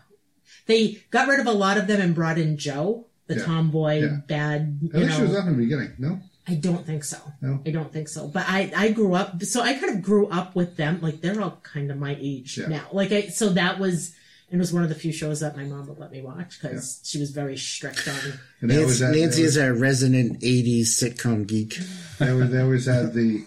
They 0.68 1.00
got 1.12 1.28
rid 1.28 1.40
of 1.40 1.48
a 1.48 1.52
lot 1.52 1.78
of 1.78 1.88
them 1.88 2.02
and 2.02 2.14
brought 2.16 2.38
in 2.40 2.58
Jo, 2.58 3.06
the 3.28 3.36
Yeah. 3.36 3.44
tomboy, 3.46 4.02
Yeah. 4.02 4.18
bad. 4.28 4.80
I 4.82 4.86
You 4.86 4.90
think 4.90 5.12
she 5.12 5.22
was 5.24 5.32
know, 5.32 5.38
up 5.40 5.48
in 5.48 5.54
the 5.58 5.64
beginning. 5.64 5.92
No, 5.98 6.20
I 6.48 6.56
don't 6.56 6.86
think 6.86 7.04
so. 7.04 7.18
No? 7.42 7.62
I 7.66 7.72
don't 7.72 7.92
think 7.92 8.08
so. 8.08 8.28
But 8.28 8.46
I 8.48 8.72
I 8.76 8.92
grew 8.92 9.14
up, 9.16 9.42
so 9.44 9.62
I 9.62 9.74
kind 9.74 9.96
of 9.96 10.02
grew 10.02 10.28
up 10.28 10.56
with 10.56 10.76
them. 10.78 11.00
Like 11.02 11.22
they're 11.22 11.42
all 11.42 11.60
kind 11.64 11.90
of 11.92 11.98
my 11.98 12.16
age 12.20 12.58
Yeah. 12.58 12.68
now. 12.68 12.88
Like 12.92 13.12
I, 13.12 13.28
so 13.30 13.50
that 13.50 13.80
was. 13.80 14.14
It 14.52 14.58
was 14.60 14.72
one 14.72 14.84
of 14.84 14.90
the 14.90 14.96
few 14.96 15.12
shows 15.12 15.40
that 15.40 15.58
my 15.58 15.64
mom 15.64 15.88
would 15.88 15.98
let 15.98 16.12
me 16.12 16.22
watch 16.22 16.62
because 16.62 17.02
she 17.04 17.18
was 17.20 17.32
very 17.32 17.58
strict 17.58 18.08
on. 18.08 18.34
and 18.62 18.70
they 18.70 18.78
always 18.78 19.02
Nancy, 19.02 19.20
had, 19.20 19.24
Nancy 19.26 19.42
they, 19.42 19.48
is 19.48 19.58
our 19.58 19.74
resident 19.74 20.40
80s 20.42 20.82
sitcom 20.84 21.48
geek. 21.48 21.80
they, 22.20 22.30
always, 22.30 22.52
they 22.52 22.62
always 22.62 22.86
had 22.86 23.14
the 23.16 23.44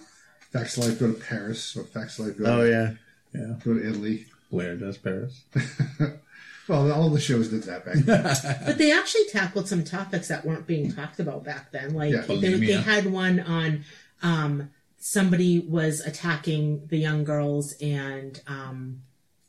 Facts 0.53 0.77
of 0.77 0.85
Life 0.87 0.99
go 0.99 1.13
to 1.13 1.19
Paris 1.21 1.77
or 1.77 1.85
Facts 1.85 2.19
of 2.19 2.27
Life 2.27 2.39
go, 2.39 2.45
Oh, 2.47 2.65
to, 2.65 2.69
yeah. 2.71 2.91
yeah. 3.33 3.55
go 3.65 3.75
to 3.75 3.89
Italy. 3.89 4.27
Blair 4.51 4.75
does 4.77 4.99
Paris. 4.99 5.41
Well, 6.69 6.93
all 6.93 7.09
the 7.11 7.21
shows 7.21 7.49
did 7.49 7.63
that 7.65 7.85
back 7.85 7.95
then. 7.97 8.23
But 8.67 8.79
they 8.79 8.93
actually 8.93 9.25
tackled 9.31 9.69
some 9.69 9.85
topics 9.85 10.29
that 10.29 10.45
weren't 10.45 10.67
being 10.67 10.93
talked 10.93 11.19
about 11.19 11.45
back 11.45 11.73
then. 11.73 11.95
Like 11.95 12.13
Yeah. 12.13 12.21
they, 12.23 12.55
they 12.55 12.73
had 12.73 13.07
one 13.07 13.41
on 13.41 13.85
um, 14.23 14.71
somebody 14.99 15.61
was 15.61 16.01
attacking 16.01 16.87
the 16.89 16.99
young 16.99 17.25
girls 17.25 17.73
and 17.81 18.41
um, 18.47 19.03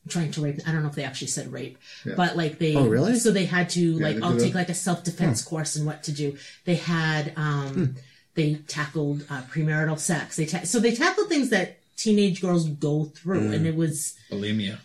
trying 0.08 0.32
to 0.32 0.42
rape. 0.42 0.60
I 0.66 0.72
don't 0.72 0.82
know 0.84 0.90
if 0.90 0.96
they 0.96 1.04
actually 1.04 1.28
said 1.28 1.52
rape, 1.52 1.78
Yeah. 2.06 2.14
but 2.16 2.38
like 2.38 2.58
they. 2.60 2.76
Oh, 2.76 2.88
really? 2.88 3.16
So 3.20 3.32
they 3.32 3.46
had 3.46 3.70
to 3.72 4.00
like 4.00 4.18
they 4.18 4.22
I'll 4.22 4.38
take 4.38 4.56
like 4.56 4.70
a 4.70 4.74
self 4.74 5.04
defense 5.04 5.42
course 5.44 5.76
and 5.76 5.86
what 5.86 6.04
to 6.04 6.12
do. 6.12 6.38
They 6.66 6.76
had 6.76 7.34
um, 7.36 7.96
they 8.36 8.56
tackled 8.68 9.26
uh, 9.30 9.42
premarital 9.52 10.00
sex. 10.00 10.36
They 10.38 10.46
ta- 10.46 10.64
so 10.64 10.80
they 10.80 10.96
tackled 10.96 11.28
things 11.30 11.50
that 11.50 11.80
teenage 11.98 12.40
girls 12.42 12.70
go 12.70 13.06
through, 13.06 13.52
and 13.52 13.66
it 13.68 13.76
was 13.76 14.16
Bulimia. 14.32 14.78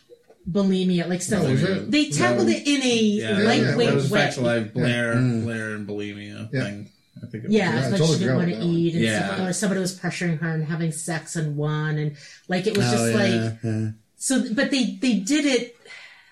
Bulimia. 0.51 1.09
Like 1.09 1.23
so, 1.23 1.41
is 1.43 1.63
it? 1.63 1.91
they 1.91 2.11
tackled 2.11 2.49
it 2.49 2.67
in 2.67 2.83
a 2.83 2.95
Yeah, 2.97 3.39
lightweight 3.39 3.89
that 3.89 3.95
was 3.95 4.11
way. 4.11 4.21
Facts 4.21 4.37
of 4.37 4.45
Life. 4.45 4.73
Blair, 4.75 5.15
mm. 5.15 5.43
Blair, 5.45 5.75
and 5.75 5.87
bulimia 5.89 6.49
Yeah. 6.53 6.65
thing. 6.65 6.91
I 7.23 7.27
think 7.27 7.45
it 7.45 7.51
Yeah, 7.51 7.73
Yeah, 7.73 7.77
I 7.77 7.89
it's 7.89 7.91
totally 7.99 8.07
she 8.19 8.25
didn't 8.25 8.35
forgot 8.35 8.37
want 8.37 8.49
to 8.49 8.55
about 8.55 8.61
that 8.61 8.67
one. 8.67 8.77
eat, 8.77 8.95
and 8.95 9.03
Yeah. 9.05 9.19
somebody, 9.29 9.49
or 9.49 9.53
somebody 9.53 9.81
was 9.81 9.99
pressuring 9.99 10.39
her 10.41 10.49
and 10.55 10.65
having 10.65 10.93
sex 10.93 11.37
and 11.37 11.57
one, 11.57 11.99
and 11.99 12.17
like 12.49 12.67
it 12.67 12.77
was 12.77 12.87
oh, 12.87 12.91
just 12.91 13.03
oh, 13.03 13.09
yeah, 13.09 13.17
like 13.17 13.59
yeah. 13.63 13.91
so. 14.17 14.55
But 14.55 14.71
they 14.71 14.99
they 15.01 15.15
did 15.21 15.47
it 15.47 15.77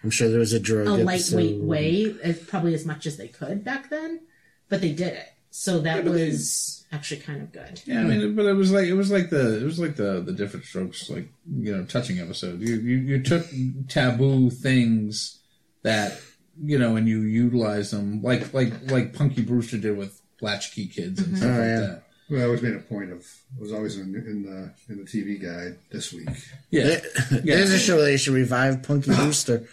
I'm 0.04 0.10
sure 0.10 0.28
there 0.28 0.40
was 0.40 0.52
a 0.52 0.58
drug 0.60 0.88
a 0.88 0.90
episode. 0.90 1.04
lightweight 1.04 1.60
way, 1.62 2.14
as, 2.24 2.38
probably 2.40 2.74
as 2.74 2.84
much 2.84 3.06
as 3.06 3.16
they 3.16 3.28
could 3.28 3.62
back 3.64 3.88
then, 3.88 4.20
but 4.68 4.80
they 4.80 4.92
did 4.92 5.12
it. 5.14 5.28
So 5.50 5.78
that 5.80 6.04
but 6.04 6.12
they- 6.14 6.28
was 6.30 6.81
actually 6.92 7.20
kind 7.20 7.42
of 7.42 7.52
good. 7.52 7.82
Yeah, 7.86 8.00
I 8.00 8.04
mean, 8.04 8.36
but 8.36 8.46
it 8.46 8.52
was 8.52 8.70
like 8.70 8.86
it 8.86 8.94
was 8.94 9.10
like 9.10 9.30
the 9.30 9.60
it 9.60 9.64
was 9.64 9.78
like 9.78 9.96
the 9.96 10.20
the 10.20 10.32
different 10.32 10.66
strokes, 10.66 11.10
like 11.10 11.28
you 11.50 11.76
know, 11.76 11.84
touching 11.84 12.20
episode. 12.20 12.60
You 12.60 12.76
you, 12.76 12.96
you 12.98 13.22
took 13.22 13.46
taboo 13.88 14.50
things 14.50 15.40
that 15.82 16.20
you 16.62 16.78
know, 16.78 16.96
and 16.96 17.08
you 17.08 17.20
utilize 17.22 17.90
them, 17.90 18.22
like 18.22 18.52
like 18.52 18.90
like 18.90 19.14
Punky 19.14 19.42
Brewster 19.42 19.78
did 19.78 19.96
with 19.96 20.20
Latchkey 20.40 20.86
Kids 20.88 21.20
and 21.20 21.28
mm-hmm. 21.28 21.36
stuff 21.36 21.48
Oh, 21.48 21.58
like 21.58 21.66
yeah. 21.66 21.80
that. 21.80 22.02
Well, 22.30 22.40
I 22.40 22.44
always 22.44 22.62
made 22.62 22.74
a 22.74 22.78
point 22.78 23.10
of 23.12 23.18
it 23.20 23.60
was 23.60 23.72
always 23.72 23.98
in, 23.98 24.14
in 24.14 24.42
the 24.42 24.74
in 24.88 24.98
the 24.98 25.04
TV 25.04 25.42
guide 25.42 25.78
this 25.90 26.12
week. 26.12 26.28
Yeah, 26.70 27.00
There's 27.30 27.72
a 27.72 27.78
show 27.78 28.00
they 28.00 28.16
should 28.16 28.34
revive 28.34 28.82
Punky 28.82 29.10
Brewster 29.14 29.66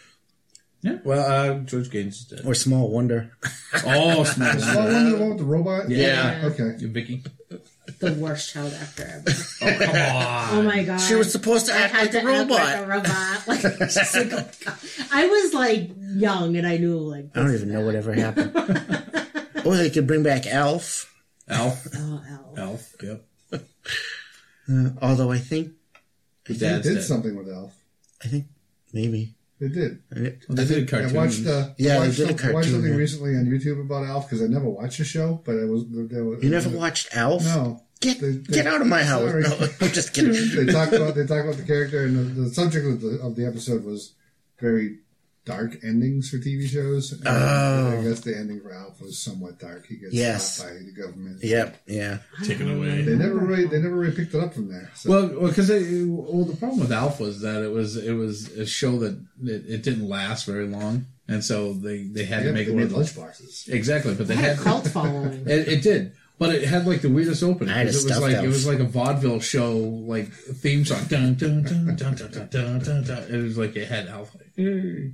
yeah. 0.82 0.98
Well, 1.04 1.20
uh, 1.52 1.60
George 1.60 1.90
Gaynes 1.90 2.08
is 2.08 2.26
dead. 2.26 2.42
or 2.46 2.54
Small 2.56 2.90
Wonder. 2.90 3.32
Oh, 3.86 4.24
Small 4.24 4.48
Oh, 4.50 4.86
one 4.86 5.12
the 5.12 5.18
one 5.20 5.30
with 5.30 5.38
the 5.38 5.44
robot. 5.46 5.90
Yeah. 5.90 6.42
Okay. 6.46 6.76
you 6.80 6.88
Vicki. 6.90 7.24
The 8.00 8.14
worst 8.14 8.52
child 8.54 8.74
actor 8.74 9.04
ever. 9.04 9.24
Oh, 9.62 9.86
come 9.86 9.96
on. 10.18 10.58
Oh 10.58 10.62
my 10.64 10.84
god! 10.84 10.98
She 11.00 11.14
was 11.16 11.32
supposed 11.32 11.68
to 11.68 11.74
I 11.74 11.78
act 11.82 11.94
had 11.94 12.02
like 12.02 12.12
to 12.12 12.20
a 12.22 12.26
robot. 12.26 12.60
act 12.60 12.80
like 12.80 12.84
a 12.84 12.88
robot. 12.88 13.48
Like, 13.48 13.62
just 13.92 14.16
like, 14.16 14.34
oh 14.34 14.50
God. 14.66 14.78
I 15.12 15.26
was 15.28 15.54
like 15.54 15.92
young, 15.98 16.56
and 16.58 16.66
I 16.68 16.78
knew 16.78 16.98
like 16.98 17.26
I 17.36 17.42
don't 17.42 17.54
even 17.54 17.72
know 17.72 17.82
whatever 17.86 18.14
happened. 18.14 18.56
or 19.66 19.76
they 19.78 19.90
could 19.92 20.08
bring 20.08 20.24
back 20.24 20.46
Elf. 20.48 21.14
Elf. 21.48 21.88
oh, 21.96 22.22
Elf. 22.30 22.58
Alf. 22.60 22.96
Yep. 23.04 23.26
Uh, 24.72 24.90
although 25.02 25.32
I 25.32 25.40
think, 25.40 25.74
They 26.46 26.56
Dad's 26.56 26.84
did 26.88 26.96
dead. 26.96 27.04
something 27.04 27.36
with 27.36 27.50
Elf. 27.50 27.74
I 28.24 28.28
think 28.28 28.46
maybe. 28.94 29.34
They 29.60 29.68
did. 29.68 30.00
I- 30.16 30.20
they 30.50 30.66
did 30.66 30.84
I 30.88 30.90
cartoons. 30.90 31.14
watched. 31.14 31.46
Uh, 31.46 31.70
Yeah, 31.78 31.96
I 31.96 32.00
they 32.00 32.06
watched, 32.08 32.18
did 32.18 32.30
a 32.30 32.34
cartoon, 32.34 32.54
watched 32.54 32.70
something 32.70 32.92
yeah. 32.92 32.98
recently 32.98 33.36
on 33.36 33.46
YouTube 33.46 33.82
about 33.82 34.06
Alf 34.06 34.30
because 34.30 34.42
I 34.42 34.48
never 34.48 34.70
watched 34.70 34.98
the 35.00 35.04
show, 35.04 35.42
but 35.46 35.56
it 35.56 35.66
was. 35.68 35.84
There 35.90 36.24
was 36.24 36.42
You 36.44 36.50
never 36.50 36.70
watched 36.70 37.10
Alf? 37.16 37.44
No. 37.44 37.84
Get 38.02 38.22
They- 38.22 38.38
get 38.38 38.66
out 38.66 38.80
of 38.80 38.88
my 38.88 39.04
house! 39.04 39.30
Sorry. 39.30 39.44
No, 39.44 39.58
I'm 39.82 39.90
just 39.92 40.14
kidding. 40.14 40.32
they 40.66 40.72
talked 40.72 40.94
about 40.94 41.16
they 41.16 41.26
talked 41.26 41.44
about 41.46 41.58
the 41.58 41.64
character 41.68 42.06
and 42.06 42.16
the, 42.16 42.44
the 42.44 42.50
subject 42.54 42.86
of 42.88 43.02
the 43.02 43.20
of 43.22 43.36
the 43.36 43.46
episode 43.46 43.84
was 43.84 44.14
very 44.62 45.00
dark 45.46 45.78
endings 45.84 46.30
for 46.30 46.38
TV 46.38 46.68
shows. 46.68 47.12
And 47.12 47.22
Oh. 47.28 47.98
I 48.00 48.04
guess 48.04 48.20
the 48.22 48.38
ending 48.38 48.60
for 48.62 48.72
Alf 48.74 49.02
was 49.02 49.18
somewhat 49.18 49.58
dark. 49.60 49.88
He 49.88 49.96
gets 49.96 50.14
Yes. 50.14 50.58
shot 50.58 50.68
by 50.68 50.74
the 50.74 50.92
government. 50.92 51.44
Yep, 51.44 51.82
yeah. 51.88 52.18
Taken 52.44 52.70
uh, 52.70 52.76
away. 52.76 53.02
They 53.02 53.16
never 53.16 53.36
really 53.40 53.66
they 53.66 53.82
never 53.82 53.96
really 53.96 54.16
picked 54.16 54.34
it 54.36 54.42
up 54.44 54.54
from 54.54 54.70
there. 54.70 54.92
So. 54.96 55.10
Well, 55.10 55.48
because 55.48 55.70
well, 55.70 56.46
the 56.46 56.56
problem 56.58 56.80
with 56.80 56.92
Alf 56.92 57.20
was 57.20 57.42
that 57.42 57.64
it 57.64 57.72
was 57.72 57.98
it 57.98 58.14
was 58.14 58.50
a 58.58 58.66
show 58.66 59.00
that 59.00 59.20
it, 59.44 59.64
it 59.68 59.84
didn't 59.84 60.08
last 60.08 60.46
very 60.46 60.68
long, 60.68 61.06
and 61.28 61.44
so 61.44 61.74
they 61.74 62.04
they 62.04 62.26
had 62.26 62.42
yeah, 62.44 62.48
to 62.50 62.54
make 62.54 62.68
they 62.68 62.74
one 62.74 62.84
made 62.84 62.92
of 62.92 62.96
those 62.98 63.14
lunchboxes. 63.14 63.70
exactly. 63.70 64.14
But 64.16 64.28
they 64.28 64.36
had 64.36 64.58
had 64.58 64.60
a 64.60 64.62
cult 64.62 64.88
following. 64.98 65.48
It, 65.48 65.68
it 65.68 65.82
did, 65.82 66.14
but 66.38 66.54
it 66.54 66.64
had 66.66 66.86
like 66.86 67.02
the 67.02 67.10
weirdest 67.10 67.42
opening. 67.44 67.74
I 67.74 67.78
had 67.80 67.88
it 67.88 67.94
was 67.96 68.06
like 68.20 68.34
elf. 68.36 68.46
it 68.46 68.48
was 68.48 68.68
like 68.68 68.80
a 68.80 68.84
vaudeville 68.84 69.40
show, 69.40 69.76
like 69.78 70.32
theme 70.32 70.86
song. 70.86 71.06
Dun, 71.08 71.34
dun, 71.36 71.64
dun, 71.64 71.96
dun, 71.96 72.16
dun, 72.16 72.32
dun, 72.32 72.48
dun, 72.52 72.80
dun, 72.80 73.04
dun. 73.04 73.24
It 73.34 73.42
was 73.42 73.58
like 73.58 73.76
it 73.76 73.88
had 73.88 74.08
Alf, 74.08 74.36
like, 74.36 74.52
"Hey," 74.56 75.14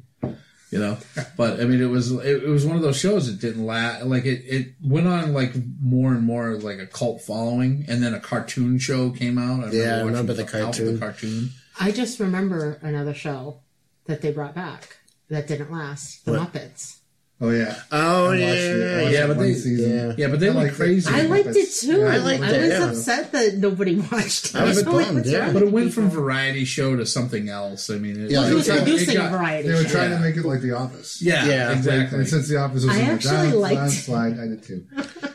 you 0.72 0.80
know. 0.80 0.98
But 1.38 1.60
I 1.60 1.66
mean, 1.66 1.82
it 1.82 1.90
was 1.90 2.12
it, 2.12 2.44
it 2.44 2.50
was 2.50 2.66
one 2.66 2.76
of 2.76 2.82
those 2.82 2.98
shows 2.98 3.28
that 3.28 3.40
didn't 3.40 3.66
last. 3.66 4.06
Like 4.06 4.26
it 4.26 4.44
it 4.46 4.76
went 4.84 5.08
on 5.08 5.34
like 5.34 5.54
more 5.82 6.12
and 6.14 6.24
more 6.24 6.56
like 6.58 6.80
a 6.80 6.88
cult 6.88 7.22
following, 7.22 7.86
and 7.88 8.02
then 8.04 8.14
a 8.14 8.20
cartoon 8.20 8.78
show 8.80 9.12
came 9.12 9.38
out. 9.38 9.64
I 9.66 9.72
Yeah, 9.72 9.98
I 9.98 10.02
remember 10.02 10.34
the 10.34 10.44
Alf, 10.44 10.52
cartoon. 10.52 10.94
The 10.94 11.00
cartoon. 11.00 11.50
I 11.80 11.92
just 11.92 12.20
remember 12.20 12.80
another 12.82 13.14
show 13.14 13.62
that 14.06 14.22
they 14.22 14.32
brought 14.32 14.56
back. 14.56 14.98
that 15.30 15.48
didn't 15.48 15.72
last. 15.72 16.24
The 16.26 16.32
What? 16.34 16.54
Muppets. 16.54 17.00
Oh 17.42 17.50
yeah. 17.50 17.76
Oh 17.92 18.32
I 18.32 18.36
yeah, 18.38 18.46
it. 18.48 19.12
Yeah, 19.12 19.28
but 19.28 19.38
they- 19.40 19.54
season. 19.56 19.92
yeah. 19.92 20.14
Yeah, 20.18 20.28
but 20.30 20.40
they 20.40 20.48
I 20.48 20.52
went 20.52 20.64
like 20.68 20.72
it. 20.72 20.76
crazy. 20.76 21.14
I 21.14 21.24
liked 21.24 21.50
it 21.50 21.70
too. 21.70 22.00
Yeah, 22.00 22.06
I 22.06 22.14
I, 22.14 22.18
liked 22.20 22.42
was 22.44 22.54
it, 22.54 22.70
yeah. 22.70 22.90
upset 22.90 23.32
that 23.34 23.56
nobody 23.58 23.96
watched 24.12 24.46
it. 24.48 24.56
I 24.56 24.64
was 24.64 24.78
I'm 24.82 24.94
like, 24.94 25.06
bummed, 25.08 25.26
yeah. 25.26 25.52
But 25.52 25.64
it 25.64 25.72
went 25.72 25.94
from 25.94 26.10
variety 26.10 26.64
show 26.64 26.96
to 26.96 27.06
something 27.06 27.50
else. 27.50 27.90
I 27.90 27.98
mean, 27.98 28.24
it, 28.24 28.32
Yeah, 28.32 28.38
Well, 28.40 28.48
he 28.48 28.52
it 28.54 28.56
was 28.56 28.68
got- 28.68 28.78
producing 28.84 29.16
it 29.16 29.18
got- 29.18 29.34
a 29.34 29.38
variety 29.38 29.68
They 29.68 29.74
were 29.74 29.84
trying 29.90 30.12
Yeah. 30.12 30.18
to 30.18 30.24
make 30.24 30.38
it 30.38 30.46
like 30.46 30.62
The 30.62 30.72
Office. 30.72 31.22
Yeah, 31.22 31.46
Yeah, 31.46 31.72
exactly. 31.74 32.20
And 32.20 32.28
since 32.30 32.48
The 32.48 32.56
Office 32.58 32.86
was 32.86 32.96
I 32.96 33.00
in 33.02 33.10
actually 33.10 33.32
down, 33.52 33.60
liked- 33.60 33.76
down 33.82 33.90
slide, 34.08 34.40
I 34.40 34.48
did 34.48 34.64
too. 34.64 34.86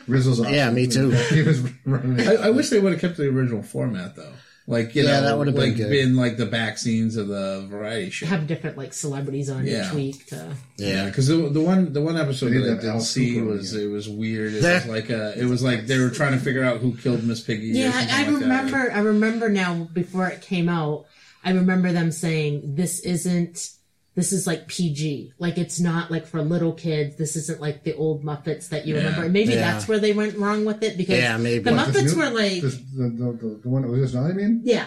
Rizzo's 0.07 0.39
awesome. 0.39 0.53
Yeah, 0.55 0.71
me 0.71 0.87
too. 0.87 1.11
He 1.29 1.43
was 1.43 1.61
running. 1.85 2.27
I, 2.27 2.47
I 2.47 2.49
wish 2.49 2.69
they 2.69 2.79
would 2.79 2.93
have 2.93 3.01
kept 3.01 3.17
the 3.17 3.27
original 3.29 3.61
format 3.61 4.15
though. 4.15 4.33
Like 4.67 4.93
you 4.95 5.03
Yeah, 5.03 5.11
know, 5.19 5.21
that 5.23 5.37
would've 5.39 5.55
been 5.55 5.69
like 5.69 5.75
good. 5.77 5.89
been 5.89 6.15
like 6.15 6.37
the 6.37 6.45
back 6.45 6.77
scenes 6.77 7.17
of 7.17 7.27
the 7.27 7.65
variety 7.67 8.09
show. 8.11 8.27
have 8.27 8.45
different 8.47 8.77
like 8.77 8.93
celebrities 8.93 9.49
on 9.49 9.65
Yeah. 9.65 9.87
each 9.87 9.93
week. 9.93 10.25
To, 10.27 10.55
yeah. 10.77 11.05
because 11.05 11.27
the, 11.27 11.49
the 11.49 11.59
one 11.61 11.91
the 11.93 12.01
one 12.01 12.15
episode 12.15 12.51
that 12.51 12.63
I 12.63 12.75
didn't 12.75 12.89
Alice 12.89 13.09
see 13.09 13.33
Cooper 13.35 13.45
was 13.47 13.73
it 13.75 13.87
was 13.89 14.07
weird. 14.07 14.53
It 14.53 14.63
was 14.63 14.85
like 14.85 15.09
uh 15.09 15.33
it 15.35 15.45
was 15.45 15.63
like 15.63 15.87
they 15.87 15.97
were 15.97 16.11
trying 16.11 16.33
to 16.33 16.39
figure 16.39 16.63
out 16.63 16.77
who 16.79 16.95
killed 16.95 17.23
Miss 17.23 17.41
Piggy. 17.41 17.67
yeah, 17.69 17.91
something 17.91 18.09
I, 18.09 18.13
I 18.13 18.17
like 18.17 18.27
that. 18.27 18.41
remember. 18.41 18.91
I 18.93 18.99
remember 18.99 19.49
now. 19.49 19.87
Before 19.93 20.27
it 20.27 20.41
came 20.41 20.69
out, 20.69 21.05
I 21.43 21.51
remember 21.51 21.91
them 21.91 22.11
saying 22.11 22.75
this 22.75 22.99
isn't. 23.01 23.71
This 24.13 24.33
is 24.33 24.45
like 24.45 24.67
PG. 24.67 25.33
Like 25.39 25.57
it's 25.57 25.79
not 25.79 26.11
like 26.11 26.25
for 26.27 26.41
little 26.41 26.73
kids. 26.73 27.15
This 27.15 27.35
isn't 27.37 27.61
like 27.61 27.83
the 27.83 27.95
old 27.95 28.23
Muppets 28.23 28.67
that 28.69 28.85
you 28.85 28.95
Yeah. 28.95 29.03
remember. 29.05 29.29
Maybe 29.29 29.53
Yeah. 29.53 29.71
that's 29.71 29.87
where 29.87 29.99
they 29.99 30.11
went 30.11 30.37
wrong 30.37 30.65
with 30.65 30.83
it 30.83 30.97
because 30.97 31.17
Yeah, 31.17 31.37
maybe. 31.37 31.63
the 31.63 31.71
What, 31.73 31.87
Muppets 31.89 32.13
new- 32.13 32.17
were 32.21 32.29
like 32.29 32.61
this, 32.61 32.75
the, 32.75 33.03
the, 33.03 33.31
the, 33.41 33.59
the 33.63 33.69
one 33.69 33.83
that 33.83 33.87
was 33.89 34.01
just 34.01 34.15
on. 34.15 34.29
I 34.29 34.33
mean, 34.33 34.61
Yeah. 34.65 34.85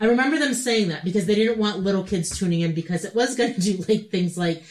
I 0.00 0.06
remember 0.06 0.38
them 0.38 0.54
saying 0.54 0.88
that 0.88 1.04
because 1.04 1.26
they 1.26 1.34
didn't 1.36 1.58
want 1.58 1.84
little 1.84 2.02
kids 2.02 2.36
tuning 2.36 2.62
in 2.62 2.72
because 2.74 3.04
it 3.04 3.14
was 3.14 3.36
going 3.36 3.54
to 3.58 3.60
do 3.60 3.84
like 3.88 4.10
things 4.10 4.36
like 4.36 4.62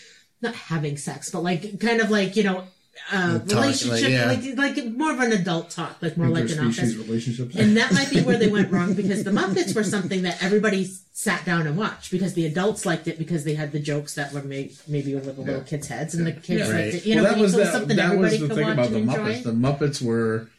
not 0.42 0.54
having 0.54 0.98
sex, 0.98 1.30
but 1.30 1.42
like 1.44 1.80
kind 1.80 2.02
of 2.02 2.10
like, 2.12 2.36
you 2.36 2.44
know, 2.44 2.64
uh, 3.12 3.40
Talk, 3.40 3.48
like, 3.48 3.56
relationship, 3.56 4.10
yeah. 4.10 4.26
like, 4.58 4.76
like 4.78 4.86
more 4.94 5.12
of 5.12 5.20
an 5.20 5.32
adult 5.32 5.70
talk, 5.70 5.98
like 6.02 6.18
more 6.18 6.28
like 6.28 6.50
an 6.50 6.60
office. 6.60 6.96
relationships. 6.96 7.56
And 7.56 7.78
that 7.78 7.94
might 7.94 8.10
be 8.10 8.22
where 8.22 8.38
they 8.38 8.50
went 8.50 8.72
wrong 8.72 8.94
because 8.94 9.24
the 9.24 9.32
Muppets 9.32 9.76
were 9.76 9.84
something 9.84 10.24
that 10.24 10.44
everybody 10.44 10.86
sat 11.14 11.44
down 11.46 11.66
and 11.66 11.78
watched 11.78 12.12
because 12.12 12.34
the 12.36 12.46
adults 12.46 12.86
liked 12.86 13.08
it 13.08 13.18
because 13.18 13.44
they 13.44 13.56
had 13.56 13.72
the 13.72 13.80
jokes 13.80 14.16
that 14.16 14.32
were 14.34 14.42
made 14.44 14.76
maybe 14.88 15.16
over 15.16 15.32
the 15.32 15.42
little 15.42 15.62
kids' 15.62 15.88
heads 15.88 16.14
and 16.16 16.28
the 16.28 16.32
kids 16.32 16.50
Yeah. 16.50 16.66
liked 16.66 16.74
Right. 16.76 16.94
it. 16.96 17.06
You 17.06 17.16
know, 17.16 17.24
well, 17.24 17.32
that 17.32 17.38
it 17.40 17.42
was 17.42 17.56
was 17.56 17.66
that, 17.66 17.74
something 17.74 17.98
that 17.98 18.18
was 18.18 18.34
everybody 18.34 18.38
the 18.38 18.48
could 18.48 18.56
thing 18.56 18.66
watch 18.66 18.74
about 18.74 18.90
the 18.92 18.96
and 18.98 19.10
enjoy. 19.10 19.22
Muppets. 19.22 19.44
The 19.44 19.52
Muppets 19.52 20.02
were 20.02 20.50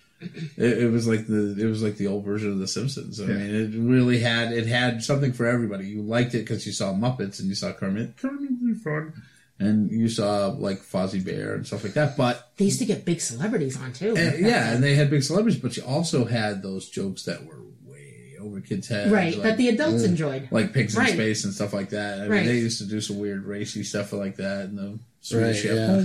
it, 0.56 0.78
it 0.82 0.90
was 0.90 1.06
like 1.06 1.28
the 1.28 1.54
it 1.60 1.66
was 1.66 1.80
like 1.80 1.96
the 1.96 2.08
old 2.08 2.24
version 2.24 2.50
of 2.50 2.58
the 2.58 2.66
Simpsons. 2.66 3.20
I 3.20 3.24
Yeah. 3.26 3.34
mean, 3.34 3.54
it 3.54 3.78
really 3.78 4.18
had 4.18 4.52
it 4.52 4.66
had 4.66 5.04
something 5.04 5.32
for 5.32 5.46
everybody. 5.46 5.86
You 5.86 6.02
liked 6.02 6.34
it 6.34 6.38
because 6.38 6.66
you 6.66 6.72
saw 6.72 6.92
Muppets 6.92 7.38
and 7.38 7.48
you 7.48 7.54
saw 7.54 7.72
Kermit, 7.72 8.16
Kermit 8.16 8.50
the 8.60 8.74
Frog, 8.82 9.12
and 9.60 9.90
you 9.90 10.08
saw 10.08 10.48
like 10.48 10.80
Fozzie 10.82 11.24
Bear 11.24 11.54
and 11.54 11.66
stuff 11.66 11.82
like 11.84 11.94
that. 11.94 12.16
But 12.16 12.50
They 12.56 12.66
used 12.66 12.78
to 12.78 12.84
get 12.86 13.04
big 13.04 13.20
celebrities 13.20 13.76
on 13.80 13.92
too. 13.92 14.14
and, 14.16 14.38
yeah, 14.44 14.72
and 14.72 14.82
they 14.82 14.94
had 14.94 15.10
big 15.10 15.22
celebrities, 15.22 15.60
but 15.60 15.76
you 15.76 15.82
also 15.84 16.24
had 16.24 16.62
those 16.62 16.88
jokes 16.88 17.24
that 17.24 17.44
were 17.44 17.60
way 17.86 18.36
over 18.40 18.60
kids' 18.60 18.88
heads, 18.88 19.10
right, 19.10 19.34
like, 19.34 19.42
that 19.42 19.56
the 19.58 19.68
adults 19.68 20.04
enjoyed. 20.04 20.48
like 20.50 20.72
pigs 20.72 20.96
in 20.96 21.06
space 21.06 21.44
and 21.44 21.52
stuff 21.52 21.72
like 21.72 21.90
that. 21.90 22.18
I 22.18 22.22
mean, 22.22 22.30
Right. 22.30 22.46
they 22.46 22.56
used 22.58 22.78
to 22.78 22.86
do 22.86 23.00
some 23.00 23.18
weird 23.18 23.44
racy 23.44 23.82
stuff 23.84 24.12
like 24.12 24.36
that, 24.36 24.66
and 24.66 24.78
the 24.78 24.98
Swedish 25.20 25.64
Right, 25.64 25.74
yeah. 25.74 26.04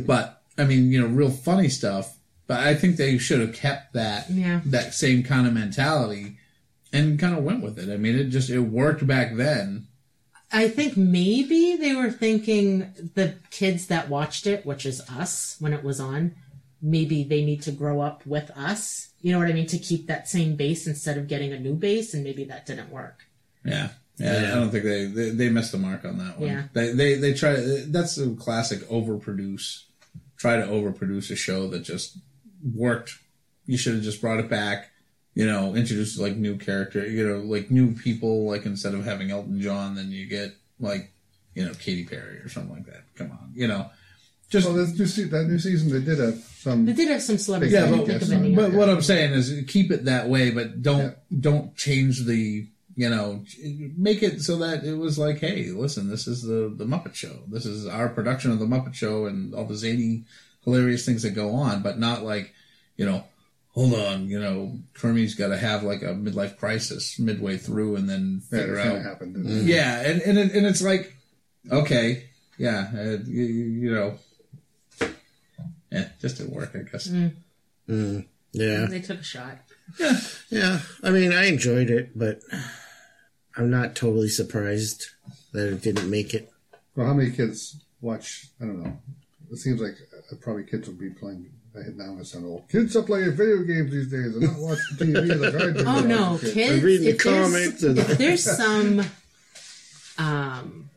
but 0.06 0.42
I 0.58 0.64
mean, 0.64 0.90
you 0.90 1.00
know, 1.00 1.06
real 1.06 1.30
funny 1.30 1.68
stuff. 1.68 2.16
But 2.46 2.60
I 2.60 2.74
think 2.74 2.96
they 2.96 3.18
should 3.18 3.40
have 3.40 3.52
kept 3.54 3.92
that 3.94 4.30
Yeah. 4.30 4.60
that 4.66 4.94
same 4.94 5.22
kind 5.24 5.46
of 5.48 5.52
mentality 5.52 6.36
and 6.92 7.18
kind 7.18 7.36
of 7.36 7.42
went 7.44 7.62
with 7.62 7.78
it. 7.78 7.92
I 7.92 7.96
mean, 7.96 8.16
it 8.16 8.28
just 8.28 8.50
it 8.50 8.60
worked 8.60 9.04
back 9.06 9.34
then. 9.36 9.88
I 10.52 10.68
think 10.68 10.96
maybe 10.96 11.76
they 11.76 11.94
were 11.94 12.10
thinking 12.10 12.92
the 13.14 13.34
kids 13.50 13.88
that 13.88 14.08
watched 14.08 14.46
it, 14.46 14.64
which 14.64 14.86
is 14.86 15.00
us 15.10 15.56
when 15.58 15.72
it 15.72 15.82
was 15.82 16.00
on, 16.00 16.34
maybe 16.80 17.24
they 17.24 17.44
need 17.44 17.62
to 17.62 17.72
grow 17.72 18.00
up 18.00 18.24
with 18.26 18.50
us. 18.52 19.10
You 19.20 19.32
know 19.32 19.38
what 19.38 19.48
I 19.48 19.52
mean? 19.52 19.66
To 19.66 19.78
keep 19.78 20.06
that 20.06 20.28
same 20.28 20.54
base 20.56 20.86
instead 20.86 21.18
of 21.18 21.26
getting 21.26 21.52
a 21.52 21.58
new 21.58 21.74
base, 21.74 22.14
and 22.14 22.22
maybe 22.22 22.44
that 22.44 22.66
didn't 22.66 22.90
work. 22.90 23.24
Yeah. 23.64 23.88
Yeah, 24.18 24.40
Yeah. 24.40 24.52
I 24.52 24.54
don't 24.54 24.70
think 24.70 24.84
they, 24.84 25.04
they 25.06 25.30
they 25.30 25.48
missed 25.50 25.72
the 25.72 25.78
mark 25.78 26.04
on 26.04 26.18
that 26.18 26.38
one. 26.38 26.48
Yeah. 26.48 26.62
They 26.72 26.92
they 26.92 27.14
they 27.16 27.34
try 27.34 27.56
that's 27.88 28.14
the 28.14 28.34
classic 28.38 28.80
overproduce. 28.88 29.82
Try 30.38 30.56
to 30.56 30.66
overproduce 30.66 31.30
a 31.30 31.36
show 31.36 31.68
that 31.68 31.80
just 31.80 32.18
worked. 32.74 33.18
You 33.66 33.76
should 33.76 33.94
have 33.94 34.02
just 34.02 34.20
brought 34.20 34.38
it 34.38 34.48
back. 34.48 34.90
You 35.36 35.44
know, 35.46 35.74
introduce 35.76 36.18
like 36.18 36.34
new 36.34 36.56
character. 36.56 37.06
You 37.06 37.28
know, 37.28 37.38
like 37.40 37.70
new 37.70 37.92
people. 37.94 38.46
Like 38.48 38.64
instead 38.64 38.94
of 38.94 39.04
having 39.04 39.30
Elton 39.30 39.60
John, 39.60 39.94
then 39.94 40.10
you 40.10 40.26
get 40.26 40.56
like 40.80 41.12
you 41.54 41.62
know 41.64 41.74
Katy 41.74 42.06
Perry 42.06 42.38
or 42.38 42.48
something 42.48 42.74
like 42.74 42.86
that. 42.86 43.02
Come 43.16 43.30
on, 43.32 43.52
you 43.54 43.68
know, 43.68 43.90
just 44.48 44.66
well, 44.66 44.76
new 44.76 45.06
se- 45.06 45.24
that 45.24 45.44
new 45.44 45.58
season 45.58 45.90
they 45.92 46.00
did 46.00 46.18
have 46.18 46.38
some. 46.38 46.86
They 46.86 46.94
did 46.94 47.08
have 47.08 47.22
some 47.22 47.36
celebrities. 47.36 47.74
Yeah, 47.74 47.90
but- 47.90 48.06
didn't 48.06 48.20
but- 48.20 48.30
any. 48.30 48.54
But 48.54 48.72
what 48.72 48.88
I'm 48.88 49.02
saying 49.02 49.32
is 49.34 49.62
keep 49.68 49.90
it 49.90 50.06
that 50.06 50.30
way, 50.30 50.50
but 50.50 50.82
don't 50.82 51.14
don't 51.38 51.76
change 51.76 52.24
the 52.24 52.66
you 52.96 53.10
know 53.10 53.44
make 53.98 54.22
it 54.22 54.40
so 54.40 54.56
that 54.56 54.84
it 54.84 54.94
was 54.94 55.18
like, 55.18 55.40
hey, 55.40 55.66
listen, 55.66 56.08
this 56.08 56.26
is 56.26 56.44
the 56.44 56.72
the 56.74 56.86
Muppet 56.86 57.14
Show. 57.14 57.40
This 57.46 57.66
is 57.66 57.86
our 57.86 58.08
production 58.08 58.52
of 58.52 58.58
the 58.58 58.64
Muppet 58.64 58.94
Show 58.94 59.26
and 59.26 59.54
all 59.54 59.66
the 59.66 59.76
zany, 59.76 60.24
hilarious 60.64 61.04
things 61.04 61.24
that 61.24 61.32
go 61.32 61.50
on, 61.54 61.82
but 61.82 61.98
not 61.98 62.22
like 62.22 62.54
you 62.96 63.04
know. 63.04 63.24
Hold 63.76 63.94
on, 63.94 64.28
you 64.28 64.40
know, 64.40 64.78
Kermie's 64.94 65.34
got 65.34 65.48
to 65.48 65.56
have 65.58 65.82
like 65.82 66.00
a 66.00 66.14
midlife 66.14 66.56
crisis 66.56 67.18
midway 67.18 67.58
through, 67.58 67.96
and 67.96 68.08
then 68.08 68.40
figure 68.40 68.74
that's 68.74 68.88
out 68.88 68.96
of 68.96 69.02
happened. 69.02 69.34
didn't 69.34 69.58
it? 69.58 69.64
yeah, 69.64 70.00
and 70.00 70.22
and, 70.22 70.38
it, 70.38 70.54
and 70.54 70.66
it's 70.66 70.80
like, 70.80 71.14
okay, 71.70 72.24
yeah, 72.56 72.90
uh, 72.94 73.18
you, 73.26 73.44
you 73.44 73.94
know, 73.94 74.18
yeah, 75.92 76.08
just 76.20 76.38
didn't 76.38 76.54
work, 76.54 76.72
I 76.74 76.90
guess. 76.90 77.08
Mm, 77.08 78.26
yeah. 78.52 78.86
they 78.86 79.00
took 79.00 79.20
a 79.20 79.22
shot. 79.22 79.58
Yeah. 80.00 80.18
yeah. 80.50 80.80
I 81.02 81.10
mean, 81.10 81.32
I 81.32 81.46
enjoyed 81.46 81.90
it, 81.90 82.18
but 82.18 82.40
I'm 83.56 83.70
not 83.70 83.94
totally 83.94 84.28
surprised 84.28 85.06
that 85.52 85.72
it 85.72 85.82
didn't 85.82 86.10
make 86.10 86.34
it. 86.34 86.52
Well, 86.94 87.06
how 87.06 87.14
many 87.14 87.30
kids 87.30 87.82
watch? 88.00 88.48
I 88.60 88.64
don't 88.64 88.82
know. 88.82 88.98
It 89.50 89.58
seems 89.58 89.80
like 89.80 89.94
uh, 90.32 90.36
probably 90.40 90.64
kids 90.64 90.88
will 90.88 90.96
be 90.96 91.10
playing. 91.10 91.50
I 91.76 91.90
now 91.94 92.16
I 92.18 92.22
sound 92.22 92.46
old. 92.46 92.68
Kids 92.68 92.96
are 92.96 93.02
playing 93.02 93.32
video 93.32 93.62
games 93.62 93.90
these 93.90 94.10
days 94.10 94.34
and 94.34 94.42
not 94.42 94.58
watching 94.58 94.96
TV 94.96 95.38
like 95.40 95.54
I 95.54 95.72
did. 95.72 95.86
Oh 95.86 96.00
no, 96.00 96.32
was 96.32 96.42
a 96.42 96.46
kid. 96.46 96.54
kids! 96.54 96.82
reading 96.84 97.04
the 97.04 97.10
if 97.10 97.22
there's- 97.22 97.82
and- 97.82 97.98
if 97.98 98.18
there's 98.18 98.44
some 98.44 99.02
um, 100.18 100.90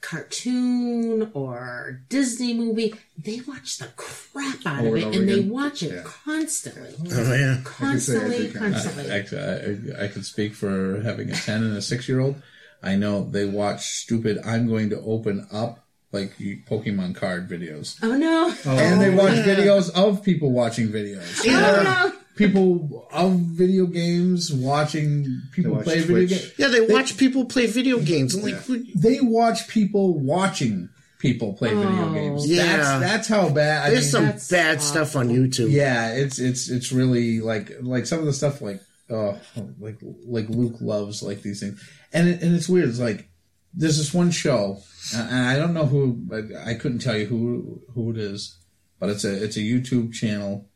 cartoon 0.00 1.30
or 1.34 2.00
Disney 2.08 2.54
movie, 2.54 2.94
they 3.22 3.40
watch 3.46 3.78
the 3.78 3.86
crap 3.96 4.66
out 4.66 4.84
Over 4.84 4.96
of 4.96 5.02
it, 5.02 5.04
and 5.06 5.14
and, 5.16 5.28
they 5.28 5.40
watch 5.40 5.82
it 5.82 5.92
Yeah. 5.92 6.02
constantly, 6.04 6.94
Oh, 7.12 7.34
yeah. 7.34 7.60
constantly, 7.64 8.36
every 8.46 8.48
kind. 8.60 8.74
constantly. 8.74 9.10
Actually, 9.10 9.92
I, 10.00 10.04
I 10.04 10.08
can 10.08 10.22
speak 10.22 10.54
for 10.54 11.00
having 11.02 11.30
a 11.30 11.34
10 11.34 11.62
and 11.62 11.76
a 11.76 11.82
6 11.82 12.08
year 12.08 12.20
old. 12.20 12.42
I 12.82 12.96
know 12.96 13.24
they 13.30 13.44
watch 13.44 13.86
stupid, 14.00 14.38
I'm 14.44 14.66
going 14.66 14.90
to 14.90 15.00
open 15.02 15.46
up 15.52 15.86
like 16.12 16.36
Pokemon 16.38 17.14
card 17.14 17.48
videos. 17.48 17.98
oh 18.02 18.16
no! 18.16 18.54
and 18.64 19.00
they 19.00 19.12
oh. 19.12 19.16
watch 19.16 19.34
videos 19.34 19.90
of 19.94 20.22
people 20.22 20.50
watching 20.52 20.88
videos. 20.88 21.46
Oh 21.46 21.82
no! 21.82 22.12
People 22.36 23.06
of 23.12 23.32
video 23.38 23.86
games 23.86 24.52
watching 24.52 25.42
people 25.52 25.72
watch 25.74 25.84
play 25.84 26.00
video 26.00 26.26
games. 26.26 26.52
Yeah, 26.56 26.68
they 26.68 26.80
watch 26.80 27.16
people 27.16 27.44
play 27.44 27.66
video 27.66 27.98
games. 28.00 28.34
I'm 28.34 28.42
like, 28.42 28.64
They 28.94 29.20
watch 29.20 29.68
people 29.68 30.18
watching 30.18 30.88
people 31.20 31.52
play 31.52 31.68
video 31.74 32.08
Oh. 32.08 32.14
games. 32.14 32.50
Yeah. 32.50 32.76
That's, 32.76 33.00
that's 33.00 33.28
how 33.28 33.50
bad. 33.50 33.86
I 33.86 33.90
there's 33.90 34.04
mean, 34.04 34.10
some 34.10 34.24
that's 34.26 34.50
bad 34.50 34.82
stuff 34.82 35.14
on 35.16 35.28
YouTube. 35.28 35.70
Yeah, 35.70 36.12
it's 36.12 36.38
it's 36.38 36.68
it's 36.68 36.92
really 36.92 37.40
like 37.40 37.72
like 37.82 38.06
some 38.06 38.18
of 38.18 38.24
the 38.24 38.32
stuff 38.32 38.60
like 38.60 38.80
oh 39.10 39.38
like 39.78 39.98
like 40.26 40.48
Luke 40.48 40.80
loves 40.80 41.22
like 41.22 41.42
these 41.42 41.60
things, 41.60 41.80
and 42.12 42.28
it, 42.28 42.42
and 42.42 42.54
it's 42.56 42.68
weird. 42.68 42.88
It's 42.88 42.98
like 42.98 43.28
there's 43.74 43.98
this 43.98 44.12
one 44.14 44.30
show, 44.30 44.78
and 45.14 45.46
I 45.46 45.56
don't 45.56 45.74
know 45.74 45.86
who, 45.86 46.20
I 46.64 46.74
couldn't 46.74 46.98
tell 47.00 47.16
you 47.16 47.26
who 47.26 47.80
who 47.94 48.10
it 48.10 48.18
is, 48.18 48.56
but 48.98 49.10
it's 49.10 49.24
a 49.24 49.44
it's 49.44 49.56
a 49.56 49.60
YouTube 49.60 50.12
channel 50.12 50.68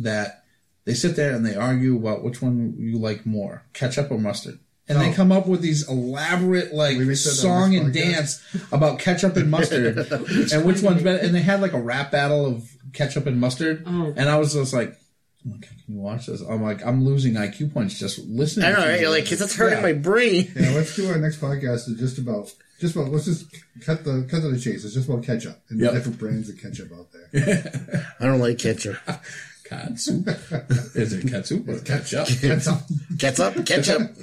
that 0.00 0.44
they 0.84 0.94
sit 0.94 1.16
there 1.16 1.32
and 1.34 1.44
they 1.46 1.54
argue 1.54 1.96
about 1.96 2.22
which 2.24 2.42
one 2.42 2.74
you 2.78 2.98
like 2.98 3.24
more, 3.26 3.64
ketchup 3.72 4.10
or 4.10 4.18
mustard. 4.18 4.58
And 4.88 5.00
they 5.00 5.10
Oh. 5.10 5.14
come 5.14 5.30
up 5.30 5.46
with 5.46 5.60
these 5.60 5.88
elaborate 5.88 6.74
like 6.74 6.98
We 6.98 7.14
said 7.14 7.32
that 7.32 7.36
song 7.36 7.76
and 7.76 7.94
dance 7.94 8.42
about 8.72 8.98
ketchup 8.98 9.36
and 9.36 9.48
mustard 9.50 9.96
and 10.52 10.64
which 10.64 10.82
one's 10.82 11.02
better. 11.02 11.18
And 11.24 11.32
they 11.34 11.40
had 11.40 11.60
like 11.62 11.72
a 11.72 11.80
rap 11.80 12.10
battle 12.10 12.44
of 12.46 12.68
ketchup 12.92 13.26
and 13.26 13.40
mustard. 13.40 13.84
Oh. 13.86 14.12
And 14.16 14.28
I 14.28 14.36
was 14.38 14.54
just 14.54 14.72
like, 14.74 14.96
I'm 15.44 15.50
like, 15.52 15.62
can 15.62 15.76
you 15.88 15.96
watch 16.00 16.26
this? 16.26 16.40
I'm 16.40 16.62
like, 16.62 16.84
I'm 16.86 17.04
losing 17.04 17.34
IQ 17.34 17.72
points 17.72 17.98
just 17.98 18.18
listening. 18.20 18.66
I 18.66 18.70
know, 18.70 18.76
to 18.76 18.82
right? 18.82 18.94
you. 18.94 19.00
You're 19.02 19.10
like, 19.10 19.24
that's 19.28 19.54
hurting 19.56 19.78
Yeah. 19.78 19.82
my 19.82 19.92
brain. 19.92 20.52
Yeah, 20.56 20.70
let's 20.70 20.94
do 20.94 21.08
our 21.10 21.18
next 21.18 21.40
podcast. 21.40 21.88
Is 21.88 21.96
just 21.98 22.18
about 22.18 22.52
just 22.80 22.94
about 22.96 23.10
let's 23.10 23.24
just 23.26 23.46
cut 23.84 24.04
the 24.04 24.26
cut 24.30 24.40
to 24.42 24.48
the 24.50 24.58
chase. 24.58 24.84
It's 24.84 24.94
just 24.94 25.08
about 25.08 25.24
ketchup 25.24 25.60
and 25.68 25.80
Yep. 25.80 25.90
the 25.92 25.98
different 25.98 26.18
brands 26.18 26.48
of 26.48 26.58
ketchup 26.60 26.90
out 26.92 27.08
there. 27.12 28.06
I 28.20 28.24
don't 28.26 28.40
like 28.40 28.58
ketchup. 28.58 28.96
Catsup. 29.64 30.28
Is 30.96 31.14
it 31.14 31.26
catsup 31.28 31.66
or 31.66 31.78
ketchup? 31.80 32.26
Ketchup. 32.28 32.82
Ketchup, 33.18 33.64
ketchup. 33.66 34.16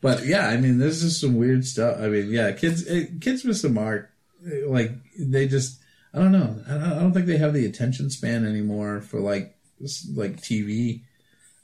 but 0.00 0.26
yeah, 0.26 0.48
I 0.48 0.56
mean, 0.56 0.78
this 0.78 1.02
is 1.04 1.20
some 1.20 1.36
weird 1.36 1.64
stuff. 1.64 1.98
I 2.00 2.08
mean, 2.08 2.30
yeah, 2.30 2.50
kids, 2.52 2.84
eh, 2.88 3.04
kids 3.20 3.44
miss 3.44 3.62
the 3.62 3.68
mark. 3.68 4.10
Eh, 4.44 4.62
Like 4.66 4.92
they 5.18 5.46
just, 5.46 5.78
I 6.12 6.18
don't 6.18 6.32
know. 6.32 6.56
I 6.66 6.70
don't, 6.72 6.82
I 6.82 6.98
don't 6.98 7.12
think 7.12 7.26
they 7.26 7.36
have 7.36 7.54
the 7.54 7.66
attention 7.66 8.10
span 8.10 8.44
anymore 8.44 9.00
for 9.00 9.20
like, 9.20 9.54
s- 9.84 10.08
like 10.14 10.36
TV. 10.40 11.02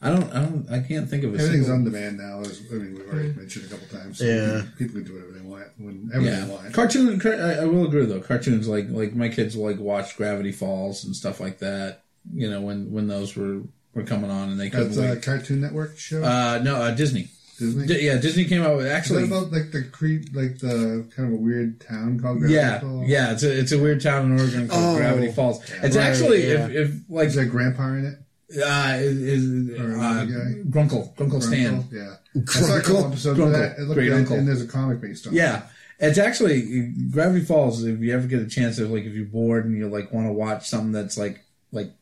I 0.03 0.11
don't, 0.11 0.31
I 0.35 0.41
don't, 0.45 0.67
I 0.71 0.81
can't 0.81 1.09
think 1.09 1.25
of 1.25 1.31
a 1.35 1.39
Everything's 1.39 1.67
single- 1.67 1.73
on 1.77 1.85
demand 1.85 2.19
now. 2.19 2.41
As, 2.41 2.61
I 2.71 2.75
mean, 2.75 2.95
we've 2.95 3.09
already 3.09 3.33
mentioned 3.33 3.65
a 3.67 3.69
couple 3.69 3.99
times. 3.99 4.19
So 4.19 4.25
Yeah. 4.27 4.63
people 4.77 4.97
can 4.97 5.05
do 5.05 5.15
whatever 5.15 5.33
they 5.33 5.41
want 5.41 5.65
whenever 5.79 6.21
Yeah, 6.25 6.45
they 6.45 6.53
want. 6.53 6.75
cartoon. 6.75 7.21
I, 7.25 7.63
I 7.63 7.65
will 7.65 7.87
agree 7.87 8.05
though. 8.05 8.21
Cartoons 8.21 8.69
like 8.69 8.87
like 8.91 9.15
my 9.15 9.29
kids 9.31 9.57
will 9.57 9.65
like 9.65 9.79
watch 9.79 10.17
Gravity 10.17 10.53
Falls 10.53 11.05
and 11.05 11.17
stuff 11.17 11.41
like 11.41 11.59
that. 11.61 12.03
You 12.35 12.51
know 12.51 12.61
when 12.61 12.93
when 12.93 13.07
those 13.09 13.35
were 13.37 13.63
were 13.95 14.03
coming 14.03 14.31
on 14.31 14.51
and 14.51 14.61
they 14.61 14.69
couldn't 14.71 14.93
That's 14.93 15.19
a. 15.19 15.21
Cartoon 15.25 15.61
Network 15.63 15.97
show. 15.99 16.23
Uh, 16.23 16.61
no, 16.63 16.77
uh, 16.77 16.91
Disney. 16.91 17.29
Disney. 17.59 17.87
D- 17.87 18.07
yeah, 18.07 18.17
Disney 18.19 18.45
came 18.45 18.63
out 18.63 18.77
with 18.77 18.87
Is 18.87 18.93
that 18.93 18.97
actually. 18.99 19.25
about 19.25 19.53
like 19.53 19.71
the 19.73 19.83
Crete, 19.85 20.35
like 20.35 20.59
the 20.59 21.07
kind 21.15 21.29
of 21.33 21.35
a 21.35 21.43
weird 21.43 21.81
town 21.81 22.19
called 22.21 22.39
Gravity 22.39 22.55
Yeah, 22.55 22.81
Falls? 22.81 23.09
yeah, 23.09 23.33
it's 23.33 23.43
a 23.43 23.59
it's 23.59 23.73
a 23.73 23.79
weird 23.79 24.01
town 24.01 24.33
in 24.33 24.39
Oregon 24.41 24.69
called 24.69 24.95
Oh, 24.95 24.97
Gravity 24.99 25.33
Falls. 25.33 25.63
It's 25.83 25.97
right, 25.97 26.07
actually 26.07 26.47
yeah. 26.49 26.67
if, 26.67 26.71
if 26.91 26.95
like 27.09 27.29
Is 27.29 27.35
there 27.37 27.45
Grandpa 27.47 27.89
in 27.95 28.05
it? 28.07 28.19
uh, 28.63 28.97
is, 28.99 29.45
is 29.45 29.81
Or 29.81 29.93
uh, 29.93 29.95
another 29.95 30.27
guy? 30.27 30.63
Grunkle 30.69 31.15
Grunkle 31.17 31.43
Stan. 31.43 31.83
Gruncle? 31.89 31.99
Yeah. 31.99 32.15
I 32.37 32.51
saw 32.53 32.77
a 32.77 32.81
couple 32.81 32.95
Grunkle. 33.03 33.07
episodes 33.09 33.39
Grunkle. 33.39 33.47
of 33.47 33.53
that. 33.53 33.79
It 33.79 33.83
looked 33.83 33.95
Great 33.95 34.09
good, 34.09 34.19
uncle. 34.19 34.37
and 34.37 34.47
there's 34.49 34.63
a 34.63 34.67
comic 34.67 35.01
based 35.01 35.27
on 35.27 35.33
it. 35.33 35.37
Yeah, 35.37 35.63
it's 35.99 36.19
actually 36.19 36.93
Gravity 37.11 37.45
Falls. 37.45 37.83
If 37.85 38.01
you 38.01 38.15
ever 38.15 38.27
get 38.27 38.41
a 38.43 38.47
chance 38.47 38.79
of 38.79 38.91
like 38.91 39.05
if 39.05 39.15
you're 39.15 39.25
bored 39.27 39.65
and 39.65 39.77
you 39.77 39.89
like 39.89 40.13
want 40.13 40.27
to 40.29 40.33
watch 40.33 40.69
something 40.69 40.93
that's 40.93 41.17
like 41.17 41.41
like 41.73 41.93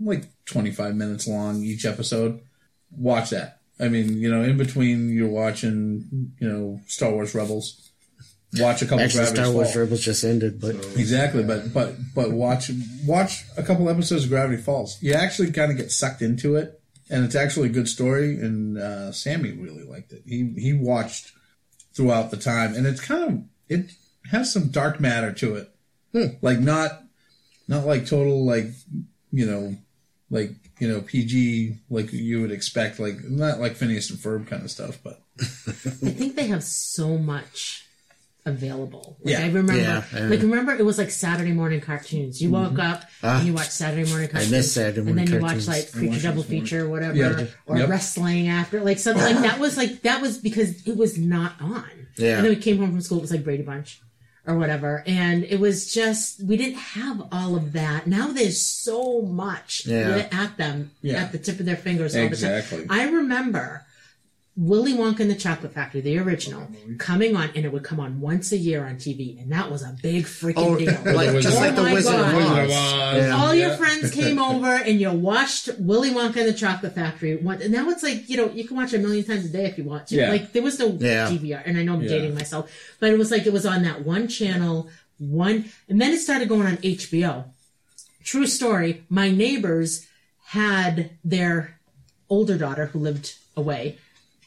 like 0.00 0.24
25 0.46 0.96
minutes 0.96 1.28
long 1.28 1.62
each 1.62 1.84
episode, 1.86 2.40
watch 2.90 3.30
that. 3.30 3.60
I 3.82 3.88
mean, 3.88 4.18
you 4.18 4.30
know, 4.30 4.42
in 4.42 4.56
between 4.56 5.10
you're 5.10 5.28
watching, 5.28 6.32
you 6.38 6.48
know, 6.48 6.80
Star 6.86 7.10
Wars 7.10 7.34
Rebels. 7.34 7.90
Watch 8.58 8.82
a 8.82 8.84
couple 8.84 9.00
Actually, 9.00 9.20
Gravity 9.20 9.42
Star 9.42 9.52
Wars 9.52 9.66
Falls. 9.68 9.76
Rebels 9.76 10.00
just 10.02 10.24
ended, 10.24 10.60
but 10.60 10.76
Exactly, 10.96 11.42
but 11.42 11.72
but 11.72 11.94
but 12.14 12.32
watch 12.32 12.70
watch 13.06 13.44
a 13.56 13.62
couple 13.62 13.88
episodes 13.88 14.24
of 14.24 14.30
Gravity 14.30 14.62
Falls. 14.62 15.02
You 15.02 15.14
actually 15.14 15.50
kind 15.52 15.70
of 15.70 15.78
get 15.78 15.90
sucked 15.90 16.20
into 16.20 16.56
it, 16.56 16.80
and 17.10 17.24
it's 17.24 17.34
actually 17.34 17.70
a 17.70 17.72
good 17.72 17.88
story. 17.88 18.36
And 18.36 18.76
uh, 18.78 19.10
Sammy 19.10 19.52
really 19.52 19.84
liked 19.84 20.12
it. 20.12 20.22
He 20.26 20.54
he 20.58 20.74
watched 20.74 21.32
throughout 21.94 22.30
the 22.30 22.36
time, 22.36 22.74
and 22.74 22.86
it's 22.86 23.00
kind 23.00 23.24
of 23.24 23.42
it 23.68 23.90
has 24.30 24.52
some 24.52 24.68
dark 24.68 25.00
matter 25.00 25.32
to 25.32 25.54
it, 25.56 26.38
like 26.42 26.60
not 26.60 27.02
not 27.68 27.86
like 27.86 28.06
total 28.06 28.44
like 28.44 28.66
you 29.32 29.46
know 29.46 29.76
like 30.30 30.50
you 30.82 30.88
know 30.88 31.00
PG 31.00 31.76
like 31.90 32.12
you 32.12 32.40
would 32.40 32.50
expect, 32.50 32.98
like 32.98 33.22
not 33.22 33.60
like 33.60 33.76
Phineas 33.76 34.10
and 34.10 34.18
Ferb 34.18 34.48
kind 34.48 34.64
of 34.64 34.70
stuff, 34.72 34.98
but 35.04 35.20
I 35.38 35.44
think 36.10 36.34
they 36.34 36.48
have 36.48 36.64
so 36.64 37.16
much 37.18 37.86
available. 38.44 39.16
Like 39.22 39.34
Yeah. 39.34 39.42
I 39.42 39.46
remember, 39.46 39.76
Yeah, 39.76 40.02
yeah. 40.12 40.26
like 40.26 40.42
remember 40.42 40.74
it 40.74 40.84
was 40.84 40.98
like 40.98 41.12
Saturday 41.12 41.52
morning 41.52 41.80
cartoons. 41.80 42.42
You 42.42 42.50
woke 42.50 42.72
mm-hmm. 42.72 42.80
up 42.80 43.02
and 43.22 43.30
ah. 43.30 43.42
you 43.44 43.52
watched 43.52 43.70
Saturday 43.70 44.10
morning 44.10 44.28
cartoons. 44.28 44.52
I 44.52 44.56
miss 44.56 44.74
Saturday 44.74 45.02
morning 45.02 45.28
and 45.30 45.30
morning 45.30 45.40
then 45.40 45.40
you 45.40 45.46
cartoons. 45.46 45.68
watched 45.68 45.94
like 45.94 46.10
Creature 46.10 46.28
Double 46.28 46.42
Feature 46.42 46.86
or 46.86 46.88
whatever, 46.88 47.14
Yeah. 47.16 47.46
or 47.66 47.78
Yep. 47.78 47.88
wrestling 47.88 48.48
after, 48.48 48.80
like 48.80 48.98
something 48.98 49.22
like 49.22 49.44
that 49.44 49.60
was 49.60 49.76
like 49.76 50.02
that 50.02 50.20
was 50.20 50.38
because 50.38 50.84
it 50.84 50.96
was 50.96 51.16
not 51.16 51.52
on. 51.60 51.84
Yeah. 52.16 52.38
And 52.38 52.44
then 52.44 52.54
we 52.56 52.56
came 52.56 52.78
home 52.78 52.90
from 52.90 53.00
school. 53.02 53.18
It 53.18 53.22
was 53.22 53.30
like 53.30 53.44
Brady 53.44 53.62
Bunch. 53.62 54.02
Or 54.44 54.58
whatever, 54.58 55.04
and 55.06 55.44
it 55.44 55.60
was 55.60 55.94
just 55.94 56.42
we 56.42 56.56
didn't 56.56 56.74
have 56.98 57.22
all 57.30 57.54
of 57.54 57.72
that. 57.74 58.08
Now 58.08 58.26
there's 58.32 58.60
so 58.60 59.22
much 59.22 59.86
Yeah. 59.86 60.26
at 60.32 60.56
them 60.56 60.90
Yeah. 61.00 61.22
at 61.22 61.30
the 61.30 61.38
tip 61.38 61.60
of 61.60 61.66
their 61.66 61.76
fingers 61.76 62.16
all 62.16 62.22
the 62.22 62.26
Exactly. 62.26 62.78
time. 62.78 62.86
I 62.90 63.04
remember 63.04 63.84
Willy 64.54 64.92
Wonka 64.92 65.20
and 65.20 65.30
the 65.30 65.34
Chocolate 65.34 65.72
Factory, 65.72 66.02
the 66.02 66.18
original, 66.18 66.68
oh, 66.70 66.94
coming 66.98 67.34
on, 67.34 67.48
and 67.56 67.64
it 67.64 67.72
would 67.72 67.84
come 67.84 67.98
on 67.98 68.20
once 68.20 68.52
a 68.52 68.56
year 68.58 68.84
on 68.84 68.96
TV, 68.96 69.40
and 69.40 69.50
that 69.50 69.70
was 69.70 69.82
a 69.82 69.96
big 70.02 70.24
freaking 70.24 70.54
oh, 70.56 70.76
deal. 70.76 70.88
like 71.14 71.30
just 71.40 71.56
Oh 71.56 71.60
like 71.60 71.74
the 71.74 71.82
my 71.82 71.94
Wizard 71.94 72.14
of 72.14 72.20
God. 72.20 72.34
Oz. 72.34 72.36
Wizard 72.36 72.58
of 72.64 72.70
Oz. 72.70 72.70
Yeah. 73.16 73.36
All 73.36 73.54
your 73.54 73.76
friends 73.78 74.10
came 74.10 74.38
over 74.38 74.66
and 74.74 75.00
you 75.00 75.10
watched 75.10 75.70
Willy 75.78 76.10
Wonka 76.10 76.36
and 76.36 76.48
the 76.48 76.52
Chocolate 76.52 76.94
Factory. 76.94 77.36
One, 77.36 77.62
and 77.62 77.72
now 77.72 77.88
it's 77.88 78.02
like, 78.02 78.28
you 78.28 78.36
know, 78.36 78.50
you 78.50 78.68
can 78.68 78.76
watch 78.76 78.92
it 78.92 78.98
a 78.98 79.00
million 79.00 79.24
times 79.24 79.46
a 79.46 79.48
day 79.48 79.64
if 79.64 79.78
you 79.78 79.84
want 79.84 80.08
to. 80.08 80.16
Yeah. 80.16 80.28
Like, 80.28 80.52
there 80.52 80.62
was 80.62 80.78
no 80.78 80.88
Yeah. 81.00 81.28
DVR, 81.30 81.62
and 81.64 81.78
I 81.78 81.82
know 81.82 81.94
I'm 81.94 82.02
Yeah. 82.02 82.08
dating 82.08 82.34
myself, 82.34 82.70
but 83.00 83.10
it 83.10 83.16
was 83.18 83.30
like, 83.30 83.46
it 83.46 83.54
was 83.54 83.64
on 83.64 83.82
that 83.84 84.04
one 84.04 84.28
channel, 84.28 84.90
one, 85.18 85.64
and 85.88 85.98
then 85.98 86.12
it 86.12 86.18
started 86.18 86.50
going 86.50 86.66
on 86.66 86.76
HBO. 86.82 87.44
True 88.22 88.46
story, 88.46 89.04
my 89.08 89.30
neighbors 89.30 90.06
had 90.48 91.12
their 91.24 91.78
older 92.28 92.58
daughter 92.58 92.86
who 92.86 92.98
lived 92.98 93.34
away, 93.56 93.98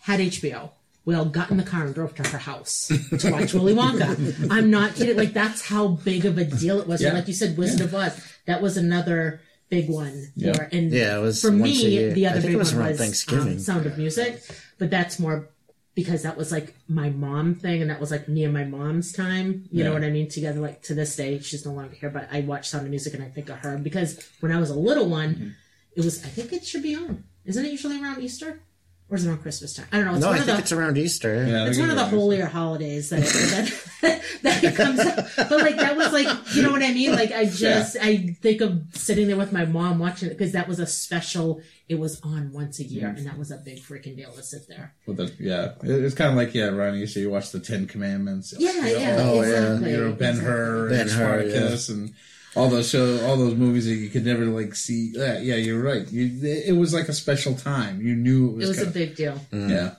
had 0.05 0.19
HBO. 0.19 0.69
We 1.05 1.13
all 1.13 1.25
got 1.25 1.51
in 1.51 1.57
the 1.57 1.63
car 1.63 1.85
and 1.85 1.93
drove 1.93 2.15
to 2.15 2.27
her 2.29 2.37
house 2.39 2.87
to 3.19 3.31
watch 3.31 3.53
Willy 3.53 3.75
Wonka. 3.75 4.47
I'm 4.49 4.71
not 4.71 4.95
kidding. 4.95 5.15
Like 5.17 5.33
that's 5.33 5.61
how 5.67 5.87
big 5.89 6.25
of 6.25 6.37
a 6.39 6.45
deal 6.45 6.79
it 6.81 6.87
was. 6.87 6.99
Yeah. 7.01 7.13
Like 7.13 7.27
you 7.27 7.33
said, 7.35 7.57
Wizard 7.57 7.81
of 7.81 7.93
Oz. 7.93 8.19
That 8.47 8.61
was 8.61 8.75
another 8.77 9.39
big 9.69 9.87
one. 9.89 10.31
Yeah. 10.35 10.53
For, 10.53 10.63
and 10.63 10.91
Yeah, 10.91 11.17
it 11.17 11.21
was 11.21 11.41
for 11.41 11.51
me. 11.51 12.11
The 12.13 12.25
other 12.27 12.41
big 12.41 12.51
it 12.53 12.57
was 12.57 12.73
one 12.73 12.87
was 12.87 12.97
Thanksgiving. 12.97 13.53
um, 13.53 13.59
Sound 13.59 13.85
of 13.85 13.97
Music, 13.99 14.41
but 14.79 14.89
that's 14.89 15.19
more 15.19 15.49
because 15.93 16.23
that 16.23 16.37
was 16.37 16.51
like 16.51 16.73
my 16.87 17.09
mom 17.11 17.53
thing, 17.55 17.81
and 17.81 17.89
that 17.91 17.99
was 18.01 18.09
like 18.11 18.27
me 18.27 18.43
and 18.43 18.53
my 18.53 18.63
mom's 18.65 19.13
time. 19.13 19.65
You 19.71 19.83
know 19.83 19.93
what 19.93 20.03
I 20.03 20.09
mean? 20.09 20.27
Together, 20.27 20.59
like 20.59 20.81
to 20.83 20.95
this 20.95 21.15
day, 21.15 21.37
she's 21.39 21.65
no 21.67 21.71
longer 21.73 21.93
here, 21.95 22.09
but 22.09 22.27
I 22.31 22.41
watch 22.41 22.67
Sound 22.69 22.83
of 22.85 22.89
Music 22.89 23.13
and 23.13 23.23
I 23.23 23.29
think 23.29 23.49
of 23.49 23.57
her 23.59 23.77
because 23.77 24.19
when 24.39 24.51
I 24.51 24.59
was 24.59 24.71
a 24.71 24.79
little 24.79 25.07
one, 25.07 25.35
Mm-hmm. 25.35 25.49
it 25.97 26.03
was. 26.03 26.23
I 26.25 26.29
think 26.29 26.51
it 26.51 26.65
should 26.65 26.81
be 26.83 26.95
on. 26.95 27.23
Isn't 27.45 27.63
it 27.63 27.71
usually 27.71 28.01
around 28.01 28.21
Easter? 28.23 28.59
Or 29.07 29.17
is 29.17 29.25
it 29.25 29.29
around 29.29 29.43
Christmas 29.43 29.75
time? 29.75 29.85
I 29.91 29.97
don't 29.97 30.05
know. 30.07 30.11
It's 30.13 30.21
No, 30.21 30.27
one 30.29 30.35
I 30.35 30.39
of 30.39 30.45
think 30.45 30.57
the, 30.57 30.61
it's 30.63 30.71
around 30.71 30.97
Easter. 30.97 31.45
Yeah, 31.45 31.67
it's 31.67 31.77
one 31.77 31.91
of 31.91 31.95
the 31.95 32.01
it 32.01 32.05
was. 32.05 32.13
holier 32.13 32.45
holidays 32.47 33.09
that 33.11 33.21
that, 33.21 34.21
that 34.41 34.63
it 34.63 34.75
comes 34.75 34.99
up. 34.99 35.27
But 35.37 35.51
like 35.61 35.75
that 35.77 35.95
was 35.95 36.11
like 36.11 36.27
you 36.55 36.63
know 36.63 36.71
what 36.71 36.81
I 36.81 36.91
mean? 36.91 37.11
Like 37.11 37.31
I 37.31 37.45
just 37.45 37.97
I 38.01 38.35
think 38.41 38.61
of 38.61 38.81
sitting 38.93 39.27
there 39.27 39.37
with 39.37 39.51
my 39.53 39.65
mom 39.65 39.99
watching 39.99 40.29
it 40.29 40.37
because 40.37 40.53
that 40.53 40.67
was 40.67 40.79
a 40.79 40.87
special. 40.87 41.61
It 41.87 41.99
was 41.99 42.19
on 42.21 42.51
once 42.51 42.79
a 42.79 42.83
year, 42.83 43.09
and 43.09 43.27
that 43.27 43.37
was 43.37 43.51
a 43.51 43.57
big 43.57 43.77
freaking 43.77 44.15
deal 44.17 44.31
to 44.31 44.41
sit 44.41 44.67
there. 44.67 44.95
With 45.05 45.17
the, 45.17 45.31
yeah, 45.39 45.73
It- 45.83 46.03
it's 46.03 46.15
kind 46.15 46.31
of 46.31 46.35
like 46.35 46.55
yeah, 46.55 46.69
around 46.69 46.95
Easter 46.95 47.19
you 47.19 47.29
watch 47.29 47.51
the 47.51 47.59
Ten 47.59 47.85
Commandments. 47.85 48.55
Yeah, 48.57 48.71
you 48.71 48.81
know, 48.81 48.87
yeah, 48.87 49.17
Oh, 49.19 49.41
yeah. 49.43 49.47
exactly. 49.73 49.91
You 49.91 49.97
know 49.97 50.11
Ben 50.13 50.29
exactly. 50.31 50.51
Hur, 50.51 50.89
Ben 50.89 50.99
and 51.01 51.09
Hur, 51.11 51.43
yeah. 51.43 51.77
And 51.89 52.13
all 52.55 52.69
those 52.69 52.89
show, 52.89 53.25
all 53.25 53.37
those 53.37 53.55
movies 53.55 53.85
that 53.85 53.95
you 53.95 54.09
could 54.09 54.25
never 54.25 54.45
like 54.45 54.75
see. 54.75 55.11
Yeah, 55.13 55.39
yeah 55.39 55.55
you're 55.55 55.81
right. 55.81 56.09
You, 56.11 56.39
it 56.47 56.75
was 56.75 56.93
like 56.93 57.09
a 57.09 57.13
special 57.13 57.55
time. 57.55 58.01
You 58.01 58.15
knew 58.15 58.49
it 58.49 58.55
was. 58.55 58.65
It 58.65 58.67
was. 58.67 58.69
was 58.69 58.77
a 58.77 58.83
kinda- 58.91 58.99
big 58.99 59.15
deal, 59.15 59.39
mm. 59.51 59.69
yeah, 59.69 59.95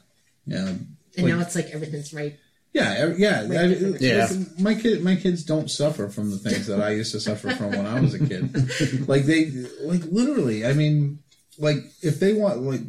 yeah. 0.46 0.68
and 0.68 0.86
Like- 1.18 1.26
now 1.26 1.40
it's 1.40 1.54
like 1.54 1.70
everything's 1.70 2.12
right. 2.14 2.36
Yeah, 2.72 3.14
yeah, 3.16 3.40
Right, 3.46 3.58
I- 3.58 3.66
different. 3.68 4.00
Yeah. 4.02 4.16
listen, 4.16 4.52
My 4.58 4.74
kid, 4.74 5.02
my 5.02 5.16
kids 5.16 5.44
don't 5.44 5.70
suffer 5.70 6.08
from 6.10 6.30
the 6.30 6.36
things 6.36 6.66
that 6.66 6.78
I 6.80 6.90
used 6.90 7.12
to 7.12 7.20
suffer 7.20 7.50
from 7.50 7.70
when 7.70 7.86
I 7.86 8.00
was 8.00 8.12
a 8.12 8.18
kid. 8.18 8.52
like 9.08 9.24
they, 9.24 9.50
like 9.80 10.02
literally. 10.10 10.66
I 10.66 10.74
mean, 10.74 11.20
like 11.58 11.78
if 12.02 12.20
they 12.20 12.34
want, 12.34 12.60
like 12.60 12.82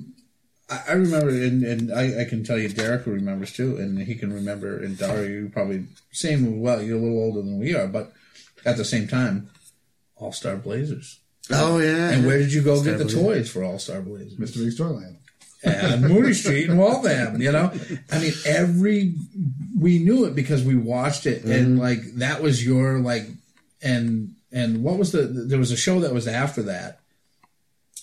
I, 0.69 0.81
I 0.89 0.91
remember, 0.93 1.29
and, 1.29 1.63
and 1.63 1.93
I, 1.93 2.21
I 2.21 2.25
can 2.25 2.43
tell 2.43 2.57
you, 2.57 2.67
Derek 2.67 3.05
remembers 3.05 3.53
too, 3.53 3.77
and 3.77 3.97
he 3.97 4.15
can 4.15 4.33
remember, 4.33 4.77
and 4.83 4.97
Dario, 4.97 5.25
you 5.25 5.49
probably 5.53 5.85
same. 6.11 6.59
Well, 6.59 6.81
you're 6.81 6.97
a 6.97 7.01
little 7.01 7.23
older 7.23 7.41
than 7.41 7.57
we 7.57 7.73
are, 7.73 7.87
but 7.87 8.11
at 8.65 8.75
the 8.75 8.83
same 8.83 9.07
time, 9.07 9.49
All 10.19 10.31
Star 10.31 10.55
Blazers. 10.55 11.19
Oh 11.51 11.79
yeah. 11.79 12.11
And 12.11 12.25
where 12.25 12.39
did 12.39 12.53
you 12.53 12.61
go 12.61 12.83
get 12.83 12.97
the 12.97 13.05
Blazers. 13.05 13.21
toys 13.21 13.49
for 13.51 13.63
All 13.63 13.79
Star 13.79 14.01
Blazers? 14.01 14.35
Mr. 14.35 14.57
Big 14.57 14.73
Storyland. 14.73 15.17
and 15.63 16.01
Moody 16.01 16.33
Street 16.33 16.69
and 16.69 16.77
Waltham. 16.77 17.41
You 17.41 17.51
know, 17.51 17.71
I 18.11 18.19
mean, 18.19 18.33
every 18.45 19.15
we 19.77 19.99
knew 19.99 20.25
it 20.25 20.35
because 20.35 20.63
we 20.63 20.75
watched 20.75 21.25
it, 21.25 21.43
and 21.43 21.67
mm-hmm. 21.67 21.79
like 21.79 21.99
that 22.15 22.41
was 22.41 22.65
your 22.65 22.99
like, 22.99 23.27
and 23.81 24.35
and 24.51 24.83
what 24.83 24.97
was 24.97 25.11
the? 25.11 25.23
There 25.23 25.57
was 25.57 25.71
a 25.71 25.77
show 25.77 25.99
that 26.01 26.13
was 26.13 26.27
after 26.27 26.63
that 26.63 26.99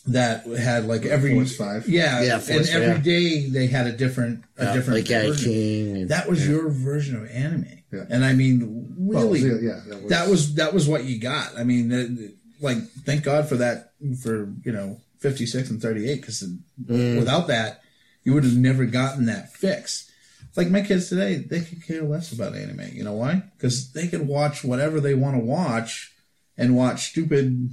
that 0.06 0.46
had 0.46 0.86
like 0.86 1.04
every 1.04 1.34
Force 1.34 1.56
Five. 1.56 1.88
yeah, 1.88 2.22
Yeah, 2.22 2.34
and 2.34 2.42
Force, 2.42 2.70
every 2.70 2.88
yeah. 2.88 2.98
day 2.98 3.48
they 3.48 3.66
had 3.66 3.86
a 3.86 3.92
different 3.92 4.44
a 4.56 4.72
different 4.74 5.00
like 5.00 5.08
Guy 5.08 5.28
version. 5.28 5.52
King. 5.52 5.96
And, 5.96 6.08
That 6.10 6.28
was 6.28 6.46
your 6.46 6.68
version 6.68 7.16
of 7.16 7.30
anime, 7.30 7.82
Yeah. 7.90 8.04
and 8.10 8.24
I 8.24 8.34
mean, 8.34 8.94
Well, 8.98 9.28
really, 9.28 9.66
yeah, 9.66 9.80
that 9.88 10.02
was, 10.02 10.10
that 10.10 10.28
was 10.28 10.54
that 10.54 10.74
was 10.74 10.88
what 10.88 11.04
you 11.04 11.18
got. 11.18 11.56
I 11.56 11.64
mean, 11.64 12.36
like 12.60 12.78
thank 13.04 13.24
God 13.24 13.48
for 13.48 13.56
that 13.56 13.92
for 14.22 14.52
you 14.62 14.72
know 14.72 15.00
fifty 15.18 15.46
six 15.46 15.70
and 15.70 15.80
thirty 15.80 16.08
eight 16.10 16.20
because 16.20 16.42
mm. 16.42 17.18
without 17.18 17.46
that 17.48 17.80
you 18.24 18.34
would 18.34 18.44
have 18.44 18.56
never 18.56 18.84
gotten 18.84 19.26
that 19.26 19.52
fix. 19.52 20.10
Like 20.56 20.70
my 20.70 20.82
kids 20.82 21.08
today, 21.08 21.36
they 21.36 21.60
could 21.60 21.84
care 21.84 22.02
less 22.02 22.32
about 22.32 22.54
anime. 22.54 22.88
You 22.92 23.04
know 23.04 23.14
why? 23.14 23.42
Because 23.56 23.92
they 23.92 24.06
can 24.06 24.26
watch 24.26 24.62
whatever 24.62 25.00
they 25.00 25.14
want 25.14 25.36
to 25.36 25.44
watch 25.44 26.12
and 26.56 26.76
watch 26.76 27.10
stupid. 27.10 27.70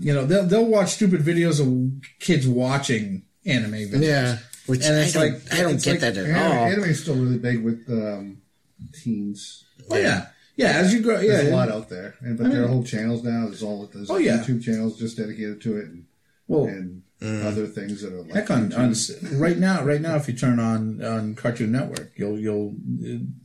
You 0.00 0.14
know, 0.14 0.26
they'll 0.26 0.46
they'll 0.46 0.66
watch 0.66 0.90
stupid 0.94 1.20
videos 1.22 1.60
of 1.60 2.02
kids 2.20 2.46
watching 2.46 3.22
anime 3.44 3.72
videos. 3.72 4.02
yeah. 4.02 4.38
Which 4.66 4.84
And 4.84 4.96
I 4.96 5.00
it's 5.04 5.14
don't, 5.14 5.32
like- 5.32 5.52
I 5.54 5.62
don't 5.62 5.74
it's 5.76 5.84
get 5.84 5.92
like- 5.92 6.00
that 6.00 6.16
at 6.18 6.26
Anime, 6.26 6.58
all. 6.58 6.64
anime's 6.66 7.00
still 7.02 7.14
really 7.16 7.38
big 7.38 7.62
with 7.64 7.84
um, 7.88 8.42
teens. 8.92 9.64
Oh 9.90 9.96
yeah, 9.96 10.26
yeah. 10.56 10.72
As 10.72 10.92
you 10.92 11.00
grow, 11.00 11.16
There's 11.18 11.44
yeah. 11.48 11.50
a 11.50 11.56
lot 11.56 11.70
out 11.70 11.88
there, 11.88 12.14
and 12.20 12.36
but 12.36 12.46
I 12.46 12.50
there 12.50 12.64
are 12.64 12.68
whole 12.68 12.84
channels 12.84 13.24
now. 13.24 13.46
There's 13.46 13.62
all 13.62 13.86
there's 13.92 14.10
Oh, 14.10 14.18
yeah. 14.18 14.38
YouTube 14.38 14.62
channels 14.62 14.98
just 14.98 15.16
dedicated 15.16 15.60
to 15.62 15.78
it, 15.78 15.86
and, 15.86 16.04
Well, 16.46 16.66
and 16.66 17.02
other 17.22 17.66
things 17.66 18.02
that 18.02 18.12
are 18.12 18.22
like 18.22 18.34
Heck, 18.34 18.50
on, 18.50 18.72
on 18.74 18.94
right 19.32 19.58
now, 19.58 19.82
right 19.82 20.00
now, 20.00 20.16
if 20.16 20.28
you 20.28 20.34
turn 20.34 20.58
on 20.60 21.02
on 21.02 21.34
Cartoon 21.34 21.72
Network, 21.72 22.12
you'll 22.16 22.38
you'll 22.38 22.74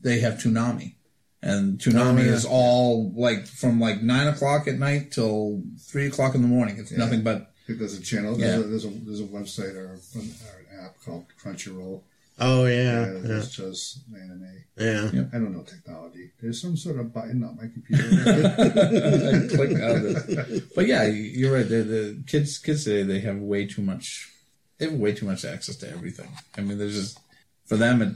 they 0.01 0.19
have 0.19 0.33
Toonami, 0.35 0.95
and 1.43 1.77
Toonami 1.79 2.21
Oh, 2.21 2.23
yeah. 2.23 2.31
is 2.31 2.45
all 2.45 3.11
like 3.15 3.45
from 3.45 3.79
like 3.79 4.01
nine 4.01 4.27
o'clock 4.27 4.67
at 4.67 4.79
night 4.79 5.11
till 5.11 5.61
three 5.79 6.07
o'clock 6.07 6.35
in 6.35 6.41
the 6.41 6.47
morning. 6.47 6.77
It's 6.79 6.91
nothing 6.91 7.21
but 7.21 7.37
I 7.37 7.67
think 7.67 7.79
there's 7.79 7.97
a 7.97 8.01
channel. 8.01 8.39
Yeah. 8.39 8.57
There's, 8.57 8.63
a, 8.63 8.67
there's 8.67 8.85
a 8.85 8.89
there's 8.89 9.19
a 9.21 9.23
website 9.25 9.75
or, 9.75 9.93
an- 10.15 10.33
or 10.45 10.59
an 10.79 10.85
app 10.85 10.95
called 11.05 11.25
Crunchyroll 11.41 12.01
Oh 12.39 12.65
yeah, 12.65 13.05
that 13.05 13.21
yeah, 13.21 13.27
just 13.39 13.53
shows 13.53 13.99
anime. 14.11 14.63
yeah. 14.75 15.27
I 15.31 15.37
don't 15.37 15.53
know 15.55 15.61
technology. 15.63 16.31
There's 16.41 16.59
some 16.59 16.75
sort 16.75 16.99
of 16.99 17.13
button 17.13 17.43
on 17.43 17.55
my 17.57 17.67
computer. 17.71 18.03
I 19.43 19.55
click 19.55 19.79
out 19.79 19.95
of 19.97 20.29
it. 20.29 20.63
But 20.75 20.87
yeah, 20.87 21.03
you're 21.05 21.53
right. 21.53 21.67
The, 21.69 21.83
the 21.83 22.23
kids 22.25 22.57
kids 22.57 22.85
today 22.85 23.03
they 23.03 23.19
have 23.19 23.37
way 23.37 23.67
too 23.67 23.83
much. 23.83 24.31
They 24.79 24.85
have 24.89 24.95
way 24.95 25.13
too 25.13 25.27
much 25.27 25.45
access 25.45 25.75
to 25.77 25.89
everything. 25.91 26.29
I 26.57 26.61
mean, 26.61 26.79
there's 26.79 26.95
just 26.95 27.19
for 27.67 27.77
them 27.77 28.01
it 28.01 28.13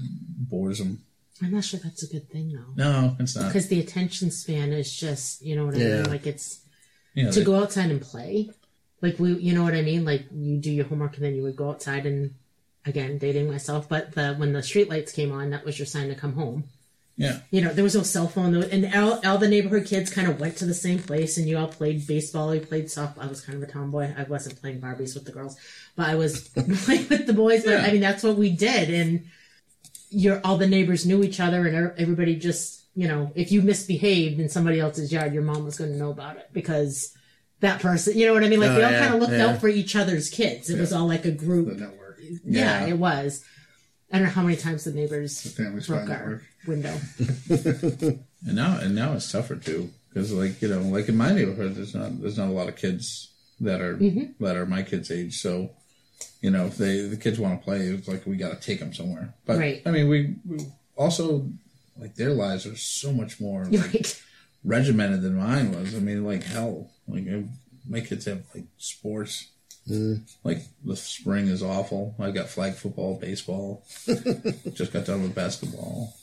bores 0.49 0.79
them. 0.79 1.03
I'm 1.43 1.51
not 1.51 1.64
sure 1.64 1.80
that's 1.84 2.03
a 2.03 2.07
good 2.07 2.30
thing 2.30 2.53
though. 2.53 2.73
No, 2.84 3.15
it's 3.19 3.35
not. 3.35 3.47
Because 3.47 3.68
the 3.68 3.80
attention 3.80 4.31
span 4.31 4.73
is 4.73 4.91
just, 4.95 5.41
you 5.43 5.55
know 5.55 5.65
what 5.65 5.76
I 5.76 5.80
Yeah. 5.80 5.95
mean? 6.01 6.09
Like 6.09 6.26
it's 6.26 6.59
You 7.14 7.23
know, 7.26 7.31
to 7.31 7.39
they- 7.39 7.45
go 7.45 7.55
outside 7.55 7.91
and 7.91 8.01
play. 8.01 8.49
Like 9.01 9.19
we, 9.19 9.34
you 9.34 9.53
know 9.53 9.64
what 9.64 9.76
I 9.76 9.81
mean? 9.84 10.05
Like 10.05 10.26
you 10.34 10.57
do 10.57 10.72
your 10.72 10.85
homework 10.85 11.15
and 11.15 11.23
then 11.26 11.35
you 11.35 11.43
would 11.43 11.55
go 11.55 11.69
outside 11.69 12.05
and, 12.07 12.34
again, 12.85 13.18
dating 13.19 13.47
myself. 13.51 13.88
But 13.88 14.14
the 14.14 14.34
when 14.35 14.53
the 14.53 14.64
street 14.64 14.89
lights 14.89 15.11
came 15.11 15.31
on, 15.31 15.51
that 15.51 15.65
was 15.65 15.77
your 15.77 15.85
sign 15.85 16.07
to 16.09 16.15
come 16.15 16.34
home. 16.34 16.64
yeah, 17.19 17.39
You 17.51 17.61
know, 17.61 17.73
there 17.73 17.84
was 17.84 17.95
no 17.95 18.03
cell 18.03 18.27
phone, 18.27 18.53
and 18.55 18.93
all, 18.95 19.19
all 19.26 19.38
the 19.39 19.47
neighborhood 19.47 19.85
kids 19.88 20.09
kind 20.11 20.27
of 20.27 20.39
went 20.39 20.55
to 20.57 20.65
the 20.65 20.73
same 20.76 20.99
place, 20.99 21.38
and 21.38 21.47
you 21.47 21.57
all 21.57 21.68
played 21.68 22.05
baseball. 22.07 22.53
You 22.53 22.61
played 22.61 22.85
softball. 22.85 23.23
I 23.23 23.27
was 23.27 23.41
kind 23.41 23.61
of 23.61 23.68
a 23.68 23.72
tomboy. 23.72 24.14
I 24.18 24.23
wasn't 24.23 24.61
playing 24.61 24.81
Barbies 24.81 25.15
with 25.15 25.26
the 25.26 25.31
girls, 25.31 25.57
but 25.95 26.07
I 26.09 26.15
was 26.15 26.47
playing 26.85 27.07
with 27.09 27.26
the 27.27 27.34
boys. 27.34 27.64
But 27.65 27.72
Yeah. 27.72 27.85
I 27.88 27.91
mean, 27.91 28.01
that's 28.01 28.22
what 28.23 28.38
we 28.38 28.49
did, 28.51 28.89
and 28.91 29.26
your 30.09 30.39
all 30.43 30.57
the 30.57 30.67
neighbors 30.67 31.05
knew 31.05 31.23
each 31.23 31.39
other, 31.39 31.65
and 31.67 31.75
er- 31.75 31.95
everybody 31.97 32.35
just, 32.35 32.84
you 32.95 33.07
know, 33.07 33.31
if 33.35 33.51
you 33.51 33.61
misbehaved 33.61 34.39
in 34.39 34.49
somebody 34.49 34.79
else's 34.79 35.11
yard, 35.11 35.34
your 35.34 35.43
mom 35.43 35.65
was 35.65 35.77
going 35.77 35.91
to 35.91 35.97
know 35.97 36.11
about 36.11 36.38
it 36.38 36.49
because 36.53 37.13
that 37.59 37.81
person, 37.81 38.17
you 38.17 38.25
know 38.27 38.34
what 38.34 38.43
I 38.43 38.49
mean? 38.49 38.59
Like 38.59 38.71
Oh, 38.71 38.75
they 38.75 38.84
all 38.84 38.91
yeah, 38.91 38.99
kind 39.01 39.13
of 39.15 39.19
looked 39.21 39.34
yeah. 39.34 39.47
out 39.47 39.59
for 39.59 39.67
each 39.67 39.95
other's 39.95 40.29
kids. 40.29 40.69
It 40.69 40.79
was 40.79 40.93
all 40.93 41.07
like 41.07 41.25
a 41.25 41.31
the 41.31 41.38
group. 41.38 41.67
network, 41.77 42.19
Yeah, 42.45 42.85
Yeah. 42.85 42.88
it 42.88 42.97
was. 42.97 43.43
I 44.11 44.17
don't 44.19 44.27
know 44.27 44.34
how 44.34 44.43
many 44.43 44.55
times 44.55 44.85
the 44.85 44.93
neighbors 44.93 45.43
the 45.43 45.49
Family 45.49 45.81
Spy 45.81 45.95
broke 45.97 46.09
our 46.09 46.17
Network. 46.17 46.43
window. 46.65 46.97
and 48.45 48.55
now 48.55 48.79
and 48.79 48.95
now 48.95 49.13
it's 49.13 49.31
tougher 49.31 49.55
too 49.57 49.89
because 50.09 50.31
like 50.31 50.61
you 50.61 50.69
know 50.69 50.81
like 50.81 51.09
in 51.09 51.17
my 51.17 51.34
neighborhood 51.34 51.75
there's 51.75 51.93
not 51.93 52.19
there's 52.21 52.38
not 52.38 52.47
a 52.47 52.51
lot 52.53 52.69
of 52.69 52.75
kids 52.77 53.34
that 53.59 53.81
are 53.81 53.97
Mm-hmm. 53.97 54.43
that 54.43 54.55
are 54.55 54.65
my 54.65 54.84
kids' 54.84 55.11
age. 55.11 55.41
So 55.41 55.71
you 56.41 56.52
know 56.52 56.65
if 56.65 56.77
they 56.77 57.02
the 57.02 57.18
kids 57.18 57.39
want 57.39 57.60
to 57.60 57.64
play, 57.65 57.80
it's 57.81 58.07
like 58.07 58.26
we 58.26 58.38
got 58.38 58.60
to 58.60 58.65
take 58.68 58.80
them 58.80 58.94
somewhere. 58.94 59.34
But 59.45 59.57
Right. 59.57 59.81
I 59.85 59.91
mean 59.91 60.07
we, 60.07 60.35
we 60.45 60.60
also 60.95 61.49
like 61.98 62.15
their 62.15 62.31
lives 62.34 62.65
are 62.65 62.76
so 62.76 63.11
much 63.11 63.39
more 63.39 63.65
like, 63.72 63.94
Right. 63.94 64.23
regimented 64.64 65.22
than 65.22 65.35
mine 65.35 65.72
was. 65.72 65.95
I 65.95 65.99
mean, 65.99 66.23
like 66.26 66.44
hell, 66.44 66.91
like 67.07 67.27
I, 67.27 67.44
my 67.89 68.02
kids 68.02 68.26
have 68.26 68.44
like 68.53 68.65
sports. 68.77 69.48
Mm-hmm. 69.89 70.23
Like 70.44 70.60
the 70.84 70.95
spring 70.98 71.48
is 71.48 71.64
awful. 71.64 72.14
I 72.19 72.31
got 72.31 72.49
flag 72.49 72.73
football, 72.73 73.18
baseball. 73.19 73.85
Just 74.73 74.91
got 74.91 75.06
done 75.06 75.23
with 75.23 75.34
basketball. 75.34 76.14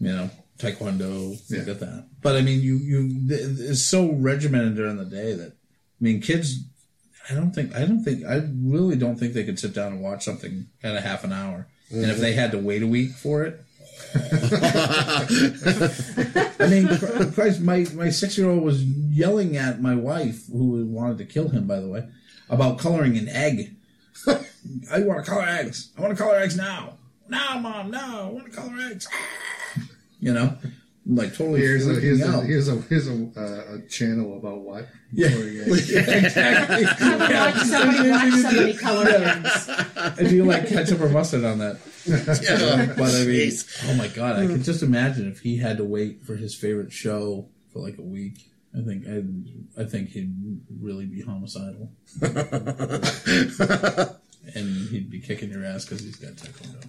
You 0.00 0.12
know, 0.12 0.30
taekwondo, 0.58 1.30
Yeah. 1.30 1.36
things 1.36 1.68
like 1.68 1.78
that. 1.80 2.06
But 2.20 2.36
I 2.36 2.42
mean, 2.42 2.60
you 2.60 2.76
you 2.76 3.26
it's 3.30 3.80
so 3.86 4.12
regimented 4.12 4.76
during 4.76 4.96
the 4.98 5.06
day 5.06 5.32
that 5.32 5.52
I 5.52 5.54
mean, 6.00 6.20
kids. 6.20 6.58
I 7.30 7.34
don't 7.34 7.52
think 7.52 7.74
I 7.74 7.80
don't 7.84 8.02
think 8.02 8.24
I 8.24 8.42
really 8.62 8.96
don't 8.96 9.16
think 9.16 9.32
they 9.32 9.44
could 9.44 9.58
sit 9.58 9.74
down 9.74 9.92
and 9.92 10.02
watch 10.02 10.24
something 10.24 10.66
at 10.82 10.96
a 10.96 11.00
half 11.00 11.24
an 11.24 11.32
hour. 11.32 11.66
And 11.90 12.10
if 12.10 12.18
they 12.18 12.32
had 12.32 12.50
to 12.52 12.58
wait 12.58 12.82
a 12.82 12.86
week 12.86 13.12
for 13.12 13.44
it, 13.44 13.64
I 16.60 16.66
mean, 16.68 16.88
Chr- 16.88 17.30
Christ, 17.32 17.60
my, 17.60 17.86
my 17.94 18.10
six 18.10 18.36
year 18.38 18.50
old 18.50 18.62
was 18.62 18.82
yelling 18.84 19.56
at 19.56 19.80
my 19.80 19.94
wife, 19.94 20.46
who 20.50 20.84
wanted 20.86 21.18
to 21.18 21.24
kill 21.24 21.48
him, 21.48 21.66
by 21.66 21.80
the 21.80 21.88
way, 21.88 22.08
about 22.48 22.78
coloring 22.78 23.16
an 23.16 23.28
egg. 23.28 23.76
I 24.90 25.00
want 25.00 25.24
to 25.24 25.30
color 25.30 25.44
eggs. 25.44 25.92
I 25.96 26.00
want 26.00 26.16
to 26.16 26.22
color 26.22 26.36
eggs 26.36 26.56
now. 26.56 26.98
Now, 27.28 27.58
mom, 27.58 27.90
now. 27.90 28.28
I 28.28 28.30
want 28.30 28.46
to 28.46 28.56
color 28.56 28.76
eggs. 28.90 29.08
You 30.20 30.32
know, 30.32 30.56
like 31.06 31.34
totally 31.34 31.60
Here's 31.60 31.86
a 31.86 31.94
freaking 31.94 32.00
here's 32.02 32.20
a 32.22 32.40
here's 32.42 32.68
a 32.68 32.76
here's 32.82 33.08
a, 33.08 33.30
uh, 33.36 33.74
a 33.76 33.80
channel 33.88 34.38
about 34.38 34.60
what? 34.60 34.88
Yeah. 35.12 35.28
Coloring 35.28 35.60
eggs. 35.66 35.92
yeah, 35.92 36.00
exactly. 36.00 36.84
Watch 36.84 37.56
somebody 37.66 38.10
watch 38.14 38.32
somebody 38.40 38.74
color 38.74 39.06
eggs. 39.08 39.70
And 40.18 40.28
do 40.28 40.36
you 40.36 40.44
like 40.44 40.68
ketchup 40.68 41.00
or 41.00 41.08
mustard 41.08 41.44
on 41.44 41.58
that? 41.58 41.78
but 42.06 43.14
I 43.14 43.24
mean, 43.24 43.48
Jeez. 43.48 43.84
oh 43.90 43.94
my 43.94 44.08
god, 44.08 44.36
I 44.38 44.46
can 44.46 44.62
just 44.62 44.82
imagine 44.82 45.30
if 45.30 45.40
he 45.40 45.56
had 45.58 45.78
to 45.78 45.84
wait 45.84 46.22
for 46.24 46.36
his 46.36 46.54
favorite 46.54 46.92
show 46.92 47.48
for 47.72 47.80
like 47.80 47.98
a 47.98 48.02
week. 48.02 48.50
I 48.76 48.82
think 48.82 49.06
I, 49.06 49.22
I 49.80 49.84
think 49.84 50.10
he'd 50.10 50.34
really 50.80 51.06
be 51.06 51.22
homicidal, 51.22 51.90
and 54.54 54.88
he'd 54.90 55.08
be 55.10 55.20
kicking 55.20 55.50
your 55.50 55.64
ass 55.64 55.84
because 55.84 56.02
he's 56.02 56.16
got 56.16 56.32
taekwondo. 56.32 56.88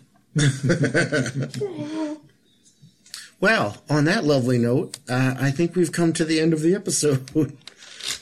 Well, 3.39 3.77
on 3.89 4.05
that 4.05 4.23
lovely 4.23 4.57
note, 4.57 4.97
uh, 5.09 5.35
I 5.39 5.51
think 5.51 5.75
we've 5.75 5.91
come 5.91 6.13
to 6.13 6.25
the 6.25 6.39
end 6.39 6.53
of 6.53 6.61
the 6.61 6.73
episode. 6.73 7.29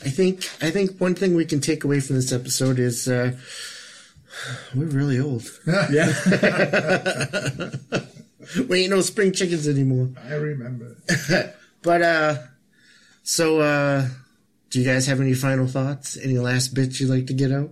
I 0.04 0.08
think 0.08 0.48
I 0.62 0.70
think 0.70 0.98
one 0.98 1.14
thing 1.14 1.34
we 1.34 1.44
can 1.44 1.60
take 1.60 1.84
away 1.84 2.00
from 2.00 2.16
this 2.16 2.32
episode 2.32 2.78
is 2.78 3.06
uh, 3.06 3.32
we're 4.74 4.86
really 4.86 5.20
old. 5.20 5.44
Yeah, 5.90 6.12
We 8.68 8.82
ain't 8.82 8.90
no 8.90 9.00
spring 9.00 9.32
chickens 9.32 9.66
anymore. 9.68 10.10
I 10.28 10.34
remember. 10.34 10.96
But 11.82 12.02
uh, 12.02 12.36
so 13.22 13.60
uh, 13.60 14.08
do 14.70 14.80
you 14.80 14.84
guys 14.86 15.06
have 15.06 15.20
any 15.20 15.34
final 15.34 15.66
thoughts? 15.66 16.16
Any 16.16 16.38
last 16.38 16.74
bits 16.74 17.00
you'd 17.00 17.10
like 17.10 17.26
to 17.28 17.34
get 17.34 17.52
out? 17.52 17.70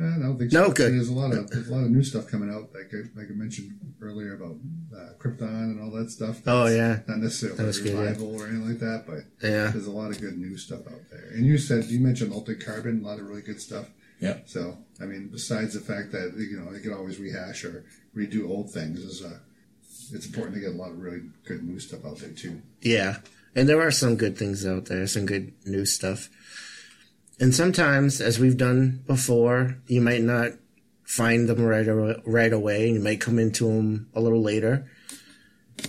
Uh, 0.00 0.16
I 0.16 0.18
don't 0.18 0.38
think 0.38 0.52
No, 0.52 0.68
so. 0.68 0.72
good. 0.72 0.92
There's 0.94 1.08
a 1.08 1.12
lot 1.12 1.32
of 1.32 1.50
there's 1.50 1.68
a 1.68 1.74
lot 1.74 1.84
of 1.84 1.90
new 1.90 2.02
stuff 2.02 2.26
coming 2.28 2.48
out, 2.50 2.70
like 2.74 2.90
I, 2.94 2.98
like 3.18 3.28
I 3.30 3.34
mentioned 3.34 3.78
earlier 4.00 4.34
about 4.34 4.56
uh, 4.96 5.12
Krypton 5.18 5.42
and 5.72 5.80
all 5.82 5.90
that 5.98 6.10
stuff. 6.10 6.40
Oh 6.46 6.66
yeah, 6.66 7.00
not 7.06 7.18
necessarily 7.18 7.58
That 7.58 7.66
was 7.66 7.78
a 7.80 7.82
good, 7.82 7.92
yeah. 8.20 8.24
or 8.24 8.46
anything 8.46 8.66
like 8.68 8.78
that, 8.78 9.04
but 9.06 9.24
yeah, 9.46 9.68
there's 9.70 9.86
a 9.86 9.90
lot 9.90 10.10
of 10.10 10.20
good 10.20 10.38
new 10.38 10.56
stuff 10.56 10.80
out 10.86 11.02
there. 11.10 11.28
And 11.34 11.44
you 11.44 11.58
said 11.58 11.84
you 11.86 12.00
mentioned 12.00 12.32
Altered 12.32 12.64
Carbon, 12.64 13.02
a 13.04 13.06
lot 13.06 13.18
of 13.18 13.26
really 13.26 13.42
good 13.42 13.60
stuff. 13.60 13.86
yeah. 14.20 14.38
So 14.46 14.78
I 15.00 15.04
mean, 15.04 15.28
besides 15.30 15.74
the 15.74 15.80
fact 15.80 16.12
that 16.12 16.34
you 16.38 16.58
know 16.58 16.72
they 16.72 16.80
can 16.80 16.94
always 16.94 17.18
rehash 17.18 17.64
or 17.64 17.84
redo 18.16 18.48
old 18.48 18.70
things, 18.72 19.00
is 19.00 19.22
uh, 19.22 19.38
it's 20.12 20.26
important 20.26 20.54
to 20.54 20.60
get 20.60 20.70
a 20.70 20.76
lot 20.76 20.90
of 20.90 20.98
really 20.98 21.22
good 21.44 21.62
new 21.62 21.78
stuff 21.78 22.04
out 22.06 22.18
there 22.18 22.30
too. 22.30 22.62
yeah. 22.80 23.18
And 23.56 23.68
there 23.68 23.80
are 23.84 23.90
some 23.90 24.14
good 24.14 24.38
things 24.38 24.64
out 24.64 24.84
there, 24.86 25.04
some 25.08 25.26
good 25.26 25.52
new 25.66 25.84
stuff. 25.84 26.30
And 27.40 27.54
sometimes, 27.54 28.20
as 28.20 28.38
we've 28.38 28.58
done 28.58 29.02
before, 29.06 29.78
you 29.86 30.02
might 30.02 30.20
not 30.20 30.52
find 31.04 31.48
them 31.48 31.62
right 31.62 31.88
right 32.26 32.52
away. 32.52 32.86
And 32.86 32.96
you 32.96 33.02
might 33.02 33.20
come 33.20 33.38
into 33.38 33.64
them 33.64 34.10
a 34.14 34.20
little 34.20 34.42
later. 34.42 34.86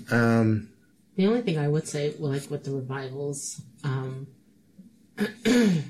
Um, 0.10 0.70
The 1.18 1.28
only 1.28 1.42
thing 1.42 1.60
I 1.60 1.68
would 1.68 1.88
say, 1.88 2.16
like 2.18 2.50
with 2.50 2.64
the 2.64 2.72
revivals, 2.72 3.62
um, 3.84 4.28
the 5.18 5.84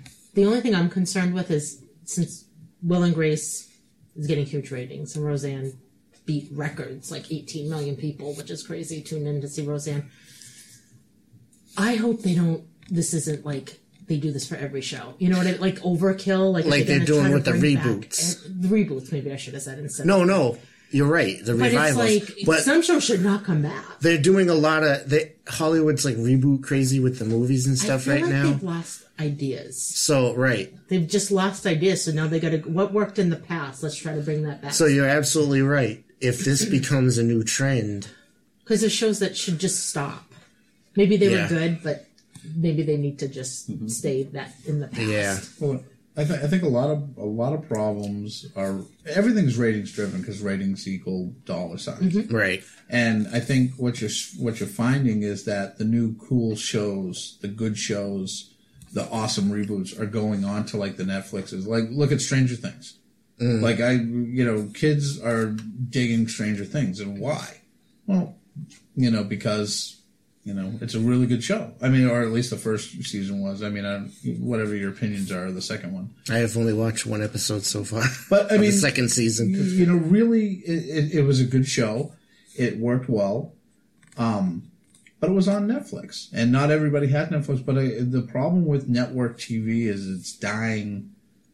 only 0.45 0.61
thing 0.61 0.73
I'm 0.73 0.89
concerned 0.89 1.35
with 1.35 1.51
is 1.51 1.83
since 2.05 2.45
Will 2.81 3.03
and 3.03 3.13
Grace 3.13 3.69
is 4.15 4.25
getting 4.25 4.45
huge 4.45 4.71
ratings 4.71 5.15
and 5.15 5.23
Roseanne 5.23 5.73
beat 6.25 6.49
records, 6.51 7.11
like 7.11 7.31
18 7.31 7.69
million 7.69 7.95
people, 7.95 8.33
which 8.33 8.49
is 8.49 8.65
crazy, 8.65 9.01
tuned 9.01 9.27
in 9.27 9.41
to 9.41 9.47
see 9.47 9.65
Roseanne. 9.65 10.09
I 11.77 11.95
hope 11.95 12.21
they 12.21 12.33
don't. 12.33 12.63
This 12.89 13.13
isn't 13.13 13.45
like 13.45 13.79
they 14.11 14.17
do 14.19 14.31
this 14.31 14.47
for 14.47 14.55
every 14.55 14.81
show. 14.81 15.13
You 15.19 15.29
know 15.29 15.37
what 15.37 15.47
I 15.47 15.53
like? 15.53 15.79
Overkill, 15.79 16.51
like 16.53 16.65
Like 16.65 16.85
they're 16.85 16.99
gonna 16.99 17.05
doing 17.05 17.31
with 17.33 17.45
the 17.45 17.51
back- 17.51 17.61
reboots. 17.61 18.45
uh, 18.45 18.49
the 18.59 18.67
reboots, 18.67 19.11
maybe 19.11 19.31
I 19.31 19.37
should 19.37 19.53
have 19.53 19.63
said 19.63 19.79
instead. 19.79 20.05
no, 20.05 20.23
no, 20.23 20.57
you're 20.91 21.07
right. 21.07 21.37
The 21.43 21.53
but 21.53 21.71
revivals, 21.71 22.05
it's 22.09 22.29
like 22.37 22.45
but 22.45 22.59
some 22.63 22.81
shows 22.81 23.03
should 23.05 23.23
not 23.23 23.43
come 23.45 23.61
back. 23.61 23.83
they're 24.01 24.17
doing 24.17 24.49
a 24.49 24.53
lot 24.53 24.83
of 24.83 25.09
they 25.09 25.33
Hollywood's 25.47 26.03
like 26.03 26.17
reboot 26.17 26.63
crazy 26.63 26.99
with 26.99 27.17
the 27.19 27.25
movies 27.25 27.65
and 27.67 27.77
stuff 27.77 28.05
right 28.07 28.21
like 28.21 28.31
now. 28.31 28.43
they've 28.51 28.63
lost 28.63 29.03
ideas. 29.19 29.81
So 29.81 30.35
right. 30.35 30.73
They've 30.89 31.07
just 31.07 31.31
lost 31.31 31.65
ideas, 31.65 32.03
so 32.05 32.11
now 32.11 32.27
they 32.27 32.39
got 32.39 32.49
to. 32.49 32.57
What 32.59 32.91
worked 32.93 33.17
in 33.19 33.29
the 33.29 33.35
past? 33.37 33.81
Let's 33.83 33.95
try 33.95 34.15
to 34.15 34.21
bring 34.21 34.43
that 34.43 34.61
back. 34.61 34.73
So 34.73 34.85
you're 34.85 35.07
absolutely 35.07 35.61
right. 35.61 36.03
If 36.19 36.43
this 36.43 36.65
becomes 36.77 37.17
a 37.17 37.23
new 37.23 37.43
trend, 37.43 38.09
Because 38.63 38.81
there's 38.81 38.91
shows 38.93 39.19
that 39.19 39.37
should 39.37 39.59
just 39.59 39.87
stop. 39.89 40.25
Maybe 40.97 41.15
they 41.15 41.31
Yeah. 41.31 41.43
were 41.43 41.47
good, 41.47 41.79
but 41.83 42.05
maybe 42.55 42.83
they 42.83 42.97
need 42.97 43.19
to 43.19 43.27
just 43.27 43.69
mm-hmm. 43.69 43.87
stay 43.87 44.23
that 44.23 44.53
in 44.65 44.79
the 44.79 44.87
past. 44.87 45.01
yeah, 45.01 45.39
Well, 45.59 45.83
I, 46.17 46.25
th- 46.25 46.41
I 46.41 46.47
think 46.47 46.63
a 46.63 46.67
lot 46.67 46.89
of 46.89 47.17
a 47.17 47.23
lot 47.23 47.53
of 47.53 47.67
problems 47.69 48.45
are 48.57 48.81
everything's 49.05 49.57
ratings 49.57 49.93
driven 49.93 50.19
because 50.19 50.41
ratings 50.41 50.87
equal 50.87 51.33
dollar 51.45 51.77
signs. 51.77 52.15
Mm-hmm. 52.15 52.35
right. 52.35 52.63
And 52.89 53.29
I 53.29 53.39
think 53.39 53.75
what 53.77 54.01
you're 54.01 54.09
what 54.37 54.59
you're 54.59 54.67
finding 54.67 55.23
is 55.23 55.45
that 55.45 55.77
the 55.77 55.85
new 55.85 56.15
cool 56.17 56.57
shows, 56.57 57.37
the 57.41 57.47
good 57.47 57.77
shows, 57.77 58.53
the 58.91 59.09
awesome 59.09 59.49
reboots 59.51 59.97
are 59.97 60.05
going 60.05 60.43
on 60.43 60.65
to 60.65 60.77
like 60.77 60.97
the 60.97 61.03
Netflixes. 61.03 61.65
Like, 61.65 61.85
look 61.89 62.11
at 62.11 62.19
Stranger 62.19 62.55
Things. 62.55 62.97
Mm. 63.39 63.61
Like 63.61 63.79
I, 63.79 63.91
you 63.91 64.43
know, 64.43 64.69
kids 64.73 65.19
are 65.21 65.45
digging 65.45 66.27
Stranger 66.27 66.65
Things, 66.65 66.99
and 66.99 67.19
why? 67.19 67.61
Well, 68.05 68.35
you 68.95 69.09
know, 69.09 69.23
because 69.23 70.00
you 70.43 70.53
know 70.53 70.73
it's 70.81 70.95
a 70.95 70.99
really 70.99 71.27
good 71.27 71.43
show. 71.43 71.71
I 71.81 71.89
mean, 71.89 72.07
or 72.07 72.21
at 72.21 72.29
least 72.29 72.49
the 72.49 72.57
first 72.57 72.91
season 73.03 73.41
was. 73.41 73.61
I 73.63 73.69
mean, 73.69 73.85
I, 73.85 73.99
whatever 74.39 74.75
your 74.75 74.89
opinions 74.89 75.31
are, 75.31 75.45
of 75.45 75.55
the 75.55 75.61
second 75.61 75.93
one. 75.93 76.13
I 76.29 76.37
have 76.37 76.57
only 76.57 76.73
watched 76.73 77.05
one 77.05 77.21
episode 77.21 77.63
so 77.63 77.83
far. 77.83 78.03
But 78.29 78.51
I 78.51 78.57
mean, 78.57 78.71
the 78.71 78.77
second 78.77 79.09
season. 79.09 79.53
you 79.53 79.85
know, 79.85 79.95
really, 79.95 80.53
it, 80.65 81.05
it, 81.05 81.19
it 81.19 81.21
was 81.23 81.39
a 81.39 81.45
good 81.45 81.67
show. 81.67 82.13
It 82.57 82.77
worked 82.79 83.09
well, 83.09 83.53
um, 84.17 84.63
but 85.19 85.29
it 85.29 85.33
was 85.33 85.47
on 85.47 85.67
Netflix, 85.67 86.29
and 86.33 86.51
not 86.51 86.71
everybody 86.71 87.07
had 87.07 87.29
Netflix. 87.29 87.65
But 87.65 87.77
I, 87.77 87.87
the 87.99 88.27
problem 88.29 88.65
with 88.65 88.89
network 88.89 89.37
TV 89.37 89.85
is 89.85 90.07
it's 90.07 90.33
dying 90.33 91.11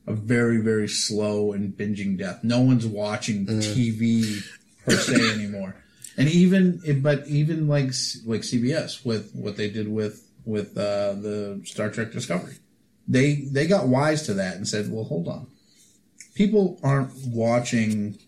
a 0.08 0.14
very, 0.14 0.60
very 0.60 0.88
slow 0.88 1.52
and 1.52 1.74
binging 1.74 2.18
death. 2.18 2.44
No 2.44 2.62
one's 2.62 2.86
watching 2.88 3.46
TV 3.46 4.42
per 4.86 4.96
se 4.96 5.32
anymore, 5.34 5.76
and 6.18 6.28
even 6.30 7.02
but 7.02 7.28
even 7.28 7.68
like 7.68 7.92
like 8.26 8.42
CBS 8.42 9.06
with 9.06 9.32
what 9.34 9.58
they 9.58 9.70
did 9.70 9.88
with 9.88 10.28
with 10.46 10.78
uh, 10.78 11.14
the 11.14 11.62
Star 11.66 11.90
Trek 11.90 12.12
Discovery, 12.12 12.56
they 13.08 13.36
they 13.36 13.68
got 13.68 13.88
wise 13.88 14.24
to 14.24 14.34
that 14.34 14.56
and 14.56 14.68
said, 14.68 14.92
well, 14.92 15.04
hold 15.04 15.28
on 15.28 15.48
people 16.38 16.80
aren't 16.84 17.12
watching 17.26 18.20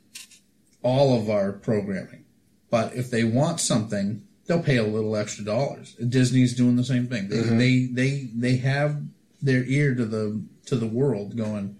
all 0.81 1.21
of 1.21 1.29
our 1.29 1.51
programming, 1.51 2.25
but 2.71 2.95
if 2.95 3.11
they 3.11 3.23
want 3.23 3.59
something, 3.59 4.23
they'll 4.47 4.63
pay 4.63 4.77
a 4.77 4.83
little 4.83 5.15
extra 5.15 5.45
dollars. 5.45 5.93
Disney's 5.95 6.55
doing 6.55 6.75
the 6.75 6.83
same 6.83 7.07
thing. 7.07 7.29
They 7.29 7.41
they, 7.41 7.85
they 7.85 8.29
they 8.35 8.55
have 8.57 9.03
their 9.41 9.63
ear 9.63 9.93
to 9.93 10.05
the 10.05 10.43
to 10.65 10.75
the 10.75 10.87
world, 10.87 11.37
going. 11.37 11.77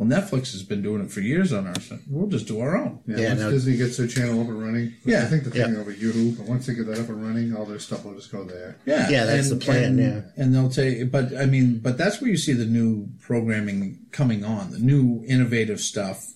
Well, 0.00 0.08
Netflix 0.08 0.52
has 0.52 0.62
been 0.62 0.80
doing 0.80 1.02
it 1.04 1.10
for 1.12 1.20
years 1.20 1.52
on 1.52 1.66
our 1.66 1.78
side. 1.78 1.98
We'll 2.08 2.26
just 2.28 2.46
do 2.46 2.58
our 2.60 2.74
own. 2.74 3.00
Yeah, 3.06 3.18
Yeah, 3.18 3.28
once 3.28 3.40
no- 3.40 3.50
Disney 3.50 3.76
gets 3.76 3.98
their 3.98 4.06
channel 4.06 4.40
up 4.40 4.48
and 4.48 4.58
running, 4.58 4.94
Yeah. 5.04 5.24
I 5.24 5.26
think 5.26 5.44
the 5.44 5.50
thing 5.50 5.74
Yeah. 5.74 5.78
over 5.78 5.92
YouTube, 5.92 6.38
but 6.38 6.46
once 6.46 6.64
they 6.64 6.72
get 6.72 6.86
that 6.86 6.98
up 7.00 7.10
and 7.10 7.22
running, 7.22 7.54
all 7.54 7.66
their 7.66 7.78
stuff 7.78 8.06
will 8.06 8.14
just 8.14 8.32
go 8.32 8.42
there. 8.44 8.76
Yeah, 8.86 9.10
Yeah, 9.10 9.24
that's 9.26 9.50
the 9.50 9.56
plan, 9.56 9.84
And, 9.84 9.98
yeah. 9.98 10.20
and 10.38 10.54
they'll 10.54 10.70
take, 10.70 11.10
but 11.10 11.36
I 11.36 11.44
mean, 11.44 11.80
but 11.82 11.98
that's 11.98 12.18
where 12.18 12.30
you 12.30 12.38
see 12.38 12.54
the 12.54 12.64
new 12.64 13.08
programming 13.20 13.98
coming 14.10 14.42
on, 14.42 14.70
the 14.70 14.78
new 14.78 15.22
innovative 15.26 15.80
stuff, 15.80 16.32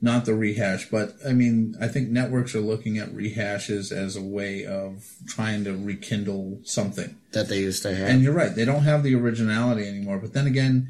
not 0.00 0.24
the 0.24 0.34
rehash. 0.34 0.88
But 0.90 1.14
I 1.28 1.34
mean, 1.34 1.76
I 1.78 1.88
think 1.88 2.08
networks 2.08 2.54
are 2.54 2.60
looking 2.60 2.96
at 2.96 3.14
rehashes 3.14 3.92
as 3.92 4.16
a 4.16 4.22
way 4.22 4.64
of 4.64 5.04
trying 5.26 5.64
to 5.64 5.72
rekindle 5.76 6.60
something. 6.64 7.16
that 7.32 7.48
they 7.48 7.60
used 7.60 7.82
to 7.82 7.92
have. 7.94 8.08
And 8.08 8.22
you're 8.22 8.32
right, 8.32 8.54
they 8.54 8.64
don't 8.64 8.84
have 8.84 9.02
the 9.02 9.14
originality 9.14 9.86
anymore. 9.88 10.18
But 10.18 10.32
then 10.34 10.46
again, 10.46 10.88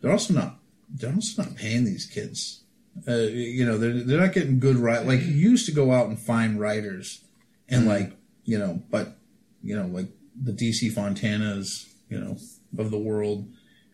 they're 0.00 0.10
also 0.10 0.32
not 0.34 0.58
they're 0.92 1.14
also 1.14 1.42
not 1.42 1.56
paying 1.56 1.84
these 1.84 2.06
kids. 2.06 2.62
Uh, 3.08 3.12
you 3.12 3.64
know, 3.64 3.78
they're 3.78 4.04
they're 4.04 4.20
not 4.20 4.34
getting 4.34 4.58
good 4.58 4.76
right. 4.76 5.06
Like 5.06 5.20
you 5.20 5.32
used 5.32 5.66
to 5.66 5.72
go 5.72 5.92
out 5.92 6.08
and 6.08 6.18
find 6.18 6.60
writers, 6.60 7.24
and 7.68 7.86
like 7.88 8.12
you 8.44 8.58
know, 8.58 8.82
but 8.90 9.16
you 9.62 9.74
know, 9.76 9.86
like 9.86 10.08
the 10.40 10.52
DC 10.52 10.92
Fontanas, 10.92 11.88
you 12.08 12.18
know, 12.18 12.36
of 12.78 12.90
the 12.90 12.98
world, 12.98 13.48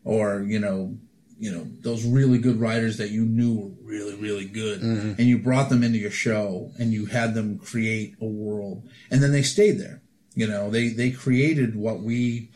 or 0.04 0.42
you 0.42 0.58
know, 0.58 0.96
you 1.38 1.52
know 1.52 1.66
those 1.80 2.04
really 2.04 2.38
good 2.38 2.58
writers 2.58 2.98
that 2.98 3.10
you 3.10 3.24
knew 3.24 3.54
were 3.54 3.70
really 3.84 4.16
really 4.16 4.46
good, 4.46 4.82
and 4.82 5.20
you 5.20 5.38
brought 5.38 5.68
them 5.68 5.84
into 5.84 5.98
your 5.98 6.10
show, 6.10 6.72
and 6.78 6.92
you 6.92 7.06
had 7.06 7.34
them 7.34 7.58
create 7.58 8.16
a 8.20 8.26
world, 8.26 8.88
and 9.10 9.22
then 9.22 9.30
they 9.30 9.42
stayed 9.42 9.78
there. 9.78 10.02
You 10.34 10.48
know, 10.48 10.70
they 10.70 10.88
they 10.88 11.12
created 11.12 11.76
what 11.76 12.00
we 12.00 12.50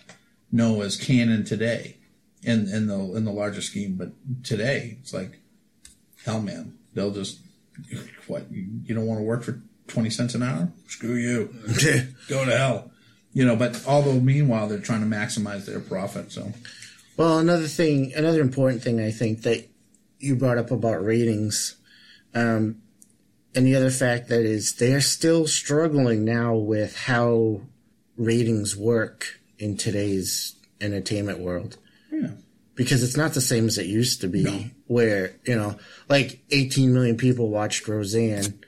know 0.50 0.82
as 0.82 0.96
canon 0.96 1.44
today, 1.44 1.98
in 2.42 2.68
in 2.68 2.86
the 2.86 2.98
in 3.14 3.24
the 3.24 3.32
larger 3.32 3.62
scheme. 3.62 3.96
But 3.96 4.10
today, 4.44 4.98
it's 5.00 5.12
like, 5.12 5.38
hell, 6.24 6.40
man, 6.40 6.78
they'll 6.94 7.12
just 7.12 7.40
what 8.26 8.50
you, 8.50 8.66
you 8.84 8.94
don't 8.94 9.06
want 9.06 9.20
to 9.20 9.24
work 9.24 9.42
for 9.42 9.60
twenty 9.86 10.10
cents 10.10 10.34
an 10.34 10.42
hour? 10.42 10.68
Screw 10.88 11.14
you, 11.14 11.54
go 12.28 12.44
to 12.44 12.56
hell. 12.56 12.90
You 13.34 13.46
know, 13.46 13.56
but 13.56 13.82
although 13.86 14.20
meanwhile 14.20 14.68
they're 14.68 14.78
trying 14.78 15.00
to 15.00 15.16
maximize 15.16 15.64
their 15.64 15.80
profit. 15.80 16.32
So 16.32 16.52
Well, 17.16 17.38
another 17.38 17.66
thing, 17.66 18.12
another 18.14 18.42
important 18.42 18.82
thing 18.82 19.00
I 19.00 19.10
think 19.10 19.42
that 19.42 19.68
you 20.18 20.36
brought 20.36 20.58
up 20.58 20.70
about 20.70 21.02
ratings, 21.02 21.76
um, 22.34 22.82
and 23.54 23.66
the 23.66 23.74
other 23.74 23.90
fact 23.90 24.28
that 24.28 24.44
is 24.44 24.74
they're 24.74 25.00
still 25.00 25.46
struggling 25.46 26.24
now 26.24 26.54
with 26.54 26.96
how 26.96 27.62
ratings 28.16 28.76
work 28.76 29.40
in 29.58 29.76
today's 29.76 30.54
entertainment 30.80 31.38
world. 31.38 31.76
Yeah, 32.12 32.28
Because 32.74 33.02
it's 33.02 33.16
not 33.16 33.34
the 33.34 33.40
same 33.40 33.66
as 33.66 33.78
it 33.78 33.86
used 33.86 34.20
to 34.20 34.28
be, 34.28 34.70
where, 34.86 35.32
you 35.44 35.56
know, 35.56 35.76
like 36.08 36.40
18 36.50 36.92
million 36.92 37.16
people 37.16 37.48
watched 37.48 37.88
Roseanne, 37.88 38.60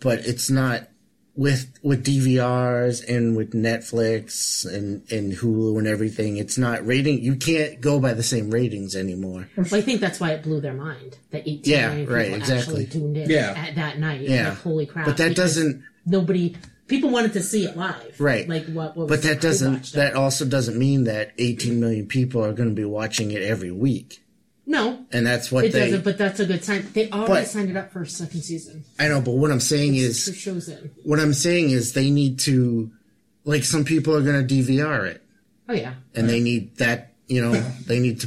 but 0.00 0.20
it's 0.26 0.50
not 0.50 0.88
with 1.34 1.72
with 1.82 2.04
DVRs 2.04 3.08
and 3.08 3.34
with 3.34 3.52
Netflix 3.54 4.66
and, 4.70 5.02
and 5.10 5.32
Hulu 5.32 5.78
and 5.78 5.86
everything, 5.86 6.36
it's 6.36 6.58
not 6.58 6.86
rating. 6.86 7.22
You 7.22 7.36
can't 7.36 7.80
go 7.80 7.98
by 8.00 8.12
the 8.12 8.22
same 8.22 8.50
ratings 8.50 8.94
anymore. 8.94 9.48
Well, 9.56 9.66
I 9.72 9.80
think 9.80 10.02
that's 10.02 10.20
why 10.20 10.32
it 10.32 10.42
blew 10.42 10.60
their 10.60 10.74
mind. 10.74 11.16
That 11.30 11.48
18 11.48 11.60
Yeah, 11.64 11.88
million 11.88 12.00
people 12.06 12.16
right, 12.16 12.32
exactly. 12.34 12.84
actually 12.84 12.86
tuned 12.86 13.16
in 13.16 13.30
Yeah. 13.30 13.54
at 13.56 13.76
that 13.76 13.98
night. 13.98 14.20
Yeah. 14.20 14.50
Like, 14.50 14.58
holy 14.58 14.86
crap. 14.86 15.06
But 15.06 15.16
that 15.16 15.34
doesn't- 15.34 15.82
Nobody. 16.04 16.54
People 16.88 17.10
wanted 17.10 17.32
to 17.34 17.42
see 17.42 17.64
it 17.64 17.76
live. 17.76 18.16
Right. 18.20 18.48
Like 18.48 18.66
what, 18.66 18.96
what 18.96 19.08
But 19.08 19.18
was 19.18 19.22
that 19.22 19.40
doesn't 19.40 19.92
that 19.92 20.14
also 20.14 20.44
doesn't 20.44 20.76
mean 20.78 21.04
that 21.04 21.32
18 21.38 21.78
million 21.80 22.06
people 22.06 22.44
are 22.44 22.52
going 22.52 22.68
to 22.68 22.74
be 22.74 22.84
watching 22.84 23.30
it 23.30 23.40
every 23.42 23.70
week, 23.70 24.22
No, 24.66 25.04
and 25.12 25.24
that's 25.26 25.50
what 25.50 25.64
it 25.64 25.72
they. 25.72 25.86
doesn't. 25.86 26.04
But 26.04 26.18
that's 26.18 26.40
a 26.40 26.44
good 26.46 26.64
sign. 26.64 26.86
They 26.92 27.08
already 27.10 27.32
But- 27.32 27.46
signed 27.48 27.70
it 27.70 27.76
up 27.76 27.92
for 27.92 28.02
a 28.02 28.06
second 28.06 28.42
season. 28.42 28.84
I 28.98 29.08
know, 29.08 29.20
but 29.20 29.32
what 29.32 29.50
I'm 29.50 29.60
saying 29.60 29.94
Two 29.94 30.00
is, 30.00 30.24
shows 30.36 30.68
in. 30.68 30.90
what 31.04 31.18
I'm 31.20 31.32
saying 31.34 31.70
is, 31.70 31.92
they 31.94 32.10
need 32.10 32.40
to, 32.40 32.90
like, 33.44 33.64
some 33.64 33.84
people 33.84 34.14
are 34.16 34.22
going 34.22 34.46
to 34.46 34.54
DVR 34.54 35.06
it, 35.06 35.22
Oh 35.68 35.72
yeah. 35.74 35.94
and 36.14 36.28
they 36.28 36.40
need 36.40 36.76
that. 36.76 37.12
You 37.28 37.40
know, 37.42 37.52
they 37.86 38.00
need 38.00 38.20
to. 38.20 38.26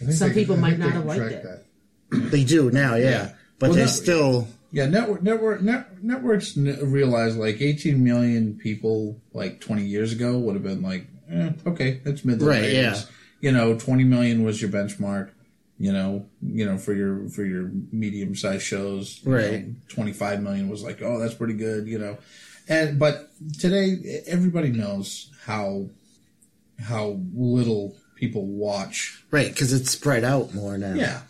Some 0.00 0.06
they 0.08 0.16
can- 0.16 0.34
people 0.34 0.56
might 0.56 0.78
not 0.78 0.92
have 0.92 1.06
liked 1.06 1.22
it. 1.32 1.42
that. 1.44 2.30
They 2.30 2.44
do 2.44 2.70
now, 2.70 2.96
yeah, 2.96 3.08
Yeah. 3.10 3.32
but 3.58 3.68
Well, 3.70 3.76
they're 3.76 3.86
no- 3.86 3.90
still. 3.90 4.32
yeah. 4.48 4.54
Yeah, 4.72 4.86
network 4.86 5.22
network 5.22 5.60
net, 5.60 6.02
networks 6.02 6.56
realized 6.56 7.36
like 7.38 7.60
18 7.60 8.02
million 8.02 8.58
people 8.58 9.20
like 9.34 9.60
20 9.60 9.84
years 9.84 10.12
ago 10.12 10.38
would 10.38 10.54
have 10.54 10.62
been 10.64 10.80
like, 10.82 11.06
eh, 11.30 11.50
okay, 11.66 12.00
that's 12.04 12.24
mid 12.24 12.40
Right, 12.40 12.62
ratings. 12.62 12.74
yeah. 12.74 13.00
You 13.40 13.52
know, 13.52 13.76
20 13.78 14.04
million 14.04 14.44
was 14.44 14.62
your 14.62 14.70
benchmark. 14.70 15.30
You 15.78 15.92
know, 15.92 16.26
you 16.40 16.64
know 16.64 16.78
for 16.78 16.92
your 16.94 17.28
for 17.28 17.44
your 17.44 17.70
medium 17.90 18.34
sized 18.36 18.62
shows. 18.62 19.20
Right. 19.24 19.66
know, 19.66 19.74
25 19.88 20.40
million 20.42 20.68
was 20.68 20.82
like, 20.82 21.02
oh, 21.02 21.18
that's 21.18 21.34
pretty 21.34 21.54
good. 21.54 21.86
You 21.88 21.98
know, 21.98 22.18
and 22.68 22.98
but 22.98 23.30
today 23.58 24.22
everybody 24.26 24.70
knows 24.70 25.30
how 25.44 25.88
how 26.80 27.18
little 27.34 27.96
people 28.16 28.46
watch 28.46 29.24
Right, 29.32 29.48
because 29.48 29.72
it's 29.72 29.90
spread 29.90 30.22
out 30.24 30.54
more 30.54 30.78
now. 30.78 30.94
yeah, 30.94 31.22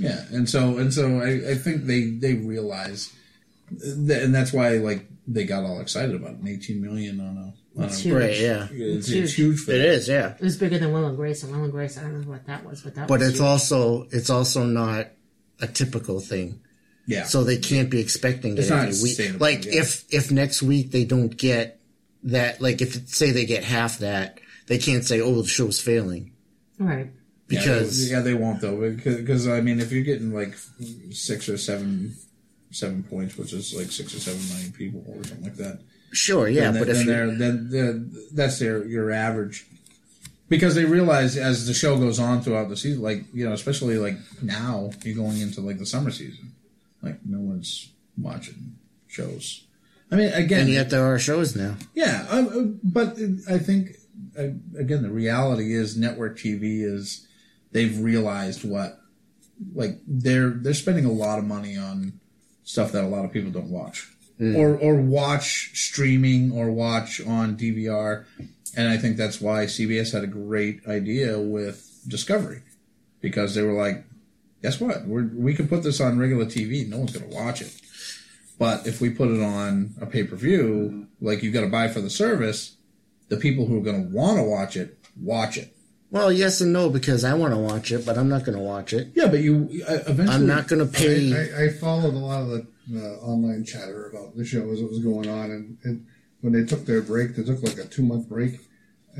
yeah, 0.00 0.24
and 0.32 0.48
so 0.48 0.78
and 0.78 0.92
so 0.92 1.20
I, 1.20 1.52
I 1.52 1.54
think 1.54 1.84
they 1.86 2.10
they 2.10 2.34
realize, 2.34 3.12
that, 3.70 4.22
and 4.22 4.34
that's 4.34 4.52
why 4.52 4.70
like 4.78 5.06
they 5.28 5.44
got 5.44 5.64
all 5.64 5.80
excited 5.80 6.14
about 6.14 6.32
it. 6.42 6.48
18 6.48 6.80
million 6.82 7.20
on 7.20 7.36
a 7.36 7.78
on 7.80 7.84
It's 7.86 7.98
a 8.00 8.02
huge. 8.02 8.14
Right, 8.14 8.38
yeah. 8.40 8.66
It's, 8.70 8.72
It's 8.72 9.08
it's 9.08 9.08
huge. 9.08 9.34
huge 9.34 9.60
for 9.60 9.72
It 9.72 10.06
them. 10.06 10.14
yeah. 10.16 10.34
It 10.34 10.42
was 10.42 10.56
bigger 10.56 10.78
than 10.78 10.92
Will 10.92 11.06
and 11.06 11.16
Grace, 11.16 11.42
and 11.44 11.52
Will 11.54 11.64
and 11.64 11.72
Grace. 11.72 11.96
I 11.98 12.02
don't 12.02 12.20
know 12.22 12.28
what 12.30 12.46
that 12.46 12.64
was, 12.64 12.82
but 12.82 12.94
that. 12.96 13.06
But 13.06 13.20
was 13.20 13.28
it's 13.28 13.38
huge. 13.38 13.46
also 13.46 14.06
it's 14.10 14.30
also 14.30 14.64
not 14.64 15.06
a 15.60 15.66
typical 15.68 16.20
thing. 16.20 16.60
Yeah, 17.06 17.24
So 17.24 17.42
they 17.44 17.56
can't 17.56 17.90
be 17.90 17.98
expecting 17.98 18.56
It's 18.56 18.68
it 18.68 18.74
not 18.74 18.88
every 18.88 19.02
week. 19.02 19.40
Like 19.40 19.64
yeah. 19.64 19.80
if 19.82 20.04
if 20.12 20.30
next 20.30 20.62
week 20.62 20.92
they 20.92 21.04
don't 21.04 21.36
get 21.36 21.80
that, 22.24 22.60
like 22.60 22.80
if 22.80 23.08
say 23.08 23.32
they 23.32 23.46
get 23.46 23.64
half 23.64 23.98
that, 23.98 24.38
they 24.66 24.78
can't 24.78 25.04
say, 25.04 25.20
"Oh, 25.20 25.42
the 25.42 25.48
show's 25.48 25.80
failing," 25.80 26.32
All 26.80 26.86
right. 26.86 27.10
Because 27.50 28.10
yeah, 28.10 28.20
they, 28.20 28.30
yeah, 28.30 28.36
they 28.36 28.42
won't 28.42 28.60
though 28.60 28.90
because 28.90 29.46
I 29.46 29.60
mean 29.60 29.80
if 29.80 29.92
you're 29.92 30.04
getting 30.04 30.32
like 30.32 30.54
six 31.10 31.48
or 31.48 31.58
seven 31.58 32.14
seven 32.70 33.02
points, 33.02 33.36
which 33.36 33.52
is 33.52 33.74
like 33.74 33.90
six 33.90 34.14
or 34.14 34.20
seven 34.20 34.40
million 34.48 34.72
people 34.72 35.04
or 35.08 35.22
something 35.24 35.42
like 35.42 35.56
that. 35.56 35.80
sure, 36.12 36.48
yeah, 36.48 36.70
then, 36.70 36.80
but 36.80 36.92
then 36.92 37.06
they're 37.06 37.34
then 37.34 37.68
they're, 37.70 38.00
that's 38.32 38.58
their 38.60 38.84
your 38.86 39.10
average 39.10 39.66
because 40.50 40.74
they 40.74 40.84
realize 40.84 41.36
as 41.36 41.66
the 41.66 41.74
show 41.74 41.96
goes 41.96 42.18
on 42.20 42.42
throughout 42.42 42.68
the 42.68 42.76
season 42.76 43.00
like 43.02 43.24
you 43.32 43.46
know 43.46 43.52
especially 43.52 43.96
like 43.96 44.16
now 44.42 44.90
you're 45.02 45.16
going 45.16 45.40
into 45.40 45.62
like 45.62 45.78
the 45.78 45.86
summer 45.86 46.10
season 46.10 46.52
like 47.02 47.18
no 47.24 47.38
one's 47.38 47.90
watching 48.18 48.76
shows 49.06 49.64
i 50.10 50.16
mean 50.16 50.30
again 50.34 50.62
and 50.62 50.70
yet 50.70 50.90
there 50.90 51.04
are 51.04 51.18
shows 51.18 51.56
now. 51.56 51.76
yeah 51.94 52.26
um, 52.28 52.48
uh, 52.48 52.78
but 52.82 53.16
i 53.48 53.58
think 53.58 53.90
uh, 54.38 54.48
again 54.78 55.02
the 55.02 55.10
reality 55.10 55.72
is 55.72 55.96
network 55.96 56.36
tv 56.36 56.82
is 56.82 57.26
they've 57.72 57.98
realized 58.00 58.68
what 58.68 59.00
like 59.74 60.00
they're 60.06 60.50
they're 60.50 60.74
spending 60.74 61.04
a 61.04 61.12
lot 61.12 61.38
of 61.38 61.44
money 61.44 61.76
on 61.76 62.18
stuff 62.64 62.92
that 62.92 63.04
a 63.04 63.08
lot 63.08 63.24
of 63.24 63.32
people 63.32 63.50
don't 63.50 63.70
watch 63.70 64.08
hmm. 64.38 64.56
or 64.56 64.76
or 64.76 64.94
watch 64.96 65.70
streaming 65.74 66.52
or 66.52 66.70
watch 66.70 67.20
on 67.26 67.56
DVR. 67.56 68.24
And 68.76 68.88
I 68.88 68.98
think 68.98 69.16
that's 69.16 69.40
why 69.40 69.64
CBS 69.64 70.12
had 70.12 70.22
a 70.22 70.28
great 70.28 70.86
idea 70.86 71.40
with 71.40 72.00
Discovery 72.06 72.62
because 73.20 73.56
they 73.56 73.62
were 73.62 73.72
like, 73.72 74.04
guess 74.62 74.80
what? 74.80 75.06
We're, 75.06 75.28
we 75.34 75.54
can 75.54 75.66
put 75.66 75.82
this 75.82 76.00
on 76.00 76.20
regular 76.20 76.44
TV. 76.44 76.88
No 76.88 76.98
one's 76.98 77.12
going 77.12 77.28
to 77.28 77.36
watch 77.36 77.60
it. 77.62 77.74
But 78.60 78.86
if 78.86 79.00
we 79.00 79.10
put 79.10 79.28
it 79.28 79.42
on 79.42 79.94
a 80.00 80.06
pay 80.06 80.22
per 80.22 80.36
view, 80.36 81.08
like 81.20 81.42
you've 81.42 81.54
got 81.54 81.62
to 81.62 81.66
buy 81.66 81.88
for 81.88 82.00
the 82.00 82.10
service, 82.10 82.76
the 83.28 83.36
people 83.36 83.66
who 83.66 83.78
are 83.78 83.82
going 83.82 84.04
to 84.04 84.16
want 84.16 84.38
to 84.38 84.44
watch 84.44 84.76
it 84.76 84.98
watch 85.20 85.56
it. 85.56 85.74
Well, 86.10 86.32
yes 86.32 86.60
and 86.60 86.72
no 86.72 86.90
because 86.90 87.24
I 87.24 87.34
want 87.34 87.54
to 87.54 87.58
watch 87.58 87.92
it, 87.92 88.04
but 88.04 88.18
I'm 88.18 88.28
not 88.28 88.44
going 88.44 88.58
to 88.58 88.64
watch 88.64 88.92
it. 88.92 89.12
Yeah, 89.14 89.26
but 89.28 89.40
you 89.40 89.68
uh, 89.88 89.98
eventually. 90.06 90.28
I'm 90.28 90.46
not 90.46 90.66
going 90.68 90.84
to 90.84 90.92
pay. 90.92 91.32
I, 91.32 91.62
I, 91.62 91.66
I 91.66 91.68
followed 91.70 92.14
a 92.14 92.18
lot 92.18 92.42
of 92.42 92.48
the 92.48 92.66
uh, 92.96 93.24
online 93.24 93.64
chatter 93.64 94.08
about 94.10 94.36
the 94.36 94.44
show 94.44 94.68
as 94.72 94.80
it 94.80 94.88
was 94.88 94.98
going 94.98 95.28
on, 95.28 95.50
and, 95.52 95.78
and 95.84 96.06
when 96.40 96.52
they 96.52 96.64
took 96.64 96.84
their 96.86 97.00
break, 97.02 97.36
they 97.36 97.44
took 97.44 97.62
like 97.62 97.78
a 97.78 97.84
two 97.86 98.02
month 98.02 98.28
break. 98.28 98.58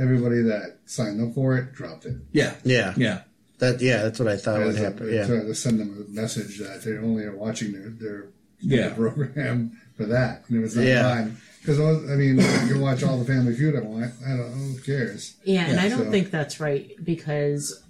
Everybody 0.00 0.42
that 0.42 0.78
signed 0.86 1.20
up 1.20 1.34
for 1.34 1.56
it 1.56 1.72
dropped 1.74 2.06
it. 2.06 2.16
Yeah, 2.32 2.54
yeah, 2.64 2.94
yeah. 2.96 3.22
that 3.58 3.80
yeah, 3.80 4.02
that's 4.02 4.18
what 4.18 4.28
I 4.28 4.36
thought 4.36 4.58
would 4.58 4.68
As 4.68 4.80
a- 4.80 4.84
happen. 4.84 5.12
Yeah, 5.12 5.26
to, 5.26 5.44
to 5.44 5.54
send 5.54 5.78
them 5.80 6.06
a 6.08 6.10
message 6.12 6.58
that 6.58 6.82
they 6.84 6.96
only 6.96 7.24
are 7.24 7.36
watching 7.36 7.72
their 7.72 7.90
their, 7.90 8.28
Yeah. 8.60 8.88
their 8.88 8.94
program 9.12 9.78
for 9.96 10.06
that, 10.06 10.44
and 10.48 10.58
it 10.58 10.60
was 10.60 10.74
not 10.76 10.84
Yeah. 10.84 11.02
mine. 11.14 11.36
Because 11.60 11.78
I 11.80 12.14
mean, 12.16 12.38
you 12.38 12.42
can 12.68 12.80
watch 12.80 13.02
all 13.02 13.18
the 13.18 13.24
Family 13.24 13.54
Feud 13.54 13.76
I 13.76 13.80
want. 13.80 14.12
I 14.24 14.30
don't. 14.30 14.38
know, 14.38 14.46
Who 14.74 14.78
cares? 14.80 15.36
Yeah, 15.44 15.66
and 15.66 15.78
I 15.78 15.88
don't 15.88 16.06
so- 16.06 16.10
think 16.10 16.30
that's 16.30 16.58
right 16.60 16.92
because 17.04 17.82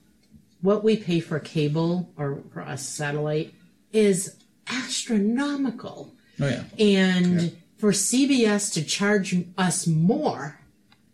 what 0.61 0.83
we 0.85 0.97
pay 0.97 1.21
for 1.21 1.39
cable 1.39 2.11
or 2.17 2.41
for 2.53 2.63
us 2.63 2.87
satellite 2.87 3.55
is 3.93 4.37
astronomical. 4.69 6.13
Oh 6.41 6.49
yeah, 6.49 6.65
And 6.79 7.57
for 7.79 7.93
CBS 7.93 8.73
to 8.75 8.83
charge 8.85 9.35
us 9.57 9.87
more 9.87 10.60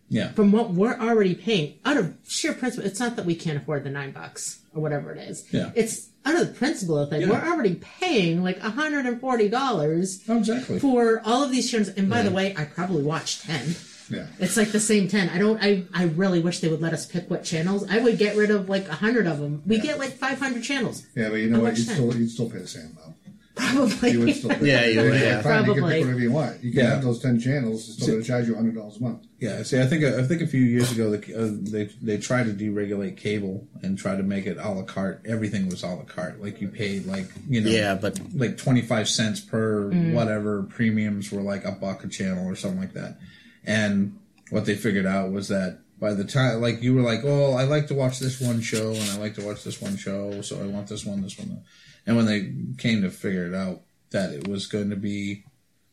yeah. 0.09 0.33
from 0.33 0.53
what 0.53 0.71
we're 0.71 0.99
already 0.99 1.35
paying 1.35 1.79
out 1.85 1.97
of 1.97 2.15
sheer 2.27 2.53
principle, 2.53 2.87
it's 2.87 3.01
not 3.01 3.17
that 3.17 3.25
we 3.27 3.35
can't 3.35 3.59
afford 3.59 3.85
the 3.85 3.91
nine 3.91 4.13
bucks 4.13 4.61
or 4.75 4.83
whatever 4.83 5.13
it 5.13 5.19
is. 5.19 5.47
Yeah. 5.53 5.71
It's 5.75 6.09
out 6.25 6.35
of 6.41 6.49
the 6.49 6.55
principle 6.55 6.99
of 6.99 7.11
things. 7.11 7.27
Yeah. 7.27 7.31
We're 7.33 7.49
already 7.53 7.77
paying 7.77 8.43
like 8.43 8.61
$140 8.61 10.25
Oh, 10.29 10.39
exactly. 10.39 10.79
for 10.79 11.21
all 11.25 11.43
of 11.43 11.51
these 11.51 11.71
channels. 11.71 11.89
And 11.91 12.09
by 12.11 12.23
the 12.23 12.31
way, 12.31 12.55
I 12.57 12.65
probably 12.65 13.03
watched 13.03 13.43
10. 13.43 13.75
Yeah. 14.09 14.27
It's 14.39 14.57
like 14.57 14.71
the 14.71 14.81
same 14.81 15.09
10. 15.09 15.31
I 15.31 15.39
don't, 15.39 15.59
I, 15.63 15.85
I 15.93 16.05
really 16.05 16.41
wish 16.41 16.61
they 16.61 16.69
would 16.69 16.81
let 16.81 16.93
us 16.93 17.07
pick 17.07 17.29
what 17.29 17.43
channels. 17.45 17.89
I 17.91 17.99
would 17.99 18.19
get 18.19 18.37
rid 18.37 18.51
of 18.51 18.69
like 18.69 18.87
100 18.87 19.27
of 19.27 19.39
them. 19.41 19.63
We 19.67 19.81
get 19.81 19.99
like 19.99 20.13
500 20.13 20.63
channels. 20.63 21.05
Yeah, 21.17 21.29
but 21.31 21.37
you 21.37 21.51
know 21.51 21.57
How 21.57 21.63
what? 21.65 21.77
You'd 21.79 21.87
then? 21.89 21.95
still 21.97 22.17
you'd 22.17 22.31
still 22.31 22.49
pay 22.51 22.59
the 22.59 22.69
same 22.69 22.97
amount. 22.97 23.16
Probably. 23.57 24.11
You 24.11 24.21
would 24.21 24.35
still 24.37 24.51
pay 24.59 24.67
Yeah, 24.67 24.85
you 24.87 25.11
would, 25.11 25.21
yeah. 25.21 25.41
Fine, 25.43 25.65
You 25.65 25.73
can 25.73 25.81
Probably. 25.81 25.93
pick 25.95 26.05
whatever 26.05 26.21
you 26.21 26.31
want. 26.33 26.63
You 26.63 26.71
can 26.73 26.81
Yeah. 26.81 26.91
have 26.91 27.03
those 27.03 27.21
ten 27.23 27.41
channels. 27.41 27.89
It's 27.89 27.95
still 28.03 28.09
going 28.15 28.21
to 28.23 28.27
charge 28.29 28.47
you 28.49 28.55
hundred 28.55 28.75
dollars 28.75 28.99
a 28.99 29.03
month. 29.03 29.27
Yeah, 29.41 29.63
see, 29.63 29.81
I 29.81 29.87
think 29.87 30.05
I 30.05 30.23
think 30.25 30.43
a 30.43 30.47
few 30.47 30.61
years 30.63 30.93
ago 30.93 31.11
the, 31.11 31.19
uh, 31.35 31.51
they 31.73 31.87
they 32.03 32.19
tried 32.19 32.45
to 32.47 32.53
deregulate 32.53 33.17
cable 33.17 33.67
and 33.83 33.99
try 33.99 34.15
to 34.17 34.23
make 34.23 34.47
it 34.47 34.57
a 34.61 34.71
la 34.71 34.83
carte. 34.83 35.23
Everything 35.27 35.69
was 35.69 35.83
a 35.83 35.89
la 35.89 36.03
carte. 36.05 36.41
Like 36.41 36.61
you 36.61 36.69
paid 36.69 37.07
like 37.07 37.27
you 37.49 37.61
know 37.63 37.71
yeah, 37.71 37.95
but 37.95 38.19
like 38.35 38.57
twenty 38.59 38.83
five 38.83 39.09
cents 39.09 39.41
per 39.41 39.91
whatever. 40.13 40.63
Premiums 40.65 41.33
were 41.33 41.43
like 41.43 41.65
a 41.65 41.73
buck 41.73 42.05
a 42.05 42.09
channel 42.09 42.47
or 42.47 42.57
something 42.57 42.81
like 42.81 42.93
that. 42.93 43.19
And 43.65 44.19
what 44.51 44.65
they 44.67 44.75
figured 44.75 45.07
out 45.07 45.33
was 45.33 45.49
that 45.49 45.81
by 45.99 46.13
the 46.15 46.25
time 46.25 46.61
like 46.61 46.83
you 46.83 46.95
were 46.95 47.03
like, 47.03 47.21
oh, 47.25 47.55
I 47.55 47.65
like 47.65 47.87
to 47.89 47.95
watch 47.95 48.19
this 48.19 48.41
one 48.41 48.61
show 48.61 48.93
and 48.93 49.11
I 49.11 49.17
like 49.19 49.35
to 49.37 49.45
watch 49.47 49.65
this 49.65 49.81
one 49.81 49.97
show, 49.97 50.41
so 50.43 50.61
I 50.63 50.67
want 50.67 50.89
this 50.89 51.05
one, 51.07 51.23
this 51.23 51.39
one. 51.39 51.63
And 52.07 52.17
when 52.17 52.27
they 52.27 52.53
came 52.79 53.03
to 53.03 53.11
figure 53.11 53.47
it 53.47 53.55
out, 53.55 53.83
that 54.11 54.33
it 54.33 54.47
was 54.47 54.67
going 54.67 54.91
to 54.91 54.97
be 54.97 55.45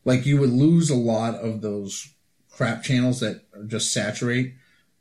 like 0.04 0.26
you 0.26 0.38
would 0.40 0.50
lose 0.50 0.90
a 0.90 0.96
lot 0.96 1.34
of 1.34 1.60
those 1.60 2.14
crap 2.50 2.82
channels 2.82 3.20
that 3.20 3.42
just 3.66 3.92
saturate, 3.92 4.54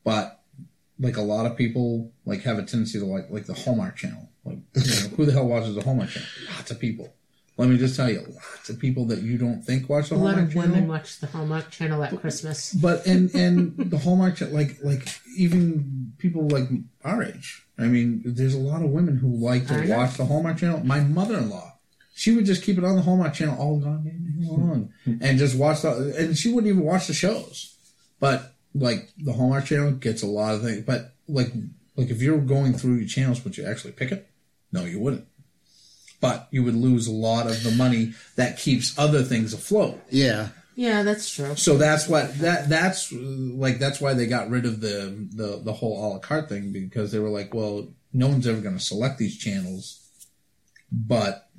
but 0.03 0.41
like 0.99 1.17
a 1.17 1.21
lot 1.21 1.45
of 1.45 1.57
people 1.57 2.11
like 2.25 2.41
have 2.41 2.57
a 2.57 2.63
tendency 2.63 2.99
to 2.99 3.05
like 3.05 3.29
like 3.29 3.45
the 3.45 3.53
Hallmark 3.53 3.95
channel. 3.95 4.29
Like 4.43 4.59
you 4.75 4.81
know, 4.81 5.15
who 5.15 5.25
the 5.25 5.31
hell 5.31 5.47
watches 5.47 5.75
the 5.75 5.83
Hallmark 5.83 6.09
channel? 6.09 6.29
Lots 6.55 6.71
of 6.71 6.79
people. 6.79 7.13
Let 7.55 7.69
me 7.69 7.77
just 7.77 7.95
tell 7.95 8.09
you, 8.09 8.19
lots 8.21 8.69
of 8.69 8.79
people 8.79 9.05
that 9.05 9.21
you 9.21 9.37
don't 9.37 9.61
think 9.61 9.87
watch 9.87 10.09
the 10.09 10.15
A 10.15 10.17
lot 10.17 10.33
Hallmark 10.33 10.47
of 10.47 10.53
channel. 10.53 10.69
women 10.71 10.87
watch 10.87 11.19
the 11.19 11.27
Hallmark 11.27 11.69
Channel 11.69 12.03
at 12.03 12.19
Christmas. 12.19 12.73
But 12.73 13.05
and 13.05 13.33
and 13.35 13.77
the 13.91 13.97
Hallmark 13.99 14.37
channel, 14.37 14.55
like 14.55 14.77
like 14.83 15.07
even 15.37 16.13
people 16.17 16.47
like 16.49 16.67
our 17.03 17.21
age. 17.23 17.63
I 17.77 17.83
mean, 17.83 18.21
there's 18.25 18.55
a 18.55 18.59
lot 18.59 18.81
of 18.81 18.89
women 18.89 19.17
who 19.17 19.27
like 19.27 19.67
to 19.67 19.75
I 19.75 19.85
know. 19.85 19.97
watch 19.97 20.17
the 20.17 20.25
Hallmark 20.25 20.57
channel. 20.57 20.83
My 20.83 21.01
mother-in-law, 21.01 21.77
she 22.15 22.35
would 22.35 22.45
just 22.45 22.63
keep 22.63 22.77
it 22.79 22.83
on 22.83 22.95
the 22.95 23.01
Hallmark 23.03 23.33
channel 23.35 23.55
all 23.59 23.79
goddamn 23.79 24.35
day 24.39 24.47
long, 24.47 24.91
and 25.21 25.37
just 25.37 25.55
watch 25.55 25.83
the. 25.83 26.15
And 26.17 26.35
she 26.37 26.51
wouldn't 26.51 26.71
even 26.73 26.83
watch 26.83 27.05
the 27.05 27.13
shows. 27.13 27.75
But 28.19 28.55
like 28.73 29.09
the 29.19 29.33
Hallmark 29.33 29.65
channel 29.65 29.91
gets 29.91 30.23
a 30.23 30.27
lot 30.27 30.55
of 30.55 30.63
things. 30.63 30.81
But 30.85 31.13
like 31.27 31.51
like 31.95 32.09
if 32.09 32.19
you're 32.19 32.39
going 32.39 32.73
through 32.73 32.95
your 32.95 33.07
channels, 33.07 33.43
would 33.43 33.57
you 33.57 33.65
actually 33.65 33.93
pick 33.93 34.11
it? 34.11 34.27
No, 34.71 34.85
you 34.85 34.99
wouldn't. 34.99 35.27
But 36.23 36.47
you 36.51 36.63
would 36.63 36.75
lose 36.87 37.05
a 37.07 37.11
lot 37.29 37.47
of 37.51 37.63
the 37.63 37.71
money 37.71 38.13
that 38.39 38.57
keeps 38.57 38.97
other 38.97 39.21
things 39.23 39.53
afloat. 39.53 39.99
yeah, 40.09 40.49
Yeah, 40.75 41.03
that's 41.03 41.29
true. 41.35 41.53
So 41.55 41.77
that's 41.77 42.07
what 42.07 42.25
that 42.39 42.69
that's 42.69 43.11
like 43.11 43.77
that's 43.77 43.99
why 44.01 44.13
they 44.15 44.25
got 44.25 44.49
rid 44.49 44.65
of 44.65 44.79
the 44.79 44.95
the 45.41 45.59
the 45.67 45.73
whole 45.73 45.95
a 45.99 46.07
la 46.13 46.19
carte 46.19 46.47
thing 46.49 46.71
because 46.71 47.11
they 47.11 47.19
were 47.19 47.33
like, 47.39 47.53
well, 47.53 47.89
no 48.13 48.27
one's 48.29 48.47
ever 48.47 48.61
going 48.61 48.77
to 48.77 48.83
select 48.93 49.17
these 49.19 49.37
channels, 49.37 49.85
but 50.91 51.49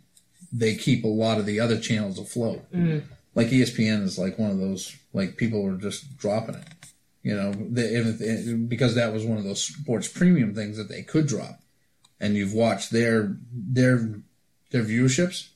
they 0.52 0.74
keep 0.76 1.04
a 1.04 1.08
lot 1.08 1.38
of 1.38 1.46
the 1.46 1.60
other 1.60 1.78
channels 1.78 2.18
afloat. 2.18 2.62
Mm-hmm. 2.72 3.00
Like 3.34 3.52
E 3.52 3.60
ESPN 3.62 4.02
is 4.02 4.18
like 4.18 4.38
one 4.38 4.50
of 4.50 4.58
those 4.58 4.96
like 5.12 5.36
people 5.36 5.66
are 5.66 5.76
just 5.76 6.16
dropping 6.16 6.54
it, 6.56 6.68
you 7.22 7.34
know, 7.36 7.52
they, 7.52 7.82
if, 8.00 8.20
if- 8.20 8.68
because 8.68 8.94
that 8.94 9.12
was 9.12 9.24
one 9.24 9.38
of 9.38 9.44
those 9.44 9.62
sports 9.62 10.08
premium 10.08 10.54
things 10.54 10.76
that 10.76 10.88
they 10.88 11.02
could 11.02 11.26
drop, 11.26 11.60
and 12.20 12.34
you've 12.34 12.54
watched 12.54 12.90
their 12.92 13.36
their 13.52 14.20
their 14.70 14.82
viewerships 14.82 15.48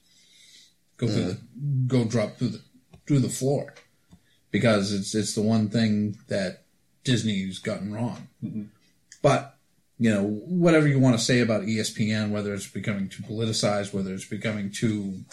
go 0.97 1.07
through 1.09 1.25
the 1.25 1.41
go 1.87 2.05
drop 2.05 2.37
through 2.37 2.49
the 2.49 2.63
through 3.07 3.21
the 3.21 3.29
floor 3.29 3.75
because 4.51 4.93
it's 4.93 5.15
it's 5.15 5.35
the 5.35 5.43
one 5.43 5.69
thing 5.69 6.19
that 6.29 6.65
Disney's 7.05 7.59
gotten 7.59 7.93
wrong. 7.93 8.29
Mm-hmm. 8.45 8.65
But 9.23 9.57
you 9.99 10.11
know, 10.11 10.23
whatever 10.23 10.87
you 10.87 10.99
want 10.99 11.19
to 11.19 11.25
say 11.25 11.41
about 11.41 11.63
ESPN, 11.63 12.31
whether 12.31 12.55
it's 12.55 12.69
becoming 12.69 13.09
too 13.09 13.23
politicized, 13.25 13.93
whether 13.93 14.13
it's 14.15 14.25
becoming 14.25 14.71
too, 14.71 15.25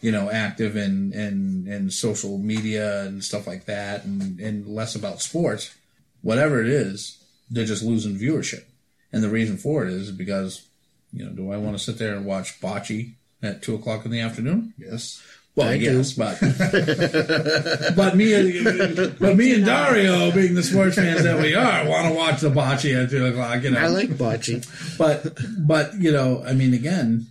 you 0.00 0.12
know, 0.12 0.30
active 0.30 0.76
in 0.76 1.12
in, 1.12 1.66
in 1.66 1.90
social 1.90 2.38
media 2.38 3.02
and 3.02 3.24
stuff 3.24 3.46
like 3.46 3.64
that, 3.64 4.04
and, 4.04 4.38
and 4.38 4.66
less 4.66 4.94
about 4.94 5.20
sports, 5.20 5.74
whatever 6.20 6.60
it 6.60 6.68
is, 6.68 7.22
they're 7.50 7.64
just 7.64 7.82
losing 7.82 8.16
viewership. 8.16 8.64
And 9.12 9.22
the 9.22 9.28
reason 9.28 9.56
for 9.58 9.84
it 9.84 9.92
is 9.92 10.10
because, 10.10 10.66
you 11.12 11.24
know, 11.24 11.32
do 11.32 11.52
I 11.52 11.58
want 11.58 11.76
to 11.76 11.82
sit 11.82 11.98
there 11.98 12.14
and 12.14 12.24
watch 12.24 12.60
bocce 12.60 13.14
at 13.42 13.62
two 13.62 13.74
o'clock 13.74 14.04
in 14.04 14.10
the 14.10 14.20
afternoon? 14.20 14.74
Yes. 14.78 15.22
Well, 15.54 15.68
I 15.68 15.72
I 15.72 15.78
do. 15.78 15.98
guess, 15.98 16.12
but 16.14 16.40
but 17.96 18.16
me, 18.16 18.32
and- 18.32 19.18
but 19.18 19.36
me 19.36 19.54
and 19.54 19.66
Dario, 19.66 20.30
being 20.32 20.54
the 20.54 20.62
sports 20.62 20.94
fans 20.96 21.24
that 21.24 21.40
we 21.42 21.54
are, 21.54 21.86
want 21.86 22.08
to 22.08 22.14
watch 22.14 22.40
the 22.40 22.48
bocce 22.48 23.02
at 23.04 23.10
two 23.10 23.26
o'clock. 23.26 23.62
You 23.62 23.70
know, 23.72 23.78
I 23.80 23.88
like 23.88 24.08
bocce. 24.10 24.64
but 24.96 25.36
but 25.66 25.94
you 26.00 26.10
know, 26.10 26.42
I 26.46 26.54
mean, 26.54 26.72
again, 26.72 27.26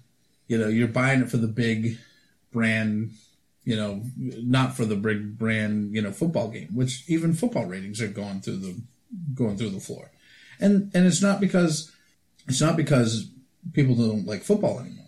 you 0.47 0.57
know, 0.59 0.67
you're 0.67 0.87
buying 0.87 1.21
it 1.21 1.29
for 1.31 1.37
the 1.37 1.47
big 1.47 1.97
brand, 2.53 3.11
you 3.63 3.75
know, 3.75 4.03
not 4.17 4.75
for 4.77 4.85
the 4.85 4.95
big 4.95 5.37
brand, 5.39 5.95
you 5.95 6.01
know, 6.03 6.11
football 6.11 6.49
game. 6.49 6.69
Which 6.75 7.03
even 7.07 7.33
football 7.33 7.65
ratings 7.65 8.01
are 8.01 8.07
going 8.07 8.41
through 8.41 8.57
the 8.57 8.79
going 9.33 9.57
through 9.57 9.71
the 9.71 9.79
floor, 9.79 10.11
and 10.59 10.91
and 10.93 11.07
it's 11.07 11.23
not 11.23 11.39
because 11.41 11.91
it's 12.47 12.61
not 12.61 12.77
because 12.77 13.31
people 13.73 13.95
don't 13.95 14.27
like 14.27 14.43
football 14.43 14.79
anymore. 14.79 15.00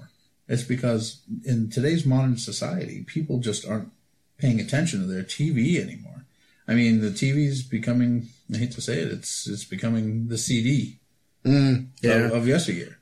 It's 0.47 0.63
because 0.63 1.21
in 1.45 1.69
today's 1.69 2.05
modern 2.05 2.37
society, 2.37 3.03
people 3.07 3.39
just 3.39 3.65
aren't 3.67 3.91
paying 4.37 4.59
attention 4.59 4.99
to 5.01 5.05
their 5.07 5.23
TV 5.23 5.79
anymore. 5.81 6.25
I 6.67 6.73
mean, 6.73 7.01
the 7.01 7.09
TV's 7.09 7.63
becoming. 7.63 8.27
I 8.53 8.57
hate 8.57 8.71
to 8.73 8.81
say 8.81 8.99
it, 8.99 9.07
it's 9.11 9.47
it's 9.47 9.63
becoming 9.63 10.27
the 10.27 10.37
CD 10.37 10.99
Mm, 11.45 11.87
yeah, 12.01 12.13
of, 12.27 12.31
of 12.33 12.47
yesteryear. 12.47 12.97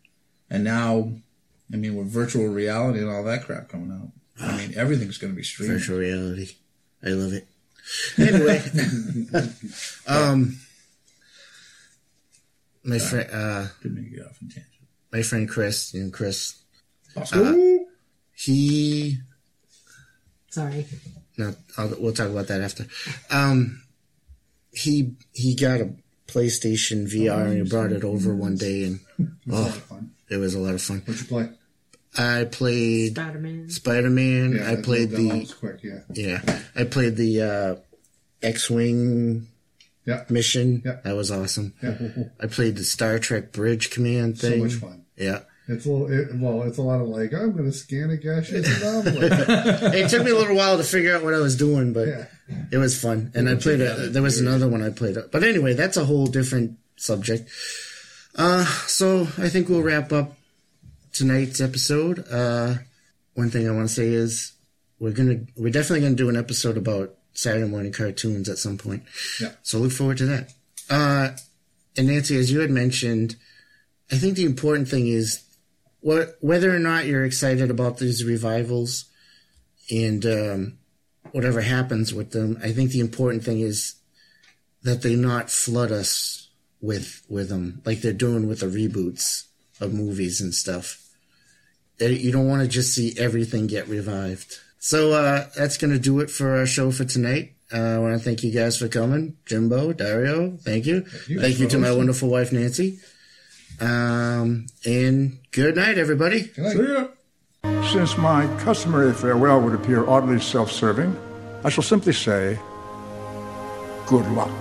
And 0.49 0.63
now, 0.63 1.11
I 1.72 1.76
mean, 1.77 1.95
with 1.95 2.07
virtual 2.07 2.47
reality 2.47 2.99
and 2.99 3.09
all 3.09 3.23
that 3.26 3.43
crap 3.45 3.69
coming 3.69 3.91
out, 3.91 4.11
I 4.43 4.57
mean, 4.57 4.73
everything's 4.77 5.19
going 5.19 5.31
to 5.34 5.38
be 5.38 5.43
streamed. 5.43 5.73
virtual 5.73 5.99
reality. 5.99 6.49
I 7.03 7.09
love 7.09 7.34
it. 7.34 7.47
Anyway, 8.18 8.61
um, 10.07 10.57
my 12.84 12.99
friend, 12.99 13.30
uh, 13.31 13.68
Didn't 13.81 13.95
mean 13.97 14.13
to 14.15 14.22
off 14.26 14.38
on 14.41 14.47
tangent. 14.49 14.65
my 15.11 15.22
friend 15.22 15.47
Chris, 15.49 15.93
and 15.93 16.11
Chris, 16.13 16.60
Awesome. 17.15 17.85
he 18.33 19.17
Sorry. 20.49 20.85
no, 21.38 21.53
I'll, 21.77 21.93
we'll 21.99 22.13
talk 22.13 22.29
about 22.29 22.47
that 22.47 22.61
after. 22.61 22.85
Um, 23.29 23.83
he 24.71 25.15
he 25.33 25.55
got 25.55 25.81
a 25.81 25.93
PlayStation 26.27 27.05
VR 27.11 27.45
and 27.47 27.57
he 27.63 27.69
brought 27.69 27.91
it 27.91 28.03
over 28.03 28.33
one 28.35 28.55
day 28.55 28.83
and 28.85 28.99
It 29.19 29.27
was 29.47 29.49
a 29.49 29.51
lot 29.59 29.63
oh, 29.63 29.67
of 29.67 29.83
fun. 29.83 30.11
it 30.29 30.38
was 30.38 30.53
a 30.55 30.59
lot 30.59 30.73
of 30.73 30.81
fun. 30.81 30.99
What'd 31.05 31.21
you 31.21 31.27
play? 31.27 31.49
I 32.17 32.45
played 32.45 33.13
Spider 33.15 33.39
Man. 33.39 33.69
Spider 33.69 34.09
Man. 34.09 34.53
Yeah, 34.53 34.69
I 34.71 34.75
that- 34.75 34.85
played 34.85 35.09
that 35.11 35.17
the 35.17 35.39
was 35.39 35.53
quick. 35.53 35.79
Yeah, 35.83 35.99
yeah. 36.13 36.59
I 36.75 36.83
played 36.85 37.15
the 37.15 37.41
uh, 37.41 37.75
X 38.41 38.69
Wing 38.69 39.47
yeah, 40.05 40.23
mission. 40.29 40.81
Yeah. 40.85 40.99
That 41.03 41.15
was 41.15 41.31
awesome. 41.31 41.73
yeah. 41.81 41.97
I 42.41 42.47
played 42.47 42.75
the 42.75 42.83
Star 42.83 43.19
Trek 43.19 43.51
Bridge 43.51 43.89
Command 43.91 44.38
thing. 44.39 44.49
so 44.49 44.49
thing. 44.55 44.63
much 44.63 44.73
fun. 44.73 45.05
Yeah. 45.15 45.39
It's 45.67 45.85
a 45.85 45.89
little, 45.91 46.11
it, 46.11 46.27
well, 46.35 46.63
it's 46.63 46.77
a 46.79 46.81
lot 46.81 46.99
of 47.01 47.07
like 47.07 47.33
I'm 47.33 47.51
going 47.53 47.65
to 47.65 47.71
scan 47.71 48.09
a 48.09 48.17
gaseous 48.17 48.81
anomaly. 48.81 49.27
it 49.99 50.09
took 50.09 50.23
me 50.25 50.31
a 50.31 50.35
little 50.35 50.55
while 50.55 50.77
to 50.77 50.83
figure 50.83 51.15
out 51.15 51.23
what 51.23 51.33
I 51.33 51.38
was 51.39 51.55
doing, 51.55 51.93
but 51.93 52.07
Yeah. 52.07 52.25
it 52.71 52.77
was 52.77 52.99
fun. 52.99 53.31
And 53.35 53.47
I 53.47 53.55
played 53.55 53.79
a, 53.79 54.09
there 54.09 54.21
was 54.23 54.39
another 54.39 54.67
one 54.67 54.81
I 54.81 54.89
played. 54.89 55.17
But 55.31 55.43
anyway, 55.43 55.73
that's 55.73 55.97
a 55.97 56.03
whole 56.05 56.27
different 56.27 56.77
subject. 56.97 57.49
Uh, 58.35 58.65
so 58.88 59.21
I 59.38 59.49
think 59.49 59.69
we'll 59.69 59.81
wrap 59.83 60.11
up 60.11 60.35
tonight's 61.13 61.61
episode. 61.61 62.25
Uh, 62.29 62.75
one 63.35 63.49
thing 63.49 63.67
I 63.67 63.71
want 63.71 63.88
to 63.88 63.93
say 63.93 64.07
is 64.07 64.53
we're 64.99 65.11
gonna 65.11 65.41
we're 65.55 65.71
definitely 65.71 66.01
gonna 66.01 66.15
do 66.15 66.29
an 66.29 66.38
episode 66.38 66.77
about 66.77 67.13
Saturday 67.33 67.67
morning 67.67 67.91
cartoons 67.91 68.49
at 68.49 68.57
some 68.57 68.77
point. 68.77 69.03
Yeah. 69.39 69.51
So 69.63 69.79
look 69.79 69.91
forward 69.91 70.17
to 70.17 70.25
that. 70.27 70.53
Uh, 70.89 71.29
and 71.97 72.07
Nancy, 72.07 72.38
as 72.38 72.51
you 72.51 72.59
had 72.61 72.71
mentioned, 72.71 73.35
I 74.11 74.15
think 74.17 74.35
the 74.35 74.45
important 74.45 74.88
thing 74.88 75.07
is 75.07 75.43
what 76.02 76.36
whether 76.41 76.76
or 76.76 76.80
not 76.80 77.06
you're 77.06 77.26
excited 77.26 77.72
about 77.72 77.98
these 77.98 78.26
revivals 78.26 79.06
and 79.90 80.26
um, 80.26 80.78
whatever 81.32 81.61
happens 81.61 82.14
with 82.14 82.32
them. 82.32 82.60
I 82.64 82.72
think 82.72 82.91
the 82.91 82.99
important 82.99 83.44
thing 83.44 83.61
is 83.61 83.95
that 84.84 85.02
they 85.02 85.15
not 85.15 85.49
flood 85.49 85.91
us 85.91 86.49
with 86.82 87.23
with 87.30 87.49
them 87.49 87.82
like 87.86 88.02
they're 88.02 88.14
doing 88.14 88.48
with 88.48 88.61
the 88.61 88.65
reboots 88.65 89.45
of 89.80 89.94
movies 89.94 90.41
and 90.41 90.53
stuff. 90.53 90.98
You 91.99 92.32
don't 92.32 92.48
want 92.48 92.64
to 92.64 92.68
just 92.68 92.95
see 92.95 93.14
everything 93.18 93.68
get 93.68 93.88
revived. 93.88 94.57
So 94.80 95.11
uh, 95.11 95.48
that's 95.56 95.78
going 95.78 95.94
to 95.94 95.99
do 95.99 96.19
it 96.22 96.32
for 96.32 96.57
our 96.57 96.65
show 96.65 96.90
for 96.90 97.06
tonight. 97.06 97.53
Uh, 97.72 97.78
I 97.78 97.99
want 97.99 98.18
to 98.18 98.19
thank 98.19 98.41
you 98.41 98.52
guys 98.52 98.76
for 98.76 98.88
coming. 98.88 99.38
Jimbo, 99.45 99.94
Dario, 99.94 100.57
thank 100.57 100.88
you. 100.88 101.06
you. 101.28 101.40
Thank 101.40 101.60
you 101.60 101.68
to 101.68 101.78
my 101.78 101.91
wonderful 101.91 102.28
wife, 102.28 102.52
Nancy. 102.52 102.99
Um, 103.82 104.68
and 104.86 105.40
good 105.52 105.76
night, 105.76 105.98
everybody. 105.98 106.44
Good 106.44 106.64
night. 106.64 106.78
See 106.78 106.94
ya. 106.94 107.08
Since 107.91 108.18
my 108.18 108.45
customary 108.60 109.14
farewell 109.14 109.60
would 109.62 109.74
appear 109.74 110.08
oddly 110.08 110.40
self 110.40 110.72
serving, 110.72 111.16
I 111.64 111.70
shall 111.70 111.84
simply 111.84 112.14
say, 112.14 112.60
good 114.08 114.28
luck. 114.32 114.52